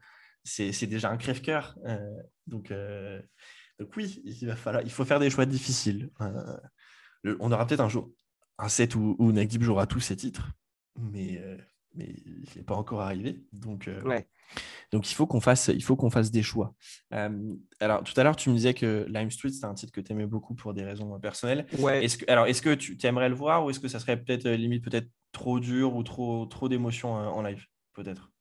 C'est 0.44 0.86
déjà 0.86 1.10
un 1.10 1.16
crève-cœur. 1.16 1.76
donc, 2.46 2.72
donc, 3.78 3.96
oui, 3.96 4.20
il, 4.24 4.46
va 4.46 4.56
falloir, 4.56 4.82
il 4.82 4.90
faut 4.90 5.04
faire 5.04 5.20
des 5.20 5.30
choix 5.30 5.46
difficiles. 5.46 6.10
on 7.24 7.52
aura 7.52 7.66
peut-être 7.66 7.80
un 7.80 7.88
jour 7.88 8.10
un 8.60 8.68
set 8.68 8.94
où, 8.94 9.16
où 9.18 9.32
Deep 9.32 9.62
jouera 9.62 9.86
tous 9.86 10.00
ses 10.00 10.16
titres, 10.16 10.52
mais, 10.98 11.42
mais 11.94 12.14
il 12.24 12.46
n'est 12.56 12.62
pas 12.62 12.74
encore 12.74 13.00
arrivé. 13.00 13.42
Donc, 13.52 13.88
ouais. 14.04 14.28
Donc 14.92 15.10
il 15.10 15.14
faut 15.14 15.26
qu'on 15.26 15.40
fasse, 15.40 15.68
il 15.68 15.82
faut 15.82 15.96
qu'on 15.96 16.10
fasse 16.10 16.30
des 16.30 16.42
choix. 16.42 16.74
Euh, 17.14 17.54
alors 17.78 18.02
tout 18.02 18.18
à 18.18 18.24
l'heure, 18.24 18.36
tu 18.36 18.50
me 18.50 18.54
disais 18.54 18.74
que 18.74 19.06
Lime 19.08 19.30
Street, 19.30 19.50
c'est 19.50 19.64
un 19.64 19.74
titre 19.74 19.92
que 19.92 20.00
tu 20.00 20.12
aimais 20.12 20.26
beaucoup 20.26 20.54
pour 20.54 20.74
des 20.74 20.84
raisons 20.84 21.18
personnelles. 21.20 21.66
Ouais. 21.78 22.04
Est-ce 22.04 22.18
que, 22.18 22.30
alors 22.30 22.46
est-ce 22.46 22.62
que 22.62 22.74
tu 22.74 22.96
aimerais 23.06 23.28
le 23.28 23.34
voir 23.34 23.64
ou 23.64 23.70
est-ce 23.70 23.80
que 23.80 23.88
ça 23.88 24.00
serait 24.00 24.20
peut-être 24.20 24.46
euh, 24.46 24.56
limite 24.56 24.84
peut-être 24.84 25.08
trop 25.32 25.60
dur 25.60 25.94
ou 25.94 26.02
trop, 26.02 26.46
trop 26.46 26.68
d'émotions 26.68 27.18
euh, 27.18 27.26
en 27.26 27.42
live 27.42 27.64
peut-être? 27.94 28.32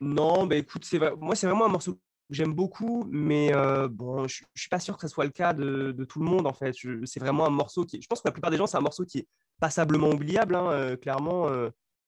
Non, 0.00 0.46
bah 0.46 0.56
écoute, 0.56 0.84
c'est 0.84 0.98
moi 1.16 1.36
c'est 1.36 1.46
vraiment 1.46 1.66
un 1.66 1.70
morceau 1.70 1.94
que 1.94 2.00
j'aime 2.30 2.54
beaucoup, 2.54 3.06
mais 3.08 3.52
bon, 3.90 4.26
je, 4.26 4.42
ne 4.42 4.58
suis 4.58 4.68
pas 4.68 4.80
sûr 4.80 4.96
que 4.96 5.06
ce 5.06 5.14
soit 5.14 5.24
le 5.24 5.30
cas 5.30 5.52
de, 5.52 6.04
tout 6.08 6.18
le 6.18 6.24
monde 6.24 6.46
en 6.48 6.52
fait. 6.52 6.74
C'est 7.04 7.20
vraiment 7.20 7.46
un 7.46 7.50
morceau 7.50 7.84
qui, 7.84 8.02
je 8.02 8.06
pense 8.08 8.20
que 8.20 8.26
la 8.26 8.32
plupart 8.32 8.50
des 8.50 8.56
gens, 8.56 8.66
c'est 8.66 8.78
un 8.78 8.80
morceau 8.80 9.04
qui 9.04 9.18
est 9.18 9.28
passablement 9.60 10.10
oubliable, 10.10 10.56
hein, 10.56 10.96
clairement. 10.96 11.48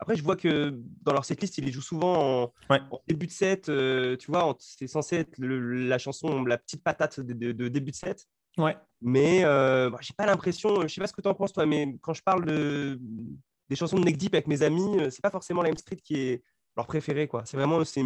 Après, 0.05 0.17
je 0.17 0.23
vois 0.23 0.37
que 0.37 0.79
dans 1.01 1.15
leur 1.15 1.25
setlist, 1.25 1.57
ils 1.57 1.65
les 1.65 1.73
jouent 1.73 1.81
souvent 1.81 2.53
en, 2.69 3.01
début 3.09 3.27
de 3.27 3.33
set. 3.33 3.71
Euh, 3.71 4.19
tu 4.19 4.31
vois, 4.31 4.55
c'est 4.59 4.87
censé 4.87 5.17
être 5.17 5.33
la 5.39 5.97
chanson, 5.97 6.45
la 6.45 6.59
petite 6.59 6.85
patate 6.85 7.21
de, 7.21 7.69
début 7.69 7.91
de 7.91 7.97
set. 7.97 8.27
Ouais. 8.59 8.77
Mais 9.01 9.47
euh, 9.47 9.89
bah, 9.89 9.97
j'ai 10.03 10.13
pas 10.13 10.27
l'impression, 10.27 10.83
je 10.83 10.89
sais 10.89 11.01
pas 11.01 11.07
ce 11.07 11.15
que 11.15 11.23
tu 11.23 11.29
en 11.29 11.33
penses 11.33 11.55
toi, 11.55 11.65
mais 11.65 11.97
quand 12.03 12.13
je 12.13 12.23
parle 12.23 12.45
de, 12.45 13.01
des 13.71 13.77
chansons 13.77 13.99
de 13.99 14.05
Neck 14.05 14.19
Deep 14.19 14.35
avec 14.35 14.47
mes 14.47 14.61
amis, 14.61 14.95
c'est 15.09 15.23
pas 15.23 15.31
forcément 15.31 15.63
Lime 15.63 15.79
Street 15.79 15.97
qui 15.97 16.17
est 16.17 16.43
leur 16.77 16.87
préféré. 16.87 17.27
quoi. 17.27 17.47
C'est 17.47 17.57
vraiment 17.57 17.83
c'est 17.87 18.03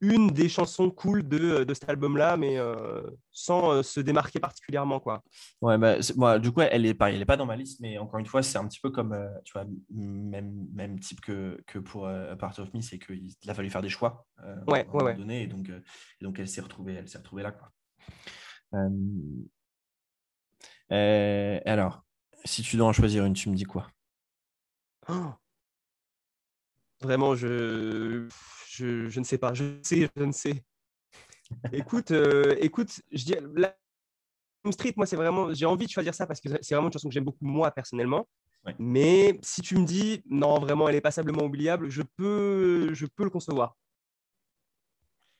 une 0.00 0.28
des 0.28 0.48
chansons 0.48 0.90
cool 0.90 1.26
de, 1.26 1.64
de 1.64 1.74
cet 1.74 1.88
album-là, 1.88 2.36
mais 2.36 2.58
euh, 2.58 3.02
sans 3.32 3.72
euh, 3.72 3.82
se 3.82 4.00
démarquer 4.00 4.38
particulièrement. 4.40 5.00
Quoi. 5.00 5.22
Ouais, 5.60 5.76
bah, 5.78 5.96
moi, 6.16 6.38
du 6.38 6.52
coup, 6.52 6.60
elle 6.60 6.82
n'est 6.82 6.94
pas, 6.94 7.10
elle 7.10 7.20
est 7.20 7.26
pas 7.26 7.36
dans 7.36 7.46
ma 7.46 7.56
liste, 7.56 7.80
mais 7.80 7.98
encore 7.98 8.20
une 8.20 8.26
fois, 8.26 8.42
c'est 8.42 8.58
un 8.58 8.66
petit 8.66 8.80
peu 8.80 8.90
comme, 8.90 9.12
euh, 9.12 9.28
tu 9.44 9.52
vois, 9.52 9.66
même, 9.90 10.66
même 10.72 11.00
type 11.00 11.20
que, 11.20 11.62
que 11.66 11.78
pour 11.78 12.08
Part 12.38 12.58
of 12.58 12.72
Me, 12.74 12.80
c'est 12.80 12.98
qu'il 12.98 13.34
a 13.48 13.54
fallu 13.54 13.70
faire 13.70 13.82
des 13.82 13.88
choix 13.88 14.26
ouais, 14.68 14.86
à 14.86 14.96
un 14.96 15.04
ouais, 15.04 15.14
donné, 15.14 15.42
et 15.42 15.46
donc, 15.46 15.68
et 15.68 16.24
donc 16.24 16.38
elle 16.38 16.48
s'est 16.48 16.60
retrouvée, 16.60 16.94
elle 16.94 17.08
s'est 17.08 17.18
retrouvée 17.18 17.42
là. 17.42 17.52
Quoi. 17.52 17.72
alors, 20.90 22.04
si 22.44 22.62
tu 22.62 22.76
dois 22.76 22.86
en 22.86 22.92
choisir 22.92 23.24
une, 23.24 23.34
tu 23.34 23.50
me 23.50 23.56
dis 23.56 23.64
quoi? 23.64 23.88
Oh 25.08 25.32
Vraiment, 27.00 27.34
je 27.34 28.28
je, 28.78 29.18
ne 29.18 29.24
sais 29.24 29.38
pas. 29.38 29.54
Je 29.54 29.64
sais, 29.82 30.08
je 30.16 30.22
ne 30.22 30.32
sais. 30.32 30.62
écoute, 31.72 32.10
euh, 32.10 32.56
écoute, 32.60 33.00
je 33.12 33.24
dis, 33.24 33.34
la 33.54 33.74
Street, 34.70 34.92
moi, 34.96 35.06
c'est 35.06 35.16
vraiment, 35.16 35.54
j'ai 35.54 35.64
envie 35.64 35.86
de 35.86 35.90
choisir 35.90 36.14
ça 36.14 36.26
parce 36.26 36.40
que 36.40 36.48
c'est 36.48 36.74
vraiment 36.74 36.88
une 36.88 36.92
chanson 36.92 37.08
que 37.08 37.14
j'aime 37.14 37.24
beaucoup 37.24 37.44
moi 37.44 37.70
personnellement. 37.70 38.28
Mais 38.78 39.38
si 39.42 39.62
tu 39.62 39.76
me 39.78 39.86
dis, 39.86 40.22
non, 40.28 40.58
vraiment, 40.58 40.88
elle 40.90 40.96
est 40.96 41.00
passablement 41.00 41.44
oubliable, 41.44 41.88
je 41.88 42.02
peux, 42.02 42.92
je 42.92 43.06
peux 43.06 43.24
le 43.24 43.30
concevoir. 43.30 43.76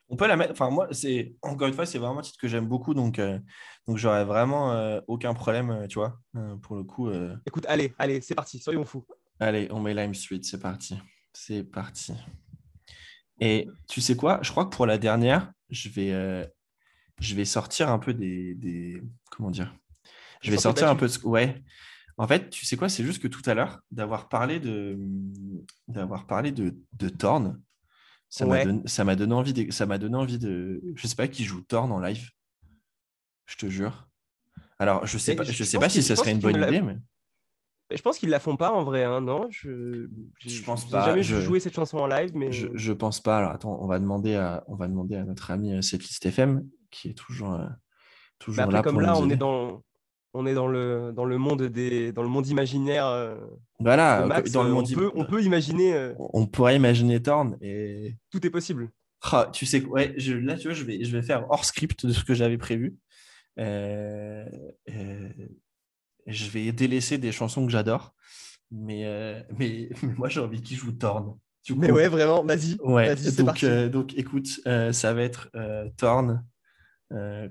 On 0.08 0.16
peut 0.16 0.26
la 0.26 0.36
mettre. 0.36 0.52
Enfin, 0.52 0.70
moi, 0.70 0.88
c'est 0.92 1.34
encore 1.42 1.68
une 1.68 1.74
fois, 1.74 1.84
c'est 1.84 1.98
vraiment 1.98 2.20
un 2.20 2.22
titre 2.22 2.38
que 2.40 2.48
j'aime 2.48 2.66
beaucoup, 2.66 2.94
donc, 2.94 3.18
euh, 3.18 3.38
donc 3.86 3.98
j'aurais 3.98 4.24
vraiment 4.24 4.72
euh, 4.72 5.00
aucun 5.08 5.34
problème, 5.34 5.86
tu 5.90 5.98
vois, 5.98 6.18
pour 6.62 6.76
le 6.76 6.84
coup. 6.84 7.10
Écoute, 7.44 7.66
allez, 7.68 7.92
allez, 7.98 8.22
c'est 8.22 8.34
parti, 8.34 8.58
soyons 8.60 8.86
fous. 8.86 9.04
Allez, 9.40 9.68
on 9.70 9.80
met 9.80 9.92
Lime 9.92 10.14
Street, 10.14 10.40
c'est 10.42 10.60
parti. 10.60 10.98
C'est 11.40 11.62
parti. 11.62 12.12
Et 13.40 13.68
tu 13.88 14.00
sais 14.00 14.16
quoi? 14.16 14.40
Je 14.42 14.50
crois 14.50 14.64
que 14.64 14.74
pour 14.74 14.86
la 14.86 14.98
dernière, 14.98 15.52
je 15.70 15.88
vais, 15.88 16.12
euh, 16.12 16.44
je 17.20 17.36
vais 17.36 17.44
sortir 17.44 17.90
un 17.90 18.00
peu 18.00 18.12
des, 18.12 18.56
des... 18.56 19.00
comment 19.30 19.52
dire? 19.52 19.72
Je 20.42 20.50
vais 20.50 20.58
sortir 20.58 20.88
un 20.88 20.96
peu 20.96 21.06
de... 21.06 21.18
Ouais. 21.22 21.62
En 22.16 22.26
fait, 22.26 22.50
tu 22.50 22.66
sais 22.66 22.76
quoi? 22.76 22.88
C'est 22.88 23.04
juste 23.04 23.22
que 23.22 23.28
tout 23.28 23.48
à 23.48 23.54
l'heure, 23.54 23.80
d'avoir 23.92 24.28
parlé 24.28 24.58
de, 24.58 24.98
d'avoir 25.86 26.26
parlé 26.26 26.50
de, 26.50 26.76
de 26.94 27.08
Torn, 27.08 27.62
ça 28.28 28.44
m'a 28.44 28.64
donné, 28.64 28.82
ça 28.86 29.04
m'a 29.04 29.14
donné 29.14 29.34
envie 29.34 29.52
de, 29.52 29.70
ça 29.70 29.86
m'a 29.86 29.98
donné 29.98 30.16
envie 30.16 30.38
de, 30.38 30.82
je 30.96 31.06
sais 31.06 31.14
pas 31.14 31.28
qui 31.28 31.44
joue 31.44 31.62
Torn 31.62 31.92
en 31.92 32.00
live. 32.00 32.30
Je 33.46 33.56
te 33.56 33.68
jure. 33.68 34.08
Alors, 34.80 35.06
je 35.06 35.16
sais 35.18 35.36
pas, 35.36 35.44
je, 35.44 35.62
sais 35.62 35.78
pas 35.78 35.88
si 35.88 36.02
ça 36.02 36.16
serait 36.16 36.32
une 36.32 36.40
bonne 36.40 36.60
idée, 36.60 36.82
mais. 36.82 36.98
Je 37.90 38.02
pense 38.02 38.18
qu'ils 38.18 38.28
la 38.28 38.38
font 38.40 38.56
pas 38.56 38.72
en 38.72 38.84
vrai, 38.84 39.04
hein, 39.04 39.20
non? 39.20 39.46
Je, 39.50 40.08
je 40.40 40.62
pense 40.62 40.88
pas. 40.88 41.06
jamais 41.06 41.22
je... 41.22 41.40
joué 41.40 41.58
cette 41.58 41.74
chanson 41.74 41.98
en 41.98 42.06
live, 42.06 42.32
mais 42.34 42.52
je, 42.52 42.68
je 42.74 42.92
pense 42.92 43.20
pas. 43.20 43.38
Alors 43.38 43.50
attends, 43.52 43.78
on 43.80 43.86
va 43.86 43.98
demander 43.98 44.34
à, 44.34 44.62
on 44.68 44.74
va 44.74 44.88
demander 44.88 45.16
à 45.16 45.24
notre 45.24 45.50
ami 45.50 45.72
euh, 45.72 45.80
Setlist 45.80 46.24
FM 46.26 46.68
qui 46.90 47.08
est 47.08 47.14
toujours, 47.14 47.54
euh, 47.54 47.66
toujours 48.38 48.66
bah, 48.66 48.72
là. 48.72 48.82
Comme 48.82 49.00
là, 49.00 49.16
on 49.16 49.30
est 49.30 49.36
dans, 49.36 49.82
on 50.34 50.44
est 50.44 50.52
dans 50.52 50.66
le 50.66 51.12
dans 51.14 51.24
le 51.24 51.38
monde 51.38 51.62
des, 51.62 52.12
dans 52.12 52.22
le 52.22 52.28
monde 52.28 52.46
imaginaire. 52.46 53.06
Euh, 53.06 53.36
voilà, 53.80 54.28
dans 54.52 54.64
le 54.64 54.70
monde. 54.70 54.86
On 54.90 54.94
peut, 54.94 55.10
on 55.14 55.24
peut 55.24 55.42
imaginer. 55.42 56.12
On 56.18 56.46
pourrait 56.46 56.76
imaginer 56.76 57.22
Thorn 57.22 57.56
et. 57.62 58.16
Tout 58.30 58.46
est 58.46 58.50
possible. 58.50 58.90
Ah, 59.22 59.48
tu 59.52 59.66
sais, 59.66 59.84
ouais, 59.84 60.14
je, 60.16 60.34
là, 60.34 60.56
tu 60.56 60.68
vois, 60.68 60.74
je 60.74 60.84
vais, 60.84 61.02
je 61.02 61.16
vais 61.16 61.22
faire 61.22 61.46
hors 61.50 61.64
script 61.64 62.06
de 62.06 62.12
ce 62.12 62.22
que 62.22 62.34
j'avais 62.34 62.58
prévu. 62.58 62.96
Euh, 63.58 64.44
je 66.28 66.50
vais 66.50 66.70
délaisser 66.72 67.18
des 67.18 67.32
chansons 67.32 67.64
que 67.64 67.72
j'adore. 67.72 68.14
Mais, 68.70 69.06
euh, 69.06 69.40
mais, 69.58 69.88
moi, 70.16 70.28
j'ai 70.28 70.40
envie 70.40 70.62
qu'il 70.62 70.76
joue 70.76 70.92
Torn. 70.92 71.38
mais 71.76 71.90
ouais, 71.90 72.08
vraiment, 72.08 72.44
vas-y. 72.44 72.76
Ouais, 72.80 73.14
donc, 73.38 73.64
euh, 73.64 73.88
donc 73.88 74.14
écoute, 74.14 74.60
euh, 74.66 74.92
ça 74.92 75.12
va 75.14 75.22
être 75.22 75.50
Torn 75.96 76.44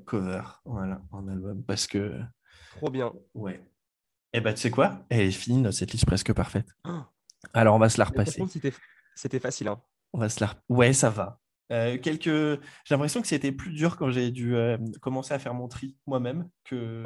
cover 0.06 0.44
voilà, 0.66 1.02
en 1.12 1.28
album. 1.28 1.64
Parce 1.64 1.88
que. 1.88 2.20
Trop 2.78 2.92
bien. 2.92 3.12
Ouais. 3.34 3.56
Et 4.34 4.38
eh 4.38 4.42
bah, 4.42 4.52
ben, 4.52 4.56
tu 4.56 4.62
sais 4.62 4.72
quoi? 4.72 5.06
Elle 5.10 5.22
est 5.22 5.32
finie, 5.32 5.74
cette 5.74 5.94
liste 5.94 6.06
presque 6.06 6.34
parfaite. 6.34 6.68
Oh. 6.86 7.02
Alors, 7.54 7.76
on 7.76 7.80
va 7.80 7.90
se 7.90 7.98
la 7.98 8.06
repasser. 8.06 8.44
C'était 9.16 9.40
facile. 9.40 9.70
Hein. 9.70 9.82
On 10.14 10.20
va 10.20 10.30
se 10.30 10.44
la... 10.44 10.54
Ouais, 10.70 10.94
ça 10.94 11.10
va. 11.10 11.40
Euh, 11.72 11.98
quelques... 11.98 12.26
J'ai 12.26 12.92
l'impression 12.92 13.22
que 13.22 13.28
c'était 13.28 13.52
plus 13.52 13.72
dur 13.72 13.98
quand 13.98 14.10
j'ai 14.10 14.32
dû 14.32 14.56
euh, 14.56 14.78
commencer 15.02 15.34
à 15.34 15.40
faire 15.40 15.54
mon 15.54 15.68
tri 15.68 15.98
moi-même 16.06 16.50
que, 16.64 17.04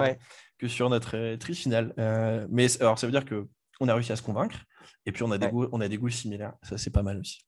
que 0.58 0.68
sur 0.68 0.90
notre 0.90 1.18
euh, 1.18 1.38
tri 1.38 1.56
final. 1.56 1.94
mais 2.50 2.68
alors, 2.82 3.00
ça 3.00 3.08
veut 3.08 3.12
dire 3.12 3.26
qu'on 3.26 3.88
a 3.88 3.94
réussi 3.94 4.12
à 4.12 4.16
se 4.16 4.22
convaincre 4.22 4.60
et 5.06 5.12
puis 5.12 5.24
on 5.24 5.32
a 5.32 5.38
des, 5.38 5.50
goûts, 5.50 5.68
on 5.72 5.82
a 5.82 5.88
des 5.88 5.98
goûts 5.98 6.10
similaires. 6.10 6.54
Ça, 6.64 6.78
c'est 6.78 6.92
pas 6.92 7.04
mal 7.04 7.20
aussi. 7.20 7.46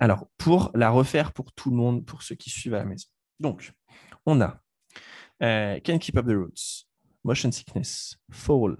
Alors, 0.00 0.26
pour 0.38 0.72
la 0.74 0.90
refaire 0.90 1.32
pour 1.32 1.52
tout 1.52 1.70
le 1.70 1.76
monde, 1.76 2.04
pour 2.04 2.22
ceux 2.22 2.34
qui 2.34 2.50
suivent 2.50 2.74
à 2.74 2.78
la 2.78 2.84
maison. 2.84 3.06
Donc, 3.38 3.72
on 4.26 4.40
a 4.40 4.60
Can 5.40 5.98
Keep 5.98 6.16
Up 6.16 6.26
the 6.26 6.30
Roots, 6.30 6.86
Motion 7.22 7.52
Sickness, 7.52 8.16
Fall, 8.32 8.76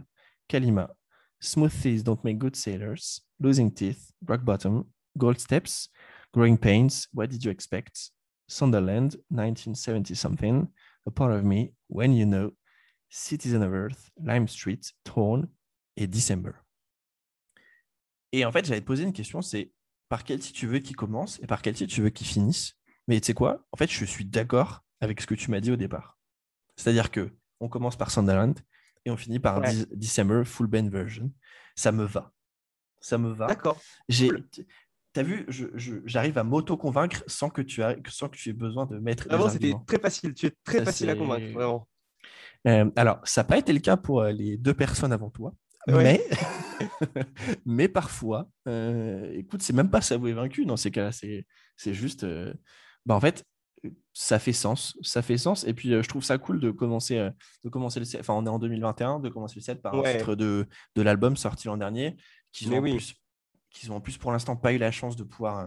Kalima, 0.48 0.90
Smooth 1.40 1.72
Thieves 1.72 2.02
Don't 2.02 2.18
Make 2.24 2.38
Good 2.38 2.56
Sailors, 2.56 3.20
Losing 3.38 3.72
Teeth, 3.72 4.10
Rock 4.26 4.42
Bottom, 4.42 4.84
Gold 5.16 5.38
Steps, 5.38 5.90
Growing 6.34 6.58
Pains, 6.58 7.06
What 7.14 7.28
Did 7.28 7.44
You 7.44 7.52
Expect? 7.52 8.10
Sunderland, 8.48 9.16
1970 9.30 10.16
something, 10.16 10.66
A 11.06 11.10
Part 11.12 11.32
of 11.32 11.44
Me, 11.44 11.72
When 11.88 12.12
You 12.12 12.26
Know, 12.26 12.56
Citizen 13.08 13.62
of 13.62 13.72
Earth, 13.72 14.10
Lime 14.20 14.48
Street, 14.48 14.80
Torn 15.04 15.48
et 15.96 16.08
December. 16.08 16.50
Et 18.32 18.44
en 18.44 18.50
fait, 18.50 18.66
j'allais 18.66 18.80
te 18.80 18.86
poser 18.86 19.04
une 19.04 19.12
question, 19.12 19.42
c'est 19.42 19.70
par 20.08 20.24
quel 20.24 20.40
titre 20.40 20.58
tu 20.58 20.66
veux 20.66 20.80
qu'il 20.80 20.96
commence 20.96 21.38
et 21.40 21.46
par 21.46 21.62
quel 21.62 21.74
titre 21.74 21.94
tu 21.94 22.02
veux 22.02 22.10
qu'il 22.10 22.26
finisse? 22.26 22.74
Mais 23.06 23.20
tu 23.20 23.26
sais 23.26 23.34
quoi? 23.34 23.64
En 23.70 23.76
fait, 23.76 23.88
je 23.88 24.04
suis 24.04 24.24
d'accord 24.24 24.84
avec 25.00 25.20
ce 25.20 25.28
que 25.28 25.36
tu 25.36 25.52
m'as 25.52 25.60
dit 25.60 25.70
au 25.70 25.76
départ. 25.76 26.18
C'est-à-dire 26.74 27.12
que 27.12 27.32
on 27.60 27.68
commence 27.68 27.96
par 27.96 28.10
Sunderland 28.10 28.58
et 29.04 29.10
on 29.12 29.16
finit 29.16 29.38
par 29.38 29.60
December 29.92 30.42
Full 30.44 30.66
Band 30.66 30.88
Version. 30.88 31.32
Ça 31.76 31.92
me 31.92 32.04
va. 32.04 32.32
Ça 33.00 33.18
me 33.18 33.32
va. 33.32 33.46
D'accord. 33.46 33.80
J'ai 34.08 34.30
tu 35.14 35.20
as 35.20 35.22
vu, 35.22 35.46
j'arrive 36.04 36.38
à 36.38 36.44
m'auto-convaincre 36.44 37.22
sans, 37.28 37.48
que 37.48 37.62
tu 37.62 37.82
sans 38.08 38.28
que 38.28 38.36
tu 38.36 38.50
aies 38.50 38.54
besoin 38.54 38.86
de 38.86 38.98
mettre. 38.98 39.28
Vraiment, 39.28 39.48
c'était 39.48 39.72
très 39.86 39.98
facile. 39.98 40.34
Tu 40.34 40.46
es 40.46 40.52
très 40.64 40.84
facile 40.84 41.08
à 41.08 41.14
convaincre, 41.14 41.52
vraiment. 41.52 41.88
Euh, 42.66 42.90
alors, 42.96 43.20
ça 43.24 43.42
n'a 43.42 43.44
pas 43.46 43.58
été 43.58 43.72
le 43.72 43.78
cas 43.78 43.96
pour 43.96 44.22
euh, 44.22 44.32
les 44.32 44.56
deux 44.56 44.74
personnes 44.74 45.12
avant 45.12 45.30
toi. 45.30 45.54
Mais, 45.86 46.24
mais 47.66 47.88
parfois, 47.88 48.48
euh, 48.66 49.30
écoute, 49.34 49.62
c'est 49.62 49.74
même 49.74 49.90
pas 49.90 50.00
s'avouer 50.00 50.32
vaincu 50.32 50.66
dans 50.66 50.76
ces 50.76 50.90
cas-là. 50.90 51.12
C'est 51.12 51.94
juste, 51.94 52.26
bah, 53.06 53.14
en 53.14 53.20
fait, 53.20 53.44
ça 54.14 54.40
fait 54.40 54.52
sens. 54.52 54.98
Ça 55.02 55.22
fait 55.22 55.36
sens. 55.36 55.64
Et 55.64 55.74
puis, 55.74 55.90
je 55.90 56.08
trouve 56.08 56.24
ça 56.24 56.38
cool 56.38 56.58
de 56.58 56.72
commencer, 56.72 57.28
de 57.62 57.68
commencer 57.68 58.00
le 58.00 58.06
set. 58.06 58.20
Enfin, 58.20 58.34
on 58.34 58.46
est 58.46 58.48
en 58.48 58.58
2021, 58.58 59.20
de 59.20 59.28
commencer 59.28 59.56
le 59.56 59.62
set 59.62 59.80
par 59.80 59.94
un 59.94 60.02
titre 60.02 60.34
de, 60.34 60.66
de 60.96 61.02
l'album 61.02 61.36
sorti 61.36 61.68
l'an 61.68 61.76
dernier, 61.76 62.16
qui 62.50 62.66
ont 62.68 62.78
oui. 62.78 62.92
plus 62.92 63.14
qu'ils 63.74 63.92
ont 63.92 63.96
en 63.96 64.00
plus 64.00 64.16
pour 64.16 64.32
l'instant 64.32 64.56
pas 64.56 64.72
eu 64.72 64.78
la 64.78 64.90
chance 64.90 65.16
de 65.16 65.24
pouvoir, 65.24 65.58
euh, 65.58 65.66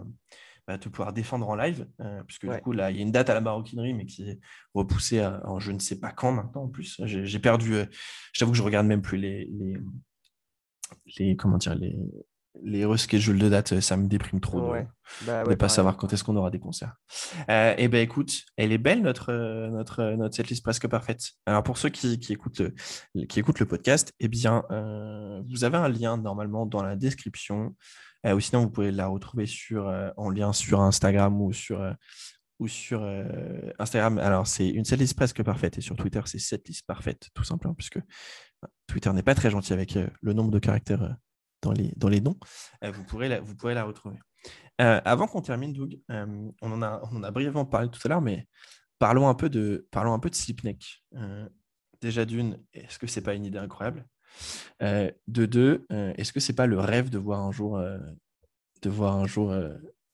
bah, 0.66 0.78
de 0.78 0.90
pouvoir 0.90 1.14
défendre 1.14 1.48
en 1.48 1.56
live, 1.56 1.88
euh, 2.02 2.24
puisque 2.24 2.50
du 2.50 2.62
coup, 2.62 2.72
là, 2.72 2.90
il 2.90 2.98
y 2.98 3.00
a 3.00 3.04
une 3.04 3.12
date 3.12 3.30
à 3.30 3.36
la 3.36 3.42
maroquinerie, 3.42 3.94
mais 3.94 4.06
qui 4.06 4.28
est 4.28 4.40
repoussée 4.74 5.24
en 5.24 5.60
je 5.60 5.72
ne 5.72 5.80
sais 5.80 6.00
pas 6.00 6.12
quand 6.12 6.32
maintenant 6.32 6.64
en 6.64 6.70
plus. 6.70 7.00
J'ai 7.06 7.40
perdu, 7.40 7.76
euh, 7.76 7.86
j'avoue 8.34 8.52
que 8.54 8.58
je 8.58 8.64
regarde 8.64 8.88
même 8.88 9.02
plus 9.02 9.18
les, 9.18 9.46
les, 9.46 9.78
les 11.20 11.36
comment 11.36 11.58
dire, 11.58 11.76
les, 11.76 11.96
les 12.64 12.86
reschedules 12.86 13.40
de 13.40 13.50
date, 13.50 13.80
ça 13.80 13.98
me 13.98 14.08
déprime 14.08 14.40
trop 14.40 14.74
de 14.74 15.32
ne 15.32 15.46
bah 15.46 15.56
pas 15.56 15.70
savoir 15.70 15.98
quand 15.98 16.12
est-ce 16.14 16.24
qu'on 16.24 16.36
aura 16.36 16.52
des 16.52 16.60
concerts. 16.60 16.96
Euh, 17.50 17.72
et 17.72 17.86
eh 17.86 17.88
ben 17.88 18.02
écoute, 18.02 18.44
elle 18.58 18.72
est 18.72 18.78
belle 18.78 19.02
notre 19.02 19.34
notre 19.70 20.04
notre 20.16 20.36
setlist 20.36 20.64
presque 20.64 20.88
parfaite. 20.88 21.32
Alors 21.46 21.64
pour 21.64 21.78
ceux 21.78 21.90
qui, 21.90 22.20
qui 22.20 22.34
écoutent 22.34 22.60
le, 22.60 23.26
qui 23.26 23.40
écoutent 23.40 23.60
le 23.60 23.66
podcast, 23.66 24.14
eh 24.20 24.28
bien 24.28 24.64
euh, 24.72 25.42
vous 25.50 25.64
avez 25.64 25.78
un 25.78 25.90
lien 25.90 26.18
normalement 26.18 26.66
dans 26.66 26.84
la 26.84 26.96
description. 26.96 27.76
Euh, 28.26 28.34
ou 28.34 28.40
sinon 28.40 28.62
vous 28.62 28.70
pouvez 28.70 28.92
la 28.92 29.08
retrouver 29.08 29.46
sur 29.46 29.94
en 30.18 30.30
lien 30.30 30.52
sur 30.54 30.82
Instagram 30.82 31.40
ou 31.42 31.54
sur 31.54 31.96
ou 32.60 32.68
sur 32.68 33.08
Instagram. 33.80 34.18
Alors 34.18 34.48
c'est 34.48 34.68
une 34.68 34.86
setlist 34.86 35.16
presque 35.16 35.44
parfaite 35.44 35.78
et 35.78 35.82
sur 35.82 35.96
Twitter 35.96 36.22
c'est 36.26 36.40
setlist 36.40 36.86
parfaite 36.86 37.30
tout 37.34 37.44
simplement 37.44 37.76
puisque 37.76 38.00
Twitter 38.88 39.14
n'est 39.14 39.24
pas 39.24 39.36
très 39.36 39.52
gentil 39.52 39.74
avec 39.74 39.98
le 40.22 40.34
nombre 40.34 40.52
de 40.52 40.60
caractères 40.60 41.16
dans 41.62 41.72
les, 41.72 41.92
dans 41.96 42.10
les 42.10 42.22
noms, 42.22 42.38
euh, 42.84 42.92
vous, 42.92 43.04
pourrez 43.04 43.30
la, 43.30 43.40
vous 43.40 43.56
pourrez 43.56 43.74
la 43.74 43.84
retrouver. 43.84 44.18
Euh, 44.82 45.02
avant 45.06 45.28
qu'on 45.28 45.42
termine, 45.42 45.74
Doug, 45.74 46.00
euh, 46.12 46.52
on, 46.62 46.72
en 46.72 46.82
a, 46.82 47.02
on 47.12 47.18
en 47.18 47.24
a 47.24 47.32
brièvement 47.32 47.66
parlé 47.66 47.90
tout 47.90 48.00
à 48.06 48.10
l'heure, 48.10 48.22
mais 48.22 48.48
parlons 49.00 49.28
un 49.28 49.34
peu 49.34 49.50
de, 49.50 49.88
parlons 49.92 50.14
un 50.14 50.20
peu 50.20 50.30
de 50.30 50.36
Slipneck. 50.36 51.04
déjà 52.02 52.26
d'une, 52.26 52.64
est-ce 52.74 53.00
que 53.00 53.08
c'est 53.08 53.22
pas 53.22 53.34
une 53.34 53.46
idée 53.46 53.58
incroyable? 53.58 54.06
De 54.82 55.46
deux, 55.46 55.86
est-ce 55.90 56.32
que 56.32 56.40
c'est 56.40 56.54
pas 56.54 56.68
le 56.68 56.80
rêve 56.80 57.10
de 57.10 57.18
voir 57.18 57.42
un 57.42 57.52
jour, 57.52 57.80
de 57.80 58.90
voir 58.90 59.16
un 59.16 59.26
jour 59.26 59.54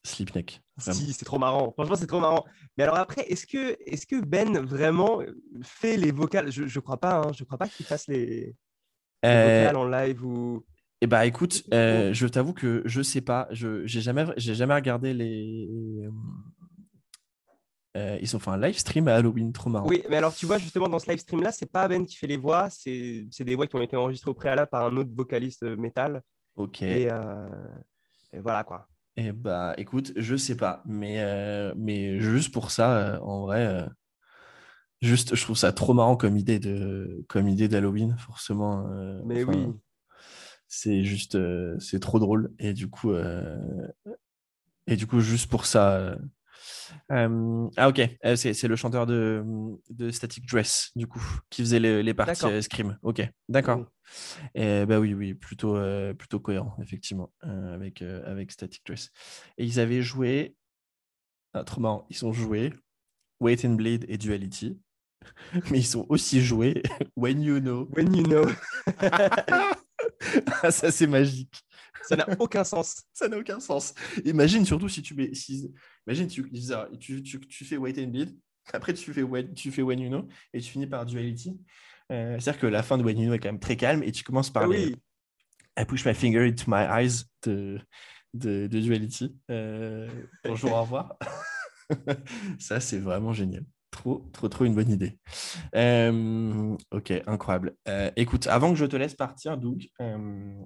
Slipneck. 0.06 0.62
Si, 0.80 1.14
c'est 1.14 1.26
trop 1.26 1.40
marrant. 1.40 1.72
Franchement, 1.72 1.96
c'est 1.96 2.08
trop 2.08 2.20
marrant. 2.20 2.44
Mais 2.78 2.84
alors 2.84 2.98
après, 2.98 3.22
est-ce 3.22 3.48
que, 3.48 3.78
est 3.86 4.06
que 4.06 4.20
Ben 4.20 4.60
vraiment 4.60 5.22
fait 5.62 5.96
les 5.96 6.12
vocales? 6.12 6.52
Je 6.52 6.64
ne 6.64 6.80
crois 6.82 7.00
pas. 7.00 7.16
Hein. 7.20 7.32
Je 7.34 7.44
crois 7.46 7.58
pas 7.58 7.70
qu'il 7.70 7.86
fasse 7.86 8.08
les, 8.08 8.56
Euh, 9.26 9.62
vocales 9.62 9.78
en 9.78 9.88
live 9.88 10.26
ou. 10.26 10.66
Eh 11.04 11.08
bah 11.08 11.26
écoute, 11.26 11.64
euh, 11.74 12.14
je 12.14 12.26
t'avoue 12.28 12.54
que 12.54 12.82
je 12.86 13.02
sais 13.02 13.20
pas. 13.20 13.50
Je 13.52 13.86
j'ai 13.86 14.00
jamais 14.00 14.26
j'ai 14.38 14.56
jamais 14.56 14.74
regardé 14.74 15.14
les. 15.14 15.68
euh, 17.98 18.18
ils 18.22 18.34
ont 18.38 18.40
fait 18.40 18.52
un 18.52 18.58
live 18.58 18.78
stream 18.78 19.10
à 19.10 19.16
Halloween, 19.16 19.52
trop 19.52 19.70
marrant. 19.70 19.86
Oui, 19.90 20.02
mais 20.10 20.16
alors 20.16 20.34
tu 20.34 20.46
vois, 20.46 20.60
justement, 20.60 20.88
dans 20.88 21.00
ce 21.00 21.10
live 21.10 21.20
stream 21.20 21.44
là, 21.44 21.52
c'est 21.52 21.70
pas 21.70 21.90
Ben 21.90 22.06
qui 22.06 22.16
fait 22.16 22.28
les 22.28 22.38
voix, 22.38 22.70
c'est 22.70 23.28
des 23.42 23.56
voix 23.56 23.68
qui 23.68 23.76
ont 23.76 23.82
été 23.82 23.98
enregistrées 23.98 24.32
au 24.32 24.34
préalable 24.34 24.70
par 24.70 24.86
un 24.86 24.96
autre 24.96 25.10
vocaliste 25.14 25.64
euh, 25.64 25.76
métal. 25.76 26.22
Ok. 26.56 26.82
Et, 26.84 27.12
euh, 27.12 27.50
et 28.32 28.40
voilà 28.40 28.64
quoi. 28.64 28.88
Eh 29.18 29.34
bah 29.34 29.74
écoute, 29.78 30.14
je 30.16 30.38
sais 30.38 30.56
pas, 30.56 30.84
mais 30.86 31.18
euh, 31.20 31.74
mais 31.76 32.22
juste 32.22 32.54
pour 32.54 32.72
ça, 32.72 32.98
euh, 32.98 33.20
en 33.20 33.42
vrai, 33.42 33.66
euh, 33.68 33.86
juste 35.02 35.36
je 35.36 35.44
trouve 35.44 35.58
ça 35.58 35.74
trop 35.74 35.94
marrant 35.94 36.16
comme 36.16 36.38
idée 36.38 36.60
de 36.60 37.26
comme 37.28 37.50
idée 37.50 37.68
d'Halloween, 37.68 38.16
forcément. 38.18 38.88
euh, 38.88 39.22
Mais 39.26 39.44
enfin, 39.44 39.52
oui. 39.52 39.74
C'est 40.76 41.04
juste, 41.04 41.36
euh, 41.36 41.78
c'est 41.78 42.00
trop 42.00 42.18
drôle 42.18 42.52
et 42.58 42.74
du 42.74 42.90
coup, 42.90 43.12
euh, 43.12 43.88
et 44.88 44.96
du 44.96 45.06
coup 45.06 45.20
juste 45.20 45.48
pour 45.48 45.68
ça. 45.68 46.18
euh, 47.12 47.70
ah 47.78 47.90
ok, 47.90 48.02
c'est 48.36 48.64
le 48.64 48.76
chanteur 48.76 49.06
de, 49.06 49.46
de 49.92 50.10
Static 50.10 50.50
Dress 50.50 50.90
du 50.96 51.06
coup 51.06 51.24
qui 51.52 51.62
faisait 51.62 51.80
les, 51.80 52.02
les 52.02 52.14
parties 52.16 52.64
scream. 52.64 52.98
Ok, 53.04 53.22
d'accord. 53.50 53.78
Oui. 53.78 53.86
Et 54.56 54.88
bah 54.88 55.00
oui, 55.00 55.14
oui, 55.14 55.36
plutôt, 55.36 55.78
plutôt 56.18 56.40
cohérent, 56.40 56.76
effectivement, 56.82 57.32
avec, 57.42 58.02
avec 58.02 58.52
Static 58.52 58.84
Dress. 58.84 59.12
Et 59.60 59.66
ils 59.66 59.80
avaient 59.80 60.02
joué, 60.02 60.56
ah, 61.54 61.64
trop 61.64 61.82
marrant, 61.82 62.08
ils 62.10 62.26
ont 62.26 62.34
joué 62.34 62.74
Wait 63.40 63.64
and 63.64 63.76
Bleed 63.76 64.06
et 64.08 64.18
Duality, 64.18 64.80
mais 65.70 65.80
ils 65.80 65.98
ont 66.00 66.08
aussi 66.10 66.42
joué 66.42 66.82
When 67.16 67.44
You 67.44 67.60
Know. 67.60 67.88
When 67.96 68.16
you 68.16 68.24
know. 68.24 68.46
Ah, 70.62 70.72
ça, 70.72 70.92
c'est 70.92 71.08
magique. 71.08 71.54
Ça 72.04 72.16
n'a 72.16 72.28
aucun 72.40 72.64
sens. 72.64 73.04
Ça 73.14 73.28
n'a 73.28 73.38
aucun 73.38 73.60
sens. 73.60 73.94
Imagine 74.26 74.66
surtout 74.66 74.90
si 74.90 75.02
tu 75.02 75.14
mets. 75.16 75.34
Si, 75.34 75.72
imagine, 76.08 76.28
tu, 76.28 76.44
bizarre, 76.44 76.88
tu, 77.00 77.24
tu, 77.24 77.40
tu 77.40 77.66
fais 77.66 77.78
Wait 77.78 77.98
and 78.04 78.08
Bleed, 78.08 78.38
après 78.74 78.94
tu 78.94 79.14
fais, 79.14 79.24
when, 79.24 79.54
tu 79.54 79.72
fais 79.72 79.82
When 79.82 80.00
You 80.00 80.10
Know 80.10 80.28
et 80.54 80.60
tu 80.60 80.70
finis 80.72 80.88
par 80.88 81.06
Duality. 81.06 81.58
Euh, 82.12 82.38
C'est-à-dire 82.40 82.60
que 82.60 82.68
la 82.68 82.84
fin 82.84 82.98
de 82.98 83.04
When 83.04 83.18
You 83.18 83.26
Know 83.26 83.34
est 83.36 83.40
quand 83.40 83.50
même 83.50 83.60
très 83.60 83.78
calme 83.78 84.04
et 84.04 84.12
tu 84.12 84.24
commences 84.24 84.50
par 84.52 84.68
les- 84.68 84.86
oui. 84.88 84.96
I 85.80 85.86
push 85.86 86.06
my 86.06 86.14
finger 86.14 86.46
into 86.48 86.66
my 86.68 86.84
eyes 86.88 87.24
de, 87.44 87.80
de, 88.34 88.68
de 88.68 88.80
Duality. 88.80 89.36
Euh, 89.50 90.08
bonjour, 90.44 90.74
au 90.74 90.82
revoir. 90.82 91.18
Ça, 92.60 92.80
c'est 92.80 93.00
vraiment 93.00 93.34
génial. 93.34 93.64
Trop, 93.94 94.28
trop, 94.34 94.50
trop 94.50 94.66
une 94.66 94.74
bonne 94.74 94.90
idée. 94.90 95.20
Euh, 95.76 96.76
ok, 96.90 97.14
incroyable. 97.28 97.78
Euh, 97.88 98.10
écoute, 98.16 98.48
avant 98.48 98.72
que 98.72 98.76
je 98.80 98.86
te 98.88 98.96
laisse 98.96 99.14
partir, 99.14 99.56
Doug, 99.56 99.88
euh, 100.02 100.66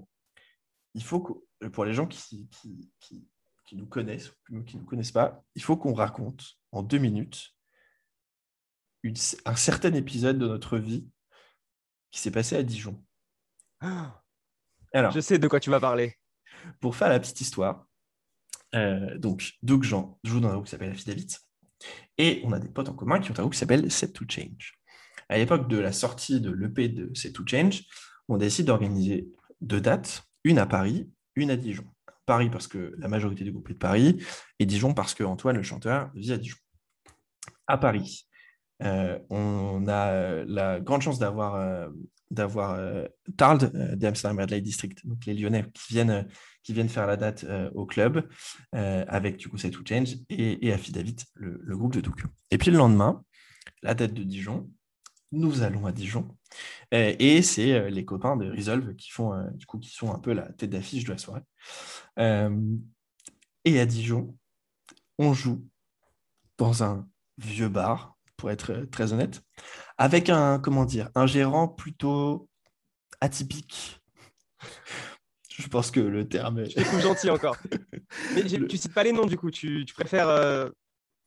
il 0.93 1.03
faut 1.03 1.19
que, 1.19 1.67
pour 1.67 1.83
les 1.83 1.93
gens 1.93 2.07
qui, 2.07 2.47
qui, 2.49 2.89
qui, 3.01 3.27
qui 3.65 3.75
nous 3.75 3.85
connaissent 3.85 4.31
ou 4.49 4.63
qui 4.63 4.77
ne 4.77 4.81
nous 4.81 4.87
connaissent 4.87 5.11
pas, 5.11 5.43
il 5.55 5.61
faut 5.61 5.75
qu'on 5.75 5.93
raconte 5.93 6.53
en 6.71 6.83
deux 6.83 6.99
minutes 6.99 7.49
une- 9.03 9.13
un 9.45 9.55
certain 9.57 9.93
épisode 9.93 10.39
de 10.39 10.47
notre 10.47 10.77
vie 10.77 11.09
qui 12.11 12.21
s'est 12.21 12.31
passé 12.31 12.55
à 12.55 12.63
Dijon. 12.63 13.03
Alors, 14.93 15.11
Je 15.11 15.19
sais 15.19 15.37
de 15.37 15.47
quoi 15.49 15.59
tu 15.59 15.69
vas 15.69 15.81
parler. 15.81 16.15
pour 16.79 16.95
faire 16.95 17.09
la 17.09 17.19
petite 17.19 17.41
histoire, 17.41 17.85
donc 18.73 19.51
Doug 19.63 19.83
Jean 19.83 20.17
joue 20.23 20.39
dans 20.39 20.47
un 20.47 20.53
groupe 20.53 20.65
qui 20.65 20.71
s'appelle 20.71 20.91
Affidavit 20.91 21.27
et 22.17 22.41
on 22.43 22.51
a 22.51 22.59
des 22.59 22.69
potes 22.69 22.89
en 22.89 22.93
commun 22.93 23.19
qui 23.19 23.31
ont 23.31 23.35
un 23.37 23.41
groupe 23.41 23.53
qui 23.53 23.59
s'appelle 23.59 23.91
Set 23.91 24.13
to 24.13 24.25
Change. 24.27 24.73
À 25.29 25.37
l'époque 25.37 25.67
de 25.67 25.77
la 25.77 25.91
sortie 25.91 26.39
de 26.41 26.51
l'EP 26.51 26.89
de 26.89 27.13
Set 27.13 27.33
to 27.33 27.43
Change, 27.45 27.83
on 28.27 28.37
décide 28.37 28.65
d'organiser 28.65 29.27
deux 29.61 29.81
dates, 29.81 30.23
une 30.43 30.59
à 30.59 30.65
Paris, 30.65 31.09
une 31.35 31.51
à 31.51 31.57
Dijon. 31.57 31.85
Paris 32.25 32.49
parce 32.49 32.67
que 32.67 32.93
la 32.97 33.07
majorité 33.07 33.43
du 33.43 33.51
groupe 33.51 33.69
est 33.69 33.73
de 33.73 33.79
Paris 33.79 34.23
et 34.59 34.65
Dijon 34.65 34.93
parce 34.93 35.13
que 35.13 35.23
Antoine, 35.23 35.55
le 35.55 35.63
chanteur, 35.63 36.11
vit 36.13 36.33
à 36.33 36.37
Dijon. 36.37 36.57
À 37.67 37.77
Paris, 37.77 38.27
euh, 38.83 39.17
on 39.29 39.87
a 39.87 40.43
la 40.45 40.79
grande 40.79 41.01
chance 41.01 41.19
d'avoir 41.19 41.55
euh, 41.55 41.87
euh, 42.39 43.07
Tard 43.37 43.59
euh, 43.63 43.95
d'Amsterdam 43.95 44.39
Red 44.39 44.51
Light 44.51 44.63
District, 44.63 45.07
donc 45.07 45.25
les 45.25 45.33
Lyonnais 45.33 45.65
qui 45.73 45.93
viennent, 45.93 46.27
qui 46.67 46.73
viennent 46.73 46.89
faire 46.89 47.07
la 47.07 47.15
date 47.15 47.45
euh, 47.45 47.71
au 47.75 47.85
club 47.85 48.27
euh, 48.75 49.05
avec 49.07 49.37
du 49.37 49.47
coup 49.47 49.57
Say 49.57 49.71
to 49.71 49.79
Change 49.87 50.17
et, 50.27 50.67
et 50.67 50.73
Affidavit, 50.73 51.15
le, 51.35 51.77
groupe 51.77 51.93
de 51.93 52.01
Doug. 52.01 52.21
Et 52.51 52.57
puis 52.57 52.71
le 52.71 52.77
lendemain, 52.77 53.23
la 53.83 53.93
date 53.93 54.13
de 54.13 54.21
Dijon, 54.21 54.69
nous 55.31 55.61
allons 55.61 55.85
à 55.85 55.93
Dijon 55.93 56.27
euh, 56.93 57.15
et 57.19 57.41
c'est 57.41 57.89
les 57.89 58.03
copains 58.03 58.35
de 58.35 58.51
Resolve 58.51 58.95
qui 58.95 59.11
font 59.11 59.49
du 59.53 59.65
coup 59.65 59.79
qui 59.79 59.91
sont 59.91 60.13
un 60.13 60.19
peu 60.19 60.33
la 60.33 60.51
tête 60.51 60.71
d'affiche 60.71 61.05
de 61.05 61.13
la 61.13 61.17
soirée. 61.17 61.43
Et 63.63 63.79
à 63.79 63.85
Dijon, 63.85 64.37
on 65.19 65.33
joue 65.33 65.65
dans 66.57 66.83
un 66.83 67.07
vieux 67.37 67.69
bar, 67.69 68.17
pour 68.35 68.51
être 68.51 68.85
très 68.91 69.13
honnête, 69.13 69.41
avec 69.97 70.29
un, 70.29 70.59
comment 70.59 70.83
dire, 70.83 71.09
un 71.15 71.27
gérant 71.27 71.69
plutôt 71.69 72.49
atypique. 73.21 74.01
Je 75.61 75.67
pense 75.67 75.91
que 75.91 75.99
le 75.99 76.27
terme 76.27 76.59
est... 76.59 76.69
Je 76.69 76.99
gentil 76.99 77.29
encore. 77.29 77.57
Mais 78.35 78.43
Le- 78.43 78.67
tu 78.67 78.77
cites 78.77 78.93
pas 78.93 79.03
les 79.03 79.11
noms 79.11 79.25
du 79.25 79.37
coup, 79.37 79.49
tu, 79.51 79.85
tu 79.85 79.93
préfères. 79.93 80.29
euh, 80.29 80.69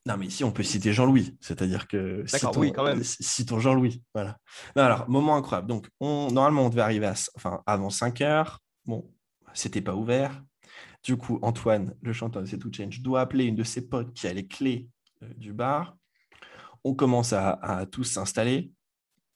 Non, 0.07 0.17
mais 0.17 0.27
ici, 0.27 0.45
on 0.45 0.53
peut 0.53 0.63
citer 0.63 0.93
Jean-Louis. 0.93 1.37
C'est-à-dire 1.41 1.87
que. 1.89 2.23
D'accord, 2.33 2.53
citons- 2.53 2.61
oui, 2.61 2.73
quand 2.73 2.85
même. 2.85 3.03
Citons 3.03 3.59
Jean-Louis. 3.59 4.03
Voilà. 4.15 4.39
Non, 4.77 4.85
alors, 4.85 5.09
moment 5.11 5.37
incroyable. 5.37 5.69
Donc, 5.69 5.89
on, 6.01 6.31
normalement, 6.31 6.67
on 6.67 6.69
devait 6.71 6.81
arriver 6.83 7.07
à, 7.07 7.15
enfin, 7.35 7.61
avant 7.67 7.91
5 7.91 8.21
heures. 8.21 8.61
Bon, 8.87 9.11
c'était 9.53 9.83
pas 9.83 9.95
ouvert. 9.95 10.43
Du 11.03 11.17
coup, 11.17 11.39
Antoine, 11.43 11.95
le 12.03 12.13
chanteur 12.13 12.43
de 12.43 12.47
C'est 12.47 12.59
To 12.59 12.71
Change, 12.73 13.01
doit 13.01 13.21
appeler 13.23 13.45
une 13.45 13.57
de 13.57 13.65
ses 13.65 13.89
potes 13.89 14.13
qui 14.15 14.27
a 14.27 14.33
les 14.33 14.47
clés 14.47 14.89
euh, 15.23 15.27
du 15.37 15.53
bar. 15.53 15.97
On 16.85 16.95
commence 16.95 17.33
à, 17.33 17.51
à 17.63 17.85
tous 17.87 18.05
s'installer. 18.05 18.71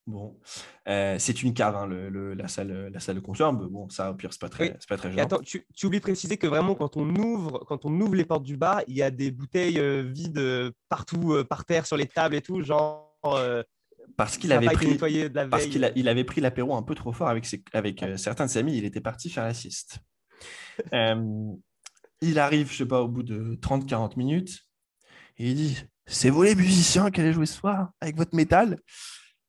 Bon, 0.07 0.39
Euh, 0.87 1.17
c'est 1.19 1.43
une 1.43 1.55
cave, 1.55 1.75
hein, 1.77 1.87
le- 1.87 2.11
le- 2.11 2.35
la, 2.35 2.47
salle, 2.47 2.91
la 2.93 3.01
salle 3.01 3.15
de 3.17 3.21
concert. 3.21 3.53
mais 3.55 3.67
bon, 3.67 3.89
ça, 3.89 4.11
au 4.11 4.15
pire, 4.15 4.33
c'est 4.33 4.41
pas 4.41 4.51
très, 4.51 4.65
Oui. 4.71 4.77
c'est 4.79 4.89
pas 4.89 4.99
très 4.99 5.11
gênant. 5.11 5.23
attends, 5.23 5.39
tu, 5.41 5.67
tu 5.75 5.87
oublies 5.87 5.99
de 5.99 6.03
préciser 6.03 6.37
que 6.37 6.47
vraiment, 6.47 6.75
quand 6.75 6.99
on 6.99 7.09
ouvre, 7.17 7.65
quand 7.67 7.87
on 7.87 8.01
ouvre 8.01 8.15
les 8.15 8.27
portes 8.27 8.43
du 8.43 8.59
bar, 8.59 8.83
il 8.87 8.97
y 8.97 9.03
a 9.03 9.11
des 9.11 9.31
bouteilles 9.31 9.79
euh, 9.79 10.03
vides 10.03 10.37
euh, 10.39 10.71
partout, 10.91 11.33
euh, 11.33 11.43
par 11.45 11.65
terre, 11.65 11.87
sur 11.87 11.97
les 11.97 12.07
tables 12.07 12.35
et 12.35 12.43
tout, 12.43 12.61
genre. 12.63 13.17
euh, 13.25 13.63
Parce 14.19 14.37
qu'il 14.37 14.53
avait 14.53 14.67
pris. 14.67 14.89
nettoyé 14.89 15.31
de 15.31 15.35
la 15.35 15.47
Parce 15.49 15.63
veille. 15.63 15.73
qu'il 15.73 15.85
a- 15.85 15.93
il 15.97 16.07
avait 16.09 16.25
pris 16.25 16.43
l'apéro 16.43 16.77
un 16.77 16.83
peu 16.83 16.95
trop 16.95 17.13
fort 17.15 17.29
avec, 17.29 17.47
ses- 17.47 17.65
avec 17.73 18.03
euh, 18.03 18.19
certains 18.19 18.45
de 18.45 18.51
ses 18.51 18.59
amis, 18.59 18.77
il 18.77 18.85
était 18.85 19.01
parti 19.01 19.31
faire 19.31 19.45
la 19.45 19.55
sieste. 19.55 19.99
Euh, 20.93 21.53
il 22.21 22.39
arrive, 22.39 22.71
je 22.71 22.77
sais 22.79 22.87
pas, 22.87 23.01
au 23.01 23.09
bout 23.09 23.23
de 23.23 23.55
30-40 23.57 24.17
minutes, 24.19 24.61
et 25.39 25.49
il 25.51 25.55
dit 25.55 25.79
C'est 26.07 26.29
vous 26.31 26.43
les 26.43 26.55
musiciens 26.55 27.11
qui 27.11 27.21
allez 27.21 27.33
jouer 27.33 27.47
ce 27.47 27.55
soir 27.55 27.91
avec 28.01 28.17
votre 28.17 28.35
métal? 28.35 28.79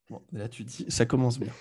Bon, 0.10 0.22
là 0.32 0.48
tu 0.50 0.64
dis, 0.64 0.86
ça 0.90 1.06
commence 1.06 1.40
bien. 1.40 1.52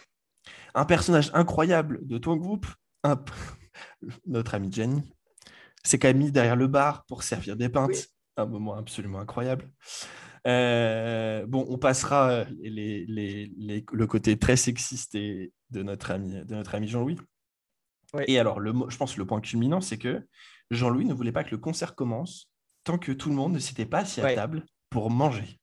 Un 0.74 0.84
personnage 0.84 1.30
incroyable 1.34 2.07
de 2.07 2.18
ton 2.18 2.36
groupe, 2.36 2.66
un 3.03 3.22
notre 4.26 4.55
ami 4.55 4.70
Jenny, 4.72 5.03
s'est 5.82 5.99
quand 5.99 6.09
même 6.09 6.18
mis 6.18 6.32
derrière 6.32 6.57
le 6.57 6.66
bar 6.66 7.05
pour 7.07 7.22
servir 7.22 7.57
des 7.57 7.68
pintes. 7.68 7.90
Oui. 7.90 8.05
Un 8.36 8.47
moment 8.47 8.74
absolument 8.74 9.20
incroyable. 9.20 9.70
Euh, 10.47 11.47
bon, 11.47 11.64
on 11.70 11.78
passera 11.78 12.30
euh, 12.30 12.45
les, 12.61 13.07
les- 13.07 13.51
les- 13.57 13.84
le 13.90 14.07
côté 14.07 14.38
très 14.38 14.57
sexiste 14.57 15.14
et 15.14 15.53
de 15.70 15.82
notre 15.82 16.11
ami, 16.11 16.45
de 16.45 16.55
notre 16.55 16.74
ami 16.74 16.88
Jean-Louis. 16.88 17.16
Et 18.28 18.38
alors, 18.38 18.61
le, 18.61 18.72
je 18.88 18.97
pense 18.97 19.14
que 19.14 19.20
le 19.20 19.26
point 19.26 19.40
culminant, 19.40 19.80
c'est 19.80 19.99
que 19.99 20.26
Jean-Louis 20.70 21.05
ne 21.07 21.14
voulait 21.14 21.32
pas 21.32 21.45
que 21.45 21.51
le 21.53 21.59
concert 21.59 21.95
commence 21.95 22.51
tant 22.84 22.99
que 22.99 23.12
tout 23.12 23.30
le 23.30 23.34
monde 23.36 23.55
ne 23.55 23.59
s'était 23.59 23.86
pas 23.86 24.01
assis 24.01 24.20
à 24.20 24.24
table 24.34 24.66
pour 24.90 25.11
manger. 25.11 25.59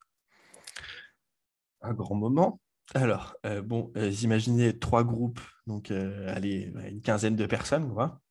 Un 1.82 1.94
grand 1.94 2.16
moment. 2.16 2.60
Alors, 2.94 3.36
euh, 3.46 3.62
bon, 3.62 3.92
euh, 3.96 4.12
imaginez 4.22 4.78
trois 4.78 5.04
groupes, 5.04 5.40
donc 5.66 5.92
euh, 5.92 6.28
allez, 6.36 6.74
une 6.90 7.02
quinzaine 7.02 7.38
de 7.38 7.46
personnes, 7.46 7.94
quoi, 7.94 8.22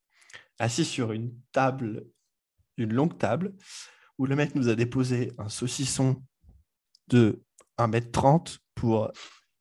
assis 0.59 0.85
sur 0.85 1.13
une 1.13 1.33
table, 1.53 2.07
une 2.77 2.93
longue 2.93 3.17
table, 3.17 3.55
où 4.19 4.27
le 4.27 4.37
mec 4.37 4.55
nous 4.55 4.69
a 4.69 4.75
déposé 4.75 5.33
un 5.39 5.49
saucisson 5.49 6.23
de 7.09 7.43
1m30 7.79 8.59
pour 8.75 9.11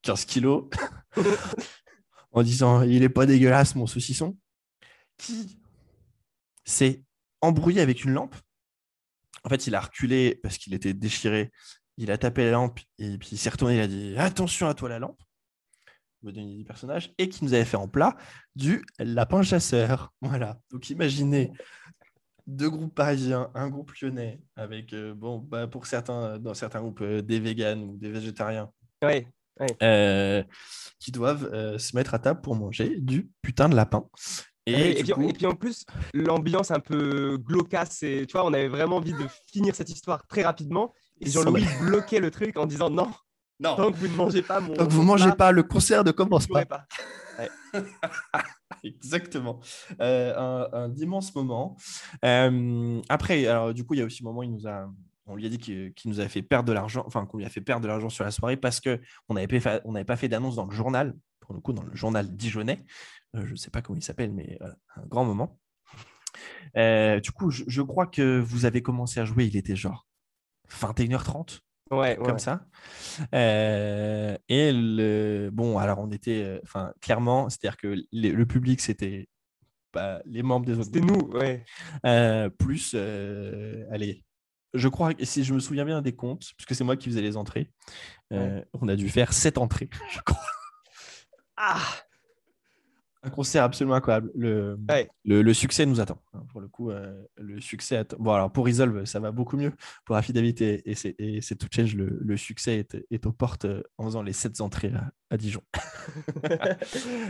15 0.02 0.26
kilos, 0.26 0.70
en 2.32 2.44
disant 2.44 2.82
il 2.82 3.02
est 3.02 3.10
pas 3.10 3.26
dégueulasse 3.26 3.76
mon 3.76 3.88
saucisson, 3.88 4.38
qui 5.18 5.62
s'est 6.66 7.06
embrouillé 7.40 7.80
avec 7.80 8.04
une 8.04 8.12
lampe. 8.12 8.36
En 9.46 9.50
fait, 9.50 9.66
il 9.68 9.76
a 9.76 9.80
reculé 9.80 10.36
parce 10.44 10.58
qu'il 10.58 10.74
était 10.74 10.94
déchiré. 10.94 11.52
Il 12.02 12.12
a 12.12 12.18
tapé 12.18 12.46
la 12.46 12.52
lampe 12.52 12.80
et 12.98 13.18
puis 13.18 13.32
il 13.34 13.38
s'est 13.38 13.50
retourné. 13.50 13.76
Il 13.76 13.82
a 13.82 13.88
dit 13.88 14.16
attention 14.18 14.68
à 14.68 14.74
toi 14.74 14.88
la 14.88 15.00
lampe. 15.00 15.22
Me 16.24 16.32
donner 16.32 16.56
du 16.56 16.64
personnage 16.64 17.14
et 17.18 17.28
qui 17.28 17.44
nous 17.44 17.54
avait 17.54 17.66
fait 17.66 17.78
en 17.78 17.90
plat 17.90 18.16
du 18.56 18.86
lapin 19.00 19.44
chasseur. 19.44 20.14
Voilà. 20.22 20.58
Donc 20.72 20.90
imaginez 20.90 21.52
deux 22.48 22.70
groupes 22.70 22.96
parisiens, 22.96 23.52
un 23.54 23.70
groupe 23.70 23.92
lyonnais, 24.02 24.42
avec, 24.56 24.96
bon, 24.96 25.40
bah, 25.40 25.68
pour 25.68 25.86
certains, 25.86 26.40
dans 26.40 26.54
certains 26.54 26.80
groupes, 26.82 27.04
des 27.04 27.40
véganes 27.40 27.84
ou 27.84 27.98
des 27.98 28.10
végétariens. 28.10 28.72
Ouais. 29.04 29.28
qui 31.00 31.12
doivent 31.12 31.78
se 31.78 31.96
mettre 31.96 32.14
à 32.14 32.20
table 32.20 32.42
pour 32.42 32.56
manger 32.56 32.98
du 33.00 33.30
putain 33.42 33.70
de 33.70 33.76
lapin. 33.76 34.08
Et, 34.66 35.04
puis, 35.04 35.46
en 35.46 35.56
plus, 35.56 35.86
l'ambiance 36.14 36.72
un 36.72 36.80
peu 36.80 37.38
glaucasse, 37.38 38.04
et 38.04 38.26
tu 38.28 38.34
vois, 38.34 38.46
on 38.46 38.54
avait 38.54 38.68
vraiment 38.68 38.98
envie 38.98 39.14
de 39.14 39.28
finir 39.52 39.76
cette 39.76 39.90
histoire 39.90 40.26
très 40.28 40.44
rapidement. 40.44 40.94
Et 41.22 41.30
Jean-Louis 41.30 41.66
bloquait 41.82 42.20
le 42.20 42.32
truc 42.32 42.58
en 42.58 42.66
disant 42.66 42.90
non, 42.90 43.12
non. 43.60 43.76
tant 43.76 43.92
que 43.92 43.98
vous 43.98 44.08
ne 44.08 44.16
mangez 44.16 44.42
pas 44.42 44.60
mon. 44.60 44.74
Tant 44.74 44.86
que 44.86 44.92
vous 44.92 45.02
ne 45.02 45.08
mangez 45.08 45.32
pas, 45.32 45.52
le 45.52 45.64
concert 45.64 46.04
ne 46.04 46.12
commence 46.12 46.48
pas. 46.48 46.66
pas. 46.66 46.86
Exactement. 48.84 49.60
Euh, 50.00 50.34
un, 50.38 50.70
un, 50.74 50.96
immense 50.96 51.34
moment. 51.36 51.78
Euh, 52.26 53.02
après, 53.10 53.46
alors, 53.48 53.74
du 53.74 53.84
coup, 53.86 53.94
il 53.94 54.00
y 54.00 54.04
a 54.04 54.06
aussi 54.06 54.24
un 54.24 54.26
moment, 54.26 54.44
il 54.44 54.52
nous 54.52 54.68
a, 54.68 54.90
on 55.26 55.36
lui 55.36 55.46
a 55.46 55.50
dit 55.50 55.58
qu'il 55.58 55.94
nous 56.06 56.20
avait 56.20 56.30
fait 56.30 56.42
perdre 56.42 56.68
de 56.68 56.74
l'argent, 56.74 57.04
enfin 57.06 57.26
qu'on 57.26 57.38
lui 57.38 57.46
a 57.46 57.50
fait 57.50 57.62
perdre 57.62 57.84
de 57.84 57.88
l'argent 57.88 58.10
sur 58.10 58.24
la 58.24 58.32
soirée 58.32 58.58
parce 58.58 58.82
qu'on 58.82 59.34
n'avait 59.34 59.60
pas, 59.60 59.82
on 59.86 60.04
pas 60.04 60.16
fait 60.16 60.28
d'annonce 60.28 60.56
dans 60.56 60.66
le 60.66 60.72
journal, 60.72 61.16
pour 61.40 61.54
le 61.54 61.62
coup, 61.62 61.74
dans 61.74 61.84
le 61.84 61.96
journal 61.96 62.36
dijonnais. 62.36 62.86
Euh, 63.36 63.46
je 63.46 63.52
ne 63.52 63.58
sais 63.58 63.70
pas 63.70 63.82
comment 63.82 63.98
il 63.98 64.04
s'appelle, 64.04 64.34
mais 64.34 64.58
un 64.96 65.06
grand 65.06 65.26
moment. 65.26 65.60
du 66.76 67.32
coup, 67.32 67.52
je, 67.52 67.82
crois 67.82 68.08
que 68.08 68.40
vous 68.40 68.66
avez 68.66 68.82
commencé 68.82 69.20
à 69.20 69.26
jouer, 69.26 69.46
il 69.46 69.56
était 69.56 69.76
genre 69.76 70.08
21h30 70.70 71.62
ouais, 71.92 72.18
comme 72.24 72.40
ça. 72.40 72.66
Euh, 73.34 74.38
et 74.48 74.72
le, 74.72 75.50
bon, 75.52 75.78
alors 75.78 76.00
on 76.00 76.12
était, 76.12 76.44
euh, 76.44 76.60
enfin, 76.64 76.94
clairement, 77.02 77.50
c'est-à-dire 77.50 77.78
que 77.78 77.96
le 78.12 78.44
public, 78.46 78.82
c'était 78.82 79.28
les 80.26 80.44
membres 80.44 80.66
des 80.66 80.74
autres. 80.74 80.86
C'était 80.94 81.02
nous, 81.02 81.30
ouais. 81.32 81.66
Euh, 82.06 82.50
plus, 82.50 82.96
allez, 83.92 84.24
je 84.74 84.88
crois 84.88 85.14
que 85.14 85.26
si 85.26 85.44
je 85.44 85.54
me 85.54 85.60
souviens 85.60 85.86
bien 85.86 86.02
des 86.02 86.16
comptes, 86.16 86.52
puisque 86.58 86.76
c'est 86.76 86.84
moi 86.84 86.96
qui 86.96 87.10
faisais 87.10 87.22
les 87.22 87.38
entrées, 87.38 87.72
on 88.32 88.88
a 88.88 88.96
dû 88.96 89.10
faire 89.10 89.34
sept 89.34 89.58
entrées, 89.58 89.90
je 90.12 90.20
crois. 90.22 90.44
Ah 91.58 91.82
un 93.24 93.30
concert 93.30 93.64
absolument 93.64 93.96
incroyable. 93.96 94.32
Le, 94.36 94.78
le, 95.26 95.54
succès 95.54 95.86
nous 95.86 96.00
attend. 96.00 96.22
Hein, 96.34 96.44
pour 96.52 96.62
le 96.62 96.68
coup, 96.68 96.90
euh, 96.90 97.22
le 97.38 97.60
succès 97.60 97.98
attend. 97.98 98.18
Bon, 98.20 98.32
alors 98.32 98.52
pour 98.52 98.66
Resolve, 98.66 99.06
ça 99.06 99.20
va 99.20 99.32
beaucoup 99.32 99.58
mieux. 99.58 99.74
Pour 100.06 100.16
Affidavit 100.16 100.56
et, 100.60 100.90
et, 100.90 101.42
c'est 101.42 101.56
tout 101.56 101.68
change, 101.74 101.96
le, 101.96 102.20
le, 102.22 102.38
succès 102.38 102.78
est, 102.78 102.98
est, 103.12 103.26
aux 103.26 103.32
portes 103.32 103.66
euh, 103.66 103.84
en 103.98 104.06
faisant 104.06 104.24
les 104.24 104.34
sept 104.34 104.62
entrées 104.62 104.94
à, 105.30 105.38
Dijon. 105.38 105.62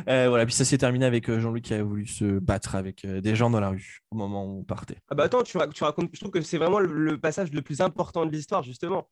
euh, 0.08 0.30
voilà, 0.30 0.46
puis 0.46 0.54
ça 0.54 0.66
s'est 0.66 0.78
terminé 0.78 1.06
avec 1.06 1.32
Jean-Luc 1.32 1.64
qui 1.64 1.74
a 1.74 1.84
voulu 1.84 2.06
se 2.06 2.40
battre 2.40 2.76
avec 2.76 3.06
des 3.06 3.36
gens 3.36 3.50
dans 3.50 3.60
la 3.60 3.70
rue 3.70 4.00
au 4.12 4.16
moment 4.16 4.46
où 4.46 4.60
on 4.60 4.64
partait. 4.64 4.98
Ah 5.10 5.16
bah 5.16 5.24
attends, 5.24 5.44
tu, 5.44 5.58
tu 5.74 5.84
racontes, 5.84 6.10
je 6.14 6.20
trouve 6.20 6.32
que 6.32 6.42
c'est 6.42 6.58
vraiment 6.58 6.80
le 6.80 7.20
passage 7.20 7.52
le 7.52 7.62
plus 7.62 7.82
important 7.82 8.26
de 8.26 8.32
l'histoire, 8.32 8.64
justement 8.64 9.08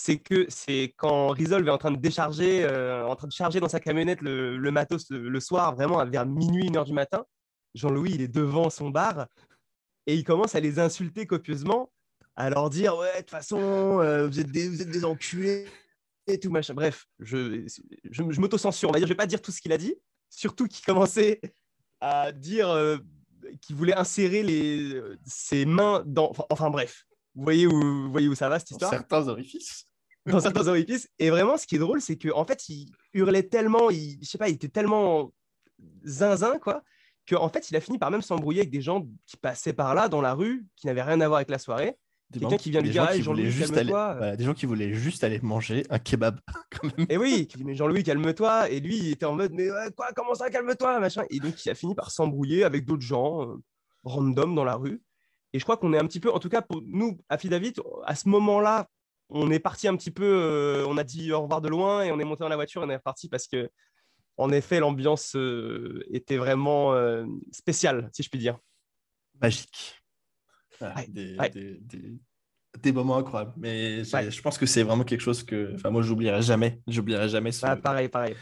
c'est 0.00 0.18
que 0.18 0.46
c'est 0.48 0.94
quand 0.96 1.28
Resolve 1.30 1.66
est 1.66 1.72
en 1.72 1.76
train 1.76 1.90
de 1.90 1.96
décharger, 1.96 2.62
euh, 2.62 3.04
en 3.04 3.16
train 3.16 3.26
de 3.26 3.32
charger 3.32 3.58
dans 3.58 3.68
sa 3.68 3.80
camionnette 3.80 4.20
le, 4.22 4.70
matos 4.70 5.10
le, 5.10 5.40
soir, 5.40 5.74
vraiment 5.74 6.06
vers 6.06 6.24
minuit, 6.24 6.68
une 6.68 6.76
heure 6.76 6.84
du 6.84 6.92
matin. 6.92 7.24
Jean-Louis, 7.74 8.12
il 8.14 8.20
est 8.20 8.28
devant 8.28 8.70
son 8.70 8.90
bar 8.90 9.26
et 10.06 10.14
il 10.14 10.22
commence 10.22 10.54
à 10.54 10.60
les 10.60 10.78
insulter 10.78 11.26
copieusement, 11.26 11.90
à 12.36 12.48
leur 12.48 12.70
dire 12.70 12.96
Ouais, 12.96 13.12
de 13.12 13.18
toute 13.18 13.30
façon, 13.30 13.58
euh, 13.58 14.28
vous, 14.28 14.38
êtes 14.38 14.52
des, 14.52 14.68
vous 14.68 14.82
êtes 14.82 14.88
des 14.88 15.04
enculés 15.04 15.66
et 16.28 16.38
tout 16.38 16.50
machin. 16.50 16.74
Bref, 16.74 17.06
je, 17.18 17.66
je, 18.04 18.22
je 18.30 18.40
m'auto-censure. 18.40 18.90
On 18.90 18.92
va 18.92 19.00
dire, 19.00 19.08
je 19.08 19.12
vais 19.12 19.16
pas 19.16 19.26
dire 19.26 19.42
tout 19.42 19.50
ce 19.50 19.60
qu'il 19.60 19.72
a 19.72 19.78
dit, 19.78 19.96
surtout 20.30 20.68
qu'il 20.68 20.84
commençait 20.84 21.40
à 22.00 22.30
dire 22.30 22.68
euh, 22.68 22.98
qu'il 23.60 23.74
voulait 23.74 23.96
insérer 23.96 24.44
les, 24.44 25.02
ses 25.26 25.66
mains 25.66 26.04
dans. 26.06 26.32
Enfin, 26.50 26.70
bref. 26.70 27.04
Vous 27.34 27.44
voyez 27.44 27.66
où, 27.66 27.80
vous 27.80 28.10
voyez 28.10 28.28
où 28.28 28.34
ça 28.34 28.48
va 28.48 28.58
cette 28.58 28.70
histoire? 28.72 28.90
Certains 28.90 29.28
orifices 29.28 29.87
dans 30.32 30.40
certains 30.40 30.66
orifices. 30.68 31.08
Et 31.18 31.30
vraiment, 31.30 31.56
ce 31.56 31.66
qui 31.66 31.76
est 31.76 31.78
drôle, 31.78 32.00
c'est 32.00 32.16
qu'en 32.16 32.40
en 32.40 32.44
fait, 32.44 32.68
il 32.68 32.90
hurlait 33.12 33.42
tellement, 33.42 33.90
il, 33.90 34.18
je 34.22 34.28
sais 34.28 34.38
pas, 34.38 34.48
il 34.48 34.54
était 34.54 34.68
tellement 34.68 35.32
zinzin, 36.04 36.58
quoi, 36.58 36.82
qu'en 37.28 37.42
en 37.42 37.48
fait, 37.48 37.70
il 37.70 37.76
a 37.76 37.80
fini 37.80 37.98
par 37.98 38.10
même 38.10 38.22
s'embrouiller 38.22 38.60
avec 38.60 38.70
des 38.70 38.80
gens 38.80 39.06
qui 39.26 39.36
passaient 39.36 39.72
par 39.72 39.94
là, 39.94 40.08
dans 40.08 40.20
la 40.20 40.34
rue, 40.34 40.66
qui 40.76 40.86
n'avaient 40.86 41.02
rien 41.02 41.20
à 41.20 41.28
voir 41.28 41.38
avec 41.38 41.50
la 41.50 41.58
soirée. 41.58 41.96
Quelqu'un 42.30 42.58
qui 42.58 42.70
vient 42.70 42.82
du 42.82 42.90
garage, 42.90 43.22
Jean-Louis, 43.22 43.54
calme-toi. 43.54 44.36
des 44.36 44.44
gens 44.44 44.52
qui 44.52 44.66
voulaient 44.66 44.92
juste 44.92 45.24
aller 45.24 45.40
manger 45.40 45.86
un 45.88 45.98
kebab. 45.98 46.38
Et 47.08 47.16
oui, 47.16 47.46
qui 47.46 47.56
dit, 47.56 47.64
mais 47.64 47.74
Jean-Louis, 47.74 48.02
calme-toi. 48.02 48.68
Et 48.68 48.80
lui, 48.80 48.98
il 48.98 49.12
était 49.12 49.24
en 49.24 49.34
mode, 49.34 49.52
mais 49.54 49.68
quoi, 49.96 50.08
comment 50.14 50.34
ça, 50.34 50.50
calme-toi, 50.50 51.00
machin. 51.00 51.22
Et 51.30 51.40
donc, 51.40 51.64
il 51.64 51.70
a 51.70 51.74
fini 51.74 51.94
par 51.94 52.10
s'embrouiller 52.10 52.64
avec 52.64 52.84
d'autres 52.84 53.02
gens 53.02 53.48
euh, 53.48 53.56
random 54.04 54.54
dans 54.54 54.64
la 54.64 54.74
rue. 54.74 55.00
Et 55.54 55.58
je 55.58 55.64
crois 55.64 55.78
qu'on 55.78 55.94
est 55.94 55.98
un 55.98 56.06
petit 56.06 56.20
peu, 56.20 56.30
en 56.30 56.38
tout 56.38 56.50
cas 56.50 56.60
pour 56.60 56.82
nous, 56.84 57.18
à 57.30 57.38
David, 57.38 57.80
à 58.04 58.14
ce 58.14 58.28
moment-là, 58.28 58.88
on 59.30 59.50
est 59.50 59.58
parti 59.58 59.88
un 59.88 59.96
petit 59.96 60.10
peu, 60.10 60.24
euh, 60.24 60.86
on 60.88 60.96
a 60.96 61.04
dit 61.04 61.32
au 61.32 61.42
revoir 61.42 61.60
de 61.60 61.68
loin 61.68 62.02
et 62.02 62.12
on 62.12 62.18
est 62.18 62.24
monté 62.24 62.40
dans 62.40 62.48
la 62.48 62.56
voiture 62.56 62.82
et 62.82 62.86
on 62.86 62.90
est 62.90 62.96
reparti 62.96 63.28
parce 63.28 63.46
que, 63.46 63.70
en 64.36 64.50
effet, 64.52 64.80
l'ambiance 64.80 65.36
euh, 65.36 66.04
était 66.10 66.36
vraiment 66.36 66.94
euh, 66.94 67.26
spéciale, 67.52 68.08
si 68.12 68.22
je 68.22 68.30
puis 68.30 68.38
dire. 68.38 68.58
Magique. 69.40 70.00
des, 71.08 71.80
des 71.80 72.18
moments 72.92 73.16
incroyables. 73.16 73.52
Mais 73.56 74.04
je 74.04 74.40
pense 74.40 74.58
que 74.58 74.66
c'est 74.66 74.82
vraiment 74.82 75.04
quelque 75.04 75.20
chose 75.20 75.42
que, 75.42 75.74
enfin, 75.74 75.90
moi, 75.90 76.02
j'oublierai 76.02 76.42
jamais. 76.42 76.80
J'oublierai 76.86 77.28
jamais. 77.28 77.52
Ce... 77.52 77.66
Ah, 77.66 77.76
pareil, 77.76 78.08
pareil. 78.08 78.34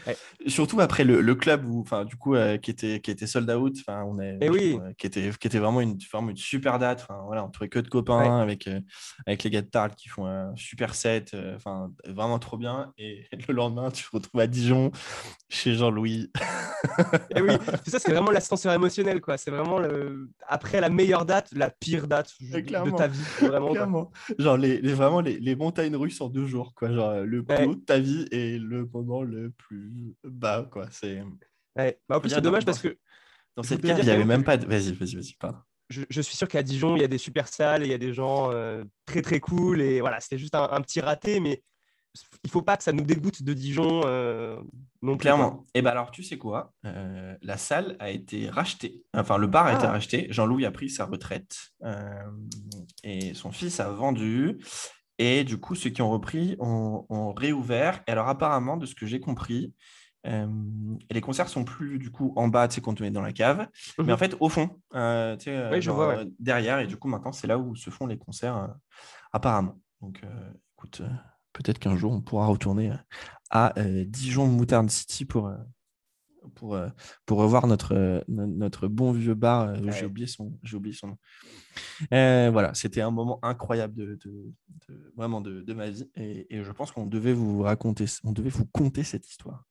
Surtout 0.47 0.79
après 0.79 1.03
le, 1.03 1.21
le 1.21 1.35
club 1.35 1.65
où, 1.65 1.81
enfin, 1.81 2.05
du 2.05 2.15
coup, 2.15 2.35
euh, 2.35 2.57
qui 2.57 2.71
était 2.71 2.99
qui 2.99 3.11
était 3.11 3.27
sold 3.27 3.49
out. 3.49 3.75
Enfin, 3.79 4.03
on 4.03 4.19
est. 4.19 4.35
Et 4.35 4.37
eh 4.41 4.49
oui. 4.49 4.79
qui 4.97 5.07
était 5.07 5.31
qui 5.39 5.47
était 5.47 5.59
vraiment 5.59 5.81
une, 5.81 5.99
forme 6.01 6.29
une 6.29 6.37
super 6.37 6.79
date. 6.79 7.05
Enfin, 7.07 7.21
voilà, 7.25 7.43
on 7.43 7.49
trouvait 7.49 7.69
que 7.69 7.79
de 7.79 7.89
copains 7.89 8.39
avec 8.39 8.67
euh, 8.67 8.79
avec 9.25 9.43
les 9.43 9.49
gars 9.49 9.61
de 9.61 9.67
Tarl 9.67 9.91
qui 9.95 10.09
font 10.09 10.25
un 10.25 10.55
super 10.55 10.95
set. 10.95 11.33
Euh, 11.33 11.55
enfin, 11.55 11.91
vraiment 12.05 12.39
trop 12.39 12.57
bien. 12.57 12.93
Et 12.97 13.27
le 13.47 13.53
lendemain, 13.53 13.91
tu 13.91 14.03
te 14.03 14.09
retrouves 14.11 14.41
à 14.41 14.47
Dijon 14.47 14.91
chez 15.49 15.73
Jean-Louis. 15.73 16.31
Et 16.37 17.33
eh 17.37 17.41
oui, 17.41 17.53
ça, 17.85 17.99
c'est 17.99 18.11
vraiment 18.11 18.31
l'ascenseur 18.31 18.73
émotionnel, 18.73 19.21
quoi. 19.21 19.37
C'est 19.37 19.51
vraiment 19.51 19.79
le... 19.79 20.29
après 20.47 20.79
la 20.81 20.89
meilleure 20.89 21.25
date, 21.25 21.49
la 21.53 21.69
pire 21.69 22.07
date 22.07 22.33
de 22.39 22.95
ta 22.95 23.07
vie, 23.07 23.19
vraiment 23.41 24.11
genre 24.39 24.57
les, 24.57 24.79
vraiment 24.81 25.21
les, 25.21 25.39
les, 25.39 25.55
montagnes 25.55 25.95
russes 25.95 26.21
en 26.21 26.29
deux 26.29 26.45
jours 26.45 26.73
quoi. 26.75 26.91
Genre 26.91 27.21
le 27.21 27.43
plus 27.43 27.65
haut 27.65 27.75
de 27.75 27.81
ta 27.81 27.99
vie 27.99 28.27
et 28.31 28.57
le 28.57 28.85
moment 28.85 29.23
le 29.23 29.51
plus 29.51 30.15
bas 30.23 30.67
quoi. 30.71 30.87
C'est 30.91 31.23
ouais. 31.77 31.99
bah, 32.07 32.17
en 32.17 32.19
plus 32.19 32.29
c'est 32.29 32.41
dommage 32.41 32.65
parce 32.65 32.79
que 32.79 32.97
dans 33.55 33.63
cette 33.63 33.81
carte 33.81 33.99
il 34.01 34.05
n'y 34.05 34.11
avait 34.11 34.25
même 34.25 34.43
pas 34.43 34.57
de... 34.57 34.65
vas-y 34.65 34.93
vas-y 34.93 35.15
vas-y 35.15 35.33
pardon. 35.39 35.59
je, 35.89 36.03
je, 36.09 36.21
suis 36.21 36.35
sûr 36.37 36.47
qu'à 36.47 36.63
Dijon 36.63 36.95
il 36.95 37.01
y 37.01 37.05
a 37.05 37.07
des 37.07 37.17
super 37.17 37.47
salles 37.47 37.83
et 37.83 37.85
il 37.85 37.91
y 37.91 37.95
a 37.95 37.99
des 37.99 38.13
gens 38.13 38.51
euh, 38.51 38.83
très 39.05 39.21
très 39.21 39.39
cool 39.39 39.81
et 39.81 39.99
voilà 40.01 40.19
c'était 40.19 40.37
juste 40.37 40.55
un, 40.55 40.81
petit 40.81 41.01
raté 41.01 41.39
mais 41.39 41.63
il 42.43 42.49
faut 42.49 42.61
pas 42.61 42.77
que 42.77 42.83
ça 42.83 42.91
nous 42.91 43.03
dégoûte 43.03 43.43
de 43.43 43.53
Dijon 43.53 44.01
euh, 44.05 44.57
non 45.01 45.17
Clairement. 45.17 45.65
Et 45.73 45.79
eh 45.79 45.81
ben 45.81 45.91
alors, 45.91 46.11
tu 46.11 46.23
sais 46.23 46.37
quoi 46.37 46.73
euh, 46.85 47.35
La 47.41 47.57
salle 47.57 47.95
a 47.99 48.09
été 48.09 48.49
rachetée. 48.49 49.03
Enfin, 49.13 49.37
le 49.37 49.47
bar 49.47 49.67
a 49.67 49.73
été 49.73 49.85
ah. 49.85 49.91
racheté. 49.91 50.27
Jean-Louis 50.29 50.65
a 50.65 50.71
pris 50.71 50.89
sa 50.89 51.05
retraite 51.05 51.57
euh, 51.83 52.23
et 53.03 53.33
son 53.33 53.51
fils 53.51 53.79
a 53.79 53.89
vendu. 53.89 54.57
Et 55.19 55.43
du 55.43 55.59
coup, 55.59 55.75
ceux 55.75 55.89
qui 55.89 56.01
ont 56.01 56.09
repris 56.09 56.55
ont, 56.59 57.33
réouvert. 57.33 58.03
Et 58.07 58.11
alors, 58.11 58.27
apparemment, 58.27 58.77
de 58.77 58.85
ce 58.85 58.95
que 58.95 59.05
j'ai 59.05 59.19
compris, 59.19 59.73
les 60.23 61.21
concerts 61.21 61.47
sont 61.47 61.63
plus 61.63 61.99
du 61.99 62.11
coup 62.11 62.33
en 62.35 62.49
bas, 62.49 62.67
tu 62.67 62.75
sais, 62.75 62.81
quand 62.81 62.99
on 62.99 63.03
est 63.05 63.11
dans 63.11 63.21
la 63.21 63.31
cave, 63.31 63.69
mais 63.97 64.11
en 64.11 64.15
mhm. 64.15 64.17
fait 64.17 64.35
au 64.41 64.49
fond, 64.49 64.67
tu 64.91 64.97
sais, 65.45 65.69
oui, 65.71 65.81
je 65.81 65.89
vois, 65.89 66.25
derrière. 66.37 66.79
Et 66.79 66.87
du 66.87 66.97
coup, 66.97 67.07
maintenant, 67.07 67.31
c'est 67.31 67.47
là 67.47 67.57
où 67.57 67.75
se 67.75 67.89
font 67.89 68.07
les 68.07 68.17
concerts, 68.17 68.75
apparemment. 69.31 69.79
Donc, 70.01 70.21
écoute 70.77 71.01
peut-être 71.57 71.79
qu'un 71.79 71.97
jour 71.97 72.11
on 72.11 72.21
pourra 72.21 72.47
retourner 72.47 72.91
à 73.49 73.77
euh, 73.79 74.05
Dijon 74.05 74.47
Moutarde 74.47 74.89
City 74.89 75.25
pour, 75.25 75.47
euh, 75.47 75.57
pour, 76.55 76.75
euh, 76.75 76.89
pour 77.25 77.39
revoir 77.39 77.67
notre, 77.67 78.23
notre 78.27 78.87
bon 78.87 79.11
vieux 79.11 79.33
bar. 79.33 79.75
J'ai 79.91 80.05
oublié 80.05 80.27
son, 80.27 80.57
j'ai 80.63 80.77
oublié 80.77 80.95
son 80.95 81.07
nom. 81.07 81.17
voilà, 82.11 82.73
c'était 82.73 83.01
un 83.01 83.11
moment 83.11 83.39
incroyable 83.43 83.95
de, 83.95 84.53
vraiment 85.15 85.41
de, 85.41 85.73
ma 85.73 85.89
vie 85.89 86.09
et, 86.15 86.63
je 86.63 86.71
pense 86.71 86.91
qu'on 86.91 87.07
devait 87.07 87.33
vous 87.33 87.61
raconter, 87.61 88.05
on 88.23 88.31
devait 88.31 88.49
vous 88.49 88.65
conter 88.65 89.03
cette 89.03 89.27
histoire 89.27 89.65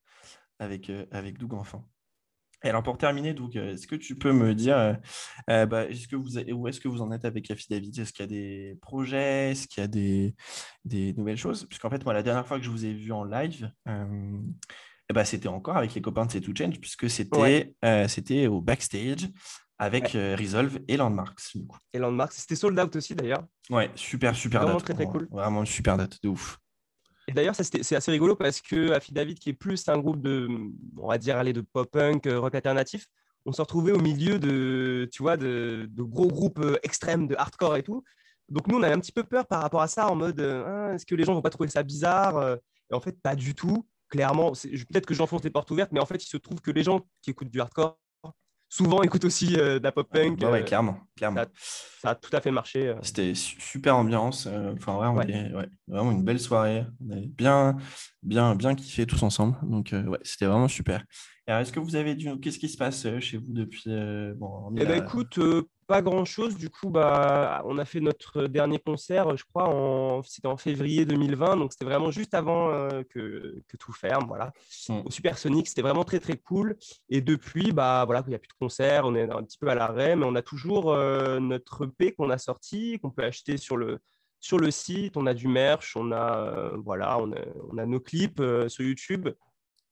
avec, 0.58 0.90
avec 1.10 1.38
Doug 1.38 1.54
Enfant. 1.54 1.88
Et 2.66 2.68
alors 2.68 2.82
pour 2.82 2.98
terminer, 2.98 3.32
donc, 3.32 3.54
euh, 3.54 3.74
est-ce 3.74 3.86
que 3.86 3.94
tu 3.94 4.16
peux 4.16 4.32
me 4.32 4.52
dire 4.52 4.76
euh, 4.76 4.94
euh, 5.50 5.66
bah, 5.66 5.84
est-ce 5.84 6.08
que 6.08 6.16
vous, 6.16 6.36
où 6.36 6.66
est-ce 6.66 6.80
que 6.80 6.88
vous 6.88 7.00
en 7.00 7.12
êtes 7.12 7.24
avec 7.24 7.48
Affidavit 7.48 7.92
Est-ce 7.96 8.12
qu'il 8.12 8.24
y 8.24 8.24
a 8.24 8.26
des 8.26 8.76
projets? 8.82 9.52
Est-ce 9.52 9.68
qu'il 9.68 9.82
y 9.82 9.84
a 9.84 9.86
des, 9.86 10.34
des 10.84 11.12
nouvelles 11.12 11.36
choses? 11.36 11.64
Puisqu'en 11.66 11.90
fait, 11.90 12.04
moi, 12.04 12.12
la 12.12 12.24
dernière 12.24 12.44
fois 12.44 12.58
que 12.58 12.64
je 12.64 12.70
vous 12.70 12.84
ai 12.84 12.92
vu 12.92 13.12
en 13.12 13.22
live, 13.22 13.70
ben, 13.86 15.24
c'était 15.24 15.46
encore 15.46 15.76
avec 15.76 15.94
les 15.94 16.00
copains 16.00 16.26
de 16.26 16.32
C'est 16.32 16.44
Change, 16.44 16.80
puisque 16.80 17.08
c'était 17.08 17.72
c'était 18.08 18.48
au 18.48 18.60
backstage 18.60 19.28
avec 19.78 20.08
Resolve 20.14 20.80
et 20.88 20.96
Landmarks. 20.96 21.54
Du 21.54 21.68
coup. 21.68 21.78
Et 21.92 22.00
Landmarks, 22.00 22.32
c'était 22.32 22.56
sold 22.56 22.76
out 22.80 22.96
aussi 22.96 23.14
d'ailleurs. 23.14 23.44
Ouais, 23.70 23.92
super, 23.94 24.34
super 24.34 24.62
Vraiment 24.62 24.78
date. 24.78 24.86
très, 24.86 24.94
très 24.94 25.06
cool. 25.06 25.28
Vraiment 25.30 25.60
une 25.60 25.66
super 25.66 25.96
date, 25.96 26.20
de 26.20 26.30
ouf. 26.30 26.58
Et 27.28 27.32
d'ailleurs, 27.32 27.54
c'est 27.56 27.96
assez 27.96 28.10
rigolo 28.10 28.36
parce 28.36 28.60
que 28.60 28.96
David, 29.12 29.38
qui 29.38 29.50
est 29.50 29.52
plus 29.52 29.88
un 29.88 29.98
groupe 29.98 30.20
de, 30.20 30.48
on 30.96 31.08
va 31.08 31.18
dire, 31.18 31.36
aller 31.36 31.52
de 31.52 31.60
pop-punk, 31.60 32.26
euh, 32.26 32.38
rock 32.38 32.54
alternatif, 32.54 33.06
on 33.46 33.52
se 33.52 33.60
retrouvait 33.60 33.92
au 33.92 33.98
milieu 34.00 34.38
de, 34.38 35.08
tu 35.12 35.22
vois, 35.22 35.36
de, 35.36 35.88
gros 35.98 36.28
groupes 36.28 36.64
extrêmes, 36.82 37.26
de 37.26 37.34
hardcore 37.36 37.76
et 37.76 37.82
tout. 37.82 38.04
Donc 38.48 38.68
nous, 38.68 38.76
on 38.78 38.82
avait 38.82 38.94
un 38.94 39.00
petit 39.00 39.12
peu 39.12 39.24
peur 39.24 39.46
par 39.46 39.60
rapport 39.62 39.82
à 39.82 39.88
ça, 39.88 40.08
en 40.08 40.14
mode, 40.14 40.40
ah, 40.40 40.92
est-ce 40.94 41.04
que 41.04 41.16
les 41.16 41.24
gens 41.24 41.34
vont 41.34 41.42
pas 41.42 41.50
trouver 41.50 41.68
ça 41.68 41.82
bizarre 41.82 42.58
Et 42.90 42.94
en 42.94 43.00
fait, 43.00 43.20
pas 43.20 43.34
du 43.34 43.54
tout. 43.54 43.86
Clairement, 44.08 44.52
peut-être 44.52 45.06
que 45.06 45.14
j'enfonce 45.14 45.42
les 45.42 45.50
portes 45.50 45.70
ouvertes, 45.72 45.90
mais 45.90 46.00
en 46.00 46.06
fait, 46.06 46.22
il 46.22 46.28
se 46.28 46.36
trouve 46.36 46.60
que 46.60 46.70
les 46.70 46.84
gens 46.84 47.00
qui 47.22 47.30
écoutent 47.30 47.50
du 47.50 47.60
hardcore 47.60 47.98
souvent 48.68 49.02
écoute 49.02 49.24
aussi 49.24 49.56
euh, 49.56 49.78
de 49.78 49.84
la 49.84 49.92
pop 49.92 50.08
punk. 50.10 50.40
ouais, 50.40 50.46
euh, 50.46 50.62
clairement, 50.62 50.98
clairement. 51.16 51.42
Ça, 52.00 52.10
a 52.10 52.14
tout 52.14 52.34
à 52.34 52.40
fait 52.40 52.50
marché. 52.50 52.88
Euh. 52.88 52.94
C'était 53.02 53.34
super 53.34 53.96
ambiance. 53.96 54.46
Enfin, 54.46 55.14
ouais, 55.14 55.48
vraiment 55.86 56.12
une 56.12 56.24
belle 56.24 56.40
soirée. 56.40 56.84
On 57.00 57.10
avait 57.10 57.26
bien, 57.26 57.76
bien, 58.22 58.54
bien 58.54 58.74
kiffé 58.74 59.06
tous 59.06 59.22
ensemble. 59.22 59.56
Donc, 59.62 59.92
ouais, 59.92 60.18
c'était 60.22 60.46
vraiment 60.46 60.68
super. 60.68 61.04
Alors, 61.46 61.60
est-ce 61.60 61.72
que 61.72 61.80
vous 61.80 61.96
avez 61.96 62.14
du... 62.14 62.38
Qu'est-ce 62.40 62.58
qui 62.58 62.68
se 62.68 62.76
passe 62.76 63.06
chez 63.20 63.38
vous 63.38 63.52
depuis 63.52 63.84
bon, 64.36 64.72
Eh 64.76 64.84
ben, 64.84 65.02
écoute, 65.02 65.38
pas 65.86 66.02
grand-chose. 66.02 66.56
Du 66.56 66.70
coup, 66.70 66.90
bah, 66.90 67.62
on 67.66 67.78
a 67.78 67.84
fait 67.84 68.00
notre 68.00 68.46
dernier 68.46 68.78
concert, 68.78 69.36
je 69.36 69.44
crois, 69.44 69.68
en... 69.68 70.22
c'était 70.22 70.48
en 70.48 70.56
février 70.56 71.04
2020. 71.04 71.56
Donc, 71.56 71.72
c'était 71.72 71.84
vraiment 71.84 72.10
juste 72.10 72.34
avant 72.34 72.70
euh, 72.70 73.02
que, 73.10 73.62
que, 73.68 73.76
tout 73.76 73.92
ferme. 73.92 74.26
Voilà. 74.26 74.52
Mm. 74.88 75.00
Au 75.04 75.10
Supersonic, 75.10 75.68
c'était 75.68 75.82
vraiment 75.82 76.04
très, 76.04 76.20
très 76.20 76.36
cool. 76.36 76.76
Et 77.08 77.20
depuis, 77.20 77.72
bah, 77.72 78.04
voilà, 78.04 78.22
il 78.26 78.30
n'y 78.30 78.34
a 78.34 78.38
plus 78.38 78.48
de 78.48 78.58
concert, 78.58 79.04
on 79.04 79.14
est 79.14 79.30
un 79.30 79.42
petit 79.42 79.58
peu 79.58 79.68
à 79.68 79.74
l'arrêt, 79.74 80.16
mais 80.16 80.26
on 80.26 80.34
a 80.34 80.42
toujours 80.42 80.92
euh, 80.92 81.38
notre 81.40 81.86
EP 81.86 82.12
qu'on 82.12 82.30
a 82.30 82.38
sorti, 82.38 82.98
qu'on 83.00 83.10
peut 83.10 83.24
acheter 83.24 83.56
sur 83.56 83.76
le, 83.76 83.98
sur 84.40 84.58
le 84.58 84.70
site. 84.70 85.16
On 85.16 85.26
a 85.26 85.34
du 85.34 85.48
merch, 85.48 85.96
on 85.96 86.12
a, 86.12 86.38
euh, 86.38 86.76
voilà, 86.84 87.18
on 87.18 87.32
a, 87.32 87.40
on 87.70 87.78
a 87.78 87.86
nos 87.86 88.00
clips 88.00 88.42
sur 88.68 88.84
YouTube. 88.84 89.28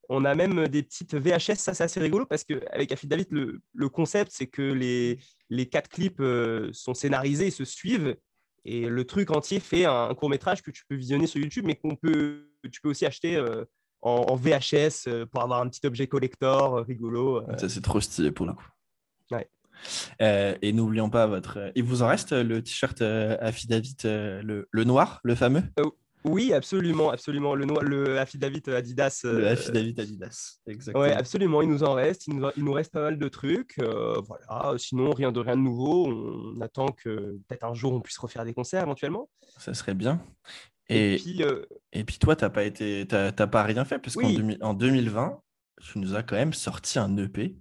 On 0.08 0.24
a 0.24 0.34
même 0.34 0.68
des 0.68 0.82
petites 0.82 1.14
VHS, 1.14 1.56
ça 1.56 1.74
c'est 1.74 1.84
assez 1.84 2.00
rigolo 2.00 2.26
parce 2.26 2.44
qu'avec 2.44 2.92
Affidavit, 2.92 3.26
le, 3.30 3.60
le 3.74 3.88
concept 3.88 4.32
c'est 4.32 4.46
que 4.46 4.62
les, 4.62 5.18
les 5.50 5.66
quatre 5.66 5.88
clips 5.88 6.20
euh, 6.20 6.70
sont 6.72 6.94
scénarisés 6.94 7.48
et 7.48 7.50
se 7.50 7.64
suivent. 7.64 8.16
Et 8.64 8.86
le 8.86 9.04
truc 9.04 9.30
entier 9.30 9.60
fait 9.60 9.84
un, 9.84 10.14
court 10.14 10.30
métrage 10.30 10.62
que 10.62 10.70
tu 10.70 10.84
peux 10.88 10.94
visionner 10.94 11.26
sur 11.26 11.40
YouTube, 11.40 11.64
mais 11.66 11.74
qu'on 11.74 11.96
peut, 11.96 12.48
tu 12.72 12.80
peux 12.80 12.88
aussi 12.88 13.04
acheter 13.04 13.36
euh, 13.36 13.64
en, 14.00 14.36
VHS 14.36 15.06
euh, 15.06 15.26
pour 15.26 15.42
avoir 15.42 15.60
un 15.60 15.68
petit 15.68 15.86
objet 15.86 16.06
collector 16.06 16.84
rigolo. 16.86 17.42
Ça, 17.58 17.68
c'est 17.68 17.82
trop 17.82 18.00
stylé 18.00 18.30
pour 18.30 18.46
le 18.46 18.54
coup. 18.54 18.66
et 20.18 20.72
n'oublions 20.72 21.10
pas 21.10 21.26
votre. 21.26 21.72
Il 21.74 21.84
vous 21.84 22.02
en 22.02 22.08
reste 22.08 22.32
le 22.32 22.62
t-shirt 22.62 23.02
Affidavit, 23.02 23.96
le, 24.04 24.66
le, 24.70 24.84
noir, 24.84 25.20
le 25.24 25.34
fameux? 25.34 25.62
Oui, 26.24 26.54
absolument, 26.54 27.10
absolument. 27.10 27.54
Le, 27.54 27.66
le 27.82 28.18
Affidavit 28.18 28.62
Adidas. 28.66 29.20
Le 29.24 29.44
euh, 29.44 29.52
Affidavit 29.52 29.94
Adidas, 29.98 30.58
exactement. 30.66 31.04
Oui, 31.04 31.10
absolument. 31.10 31.60
Il 31.60 31.68
nous 31.68 31.84
en 31.84 31.92
reste. 31.92 32.26
Il 32.26 32.36
nous, 32.56 32.72
reste 32.72 32.92
pas 32.92 33.02
mal 33.02 33.18
de 33.18 33.28
trucs. 33.28 33.78
Euh, 33.78 34.20
voilà. 34.26 34.74
Sinon, 34.78 35.10
rien 35.10 35.32
de 35.32 35.40
rien 35.40 35.56
de 35.56 35.60
nouveau. 35.60 36.06
On 36.08 36.60
attend 36.62 36.86
que 36.86 37.38
peut-être 37.46 37.64
un 37.64 37.74
jour 37.74 37.92
on 37.92 38.00
puisse 38.00 38.16
refaire 38.16 38.44
des 38.44 38.54
concerts 38.54 38.82
éventuellement. 38.82 39.28
Ça 39.58 39.74
serait 39.74 39.94
bien. 39.94 40.22
Et, 40.88 41.16
puis, 41.20 41.42
euh, 41.42 41.64
et 41.92 42.04
puis 42.04 42.18
toi, 42.18 42.36
tu 42.36 42.44
n'as 42.44 42.50
pas, 42.50 42.64
été... 42.64 43.04
pas 43.04 43.62
rien 43.62 43.84
fait 43.84 43.98
parce 43.98 44.16
qu'en 44.16 44.30
en 44.60 44.74
2020, 44.74 45.40
tu 45.82 45.98
nous 45.98 46.14
as 46.14 46.22
quand 46.22 46.36
même 46.36 46.52
sorti 46.52 46.98
un 46.98 47.16
EP 47.18 47.56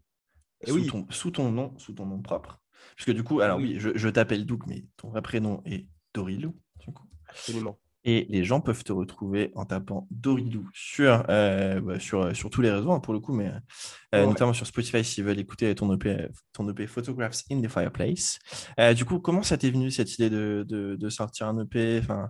eh 0.65 0.71
sous, 0.71 0.85
ton, 0.85 1.05
sous, 1.09 1.31
ton 1.31 1.51
nom, 1.51 1.73
sous 1.77 1.93
ton 1.93 2.05
nom 2.05 2.21
propre. 2.21 2.59
Puisque 2.95 3.11
du 3.11 3.23
coup, 3.23 3.41
alors 3.41 3.57
oui, 3.57 3.75
je, 3.77 3.89
je 3.95 4.09
t'appelle 4.09 4.45
Doug, 4.45 4.63
mais 4.67 4.85
ton 4.97 5.09
vrai 5.09 5.21
prénom 5.21 5.61
est 5.65 5.87
Dorilou. 6.13 6.55
Du 6.79 6.93
coup. 6.93 7.07
Absolument. 7.27 7.77
Et 8.05 8.25
les 8.29 8.43
gens 8.43 8.59
peuvent 8.59 8.83
te 8.83 8.91
retrouver 8.91 9.51
en 9.55 9.65
tapant 9.65 10.07
Dorilou 10.11 10.69
sur, 10.73 11.23
euh, 11.29 11.79
bah, 11.79 11.99
sur, 11.99 12.21
euh, 12.21 12.33
sur 12.33 12.49
tous 12.49 12.61
les 12.61 12.69
réseaux, 12.69 12.91
hein, 12.91 12.99
pour 12.99 13.13
le 13.13 13.21
coup, 13.21 13.33
mais 13.33 13.49
euh, 14.13 14.25
notamment 14.25 14.51
sur 14.51 14.67
Spotify 14.67 15.05
s'ils 15.05 15.23
veulent 15.23 15.39
écouter 15.39 15.73
ton 15.73 15.93
EP, 15.93 16.27
ton 16.51 16.69
EP 16.69 16.85
Photographs 16.85 17.43
in 17.49 17.61
the 17.61 17.69
Fireplace. 17.69 18.39
du 18.95 19.05
coup, 19.05 19.19
comment 19.19 19.41
ça 19.41 19.57
t'est 19.57 19.71
venu 19.71 19.89
cette 19.89 20.13
idée 20.15 20.29
de, 20.29 20.65
de, 20.67 21.09
sortir 21.09 21.47
un 21.47 21.61
EP 21.63 21.99
enfin, 22.03 22.29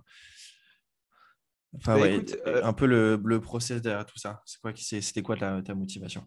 enfin, 1.76 1.98
bah, 1.98 2.60
Un 2.62 2.72
peu 2.72 2.86
le, 2.86 3.20
le 3.24 3.40
process 3.40 3.82
derrière 3.82 4.06
tout 4.06 4.18
ça. 4.18 4.42
C'est 4.46 4.60
quoi, 4.60 4.72
c'était 4.76 5.22
quoi 5.22 5.36
ta, 5.36 5.60
ta 5.60 5.74
motivation? 5.74 6.24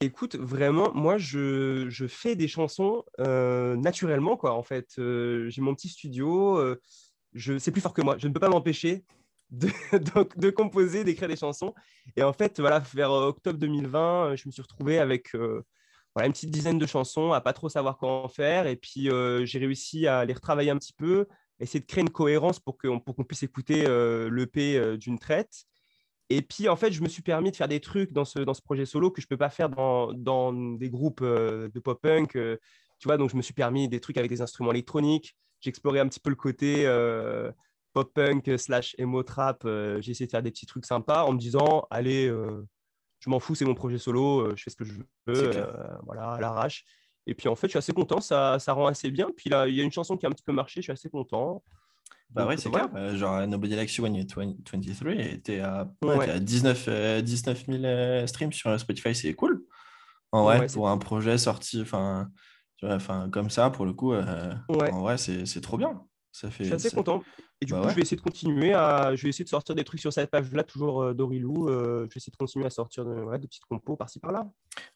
Écoute, 0.00 0.36
vraiment, 0.36 0.92
moi, 0.94 1.16
je, 1.18 1.86
je 1.88 2.06
fais 2.06 2.36
des 2.36 2.46
chansons 2.46 3.02
naturellement, 3.18 4.36
quoi. 4.36 4.52
En 4.52 4.62
fait, 4.62 4.94
j'ai 4.96 5.60
mon 5.60 5.74
petit 5.74 5.88
studio 5.88 6.76
c'est 7.34 7.70
plus 7.70 7.80
fort 7.80 7.94
que 7.94 8.02
moi. 8.02 8.16
Je 8.18 8.28
ne 8.28 8.32
peux 8.32 8.40
pas 8.40 8.48
m'empêcher 8.48 9.04
de, 9.50 9.68
de, 10.36 10.50
composer, 10.50 11.04
d'écrire 11.04 11.28
des 11.28 11.36
chansons. 11.36 11.74
Et 12.16 12.22
en 12.22 12.32
fait, 12.32 12.60
voilà, 12.60 12.80
vers 12.94 13.10
euh, 13.12 13.28
octobre 13.28 13.58
2020, 13.58 14.32
euh, 14.32 14.36
je 14.36 14.46
me 14.46 14.52
suis 14.52 14.62
retrouvé 14.62 14.98
avec 14.98 15.34
euh, 15.34 15.62
voilà, 16.14 16.26
une 16.26 16.32
petite 16.32 16.50
dizaine 16.50 16.78
de 16.78 16.86
chansons, 16.86 17.32
à 17.32 17.40
pas 17.40 17.52
trop 17.52 17.68
savoir 17.68 17.98
quoi 17.98 18.24
en 18.24 18.28
faire. 18.28 18.66
Et 18.66 18.76
puis, 18.76 19.10
j'ai 19.44 19.58
réussi 19.58 20.06
à 20.06 20.24
les 20.24 20.32
retravailler 20.32 20.70
un 20.70 20.78
petit 20.78 20.94
peu, 20.94 21.26
essayer 21.60 21.80
de 21.80 21.86
créer 21.86 22.02
une 22.02 22.10
cohérence 22.10 22.58
pour 22.58 22.78
qu'on 22.78 23.00
puisse 23.00 23.42
écouter 23.42 23.84
l'EP 24.30 24.96
d'une 24.96 25.18
traite. 25.18 25.64
Et 26.30 26.40
puis, 26.40 26.70
en 26.70 26.76
fait, 26.76 26.90
je 26.90 27.02
me 27.02 27.08
suis 27.08 27.20
permis 27.20 27.50
de 27.50 27.56
faire 27.56 27.68
des 27.68 27.80
trucs 27.80 28.12
dans 28.12 28.24
ce, 28.24 28.38
dans 28.38 28.54
ce 28.54 28.62
projet 28.62 28.86
solo 28.86 29.10
que 29.10 29.20
je 29.20 29.26
ne 29.26 29.28
peux 29.28 29.36
pas 29.36 29.50
faire 29.50 29.68
dans, 29.68 30.10
dans 30.14 30.54
des 30.54 30.88
groupes 30.88 31.22
de 31.22 31.80
pop-punk. 31.84 32.32
tu 32.32 32.58
vois, 33.04 33.18
donc 33.18 33.28
je 33.28 33.36
me 33.36 33.42
suis 33.42 33.52
permis 33.52 33.86
des 33.86 34.00
trucs 34.00 34.16
avec 34.16 34.30
des 34.30 34.40
instruments 34.40 34.70
électroniques 34.70 35.36
j'explorais 35.60 36.00
un 36.00 36.08
petit 36.08 36.20
peu 36.20 36.30
le 36.30 36.36
côté 36.36 36.86
euh, 36.86 37.50
pop-punk 37.92 38.58
slash 38.58 38.94
emo-trap. 38.98 39.64
Euh, 39.64 40.00
j'ai 40.00 40.12
essayé 40.12 40.26
de 40.26 40.30
faire 40.30 40.42
des 40.42 40.50
petits 40.50 40.66
trucs 40.66 40.86
sympas 40.86 41.24
en 41.24 41.32
me 41.32 41.38
disant, 41.38 41.86
allez, 41.90 42.26
euh, 42.26 42.66
je 43.20 43.30
m'en 43.30 43.40
fous, 43.40 43.54
c'est 43.54 43.64
mon 43.64 43.74
projet 43.74 43.98
solo, 43.98 44.54
je 44.56 44.62
fais 44.62 44.70
ce 44.70 44.76
que 44.76 44.84
je 44.84 44.92
veux, 45.26 45.66
voilà, 46.04 46.32
à 46.32 46.40
l'arrache. 46.40 46.84
Et 47.26 47.34
puis 47.34 47.48
en 47.48 47.56
fait, 47.56 47.66
je 47.66 47.72
suis 47.72 47.78
assez 47.78 47.92
content, 47.92 48.20
ça, 48.20 48.58
ça 48.58 48.72
rend 48.72 48.86
assez 48.86 49.10
bien. 49.10 49.30
Puis 49.36 49.50
là, 49.50 49.66
il 49.66 49.74
y 49.74 49.80
a 49.80 49.84
une 49.84 49.90
chanson 49.90 50.16
qui 50.16 50.26
a 50.26 50.28
un 50.28 50.32
petit 50.32 50.44
peu 50.44 50.52
marché, 50.52 50.80
je 50.80 50.84
suis 50.84 50.92
assez 50.92 51.10
content. 51.10 51.62
Bah 52.30 52.46
ouais, 52.46 52.56
c'est 52.56 52.70
clair. 52.70 52.88
genre 53.16 53.46
Nobody 53.46 53.76
Likes 53.76 53.96
You 53.96 54.04
When 54.04 54.14
You're 54.14 54.26
23 54.26 55.12
était 55.14 55.60
à, 55.60 55.88
à 56.02 56.38
19, 56.38 57.22
19 57.22 57.66
000 57.66 58.26
streams 58.26 58.52
sur 58.52 58.78
Spotify, 58.78 59.14
c'est 59.14 59.34
cool. 59.34 59.64
En 60.32 60.44
vrai, 60.44 60.66
pour 60.66 60.88
un 60.88 60.98
projet 60.98 61.38
sorti, 61.38 61.80
enfin, 61.80 62.30
enfin, 62.82 63.28
comme 63.30 63.50
ça, 63.50 63.70
pour 63.70 63.86
le 63.86 63.92
coup, 63.92 64.12
euh, 64.12 64.54
en 64.68 65.02
vrai, 65.02 65.18
c'est 65.18 65.60
trop 65.60 65.78
bien. 65.78 66.02
Ça 66.32 66.50
fait, 66.50 66.64
je 66.64 66.68
suis 66.68 66.74
assez 66.74 66.94
content. 66.94 67.22
Et 67.62 67.64
du 67.64 67.72
bah 67.72 67.80
coup, 67.80 67.88
je 67.88 67.94
vais 67.94 68.02
essayer 68.02 68.18
de 68.18 68.22
continuer 68.22 68.74
à. 68.74 69.16
Je 69.16 69.22
vais 69.22 69.30
essayer 69.30 69.44
de 69.44 69.48
sortir 69.48 69.74
des 69.74 69.84
trucs 69.84 70.00
sur 70.00 70.12
cette 70.12 70.30
page-là, 70.30 70.64
toujours 70.64 71.02
euh, 71.02 71.14
Dorilou. 71.14 71.70
Euh, 71.70 72.00
je 72.00 72.14
vais 72.14 72.16
essayer 72.16 72.30
de 72.30 72.36
continuer 72.36 72.66
à 72.66 72.70
sortir 72.70 73.06
de, 73.06 73.10
ouais, 73.10 73.38
des 73.38 73.46
petites 73.46 73.64
compos 73.64 73.96
par-ci 73.96 74.20
par-là. 74.20 74.46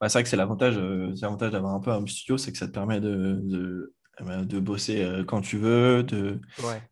c'est 0.02 0.12
vrai 0.12 0.23
que 0.23 0.28
c'est 0.28 0.36
l'avantage 0.36 0.77
l'avantage 0.77 1.52
d'avoir 1.52 1.74
un 1.74 1.81
peu 1.81 1.90
un 1.93 2.07
studio, 2.07 2.36
c'est 2.36 2.52
que 2.52 2.59
ça 2.59 2.66
te 2.66 2.73
permet 2.73 3.01
de, 3.01 3.40
de, 3.43 3.94
eh 4.20 4.24
ben, 4.24 4.44
de 4.44 4.61
bosser 4.61 5.23
quand 5.27 5.40
tu 5.40 5.57
veux. 5.57 6.02
De... 6.02 6.39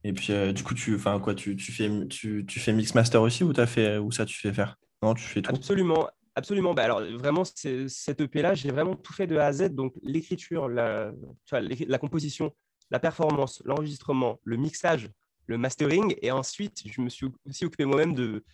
Et 0.03 0.15
puis, 0.15 0.33
du 0.55 0.63
coup, 0.63 0.73
tu, 0.73 0.97
quoi, 0.97 1.35
tu, 1.35 1.55
tu, 1.55 1.71
fais, 1.71 1.91
tu, 2.09 2.47
tu 2.47 2.59
fais 2.59 2.73
mix 2.73 2.95
master 2.95 3.21
aussi 3.21 3.45
ou, 3.45 3.53
as 3.55 3.67
fait, 3.67 3.99
ou 3.99 4.11
ça 4.13 4.25
tu 4.25 4.39
fais 4.39 4.55
faire? 4.55 4.77
Non, 5.03 5.13
tu 5.13 5.25
fais 5.25 5.43
tout? 5.43 5.55
Absolument. 5.55 6.09
Absolument. 6.39 6.73
Bah, 6.73 6.85
alors, 6.85 7.01
vraiment, 7.01 7.43
cette 7.45 8.21
EP-là, 8.21 8.55
j'ai 8.55 8.71
vraiment 8.71 8.95
tout 8.95 9.13
fait 9.13 9.27
de 9.27 9.37
A 9.37 9.47
à 9.47 9.53
Z. 9.53 9.71
Donc, 9.71 9.95
l'écriture, 10.03 10.69
la, 10.69 11.11
la 11.51 11.99
composition, 11.99 12.55
la 12.93 13.01
performance, 13.01 13.61
l'enregistrement, 13.65 14.39
le 14.45 14.57
mixage, 14.57 15.11
le 15.47 15.59
mastering. 15.59 16.15
Et 16.23 16.31
ensuite, 16.31 16.85
je 16.87 17.01
me 17.01 17.09
suis 17.09 17.27
aussi 17.45 17.65
occupé 17.65 17.87
moi-même 17.87 18.15
de, 18.15 18.45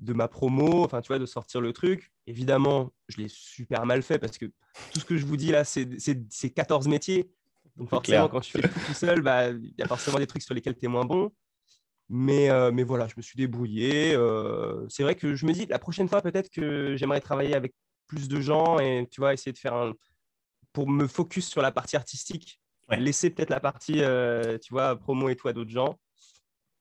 de 0.00 0.12
ma 0.14 0.26
promo, 0.26 0.82
enfin, 0.82 1.00
tu 1.00 1.08
vois, 1.08 1.20
de 1.20 1.26
sortir 1.26 1.60
le 1.60 1.72
truc. 1.72 2.10
Évidemment, 2.26 2.92
je 3.06 3.18
l'ai 3.18 3.28
super 3.28 3.86
mal 3.86 4.02
fait 4.02 4.18
parce 4.18 4.36
que 4.36 4.46
tout 4.92 4.98
ce 4.98 5.04
que 5.04 5.16
je 5.16 5.24
vous 5.24 5.36
dis 5.36 5.52
là, 5.52 5.62
c'est 5.62 5.86
14 6.50 6.88
métiers. 6.88 7.30
Donc, 7.76 7.88
forcément, 7.90 8.28
quand 8.28 8.40
tu 8.40 8.50
fais 8.50 8.62
tout, 8.62 8.80
tout 8.84 8.94
seul, 8.94 9.20
bah, 9.22 9.50
il 9.50 9.74
y 9.78 9.82
a 9.82 9.86
forcément 9.86 10.18
des 10.18 10.26
trucs 10.26 10.42
sur 10.42 10.54
lesquels 10.54 10.76
tu 10.76 10.86
es 10.86 10.88
moins 10.88 11.04
bon. 11.04 11.30
Mais, 12.10 12.50
euh, 12.50 12.70
mais 12.72 12.84
voilà, 12.84 13.06
je 13.06 13.14
me 13.16 13.22
suis 13.22 13.36
débrouillé. 13.36 14.14
Euh, 14.14 14.86
c'est 14.88 15.02
vrai 15.02 15.14
que 15.14 15.34
je 15.34 15.44
me 15.44 15.52
dis, 15.52 15.66
la 15.66 15.78
prochaine 15.78 16.08
fois, 16.08 16.22
peut-être 16.22 16.50
que 16.50 16.96
j'aimerais 16.96 17.20
travailler 17.20 17.54
avec 17.54 17.74
plus 18.06 18.28
de 18.28 18.40
gens 18.40 18.78
et 18.78 19.06
tu 19.10 19.20
vois, 19.20 19.34
essayer 19.34 19.52
de 19.52 19.58
faire 19.58 19.74
un. 19.74 19.92
pour 20.72 20.88
me 20.88 21.06
focus 21.06 21.48
sur 21.48 21.62
la 21.62 21.72
partie 21.72 21.96
artistique. 21.96 22.60
Laisser 22.90 23.28
peut-être 23.28 23.50
la 23.50 23.60
partie, 23.60 24.00
euh, 24.02 24.56
tu 24.58 24.72
vois, 24.72 24.96
promo 24.96 25.28
et 25.28 25.36
tout 25.36 25.48
à 25.48 25.52
d'autres 25.52 25.70
gens. 25.70 25.98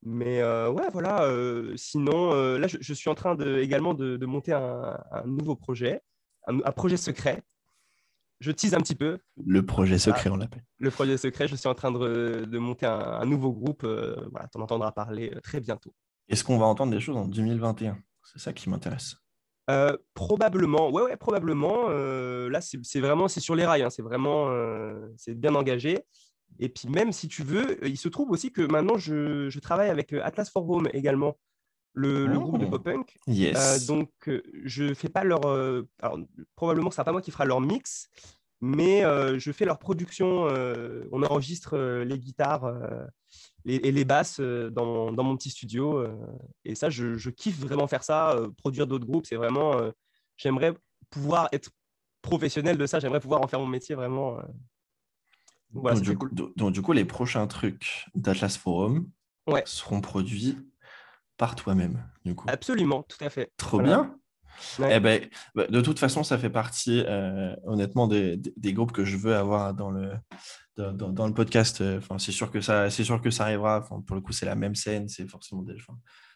Mais 0.04 0.41
ouais, 0.41 0.88
voilà. 0.94 1.30
sinon, 1.76 2.32
là, 2.58 2.68
je, 2.68 2.94
suis 2.94 3.10
en 3.10 3.16
train 3.16 3.36
de, 3.36 3.58
également 3.58 3.94
de, 3.94 4.26
monter 4.26 4.54
un, 4.54 4.98
nouveau 5.26 5.56
projet, 5.56 6.02
un 6.48 6.72
projet 6.72 6.95
secret 6.95 7.44
je 8.39 8.51
tease 8.51 8.73
un 8.73 8.80
petit 8.80 8.95
peu. 8.95 9.18
Le 9.45 9.65
projet 9.65 9.97
secret, 9.97 10.30
on 10.30 10.38
l'appelle. 10.38 10.64
Le 10.80 10.91
projet 10.91 11.18
secret, 11.18 11.47
je 11.47 11.55
suis 11.55 11.68
en 11.68 11.73
train 11.73 11.91
de, 11.91 12.57
monter 12.57 12.85
un, 12.85 13.26
nouveau 13.26 13.51
groupe. 13.51 13.84
Euh, 13.84 14.15
voilà, 14.31 14.47
tu 14.51 14.57
en 14.57 14.61
entendras 14.61 14.91
parler 14.91 15.31
euh, 15.35 15.39
très 15.41 15.59
bientôt. 15.59 15.93
Est-ce 16.30 16.43
qu'on 16.43 16.57
va 16.57 16.65
entendre 16.65 16.91
des 16.91 16.99
choses 16.99 17.18
en 17.18 17.27
2021 17.27 17.97
C'est 18.23 18.39
ça 18.39 18.53
qui 18.53 18.69
m'intéresse. 18.69 19.15
Euh, 19.69 19.97
probablement, 20.14 20.89
ouais, 20.91 21.03
ouais, 21.03 21.18
probablement. 21.18 21.89
là, 21.89 22.61
c'est 22.61 22.99
vraiment, 22.99 23.27
c'est 23.27 23.39
sur 23.39 23.55
les 23.55 23.65
rails. 23.65 23.84
Hein. 23.84 23.89
c'est 23.89 24.03
vraiment, 24.03 24.49
c'est 25.18 25.35
bien 25.35 25.55
engagé. 25.55 25.99
Et 26.59 26.69
puis 26.69 26.88
même 26.88 27.11
si 27.11 27.27
tu 27.27 27.43
veux, 27.43 27.85
il 27.85 27.97
se 27.97 28.07
trouve 28.07 28.31
aussi 28.31 28.51
que 28.51 28.61
maintenant 28.61 28.97
je, 28.97 29.49
je 29.49 29.59
travaille 29.59 29.89
avec 29.89 30.14
Atlas 30.14 30.49
for 30.49 30.68
Home 30.69 30.89
également 30.93 31.38
le, 31.98 32.40
groupe 32.40 32.60
de 32.60 32.65
pop 32.65 32.84
punk. 32.84 33.18
Yes. 33.28 33.57
Euh, 33.57 33.88
donc, 33.88 34.11
euh, 34.28 34.41
je 34.64 34.94
fais 34.94 35.10
pas 35.10 35.24
leur. 35.24 35.45
Euh, 35.45 35.88
alors, 36.02 36.19
probablement 36.56 36.91
ce 36.91 36.95
sera 36.95 37.03
pas 37.03 37.11
moi 37.11 37.22
qui 37.22 37.32
fera 37.32 37.45
leur 37.45 37.60
mix, 37.60 38.10
mais 38.61 39.02
je 39.38 39.52
fais 39.52 39.65
leur 39.65 39.80
production. 39.80 40.48
on 41.11 41.24
enregistre 41.24 41.78
les 41.78 42.19
guitares 42.19 42.72
et 43.65 43.91
les 43.91 44.06
basses 44.06 44.40
dans, 44.40 45.11
dans, 45.11 45.24
mon 45.24 45.36
petit 45.36 45.49
studio. 45.49 46.06
et 46.65 46.76
ça, 46.76 46.90
je, 46.90 47.18
je, 47.18 47.30
kiffe 47.30 47.60
vraiment 47.60 47.88
faire 47.88 48.03
ça. 48.03 48.40
produire 48.57 48.88
d'autres 48.88 49.06
groupes, 49.06 49.26
c'est 49.26 49.36
vraiment. 49.36 49.76
J'aimerais 50.38 50.74
pouvoir 51.10 51.49
être 51.52 51.72
professionnel 52.22 52.78
de 52.78 52.86
ça. 52.86 52.99
J'aimerais 52.99 53.19
pouvoir 53.19 53.41
en 53.41 53.48
faire 53.48 53.60
mon 53.60 53.68
métier 53.68 53.95
vraiment. 53.95 54.38
donc, 55.72 56.02
du 56.02 56.18
coup, 56.18 56.30
donc, 56.30 56.74
du 56.74 56.82
coup, 56.82 56.94
les 56.94 57.06
prochains 57.06 57.45
trucs 57.48 58.06
d'Atlas 58.15 58.57
Forum 58.57 59.10
seront 59.65 60.02
produits 60.02 60.57
par 61.38 61.55
toi-même. 61.55 62.03
Du 62.26 62.35
coup. 62.35 62.45
Absolument, 62.49 63.03
tout 63.03 63.23
à 63.23 63.30
fait. 63.30 63.51
Trop 63.57 63.81
bien. 63.81 64.15
Eh 64.89 64.99
ben, 64.99 65.22
bah, 65.55 65.68
de 65.68 65.81
toute 65.81 65.99
façon, 65.99 66.23
ça 66.23 66.38
fait 66.38 66.49
partie, 66.49 67.03
euh, 67.07 67.55
honnêtement, 67.65 68.07
des, 68.07 68.38
des, 68.38 68.73
groupes 68.73 68.91
que 68.91 69.05
je 69.05 69.15
veux 69.15 69.35
avoir 69.35 69.73
dans 69.73 69.91
le, 69.91 70.14
dans, 70.77 71.11
dans 71.11 71.27
le 71.27 71.34
podcast. 71.34 71.84
Enfin, 71.97 72.18
c'est 72.18 72.31
sûr 72.31 72.51
que 72.51 72.59
ça, 72.59 72.89
c'est 72.89 73.03
sûr 73.03 73.22
que 73.22 73.30
ça 73.30 73.43
arrivera. 73.43 73.80
Enfin, 73.80 74.01
pour 74.01 74.15
le 74.15 74.22
coup, 74.22 74.31
c'est 74.31 74.45
la 74.45 74.55
même 74.55 74.76
scène. 74.76 75.07
C'est 75.09 75.27
forcément 75.27 75.61
des, 75.61 75.76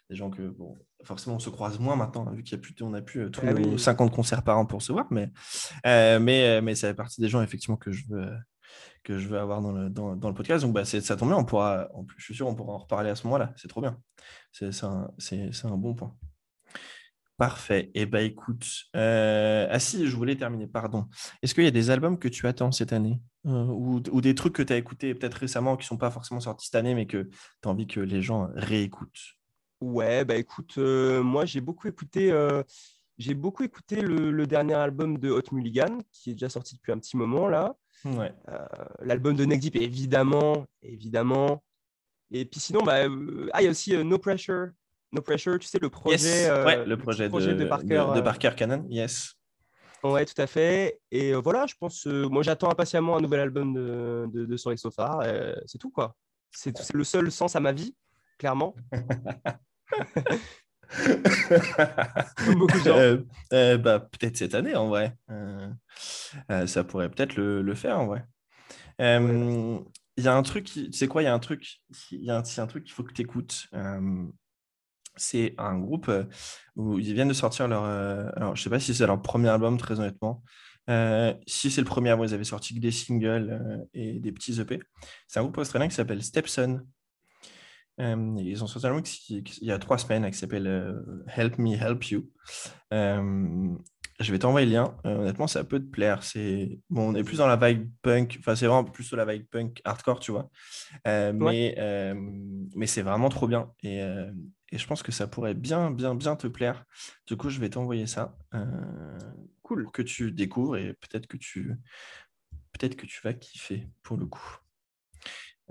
des 0.09 0.15
gens 0.15 0.29
que, 0.29 0.43
bon, 0.43 0.77
forcément, 1.03 1.37
on 1.37 1.39
se 1.39 1.49
croise 1.49 1.79
moins 1.79 1.95
maintenant, 1.95 2.29
vu 2.31 2.43
qu'il 2.43 2.57
y 2.57 2.59
a 2.59 2.61
plus, 2.61 2.75
on 2.81 2.93
a 2.93 3.01
plus 3.01 3.21
euh, 3.21 3.29
tous 3.29 3.41
ah 3.43 3.53
nos 3.53 3.77
50 3.77 4.13
concerts 4.13 4.43
par 4.43 4.57
an 4.57 4.65
pour 4.65 4.81
se 4.81 4.91
voir. 4.91 5.07
Mais, 5.09 5.31
euh, 5.87 6.19
mais, 6.19 6.61
mais 6.61 6.75
ça 6.75 6.89
fait 6.89 6.93
partie 6.93 7.21
des 7.21 7.29
gens, 7.29 7.41
effectivement, 7.41 7.77
que 7.77 7.91
je 7.91 8.03
veux 8.07 8.29
que 9.03 9.17
je 9.17 9.27
veux 9.27 9.39
avoir 9.39 9.61
dans 9.61 9.71
le, 9.71 9.89
dans, 9.89 10.13
le 10.13 10.33
podcast. 10.33 10.63
Donc, 10.63 10.73
bah, 10.73 10.85
ça 10.85 11.15
tombe 11.15 11.29
bien, 11.29 11.37
on 11.37 11.45
pourra, 11.45 11.89
plus, 12.07 12.15
je 12.19 12.25
suis 12.25 12.35
sûr, 12.35 12.47
on 12.47 12.55
pourra 12.55 12.73
en 12.73 12.77
reparler 12.77 13.09
à 13.09 13.15
ce 13.15 13.25
moment-là. 13.27 13.53
C'est 13.55 13.67
trop 13.67 13.81
bien. 13.81 13.97
C'est 14.51 14.83
un, 14.83 15.11
un, 15.63 15.77
bon 15.77 15.93
point. 15.95 16.15
Parfait. 17.37 17.89
Et 17.95 18.01
eh 18.01 18.05
bah 18.05 18.21
écoute, 18.21 18.67
euh... 18.95 19.67
ah 19.71 19.79
si, 19.79 20.05
je 20.05 20.15
voulais 20.15 20.35
terminer, 20.35 20.67
pardon. 20.67 21.07
Est-ce 21.41 21.55
qu'il 21.55 21.63
y 21.63 21.67
a 21.67 21.71
des 21.71 21.89
albums 21.89 22.19
que 22.19 22.27
tu 22.27 22.45
attends 22.45 22.71
cette 22.71 22.93
année? 22.93 23.19
Euh, 23.47 23.65
ou, 23.65 24.03
ou, 24.11 24.21
des 24.21 24.35
trucs 24.35 24.53
que 24.53 24.61
tu 24.61 24.71
as 24.71 24.77
écoutés 24.77 25.15
peut-être 25.15 25.33
récemment 25.33 25.75
qui 25.75 25.85
ne 25.85 25.87
sont 25.87 25.97
pas 25.97 26.11
forcément 26.11 26.39
sortis 26.39 26.67
cette 26.67 26.75
année, 26.75 26.93
mais 26.93 27.07
que 27.07 27.23
tu 27.23 27.31
as 27.65 27.69
envie 27.69 27.87
que 27.87 27.99
les 27.99 28.21
gens 28.21 28.49
réécoutent? 28.53 29.37
Ouais, 29.79 30.23
bah 30.23 30.35
écoute, 30.35 30.75
euh, 30.77 31.23
moi 31.23 31.45
j'ai 31.45 31.61
beaucoup 31.61 31.87
écouté, 31.87 32.31
j'ai 33.21 33.33
beaucoup 33.33 33.63
écouté 33.63 34.01
le, 34.01 34.31
le, 34.31 34.47
dernier 34.47 34.73
album 34.73 35.17
de 35.17 35.29
Hot 35.29 35.43
Mulligan, 35.51 35.99
qui 36.11 36.31
est 36.31 36.33
déjà 36.33 36.49
sorti 36.49 36.75
depuis 36.75 36.91
un 36.91 36.97
petit 36.97 37.17
moment 37.17 37.47
là. 37.47 37.75
Ouais. 38.03 38.33
L'album 39.01 39.35
de 39.35 39.45
Neck 39.45 39.59
Deep, 39.59 39.75
évidemment, 39.75 40.65
évidemment. 40.81 41.63
Et 42.31 42.45
puis 42.45 42.59
sinon, 42.59 42.81
bah, 42.81 43.05
ah, 43.53 43.61
il 43.61 43.65
y 43.65 43.67
a 43.67 43.71
aussi 43.71 43.95
No 44.03 44.17
Pressure 44.17 44.69
No 45.11 45.21
Pressure, 45.21 45.59
tu 45.59 45.67
sais, 45.67 45.79
le 45.79 45.89
projet, 45.89 46.49
euh, 46.49 46.85
le 46.85 46.97
projet, 46.97 47.27
de, 47.27 47.65
Parker, 47.65 48.05
de, 48.15 48.21
Parker 48.21 48.51
Cannon, 48.55 48.85
yes. 48.89 49.33
Ouais, 50.03 50.25
tout 50.25 50.41
à 50.41 50.47
fait. 50.47 50.99
Et 51.11 51.33
euh, 51.33 51.39
voilà, 51.39 51.65
je 51.67 51.75
pense, 51.79 52.07
euh, 52.07 52.27
moi 52.29 52.43
j'attends 52.43 52.71
impatiemment 52.71 53.17
un 53.17 53.19
nouvel 53.19 53.41
album 53.41 53.73
de, 53.73 54.25
de, 54.33 54.45
de 54.45 54.57
Sorry 54.57 54.77
Sofa. 54.77 55.19
c'est 55.65 55.77
tout, 55.77 55.91
quoi. 55.91 56.15
C'est 56.49 56.93
le 56.93 57.03
seul 57.03 57.31
sens 57.31 57.55
à 57.55 57.59
ma 57.59 57.71
vie, 57.71 57.95
clairement. 58.37 58.75
beaucoup 62.53 62.79
de 62.79 62.83
gens. 62.83 63.77
bah, 63.79 63.99
peut-être 63.99 64.37
cette 64.37 64.55
année, 64.55 64.75
en 64.75 64.87
vrai. 64.87 65.15
ça 66.67 66.83
pourrait 66.83 67.09
peut-être 67.09 67.35
le, 67.35 67.61
le, 67.61 67.75
faire, 67.75 67.99
en 67.99 68.07
vrai. 68.07 68.25
Il 68.99 70.25
y 70.25 70.27
a 70.27 70.35
un 70.35 70.43
truc, 70.43 70.65
tu 70.65 70.91
sais 70.91 71.07
quoi, 71.07 71.21
il 71.21 71.25
y 71.25 71.29
a 71.29 71.33
un 71.33 71.39
truc, 71.39 71.81
il 72.11 72.23
y 72.23 72.31
a 72.31 72.37
un, 72.37 72.43
un 72.57 72.67
truc 72.67 72.83
qu'il 72.83 72.93
faut 72.93 73.03
que 73.03 73.13
tu 73.13 73.21
écoutes 73.21 73.69
c'est 75.15 75.53
un 75.57 75.77
groupe 75.77 76.09
euh, 76.09 76.23
où 76.75 76.99
ils 76.99 77.13
viennent 77.13 77.27
de 77.27 77.33
sortir 77.33 77.67
leur. 77.67 77.83
Euh, 77.83 78.29
alors, 78.35 78.55
je 78.55 78.63
sais 78.63 78.69
pas 78.69 78.79
si 78.79 78.93
c'est 78.93 79.05
leur 79.05 79.21
premier 79.21 79.49
album, 79.49 79.77
très 79.77 79.99
honnêtement. 79.99 80.43
Euh, 80.89 81.33
si 81.47 81.69
c'est 81.69 81.81
le 81.81 81.85
premier 81.85 82.09
album, 82.09 82.25
ils 82.27 82.33
avaient 82.33 82.43
sorti 82.43 82.75
que 82.75 82.79
des 82.79 82.91
singles 82.91 83.87
et 83.93 84.19
des 84.19 84.31
petits 84.31 84.59
EP. 84.59 84.79
C'est 85.27 85.39
un 85.39 85.43
groupe 85.43 85.57
australien 85.57 85.87
qui 85.87 85.95
s'appelle 85.95 86.23
Stepson. 86.23 86.81
Ils 88.01 88.63
ont 88.63 88.67
sorti 88.67 88.87
un 88.87 88.89
album 88.91 89.03
il 89.29 89.67
y 89.67 89.71
a 89.71 89.79
trois 89.79 89.97
semaines 89.97 90.29
qui 90.29 90.37
s'appelle 90.37 90.67
Help 91.35 91.57
Me 91.57 91.75
Help 91.75 92.03
You. 92.05 92.29
je 92.91 94.31
vais 94.31 94.39
t'envoyer 94.39 94.67
le 94.67 94.73
lien. 94.73 94.95
honnêtement, 95.03 95.47
ça 95.47 95.63
peut 95.63 95.79
te 95.79 95.89
plaire. 95.89 96.23
C'est 96.23 96.79
bon, 96.89 97.09
on 97.11 97.15
est 97.15 97.23
plus 97.23 97.37
dans 97.37 97.47
la 97.47 97.57
vibe 97.57 97.89
punk. 98.01 98.37
Enfin, 98.39 98.55
c'est 98.55 98.67
vraiment 98.67 98.83
plus 98.83 99.03
sur 99.03 99.17
la 99.17 99.25
vibe 99.25 99.45
punk 99.47 99.81
hardcore, 99.83 100.19
tu 100.19 100.31
vois. 100.31 100.49
Mais, 101.05 101.75
mais 102.75 102.87
c'est 102.87 103.01
vraiment 103.01 103.29
trop 103.29 103.47
bien. 103.47 103.71
Et, 103.83 104.01
et 104.71 104.77
je 104.77 104.87
pense 104.87 105.03
que 105.03 105.11
ça 105.11 105.27
pourrait 105.27 105.53
bien, 105.53 105.91
bien, 105.91 106.15
bien 106.15 106.35
te 106.35 106.47
plaire. 106.47 106.85
Du 107.27 107.35
coup, 107.35 107.49
je 107.49 107.59
vais 107.59 107.69
t'envoyer 107.69 108.07
ça. 108.07 108.37
Euh, 108.53 109.17
cool. 109.61 109.91
Que 109.91 110.01
tu 110.01 110.31
découvres 110.31 110.77
et 110.77 110.93
peut-être 110.93 111.27
que 111.27 111.37
tu 111.37 111.75
peut-être 112.71 112.95
que 112.95 113.05
tu 113.05 113.19
vas 113.21 113.33
kiffer 113.33 113.89
pour 114.01 114.17
le 114.17 114.25
coup. 114.25 114.57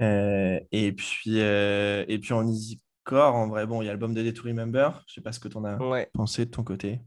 Euh, 0.00 0.60
et 0.72 0.92
puis 0.92 1.40
euh, 1.40 2.04
et 2.08 2.18
puis 2.18 2.32
en 2.32 2.46
easy 2.46 2.80
core, 3.04 3.34
en 3.34 3.48
vrai, 3.48 3.66
bon, 3.66 3.82
il 3.82 3.86
y 3.86 3.88
a 3.88 3.92
l'album 3.92 4.14
de 4.14 4.22
Day 4.22 4.32
to 4.32 4.42
Remember. 4.42 5.02
Je 5.06 5.14
sais 5.14 5.20
pas 5.20 5.32
ce 5.32 5.40
que 5.40 5.48
tu 5.48 5.56
en 5.56 5.64
as 5.64 5.78
pensé 6.12 6.46
de 6.46 6.50
ton 6.50 6.64
côté. 6.64 7.00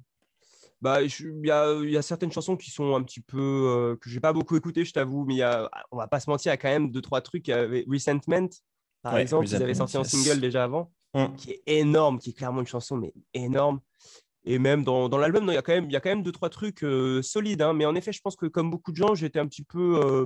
Bah, 0.82 1.02
il 1.02 1.46
y 1.46 1.52
a, 1.52 1.82
y 1.82 1.96
a, 1.96 2.02
certaines 2.02 2.32
chansons 2.32 2.58
qui 2.58 2.70
sont 2.70 2.94
un 2.94 3.04
petit 3.04 3.22
peu 3.22 3.98
que 4.02 4.10
j'ai 4.10 4.20
pas 4.20 4.34
beaucoup 4.34 4.58
écouté, 4.58 4.84
je 4.84 4.92
t'avoue, 4.92 5.24
mais 5.24 5.36
y 5.36 5.42
a, 5.42 5.70
on 5.92 5.98
va 5.98 6.08
pas 6.08 6.20
se 6.20 6.30
mentir, 6.30 6.52
il 6.52 6.54
y 6.54 6.56
a 6.56 6.58
quand 6.58 6.68
même 6.68 6.92
deux 6.92 7.02
trois 7.02 7.22
trucs. 7.22 7.48
Resentment, 7.48 8.50
par 9.02 9.18
exemple, 9.18 9.48
ils 9.48 9.56
avaient 9.56 9.74
sorti 9.74 9.98
un 9.98 10.04
single 10.04 10.42
déjà 10.42 10.66
avant. 10.66 10.92
Mm. 11.16 11.36
qui 11.36 11.52
est 11.52 11.62
énorme, 11.68 12.18
qui 12.20 12.32
est 12.32 12.34
clairement 12.34 12.62
une 12.62 12.68
chanson, 12.68 12.98
mais 12.98 13.14
énorme. 13.34 13.80
Et 14.46 14.60
même 14.60 14.84
dans, 14.84 15.08
dans 15.10 15.18
l'album, 15.18 15.46
il 15.48 15.54
y, 15.54 15.58
a 15.58 15.62
quand 15.62 15.74
même, 15.74 15.90
y 15.90 15.96
a 15.96 16.00
quand 16.00 16.10
même 16.10 16.24
deux, 16.24 16.32
trois 16.32 16.50
trucs 16.50 16.84
euh, 16.84 17.22
solides. 17.22 17.62
Hein. 17.62 17.74
mais 17.74 17.86
en 17.86 17.96
effet, 17.96 18.12
je 18.12 18.20
pense 18.22 18.36
que 18.36 18.48
comme 18.48 18.70
beaucoup 18.70 18.92
de 18.92 18.98
gens, 18.98 19.16
j'étais 19.16 19.40
un 19.40 19.48
petit 19.48 19.64
peu, 19.64 20.02
euh, 20.04 20.26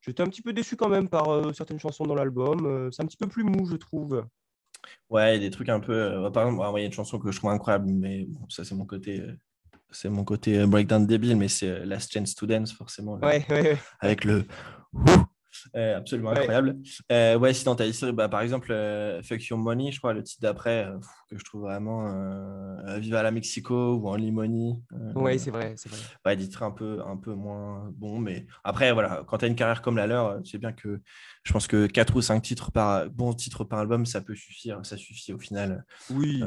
j'étais 0.00 0.22
un 0.22 0.26
petit 0.26 0.42
peu 0.42 0.52
déçu 0.52 0.76
quand 0.76 0.88
même 0.88 1.08
par 1.08 1.28
euh, 1.28 1.52
certaines 1.52 1.78
chansons 1.78 2.04
dans 2.04 2.14
l'album. 2.14 2.90
c'est 2.92 3.02
un 3.02 3.06
petit 3.06 3.16
peu 3.16 3.26
plus 3.26 3.44
mou, 3.44 3.66
je 3.66 3.76
trouve. 3.76 4.24
Ouais, 5.10 5.36
il 5.36 5.42
y 5.42 5.44
a 5.44 5.48
des 5.48 5.50
trucs 5.50 5.68
un 5.68 5.80
peu. 5.80 6.30
par 6.32 6.46
exemple, 6.46 6.64
il 6.76 6.80
y 6.80 6.84
a 6.84 6.86
une 6.86 6.92
chanson 6.92 7.18
que 7.18 7.30
je 7.30 7.38
trouve 7.38 7.50
incroyable, 7.50 7.88
mais 7.88 8.24
bon, 8.26 8.48
ça, 8.48 8.64
c'est 8.64 8.74
mon 8.74 8.86
côté. 8.86 9.22
C'est 9.92 10.08
mon 10.08 10.22
côté 10.22 10.64
breakdown 10.66 11.04
débile, 11.04 11.36
mais 11.36 11.48
c'est 11.48 11.84
Last 11.84 12.12
Chance 12.12 12.36
to 12.36 12.46
Dance, 12.46 12.72
forcément. 12.72 13.14
Ouais, 13.14 13.44
ouais, 13.50 13.62
ouais. 13.62 13.78
Avec 13.98 14.24
le 14.24 14.46
euh, 15.76 15.96
absolument 15.96 16.30
incroyable. 16.30 16.76
Euh, 17.10 17.38
ouais, 17.38 17.52
si 17.52 17.64
dans 17.64 17.74
ta 17.74 17.86
histoire, 17.86 18.12
bah, 18.12 18.28
par 18.28 18.40
exemple, 18.40 18.72
euh, 18.72 19.22
Fuck 19.22 19.44
Your 19.46 19.58
Money, 19.58 19.92
je 19.92 19.98
crois, 19.98 20.12
le 20.12 20.22
titre 20.22 20.42
d'après, 20.42 20.88
que 21.28 21.38
je 21.38 21.44
trouve 21.44 21.62
vraiment 21.62 22.06
Viva 22.98 23.22
la 23.22 23.30
Mexico 23.30 23.94
ou 23.94 24.08
En 24.08 24.16
Limoni. 24.16 24.82
ouais, 25.14 25.38
c'est 25.38 25.50
vrai, 25.50 25.74
c'est 25.76 25.88
vrai. 25.88 26.00
Ouais, 26.24 26.36
des 26.36 26.48
un 26.60 26.70
peu, 26.70 27.00
un 27.06 27.16
peu 27.16 27.32
moins 27.32 27.90
bon, 27.94 28.18
mais 28.18 28.46
après, 28.64 28.92
voilà, 28.92 29.24
quand 29.26 29.38
tu 29.38 29.44
as 29.44 29.48
une 29.48 29.54
carrière 29.54 29.82
comme 29.82 29.96
la 29.96 30.06
leur, 30.06 30.42
tu 30.42 30.50
sais 30.50 30.58
bien 30.58 30.72
que 30.72 31.00
je 31.44 31.52
pense 31.52 31.66
que 31.66 31.86
4 31.86 32.16
ou 32.16 32.20
5 32.20 32.40
titres 32.40 32.70
par, 32.70 33.08
bons 33.08 33.32
titres 33.32 33.64
par 33.64 33.78
album, 33.78 34.04
ça 34.04 34.20
peut 34.20 34.34
suffire, 34.34 34.80
ça 34.84 34.96
suffit 34.96 35.32
au 35.32 35.38
final. 35.38 35.84
Oui. 36.10 36.42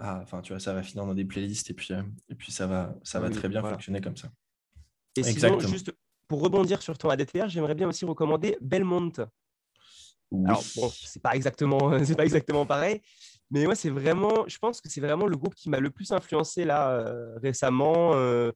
Enfin, 0.00 0.40
tu 0.42 0.52
vois, 0.52 0.60
ça 0.60 0.72
va 0.72 0.82
finir 0.82 1.06
dans 1.06 1.14
des 1.14 1.24
playlists 1.24 1.70
et 1.70 1.74
puis, 1.74 1.90
et 2.28 2.34
puis 2.34 2.50
ça 2.50 2.66
va, 2.66 2.94
ça 3.02 3.20
va 3.20 3.30
très 3.30 3.48
bien 3.48 3.62
fonctionner 3.62 4.00
comme 4.00 4.16
ça. 4.16 4.28
Et 5.16 5.20
Exactement. 5.20 5.60
sinon, 5.60 5.72
juste 5.72 5.92
pour 6.32 6.40
rebondir 6.40 6.80
sur 6.80 6.96
ton 6.96 7.10
ADTR, 7.10 7.50
j'aimerais 7.50 7.74
bien 7.74 7.86
aussi 7.86 8.06
recommander 8.06 8.56
Belmont. 8.62 9.12
Alors, 10.46 10.64
bon, 10.76 10.88
c'est 10.88 11.20
pas 11.20 11.36
exactement, 11.36 11.78
c'est 12.06 12.16
pas 12.16 12.24
exactement 12.24 12.64
pareil, 12.64 13.02
mais 13.50 13.66
moi, 13.66 13.74
c'est 13.74 13.90
vraiment, 13.90 14.48
je 14.48 14.56
pense 14.56 14.80
que 14.80 14.88
c'est 14.88 15.02
vraiment 15.02 15.26
le 15.26 15.36
groupe 15.36 15.54
qui 15.54 15.68
m'a 15.68 15.78
le 15.78 15.90
plus 15.90 16.10
influencé 16.10 16.64
là 16.64 16.92
euh, 16.92 17.38
récemment. 17.42 18.14
Euh, 18.14 18.50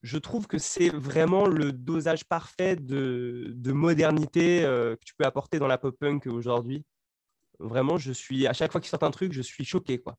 je 0.00 0.16
trouve 0.16 0.46
que 0.46 0.56
c'est 0.56 0.88
vraiment 0.88 1.46
le 1.46 1.70
dosage 1.70 2.24
parfait 2.24 2.76
de, 2.76 3.52
de 3.54 3.72
modernité 3.72 4.64
euh, 4.64 4.96
que 4.96 5.04
tu 5.04 5.12
peux 5.14 5.26
apporter 5.26 5.58
dans 5.58 5.68
la 5.68 5.76
pop 5.76 5.94
punk 6.00 6.26
aujourd'hui. 6.28 6.82
Vraiment, 7.58 7.98
je 7.98 8.10
suis 8.10 8.46
à 8.46 8.54
chaque 8.54 8.72
fois 8.72 8.80
qu'ils 8.80 8.88
sortent 8.88 9.02
un 9.02 9.10
truc, 9.10 9.34
je 9.34 9.42
suis 9.42 9.66
choqué 9.66 9.98
quoi. 9.98 10.16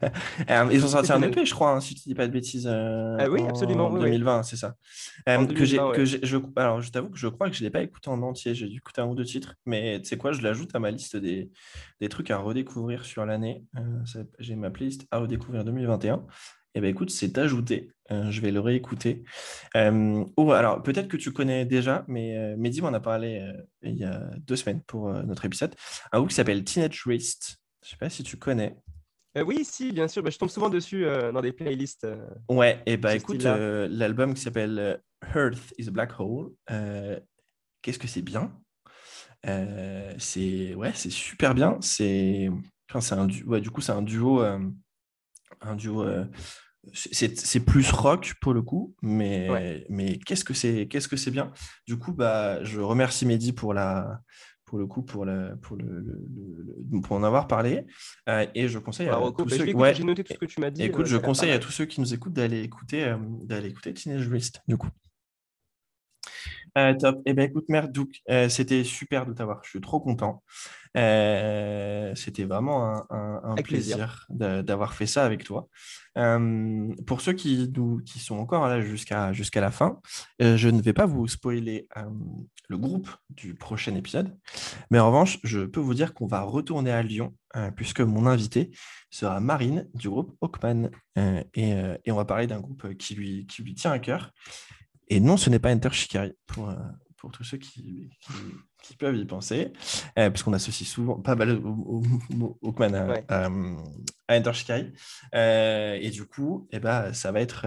Euh, 0.50 0.68
ils 0.72 0.84
ont 0.84 0.88
sorti 0.88 1.12
un 1.12 1.20
EP, 1.22 1.44
je 1.44 1.52
crois, 1.52 1.72
hein, 1.72 1.80
si 1.80 1.94
tu 1.94 2.08
dis 2.08 2.14
pas 2.14 2.26
de 2.26 2.32
bêtises. 2.32 2.66
Euh, 2.70 3.16
ah 3.18 3.28
oui, 3.28 3.42
absolument. 3.46 3.88
En 3.88 3.98
2020, 3.98 4.44
c'est 4.44 4.56
ça. 4.56 4.76
Euh, 5.28 5.46
que 5.46 5.64
j'ai, 5.64 5.78
que 5.94 6.04
je, 6.04 6.36
alors, 6.56 6.80
je 6.80 6.90
t'avoue 6.90 7.10
que 7.10 7.18
je 7.18 7.28
crois 7.28 7.50
que 7.50 7.56
je 7.56 7.62
ne 7.62 7.66
l'ai 7.66 7.70
pas 7.70 7.82
écouté 7.82 8.08
en 8.08 8.22
entier. 8.22 8.54
J'ai 8.54 8.68
dû 8.68 8.78
écouter 8.78 9.00
un 9.00 9.06
ou 9.06 9.14
deux 9.14 9.24
titres. 9.24 9.54
Mais 9.66 10.00
tu 10.00 10.08
sais 10.08 10.16
quoi, 10.16 10.32
je 10.32 10.40
l'ajoute 10.40 10.74
à 10.74 10.78
ma 10.78 10.90
liste 10.90 11.16
des, 11.16 11.50
des 12.00 12.08
trucs 12.08 12.30
à 12.30 12.38
redécouvrir 12.38 13.04
sur 13.04 13.26
l'année. 13.26 13.64
j'ai 14.38 14.56
ma 14.56 14.70
playlist 14.70 15.06
à 15.10 15.18
redécouvrir 15.18 15.64
2021. 15.64 16.16
Et 16.74 16.78
eh 16.78 16.80
ben 16.80 16.88
écoute, 16.88 17.10
c'est 17.10 17.36
ajouté. 17.38 17.90
je 18.10 18.40
vais 18.40 18.52
le 18.52 18.60
réécouter. 18.60 19.24
oh, 19.74 20.52
alors, 20.52 20.82
peut-être 20.82 21.08
que 21.08 21.16
tu 21.16 21.32
connais 21.32 21.64
déjà, 21.66 22.04
mais 22.08 22.56
Mehdi 22.56 22.80
m'en 22.80 22.92
a 22.92 23.00
parlé 23.00 23.44
il 23.82 23.96
y 23.96 24.04
a 24.04 24.30
deux 24.46 24.56
semaines 24.56 24.82
pour 24.86 25.12
notre 25.24 25.44
épisode. 25.44 25.74
Un 26.12 26.18
groupe 26.18 26.30
qui 26.30 26.36
s'appelle 26.36 26.64
Teenage 26.64 27.06
Waste. 27.06 27.58
Je 27.82 27.88
ne 27.88 27.90
sais 27.90 27.96
pas 27.96 28.10
si 28.10 28.22
tu 28.22 28.36
connais. 28.36 28.76
Euh, 29.38 29.42
oui, 29.44 29.64
si, 29.64 29.92
bien 29.92 30.08
sûr. 30.08 30.22
Bah, 30.22 30.30
je 30.30 30.38
tombe 30.38 30.50
souvent 30.50 30.68
dessus 30.68 31.04
euh, 31.04 31.32
dans 31.32 31.40
des 31.40 31.52
playlists. 31.52 32.04
Euh, 32.04 32.28
ouais, 32.48 32.82
et 32.86 32.96
bah 32.96 33.14
écoute, 33.14 33.42
l'album 33.42 34.34
qui 34.34 34.42
s'appelle 34.42 35.00
Earth 35.34 35.74
is 35.78 35.88
a 35.88 35.90
Black 35.90 36.12
Hole, 36.18 36.50
qu'est-ce 37.82 37.98
que 37.98 38.08
c'est 38.08 38.22
bien? 38.22 38.52
C'est 39.44 40.74
ouais, 40.74 40.92
c'est 40.94 41.10
super 41.10 41.54
bien. 41.54 41.78
C'est 41.80 42.50
enfin, 42.92 43.18
un 43.18 43.26
du... 43.26 43.44
Ouais, 43.44 43.60
du 43.60 43.70
coup, 43.70 43.80
c'est 43.80 43.92
un 43.92 44.02
duo, 44.02 44.40
un 44.40 45.76
duo 45.76 46.04
c'est 46.94 47.64
plus 47.64 47.90
rock 47.90 48.34
pour 48.40 48.54
le 48.54 48.62
coup, 48.62 48.94
mais, 49.02 49.84
mais 49.88 50.18
qu'est-ce 50.18 50.44
que 50.44 50.54
c'est 50.54 50.88
qu'est-ce 50.88 51.08
que 51.08 51.16
c'est 51.16 51.30
bien? 51.30 51.52
Du 51.86 51.98
coup, 51.98 52.12
bah, 52.12 52.62
je 52.64 52.80
remercie 52.80 53.26
Mehdi 53.26 53.52
pour 53.52 53.74
la 53.74 54.20
pour 54.68 54.78
le 54.78 54.86
coup 54.86 55.02
pour 55.02 55.24
le, 55.24 55.56
pour 55.62 55.76
le, 55.76 57.00
pour 57.02 57.16
en 57.16 57.24
avoir 57.24 57.48
parlé 57.48 57.86
euh, 58.28 58.46
et 58.54 58.68
je 58.68 58.78
conseille 58.78 59.08
à 59.08 59.18
bah, 59.18 59.32
tous 59.36 59.46
bah, 59.46 59.56
ceux 59.56 59.74
ouais, 59.74 59.94
j'ai 59.94 60.04
noté 60.04 60.22
tout 60.22 60.34
ce 60.34 60.38
que 60.38 60.44
tu 60.44 60.60
m'as 60.60 60.70
dit. 60.70 60.82
Écoute, 60.82 61.06
euh, 61.06 61.08
je 61.08 61.16
conseille 61.16 61.52
à 61.52 61.58
tous 61.58 61.72
ceux 61.72 61.86
qui 61.86 62.02
nous 62.02 62.12
écoutent 62.12 62.34
d'aller 62.34 62.60
écouter 62.60 63.04
euh, 63.04 63.16
d'aller 63.44 63.68
écouter 63.68 63.94
Teenage 63.94 64.28
Wrist 64.28 64.62
du 64.68 64.76
coup. 64.76 64.90
Euh, 66.76 66.94
top. 66.94 67.20
Eh 67.24 67.32
bien, 67.32 67.44
écoute, 67.44 67.68
Merdouk, 67.68 68.10
euh, 68.30 68.48
c'était 68.48 68.84
super 68.84 69.26
de 69.26 69.32
t'avoir. 69.32 69.60
Je 69.64 69.70
suis 69.70 69.80
trop 69.80 70.00
content. 70.00 70.42
Euh, 70.96 72.14
c'était 72.14 72.44
vraiment 72.44 73.04
un, 73.10 73.54
plaisir, 73.56 74.26
d'avoir 74.30 74.94
fait 74.94 75.06
ça 75.06 75.24
avec 75.24 75.44
toi. 75.44 75.68
pour 76.14 77.20
ceux 77.20 77.32
qui, 77.34 77.72
qui 78.06 78.18
sont 78.18 78.38
encore 78.38 78.66
là 78.66 78.80
jusqu'à 78.80 79.32
jusqu'à 79.32 79.60
la 79.60 79.70
fin, 79.70 80.00
je 80.40 80.68
ne 80.68 80.80
vais 80.80 80.94
pas 80.94 81.06
vous 81.06 81.28
spoiler 81.28 81.88
le 82.68 82.78
groupe 82.78 83.10
du 83.30 83.54
prochain 83.54 83.94
épisode. 83.94 84.34
Mais 84.90 84.98
en 84.98 85.08
revanche, 85.08 85.38
je 85.44 85.60
peux 85.60 85.80
vous 85.80 85.94
dire 85.94 86.14
qu'on 86.14 86.26
va 86.26 86.40
retourner 86.40 86.90
à 86.90 87.02
Lyon, 87.02 87.34
puisque 87.76 88.00
mon 88.00 88.26
invité 88.26 88.70
sera 89.10 89.40
Marine 89.40 89.88
du 89.94 90.08
groupe 90.08 90.36
Hawkman. 90.40 90.90
Et, 91.54 91.74
et, 92.04 92.12
on 92.12 92.16
va 92.16 92.24
parler 92.24 92.46
d'un 92.46 92.60
groupe 92.60 92.94
qui 92.96 93.14
lui, 93.14 93.46
qui 93.46 93.62
lui 93.62 93.74
tient 93.74 93.92
à 93.92 93.98
cœur. 93.98 94.32
Et 95.08 95.20
non, 95.20 95.36
ce 95.36 95.50
n'est 95.50 95.58
pas 95.58 95.72
Enter 95.72 95.90
Shikari 95.90 96.32
pour, 96.46 96.68
euh, 96.68 96.76
pour 97.16 97.32
tous 97.32 97.44
ceux 97.44 97.58
qui, 97.58 98.10
qui, 98.82 98.96
peuvent 98.96 99.16
y 99.16 99.24
penser, 99.24 99.72
euh, 100.18 100.30
puisqu'on 100.30 100.52
associe 100.52 100.88
souvent 100.88 101.16
pas 101.16 101.34
mal 101.34 101.60
au, 101.64 102.02
Hawkman 102.62 102.94
à, 103.28 103.48
Enter 104.30 104.52
Shikari. 104.52 104.92
Euh, 105.34 105.98
et 106.00 106.10
du 106.10 106.26
coup, 106.26 106.68
eh 106.70 106.78
ben, 106.78 107.12
ça, 107.12 107.32
va 107.32 107.40
être, 107.40 107.66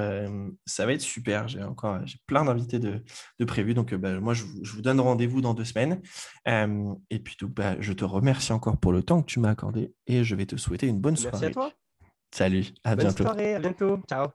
ça 0.65 0.85
va 0.85 0.93
être 0.93 1.01
super. 1.01 1.47
J'ai 1.47 1.63
encore 1.63 2.05
j'ai 2.05 2.17
plein 2.27 2.45
d'invités 2.45 2.79
de, 2.79 3.03
de 3.39 3.45
prévus. 3.45 3.73
Donc, 3.73 3.93
bah, 3.93 4.19
moi, 4.19 4.33
je 4.33 4.43
vous, 4.43 4.63
je 4.63 4.73
vous 4.73 4.81
donne 4.81 4.99
rendez-vous 4.99 5.41
dans 5.41 5.53
deux 5.53 5.65
semaines. 5.65 6.01
et 6.45 7.19
puis, 7.19 7.35
donc, 7.39 7.51
bah, 7.51 7.75
je 7.79 7.93
te 7.93 8.05
remercie 8.05 8.53
encore 8.53 8.77
pour 8.77 8.93
le 8.93 9.03
temps 9.03 9.21
que 9.21 9.27
tu 9.27 9.39
m'as 9.39 9.49
accordé 9.49 9.93
et 10.07 10.23
je 10.23 10.35
vais 10.35 10.45
te 10.45 10.55
souhaiter 10.55 10.87
une 10.87 10.99
bonne 10.99 11.17
soirée. 11.17 11.37
Merci 11.39 11.45
à 11.45 11.51
toi. 11.51 11.71
Salut, 12.33 12.65
à 12.83 12.95
bonne 12.95 13.07
bientôt. 13.07 13.23
soirée, 13.23 13.55
à 13.55 13.59
bientôt. 13.59 13.99
Ciao. 14.07 14.29